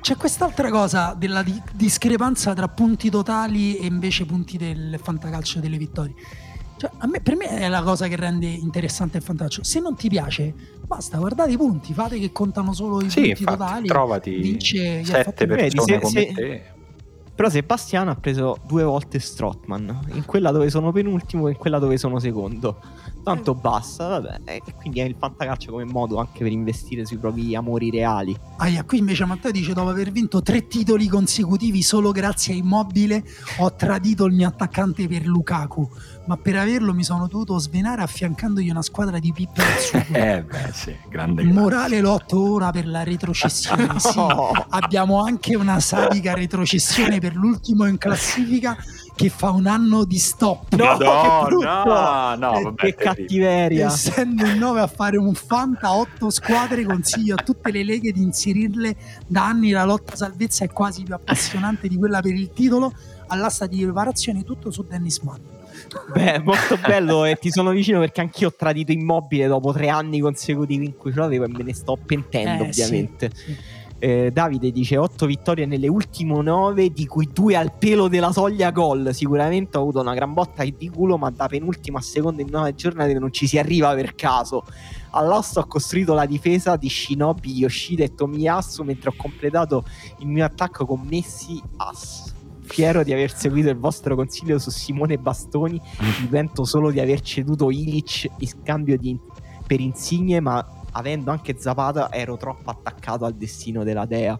c'è, 0.00 0.16
quest'altra 0.16 0.70
cosa 0.70 1.14
della 1.18 1.42
di- 1.42 1.60
discrepanza 1.72 2.54
tra 2.54 2.68
punti 2.68 3.10
totali 3.10 3.76
e 3.76 3.86
invece 3.86 4.24
punti 4.24 4.56
del 4.56 5.00
fantacalcio 5.02 5.58
delle 5.58 5.76
vittorie. 5.76 6.14
Cioè, 6.76 6.90
me, 7.06 7.20
per 7.20 7.36
me 7.36 7.48
è 7.48 7.68
la 7.68 7.82
cosa 7.82 8.06
che 8.06 8.14
rende 8.16 8.46
interessante 8.46 9.16
il 9.16 9.22
fantacalcio. 9.24 9.64
Se 9.64 9.80
non 9.80 9.96
ti 9.96 10.08
piace, 10.08 10.54
basta, 10.86 11.18
guardate 11.18 11.52
i 11.52 11.56
punti, 11.56 11.92
fate 11.92 12.20
che 12.20 12.30
contano 12.30 12.72
solo 12.72 13.00
i 13.00 13.10
sì, 13.10 13.22
punti 13.22 13.28
infatti, 13.30 13.58
totali. 13.58 13.88
Trovati 13.88 14.34
vince, 14.36 15.04
sette 15.04 15.46
persone 15.46 15.98
come 15.98 16.20
se, 16.20 16.32
te. 16.32 16.62
Però 17.34 17.50
Sebastiano 17.50 18.10
ha 18.10 18.14
preso 18.14 18.58
due 18.66 18.82
volte 18.82 19.18
Strotman, 19.18 20.06
in 20.14 20.24
quella 20.24 20.50
dove 20.52 20.70
sono 20.70 20.92
penultimo 20.92 21.48
e 21.48 21.50
in 21.50 21.56
quella 21.58 21.78
dove 21.78 21.98
sono 21.98 22.18
secondo 22.18 22.80
tanto 23.26 23.56
basta, 23.56 24.06
vabbè. 24.06 24.40
E 24.44 24.62
quindi 24.76 25.00
è 25.00 25.02
il 25.02 25.16
fantacalcio 25.18 25.72
come 25.72 25.84
modo 25.84 26.18
anche 26.18 26.44
per 26.44 26.52
investire 26.52 27.04
sui 27.04 27.16
propri 27.16 27.56
amori 27.56 27.90
reali. 27.90 28.38
Aia, 28.58 28.84
qui 28.84 28.98
invece 28.98 29.24
Matteo 29.24 29.50
dice: 29.50 29.72
Dopo 29.72 29.88
aver 29.88 30.12
vinto 30.12 30.42
tre 30.42 30.68
titoli 30.68 31.08
consecutivi 31.08 31.82
solo 31.82 32.12
grazie 32.12 32.54
a 32.54 32.56
Immobile, 32.58 33.24
ho 33.58 33.74
tradito 33.74 34.26
il 34.26 34.32
mio 34.32 34.46
attaccante 34.46 35.08
per 35.08 35.26
Lukaku. 35.26 35.90
Ma 36.26 36.36
per 36.36 36.56
averlo 36.56 36.92
mi 36.94 37.02
sono 37.02 37.26
dovuto 37.26 37.58
svenare 37.58 38.02
affiancandogli 38.02 38.70
una 38.70 38.82
squadra 38.82 39.18
di 39.18 39.32
pippe 39.32 39.62
Eh, 40.12 40.42
beh, 40.42 40.72
sì, 40.72 40.96
grande. 41.08 41.42
Morale 41.44 42.00
lotto 42.00 42.52
ora 42.52 42.70
per 42.70 42.86
la 42.86 43.02
retrocessione. 43.02 43.86
no. 43.86 43.94
Sì, 44.06 44.62
abbiamo 44.70 45.20
anche 45.22 45.56
una 45.56 45.80
sadica 45.80 46.34
retrocessione 46.34 47.18
per 47.18 47.34
l'ultimo 47.34 47.86
in 47.86 47.98
classifica 47.98 48.76
che 49.16 49.30
fa 49.30 49.50
un 49.50 49.66
anno 49.66 50.04
di 50.04 50.18
stop. 50.18 50.74
No, 50.74 50.96
no, 50.98 51.48
no, 51.48 52.25
no, 52.36 52.60
vabbè, 52.60 52.74
che 52.74 52.94
cattiveria. 52.94 53.86
Essendo 53.86 54.46
in 54.46 54.58
9 54.58 54.80
a 54.80 54.86
fare 54.86 55.16
un 55.16 55.34
Fanta 55.34 55.94
8 55.94 56.30
squadre, 56.30 56.84
consiglio 56.84 57.34
a 57.36 57.42
tutte 57.42 57.70
le 57.70 57.84
leghe 57.84 58.12
di 58.12 58.22
inserirle 58.22 58.96
da 59.26 59.46
anni. 59.46 59.70
La 59.70 59.84
lotta 59.84 60.16
salvezza 60.16 60.64
è 60.64 60.68
quasi 60.68 61.02
più 61.02 61.14
appassionante 61.14 61.88
di 61.88 61.96
quella 61.96 62.20
per 62.20 62.34
il 62.34 62.50
titolo. 62.52 62.92
All'asta 63.28 63.66
di 63.66 63.82
preparazione 63.82 64.44
tutto 64.44 64.70
su 64.70 64.84
Dennis 64.88 65.18
Mann. 65.20 65.40
Beh, 66.12 66.38
molto 66.40 66.78
bello 66.78 67.24
e 67.24 67.36
ti 67.36 67.50
sono 67.50 67.70
vicino 67.70 68.00
perché 68.00 68.20
anch'io 68.20 68.48
ho 68.48 68.54
tradito 68.56 68.92
immobile 68.92 69.46
dopo 69.46 69.72
tre 69.72 69.88
anni 69.88 70.20
consecutivi 70.20 70.86
in 70.86 70.96
cui 70.96 71.12
ce 71.12 71.18
l'avevo 71.18 71.44
e 71.44 71.48
me 71.48 71.62
ne 71.62 71.74
sto 71.74 71.98
pentendo, 72.02 72.64
eh, 72.64 72.68
ovviamente. 72.68 73.30
Sì, 73.34 73.44
sì. 73.44 73.56
Eh, 73.98 74.30
Davide 74.30 74.70
dice 74.70 74.98
8 74.98 75.24
vittorie 75.24 75.64
nelle 75.64 75.88
ultime 75.88 76.42
9, 76.42 76.90
di 76.90 77.06
cui 77.06 77.28
2 77.32 77.56
al 77.56 77.72
pelo 77.72 78.08
della 78.08 78.30
soglia 78.30 78.70
gol. 78.70 79.14
Sicuramente 79.14 79.78
ho 79.78 79.82
avuto 79.82 80.00
una 80.00 80.14
gran 80.14 80.34
botta 80.34 80.64
di 80.64 80.90
culo, 80.90 81.16
ma 81.16 81.30
da 81.30 81.46
penultima 81.46 81.98
a 81.98 82.02
seconda 82.02 82.42
in 82.42 82.48
9 82.50 82.74
giornate 82.74 83.18
non 83.18 83.32
ci 83.32 83.46
si 83.46 83.58
arriva 83.58 83.94
per 83.94 84.14
caso. 84.14 84.64
All'osso 85.10 85.60
ho 85.60 85.66
costruito 85.66 86.12
la 86.12 86.26
difesa 86.26 86.76
di 86.76 86.90
Shinobi, 86.90 87.52
Yoshida 87.52 88.04
e 88.04 88.14
Tomiyasu 88.14 88.82
mentre 88.82 89.10
ho 89.10 89.14
completato 89.16 89.84
il 90.18 90.26
mio 90.26 90.44
attacco 90.44 90.84
con 90.84 91.00
Messi 91.08 91.60
As. 91.76 92.34
Fiero 92.60 93.02
di 93.02 93.12
aver 93.12 93.32
seguito 93.34 93.70
il 93.70 93.78
vostro 93.78 94.14
consiglio 94.14 94.58
su 94.58 94.70
Simone 94.70 95.16
Bastoni, 95.16 95.80
mi 96.20 96.26
pento 96.26 96.64
solo 96.64 96.90
di 96.90 97.00
aver 97.00 97.20
ceduto 97.20 97.70
Ilic 97.70 98.28
in 98.38 98.46
scambio 98.46 98.98
di, 98.98 99.18
per 99.66 99.80
Insigne, 99.80 100.40
ma 100.40 100.75
avendo 100.96 101.30
anche 101.30 101.56
Zapata 101.58 102.12
ero 102.12 102.36
troppo 102.36 102.70
attaccato 102.70 103.24
al 103.24 103.34
destino 103.34 103.84
della 103.84 104.06
Dea. 104.06 104.38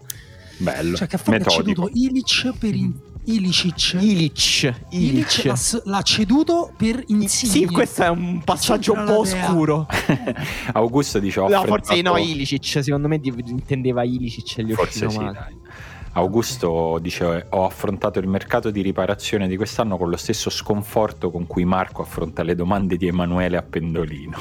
Bello. 0.59 0.97
Cioè 0.97 1.07
che 1.07 1.17
ha 1.17 1.19
fatto 1.19 1.49
ha 1.49 1.51
ceduto 1.51 1.91
Ilic 1.93 2.53
per 2.59 2.75
in... 2.75 2.95
Ilicic. 3.29 3.97
Ilic. 4.01 4.75
Ilic 4.91 5.45
l'ha, 5.45 5.59
l'ha, 5.85 6.03
ceduto 6.03 6.73
per 6.77 7.03
Insigne. 7.09 7.53
Sì, 7.53 7.67
questo 7.67 8.05
è 8.05 8.09
un 8.09 8.41
passaggio 8.45 8.93
un 8.93 9.05
po' 9.05 9.19
oscuro. 9.19 9.87
Augusto 10.73 11.19
dice 11.19 11.41
No, 11.41 11.65
forse 11.65 12.01
no, 12.03 12.17
Ilicic, 12.17 12.85
secondo 12.85 13.09
me 13.09 13.21
intendeva 13.23 14.05
Ilicic 14.05 14.59
e 14.59 14.65
gli 14.65 14.73
forse 14.75 15.11
sì, 15.11 15.19
dai. 15.19 15.65
Augusto 16.13 16.99
dice 17.03 17.47
ho 17.51 17.67
affrontato 17.67 18.21
il 18.21 18.29
mercato 18.29 18.71
di 18.71 18.81
riparazione 18.81 19.49
di 19.49 19.57
quest'anno 19.57 19.99
con 19.99 20.09
lo 20.09 20.17
stesso 20.17 20.49
sconforto 20.49 21.31
con 21.31 21.47
cui 21.47 21.65
Marco 21.65 22.03
affronta 22.03 22.43
le 22.43 22.55
domande 22.55 22.97
di 22.97 23.09
Emanuele 23.09 23.57
a 23.57 23.63
Pendolino. 23.63 24.39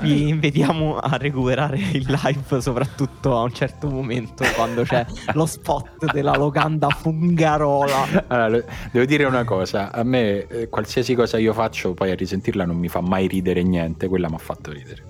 vi 0.00 0.32
vediamo 0.34 0.98
a 0.98 1.16
recuperare 1.16 1.78
il 1.78 2.06
live 2.06 2.60
soprattutto 2.60 3.36
a 3.36 3.42
un 3.42 3.52
certo 3.52 3.88
momento 3.88 4.44
quando 4.54 4.82
c'è 4.82 5.04
lo 5.34 5.46
spot 5.46 6.12
della 6.12 6.36
locanda 6.36 6.88
fungarola. 6.88 8.24
Allora, 8.28 8.64
devo 8.90 9.04
dire 9.04 9.24
una 9.24 9.44
cosa. 9.44 9.92
A 9.92 10.02
me 10.02 10.46
eh, 10.46 10.68
qualsiasi 10.68 11.14
cosa 11.14 11.38
io 11.38 11.52
faccio 11.52 11.94
poi 11.94 12.10
a 12.10 12.14
risentirla 12.14 12.64
non 12.64 12.76
mi 12.76 12.88
fa 12.88 13.00
mai 13.00 13.26
ridere 13.26 13.62
niente. 13.62 14.08
Quella 14.08 14.28
mi 14.28 14.34
ha 14.34 14.38
fatto 14.38 14.72
ridere. 14.72 15.02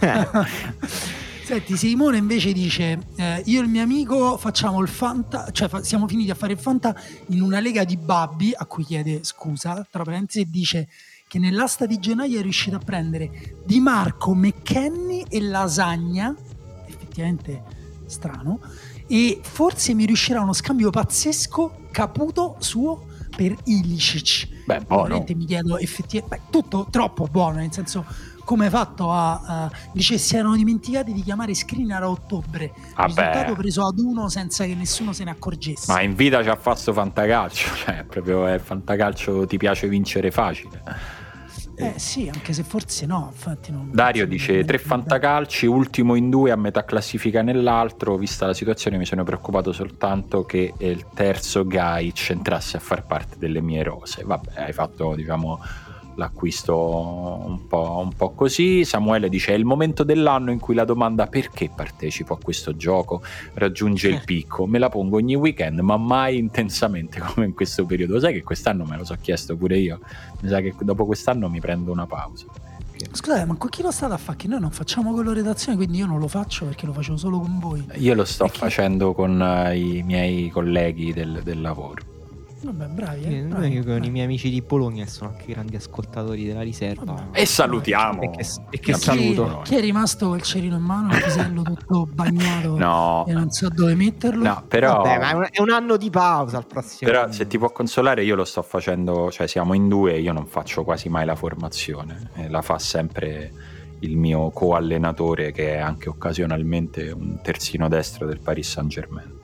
Senti, 1.46 1.76
Simone 1.76 2.16
invece 2.16 2.52
dice: 2.52 2.98
eh, 3.14 3.40
Io 3.44 3.60
e 3.60 3.62
il 3.62 3.68
mio 3.68 3.80
amico 3.80 4.36
facciamo 4.36 4.80
il 4.80 4.88
Fanta, 4.88 5.48
cioè 5.52 5.68
fa, 5.68 5.80
siamo 5.80 6.08
finiti 6.08 6.28
a 6.30 6.34
fare 6.34 6.54
il 6.54 6.58
Fanta 6.58 6.92
in 7.28 7.40
una 7.40 7.60
lega 7.60 7.84
di 7.84 7.96
babbi, 7.96 8.52
a 8.52 8.66
cui 8.66 8.82
chiede 8.82 9.20
scusa, 9.22 9.86
tra 9.88 10.02
parentesi, 10.02 10.40
e 10.40 10.46
dice 10.50 10.88
che 11.36 11.38
nell'asta 11.38 11.84
di 11.84 11.98
gennaio 11.98 12.38
è 12.38 12.42
riuscito 12.42 12.76
a 12.76 12.80
prendere 12.82 13.56
Di 13.64 13.78
Marco, 13.78 14.34
McKenny 14.34 15.24
e 15.28 15.42
Lasagna, 15.42 16.34
effettivamente 16.86 17.62
strano, 18.06 18.60
e 19.06 19.40
forse 19.42 19.92
mi 19.92 20.06
riuscirà 20.06 20.40
uno 20.40 20.54
scambio 20.54 20.88
pazzesco 20.90 21.88
Caputo 21.90 22.56
suo 22.58 23.04
per 23.36 23.54
Ilicic. 23.64 24.64
Beh, 24.64 24.80
buono. 24.80 25.24
mi 25.28 25.44
chiedo 25.44 25.76
effettivamente, 25.76 26.46
tutto 26.50 26.86
troppo 26.90 27.28
buono, 27.30 27.56
nel 27.56 27.72
senso 27.72 28.04
come 28.46 28.66
hai 28.66 28.70
fatto 28.70 29.10
a, 29.10 29.68
uh, 29.70 29.76
dice 29.92 30.18
si 30.18 30.36
erano 30.36 30.54
dimenticati 30.54 31.12
di 31.12 31.20
chiamare 31.20 31.52
Screener 31.52 32.00
a 32.04 32.08
ottobre 32.08 32.72
Vabbè. 32.94 33.06
risultato 33.08 33.54
preso 33.56 33.84
ad 33.84 33.98
uno 33.98 34.28
senza 34.28 34.64
che 34.64 34.76
nessuno 34.76 35.12
se 35.12 35.24
ne 35.24 35.30
accorgesse 35.30 35.92
ma 35.92 36.00
in 36.00 36.14
vita 36.14 36.44
ci 36.44 36.48
ha 36.48 36.54
fatto 36.54 36.92
fantacalcio 36.92 37.74
cioè 37.84 38.04
proprio 38.04 38.46
è 38.46 38.60
fantacalcio 38.60 39.46
ti 39.46 39.56
piace 39.56 39.88
vincere 39.88 40.30
facile 40.30 40.80
eh 41.76 41.98
sì, 41.98 42.30
anche 42.32 42.52
se 42.52 42.62
forse 42.62 43.06
no, 43.06 43.28
infatti 43.30 43.70
non 43.70 43.90
Dario 43.92 44.26
dice 44.26 44.64
tre 44.64 44.78
fantacalci, 44.78 45.66
ultimo 45.66 46.14
in 46.14 46.30
due, 46.30 46.50
a 46.50 46.56
metà 46.56 46.84
classifica 46.84 47.42
nell'altro, 47.42 48.16
vista 48.16 48.46
la 48.46 48.54
situazione 48.54 48.96
mi 48.96 49.04
sono 49.04 49.24
preoccupato 49.24 49.72
soltanto 49.72 50.44
che 50.44 50.72
il 50.78 51.06
terzo 51.14 51.66
Gaic 51.66 52.30
entrasse 52.30 52.76
a 52.78 52.80
far 52.80 53.04
parte 53.04 53.36
delle 53.38 53.60
mie 53.60 53.82
rose. 53.82 54.22
Vabbè, 54.24 54.60
hai 54.62 54.72
fatto 54.72 55.14
diciamo 55.14 55.60
l'acquisto 56.16 56.76
un 57.46 57.66
po', 57.66 58.00
un 58.02 58.12
po', 58.12 58.30
così. 58.30 58.84
Samuele 58.84 59.28
dice: 59.28 59.52
È 59.52 59.56
il 59.56 59.64
momento 59.64 60.02
dell'anno 60.02 60.50
in 60.50 60.58
cui 60.58 60.74
la 60.74 60.84
domanda 60.84 61.26
perché 61.26 61.70
partecipo 61.74 62.34
a 62.34 62.38
questo 62.42 62.76
gioco 62.76 63.22
raggiunge 63.54 64.08
il 64.08 64.22
picco. 64.26 64.66
Me 64.66 64.78
la 64.78 64.88
pongo 64.88 65.16
ogni 65.16 65.34
weekend, 65.34 65.80
ma 65.80 65.96
mai 65.96 66.38
intensamente 66.38 67.20
come 67.24 67.46
in 67.46 67.54
questo 67.54 67.86
periodo. 67.86 68.18
Sai 68.18 68.32
che 68.32 68.42
quest'anno 68.42 68.84
me 68.84 68.96
lo 68.96 69.04
so 69.04 69.16
chiesto 69.20 69.56
pure 69.56 69.78
io. 69.78 70.00
Mi 70.40 70.48
sa 70.48 70.60
che 70.60 70.74
dopo 70.80 71.06
quest'anno 71.06 71.48
mi 71.48 71.60
prendo 71.60 71.92
una 71.92 72.06
pausa. 72.06 72.46
Scusate, 73.12 73.44
ma 73.44 73.54
con 73.56 73.68
chi 73.68 73.82
lo 73.82 73.90
state 73.90 74.14
a 74.14 74.16
fare? 74.16 74.38
Che 74.38 74.48
noi 74.48 74.60
non 74.60 74.70
facciamo 74.70 75.12
quello 75.12 75.32
redazione, 75.32 75.76
quindi 75.76 75.98
io 75.98 76.06
non 76.06 76.18
lo 76.18 76.28
faccio 76.28 76.64
perché 76.64 76.86
lo 76.86 76.92
facevo 76.92 77.16
solo 77.16 77.38
con 77.40 77.58
voi. 77.58 77.86
Io 77.96 78.14
lo 78.14 78.24
sto 78.24 78.48
facendo 78.48 79.12
con 79.12 79.38
uh, 79.38 79.72
i 79.72 80.02
miei 80.02 80.48
colleghi 80.48 81.12
del, 81.12 81.42
del 81.42 81.60
lavoro. 81.60 82.15
Vabbè, 82.66 82.86
bravi. 82.86 83.24
Eh, 83.24 83.42
bravi, 83.42 83.68
io 83.68 83.84
con 83.84 84.02
i 84.02 84.10
miei 84.10 84.24
amici 84.24 84.50
di 84.50 84.60
Bologna 84.60 85.06
sono 85.06 85.30
anche 85.30 85.52
grandi 85.52 85.76
ascoltatori 85.76 86.44
della 86.44 86.62
riserva. 86.62 87.12
Vabbè. 87.12 87.40
E 87.40 87.46
salutiamo. 87.46 88.22
E 88.22 88.30
che, 88.30 88.46
e 88.70 88.78
che 88.80 88.94
saluto. 88.94 89.60
Chi, 89.62 89.70
chi, 89.70 89.76
è 89.76 89.80
rimasto 89.80 90.28
col 90.28 90.42
cerino 90.42 90.76
in 90.76 90.82
mano, 90.82 91.14
il 91.14 91.22
pisello 91.22 91.62
tutto 91.62 92.08
bagnato 92.12 92.76
no. 92.76 93.24
e 93.26 93.32
non 93.32 93.50
so 93.50 93.68
dove 93.68 93.94
metterlo? 93.94 94.42
No, 94.42 94.64
però... 94.66 95.02
Vabbè, 95.02 95.18
ma 95.18 95.30
è 95.30 95.34
un, 95.34 95.48
è 95.50 95.60
un 95.60 95.70
anno 95.70 95.96
di 95.96 96.10
pausa 96.10 96.56
al 96.56 96.66
prossimo 96.66 97.10
Però 97.10 97.24
anno. 97.24 97.32
se 97.32 97.46
ti 97.46 97.58
può 97.58 97.70
consolare 97.70 98.24
io 98.24 98.34
lo 98.34 98.44
sto 98.44 98.62
facendo, 98.62 99.30
cioè 99.30 99.46
siamo 99.46 99.74
in 99.74 99.88
due, 99.88 100.18
io 100.18 100.32
non 100.32 100.46
faccio 100.46 100.82
quasi 100.82 101.08
mai 101.08 101.24
la 101.24 101.36
formazione, 101.36 102.30
eh, 102.34 102.48
la 102.48 102.62
fa 102.62 102.78
sempre 102.78 103.52
il 104.00 104.16
mio 104.16 104.50
co-allenatore 104.50 105.52
che 105.52 105.74
è 105.74 105.78
anche 105.78 106.08
occasionalmente 106.08 107.10
un 107.10 107.38
terzino 107.42 107.88
destro 107.88 108.26
del 108.26 108.40
Paris 108.40 108.70
Saint 108.70 108.90
Germain. 108.90 109.35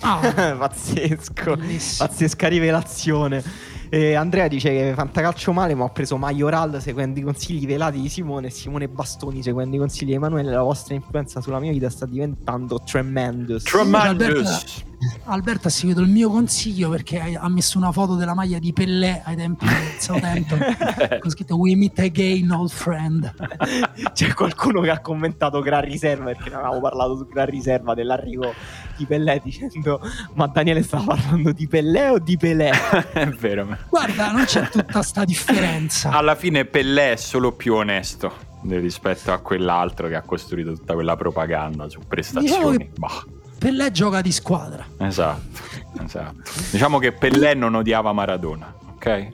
Ah. 0.00 0.56
Pazzesco, 0.58 1.56
Bellissimo. 1.56 2.08
pazzesca 2.08 2.48
rivelazione. 2.48 3.42
E 3.92 4.14
Andrea 4.14 4.46
dice 4.46 4.70
che 4.70 4.92
fantacalcio 4.94 5.52
male, 5.52 5.74
ma 5.74 5.82
ho 5.82 5.90
preso 5.90 6.16
Majoral 6.16 6.80
seguendo 6.80 7.18
i 7.18 7.22
consigli 7.22 7.66
velati 7.66 8.00
di 8.00 8.08
Simone 8.08 8.46
e 8.46 8.50
Simone 8.50 8.88
Bastoni 8.88 9.42
seguendo 9.42 9.74
i 9.74 9.78
consigli 9.80 10.10
di 10.10 10.14
Emanuele. 10.14 10.52
La 10.52 10.62
vostra 10.62 10.94
influenza 10.94 11.40
sulla 11.40 11.58
mia 11.58 11.72
vita 11.72 11.90
sta 11.90 12.06
diventando 12.06 12.80
tremendous. 12.84 13.64
Tremendous. 13.64 14.84
Alberto 15.24 15.68
ha 15.68 15.70
seguito 15.70 16.02
il 16.02 16.08
mio 16.08 16.28
consiglio 16.28 16.90
perché 16.90 17.18
ha 17.18 17.48
messo 17.48 17.78
una 17.78 17.90
foto 17.90 18.16
della 18.16 18.34
maglia 18.34 18.58
di 18.58 18.72
Pellè 18.72 19.22
ai 19.24 19.34
tempi 19.34 19.64
del 19.64 19.98
Southampton 19.98 20.58
con 21.18 21.30
scritto 21.30 21.56
We 21.56 21.74
meet 21.74 21.98
again 22.00 22.50
old 22.50 22.68
friend 22.68 23.32
c'è 24.12 24.34
qualcuno 24.34 24.82
che 24.82 24.90
ha 24.90 25.00
commentato 25.00 25.60
Gran 25.62 25.86
Riserva 25.86 26.24
perché 26.24 26.50
ne 26.50 26.56
avevamo 26.56 26.80
parlato 26.80 27.16
su 27.16 27.26
Gran 27.26 27.46
Riserva 27.46 27.94
dell'arrivo 27.94 28.52
di 28.98 29.06
Pellè 29.06 29.40
dicendo 29.42 30.00
ma 30.34 30.46
Daniele 30.48 30.82
stava 30.82 31.14
parlando 31.14 31.52
di 31.52 31.66
Pellè 31.66 32.10
o 32.12 32.18
di 32.18 32.36
Pelé? 32.36 32.70
è 33.14 33.26
vero 33.28 33.64
guarda 33.88 34.30
non 34.30 34.44
c'è 34.44 34.68
tutta 34.68 35.02
sta 35.02 35.24
differenza 35.24 36.10
alla 36.10 36.34
fine 36.34 36.64
Pellè 36.64 37.12
è 37.12 37.16
solo 37.16 37.52
più 37.52 37.74
onesto 37.74 38.48
rispetto 38.68 39.32
a 39.32 39.38
quell'altro 39.38 40.08
che 40.08 40.16
ha 40.16 40.22
costruito 40.22 40.74
tutta 40.74 40.94
quella 40.94 41.16
propaganda 41.16 41.88
su 41.88 42.00
prestazioni 42.06 42.76
diciamo 42.76 42.76
che... 42.76 43.38
Pellè 43.60 43.90
gioca 43.90 44.22
di 44.22 44.32
squadra. 44.32 44.86
Esatto, 44.96 45.60
esatto. 46.02 46.50
Diciamo 46.70 46.98
che 46.98 47.12
Pellè 47.12 47.52
non 47.52 47.74
odiava 47.74 48.10
Maradona, 48.10 48.74
ok? 48.94 49.28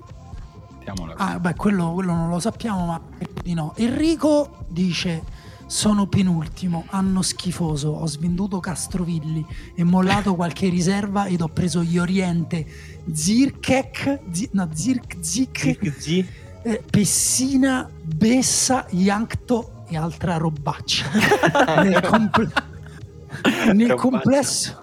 Ah, 1.14 1.39
beh, 1.39 1.55
quello, 1.55 1.93
quello, 1.93 2.12
non 2.12 2.31
lo 2.31 2.40
sappiamo, 2.40 2.86
ma 2.86 3.01
di 3.40 3.55
no. 3.55 3.73
Enrico 3.77 4.64
dice: 4.66 5.23
Sono 5.66 6.06
penultimo, 6.06 6.84
anno 6.88 7.22
schifoso. 7.22 7.90
Ho 7.90 8.06
svenduto 8.06 8.60
Castrovilli 8.60 9.44
e 9.74 9.84
mollato 9.84 10.34
qualche 10.34 10.68
riserva 10.68 11.26
ed 11.26 11.40
ho 11.40 11.48
preso 11.48 11.82
gli 11.82 11.98
Oriente, 11.98 12.66
Zirkek, 13.12 14.20
Z- 14.30 14.48
no, 14.52 14.68
Zirk, 14.72 15.16
Zik, 15.20 15.78
eh, 16.62 16.82
Pessina, 16.88 17.90
Bessa, 18.02 18.86
Yankto 18.90 19.84
e 19.88 19.97
altra 19.97 20.36
robaccia. 20.36 21.06
Nel 21.82 22.01
completo 22.01 22.74
nel 23.74 23.94
complesso 23.94 24.80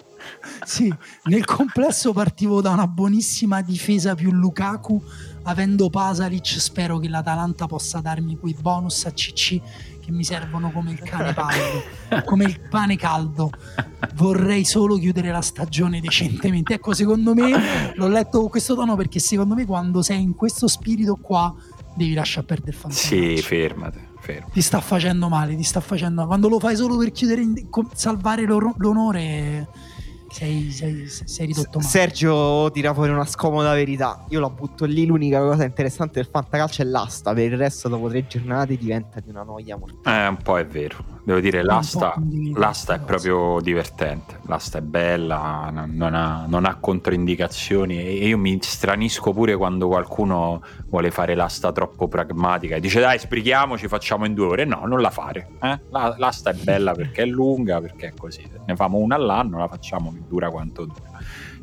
sì, 0.65 0.93
nel 1.23 1.45
complesso 1.45 2.13
partivo 2.13 2.61
da 2.61 2.71
una 2.71 2.87
buonissima 2.87 3.61
difesa 3.61 4.15
più 4.15 4.31
Lukaku 4.31 5.01
avendo 5.43 5.89
Pasalic 5.89 6.59
spero 6.59 6.99
che 6.99 7.09
l'Atalanta 7.09 7.65
possa 7.65 7.99
darmi 7.99 8.37
quei 8.37 8.55
bonus 8.59 9.05
a 9.05 9.11
CC 9.11 9.59
che 10.03 10.11
mi 10.11 10.23
servono 10.23 10.71
come 10.71 10.91
il 10.91 10.99
cane 10.99 11.33
paldo 11.33 12.21
come 12.25 12.45
il 12.45 12.59
pane 12.69 12.95
caldo. 12.95 13.49
Vorrei 14.15 14.65
solo 14.65 14.97
chiudere 14.97 15.31
la 15.31 15.41
stagione 15.41 15.99
decentemente. 15.99 16.73
Ecco 16.75 16.93
secondo 16.93 17.33
me 17.33 17.93
l'ho 17.95 18.07
letto 18.07 18.39
con 18.39 18.49
questo 18.49 18.75
tono 18.75 18.95
perché 18.95 19.19
secondo 19.19 19.55
me 19.55 19.65
quando 19.65 20.01
sei 20.01 20.21
in 20.21 20.35
questo 20.35 20.67
spirito 20.67 21.15
qua 21.15 21.53
devi 21.95 22.13
lasciare 22.13 22.45
perdere 22.45 22.71
il 22.71 22.77
fantasma. 22.77 23.07
sì 23.07 23.41
fermate. 23.41 24.11
Fermo. 24.19 24.47
Ti 24.53 24.61
sta 24.61 24.79
facendo 24.79 25.27
male, 25.27 25.53
ti 25.53 25.63
sta 25.63 25.81
facendo 25.81 26.25
Quando 26.25 26.47
lo 26.47 26.57
fai 26.57 26.77
solo 26.77 26.95
per 26.95 27.11
chiudere, 27.11 27.43
salvare 27.93 28.45
l'onore, 28.45 29.67
sei, 30.33 30.71
sei, 30.71 31.07
sei 31.07 31.45
ridotto 31.45 31.77
male. 31.77 31.89
Sergio 31.89 32.71
tira 32.71 32.93
fuori 32.93 33.11
una 33.11 33.25
scomoda 33.25 33.73
verità. 33.73 34.25
Io 34.29 34.39
la 34.39 34.49
butto 34.49 34.85
lì. 34.85 35.05
L'unica 35.05 35.39
cosa 35.39 35.63
interessante 35.63 36.13
del 36.15 36.27
fantacalcio 36.29 36.81
è 36.81 36.85
l'asta. 36.85 37.33
Per 37.33 37.51
il 37.51 37.57
resto, 37.57 37.87
dopo 37.87 38.09
tre 38.09 38.25
giornate, 38.25 38.75
diventa 38.75 39.19
di 39.19 39.29
una 39.29 39.43
noia 39.43 39.77
mortale. 39.77 40.25
Eh, 40.25 40.27
un 40.27 40.37
po' 40.37 40.57
è 40.57 40.65
vero. 40.65 41.12
Devo 41.25 41.39
dire, 41.39 41.63
l'asta, 41.63 42.15
l'asta 42.55 42.95
è 42.95 42.99
proprio 42.99 43.59
divertente. 43.61 44.39
L'asta 44.47 44.79
è 44.79 44.81
bella, 44.81 45.71
non 45.87 46.13
ha, 46.13 46.45
non 46.47 46.65
ha 46.65 46.75
controindicazioni. 46.75 47.97
E 47.97 48.27
io 48.27 48.37
mi 48.37 48.59
stranisco 48.61 49.31
pure 49.31 49.55
quando 49.55 49.87
qualcuno 49.87 50.61
vuole 50.87 51.11
fare 51.11 51.33
l'asta 51.33 51.71
troppo 51.71 52.09
pragmatica 52.09 52.75
e 52.75 52.81
dice 52.81 52.99
dai, 52.99 53.19
sbrichiamoci, 53.19 53.87
facciamo 53.87 54.25
in 54.25 54.33
due 54.33 54.47
ore. 54.47 54.65
No, 54.65 54.85
non 54.85 54.99
la 54.99 55.11
fare. 55.11 55.51
Eh? 55.61 55.79
La, 55.91 56.13
l'asta 56.17 56.49
è 56.49 56.55
bella 56.55 56.91
perché 56.95 57.23
è 57.23 57.25
lunga, 57.25 57.79
perché 57.79 58.07
è 58.07 58.13
così. 58.13 58.45
Ne 58.65 58.75
famo 58.75 58.97
una 58.97 59.15
all'anno, 59.15 59.59
la 59.59 59.69
facciamo 59.69 60.11
che 60.11 60.23
dura 60.27 60.49
quanto 60.49 60.83
dura. 60.85 61.19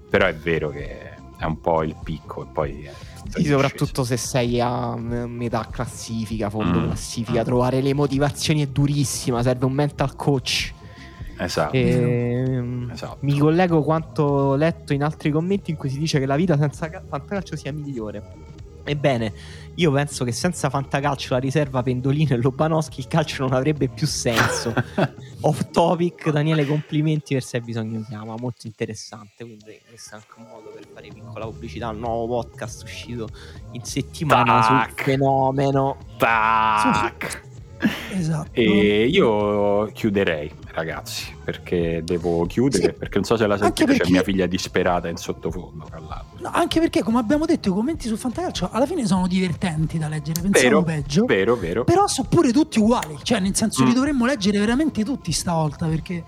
Però 0.08 0.26
è 0.26 0.34
vero 0.34 0.70
che 0.70 1.16
è 1.36 1.44
un 1.44 1.60
po' 1.60 1.82
il 1.82 1.96
picco 2.02 2.44
e 2.44 2.46
poi 2.50 2.90
sì, 3.28 3.44
soprattutto 3.44 4.04
se 4.04 4.16
sei 4.16 4.60
a 4.60 4.96
metà 4.96 5.66
classifica, 5.70 6.50
fondo 6.50 6.80
mm. 6.80 6.86
classifica, 6.86 7.44
trovare 7.44 7.80
le 7.80 7.94
motivazioni 7.94 8.62
è 8.62 8.66
durissima, 8.66 9.42
serve 9.42 9.64
un 9.64 9.72
mental 9.72 10.16
coach. 10.16 10.72
Esatto. 11.38 11.74
E, 11.74 12.86
esatto. 12.92 13.16
Mi 13.20 13.38
collego 13.38 13.82
quanto 13.82 14.54
letto 14.56 14.92
in 14.92 15.02
altri 15.02 15.30
commenti 15.30 15.70
in 15.70 15.76
cui 15.76 15.88
si 15.88 15.98
dice 15.98 16.18
che 16.18 16.26
la 16.26 16.36
vita 16.36 16.56
senza 16.58 16.90
ca- 16.90 17.02
fantacalcio 17.06 17.56
sia 17.56 17.72
migliore. 17.72 18.22
Ebbene, 18.84 19.32
io 19.76 19.90
penso 19.92 20.24
che 20.24 20.32
senza 20.32 20.68
fantacalcio, 20.68 21.34
la 21.34 21.40
riserva 21.40 21.82
Pendolino 21.82 22.34
e 22.34 22.36
Lobanowski 22.38 23.00
il 23.00 23.08
calcio 23.08 23.44
non 23.44 23.54
avrebbe 23.54 23.88
più 23.88 24.06
senso. 24.06 24.74
Off 25.42 25.70
topic, 25.70 26.30
Daniele, 26.30 26.66
complimenti 26.66 27.34
per 27.34 27.42
se 27.42 27.60
bisogno 27.60 28.04
chiama, 28.06 28.34
molto 28.38 28.66
interessante. 28.66 29.44
Quindi 29.44 29.80
questo 29.88 30.16
è 30.16 30.18
anche 30.18 30.32
un 30.36 30.46
modo 30.50 30.70
per 30.74 30.86
fare 30.92 31.08
piccola 31.08 31.46
pubblicità 31.46 31.88
al 31.88 31.96
nuovo 31.96 32.40
podcast 32.40 32.82
uscito 32.82 33.28
in 33.72 33.84
settimana 33.84 34.60
Tac. 34.60 34.88
sul 34.88 35.04
fenomeno. 35.04 35.96
Tac. 36.18 37.48
Esatto. 38.12 38.50
E 38.52 39.06
io 39.06 39.86
chiuderei, 39.92 40.50
ragazzi, 40.80 41.34
perché 41.44 42.02
devo 42.04 42.44
chiudere, 42.46 42.82
Sì. 42.84 42.92
perché 42.98 43.16
non 43.16 43.24
so 43.24 43.36
se 43.36 43.46
la 43.46 43.56
sentite, 43.58 43.84
c'è 43.92 43.96
perché- 43.98 44.12
mia 44.12 44.22
figlia 44.22 44.46
disperata 44.46 45.08
in 45.08 45.16
sottofondo. 45.16 45.86
No, 46.38 46.50
anche 46.52 46.80
perché, 46.80 47.02
come 47.02 47.18
abbiamo 47.18 47.44
detto, 47.44 47.68
i 47.68 47.72
commenti 47.72 48.08
sul 48.08 48.18
fantacalcio 48.18 48.68
alla 48.72 48.86
fine 48.86 49.06
sono 49.06 49.26
divertenti 49.26 49.98
da 49.98 50.08
leggere. 50.08 50.40
Pensavo 50.40 50.68
Vero, 50.68 50.82
peggio. 50.82 51.24
vero, 51.26 51.56
vero. 51.56 51.84
Però 51.84 52.06
sono 52.06 52.28
pure 52.28 52.52
tutti 52.52 52.78
uguali. 52.78 53.18
Cioè, 53.22 53.40
nel 53.40 53.54
senso, 53.54 53.82
Mm. 53.82 53.86
li 53.86 53.92
dovremmo 53.94 54.26
leggere 54.26 54.58
veramente 54.58 55.04
tutti 55.04 55.32
stavolta. 55.32 55.86
Perché 55.86 56.24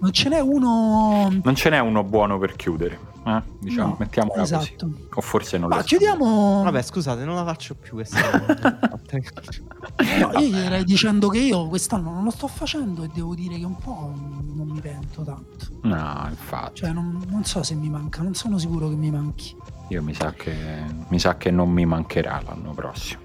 non 0.00 0.12
ce 0.12 0.28
n'è 0.30 0.40
uno. 0.40 1.28
Non 1.42 1.54
ce 1.54 1.68
n'è 1.70 1.78
uno 1.78 2.02
buono 2.04 2.38
per 2.38 2.56
chiudere, 2.56 2.98
eh? 3.24 3.42
diciamo, 3.60 3.88
No, 3.90 3.96
mettiamola 3.98 4.42
esatto. 4.42 4.86
così. 4.88 5.06
O 5.14 5.20
forse 5.20 5.58
non 5.58 5.70
so. 5.72 5.82
chiudiamo. 5.82 6.62
Vabbè, 6.64 6.82
scusate, 6.82 7.24
non 7.24 7.34
la 7.34 7.44
faccio 7.44 7.74
più 7.74 7.92
questa. 7.94 8.18
No, 9.10 10.30
io 10.38 10.50
chiuderei 10.50 10.84
dicendo 10.84 11.28
che 11.28 11.38
io 11.38 11.66
quest'anno 11.66 12.12
non 12.12 12.22
lo 12.24 12.30
sto 12.30 12.46
facendo 12.46 13.02
e 13.02 13.10
devo 13.12 13.34
dire 13.34 13.58
che 13.58 13.64
un 13.64 13.76
po' 13.76 14.12
non 14.14 14.68
mi 14.68 14.80
pento 14.80 15.22
tanto. 15.24 15.66
No, 15.82 16.26
infatti, 16.28 16.76
Cioè, 16.80 16.92
non, 16.92 17.20
non 17.28 17.44
so 17.44 17.62
se 17.62 17.74
mi 17.74 17.88
manca, 17.90 18.22
non 18.22 18.34
sono 18.34 18.56
sicuro 18.58 18.88
che 18.88 18.94
mi 18.94 19.10
manchi. 19.10 19.56
io 19.88 20.02
mi 20.02 20.14
sa 20.14 20.32
che, 20.32 20.54
mi 21.08 21.18
sa 21.18 21.36
che 21.36 21.50
non 21.50 21.70
mi 21.70 21.84
mancherà 21.86 22.40
l'anno 22.46 22.72
prossimo. 22.72 23.22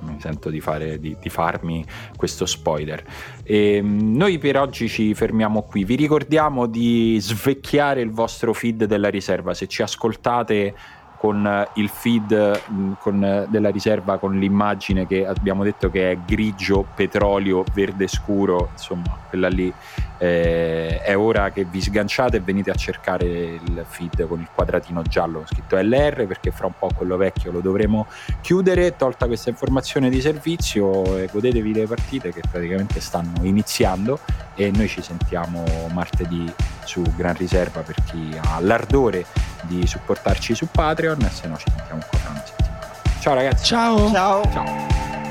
Mi 0.00 0.16
sento 0.20 0.50
di, 0.50 0.60
fare, 0.60 0.98
di, 0.98 1.16
di 1.20 1.28
farmi 1.28 1.84
questo 2.16 2.46
spoiler. 2.46 3.02
E, 3.42 3.80
mh, 3.82 4.16
noi 4.16 4.38
per 4.38 4.58
oggi 4.58 4.88
ci 4.88 5.14
fermiamo 5.14 5.62
qui. 5.62 5.84
Vi 5.84 5.94
ricordiamo 5.94 6.66
di 6.66 7.18
svecchiare 7.20 8.00
il 8.00 8.10
vostro 8.10 8.52
feed 8.52 8.84
della 8.84 9.08
riserva. 9.08 9.54
Se 9.54 9.66
ci 9.66 9.82
ascoltate 9.82 10.74
con 11.20 11.46
eh, 11.46 11.68
il 11.74 11.88
feed 11.88 12.60
mh, 12.66 12.92
con, 12.98 13.22
eh, 13.22 13.46
della 13.50 13.68
riserva 13.68 14.18
con 14.18 14.38
l'immagine 14.38 15.06
che 15.06 15.26
abbiamo 15.26 15.64
detto 15.64 15.90
che 15.90 16.12
è 16.12 16.18
grigio, 16.24 16.86
petrolio, 16.94 17.62
verde 17.74 18.08
scuro, 18.08 18.70
insomma, 18.72 19.19
quella 19.30 19.48
lì 19.48 19.72
eh, 20.18 21.00
è 21.00 21.16
ora 21.16 21.50
che 21.50 21.64
vi 21.64 21.80
sganciate 21.80 22.36
e 22.36 22.40
venite 22.40 22.70
a 22.70 22.74
cercare 22.74 23.24
il 23.24 23.84
feed 23.88 24.26
con 24.26 24.40
il 24.40 24.48
quadratino 24.54 25.00
giallo 25.02 25.44
scritto 25.46 25.76
LR 25.76 26.26
perché 26.26 26.50
fra 26.50 26.66
un 26.66 26.74
po' 26.78 26.90
quello 26.94 27.16
vecchio 27.16 27.50
lo 27.50 27.60
dovremo 27.60 28.06
chiudere. 28.42 28.96
Tolta 28.96 29.26
questa 29.26 29.48
informazione 29.48 30.10
di 30.10 30.20
servizio, 30.20 31.16
e 31.16 31.28
godetevi 31.32 31.72
le 31.72 31.86
partite 31.86 32.32
che 32.32 32.42
praticamente 32.50 33.00
stanno 33.00 33.42
iniziando 33.44 34.18
e 34.54 34.70
noi 34.70 34.88
ci 34.88 35.00
sentiamo 35.00 35.64
martedì 35.92 36.52
su 36.84 37.02
Gran 37.16 37.36
Riserva 37.36 37.80
per 37.80 37.94
chi 38.04 38.36
ha 38.38 38.60
l'ardore 38.60 39.24
di 39.62 39.86
supportarci 39.86 40.54
su 40.54 40.68
Patreon 40.70 41.22
e 41.22 41.30
se 41.30 41.48
no 41.48 41.56
ci 41.56 41.70
sentiamo 41.74 42.02
qua 42.08 42.18
tra 42.18 42.30
una 42.30 42.42
settimana. 42.44 42.78
Ciao 43.20 43.34
ragazzi. 43.34 43.64
Ciao. 43.64 44.10
Ciao. 44.10 44.50
Ciao. 44.52 45.29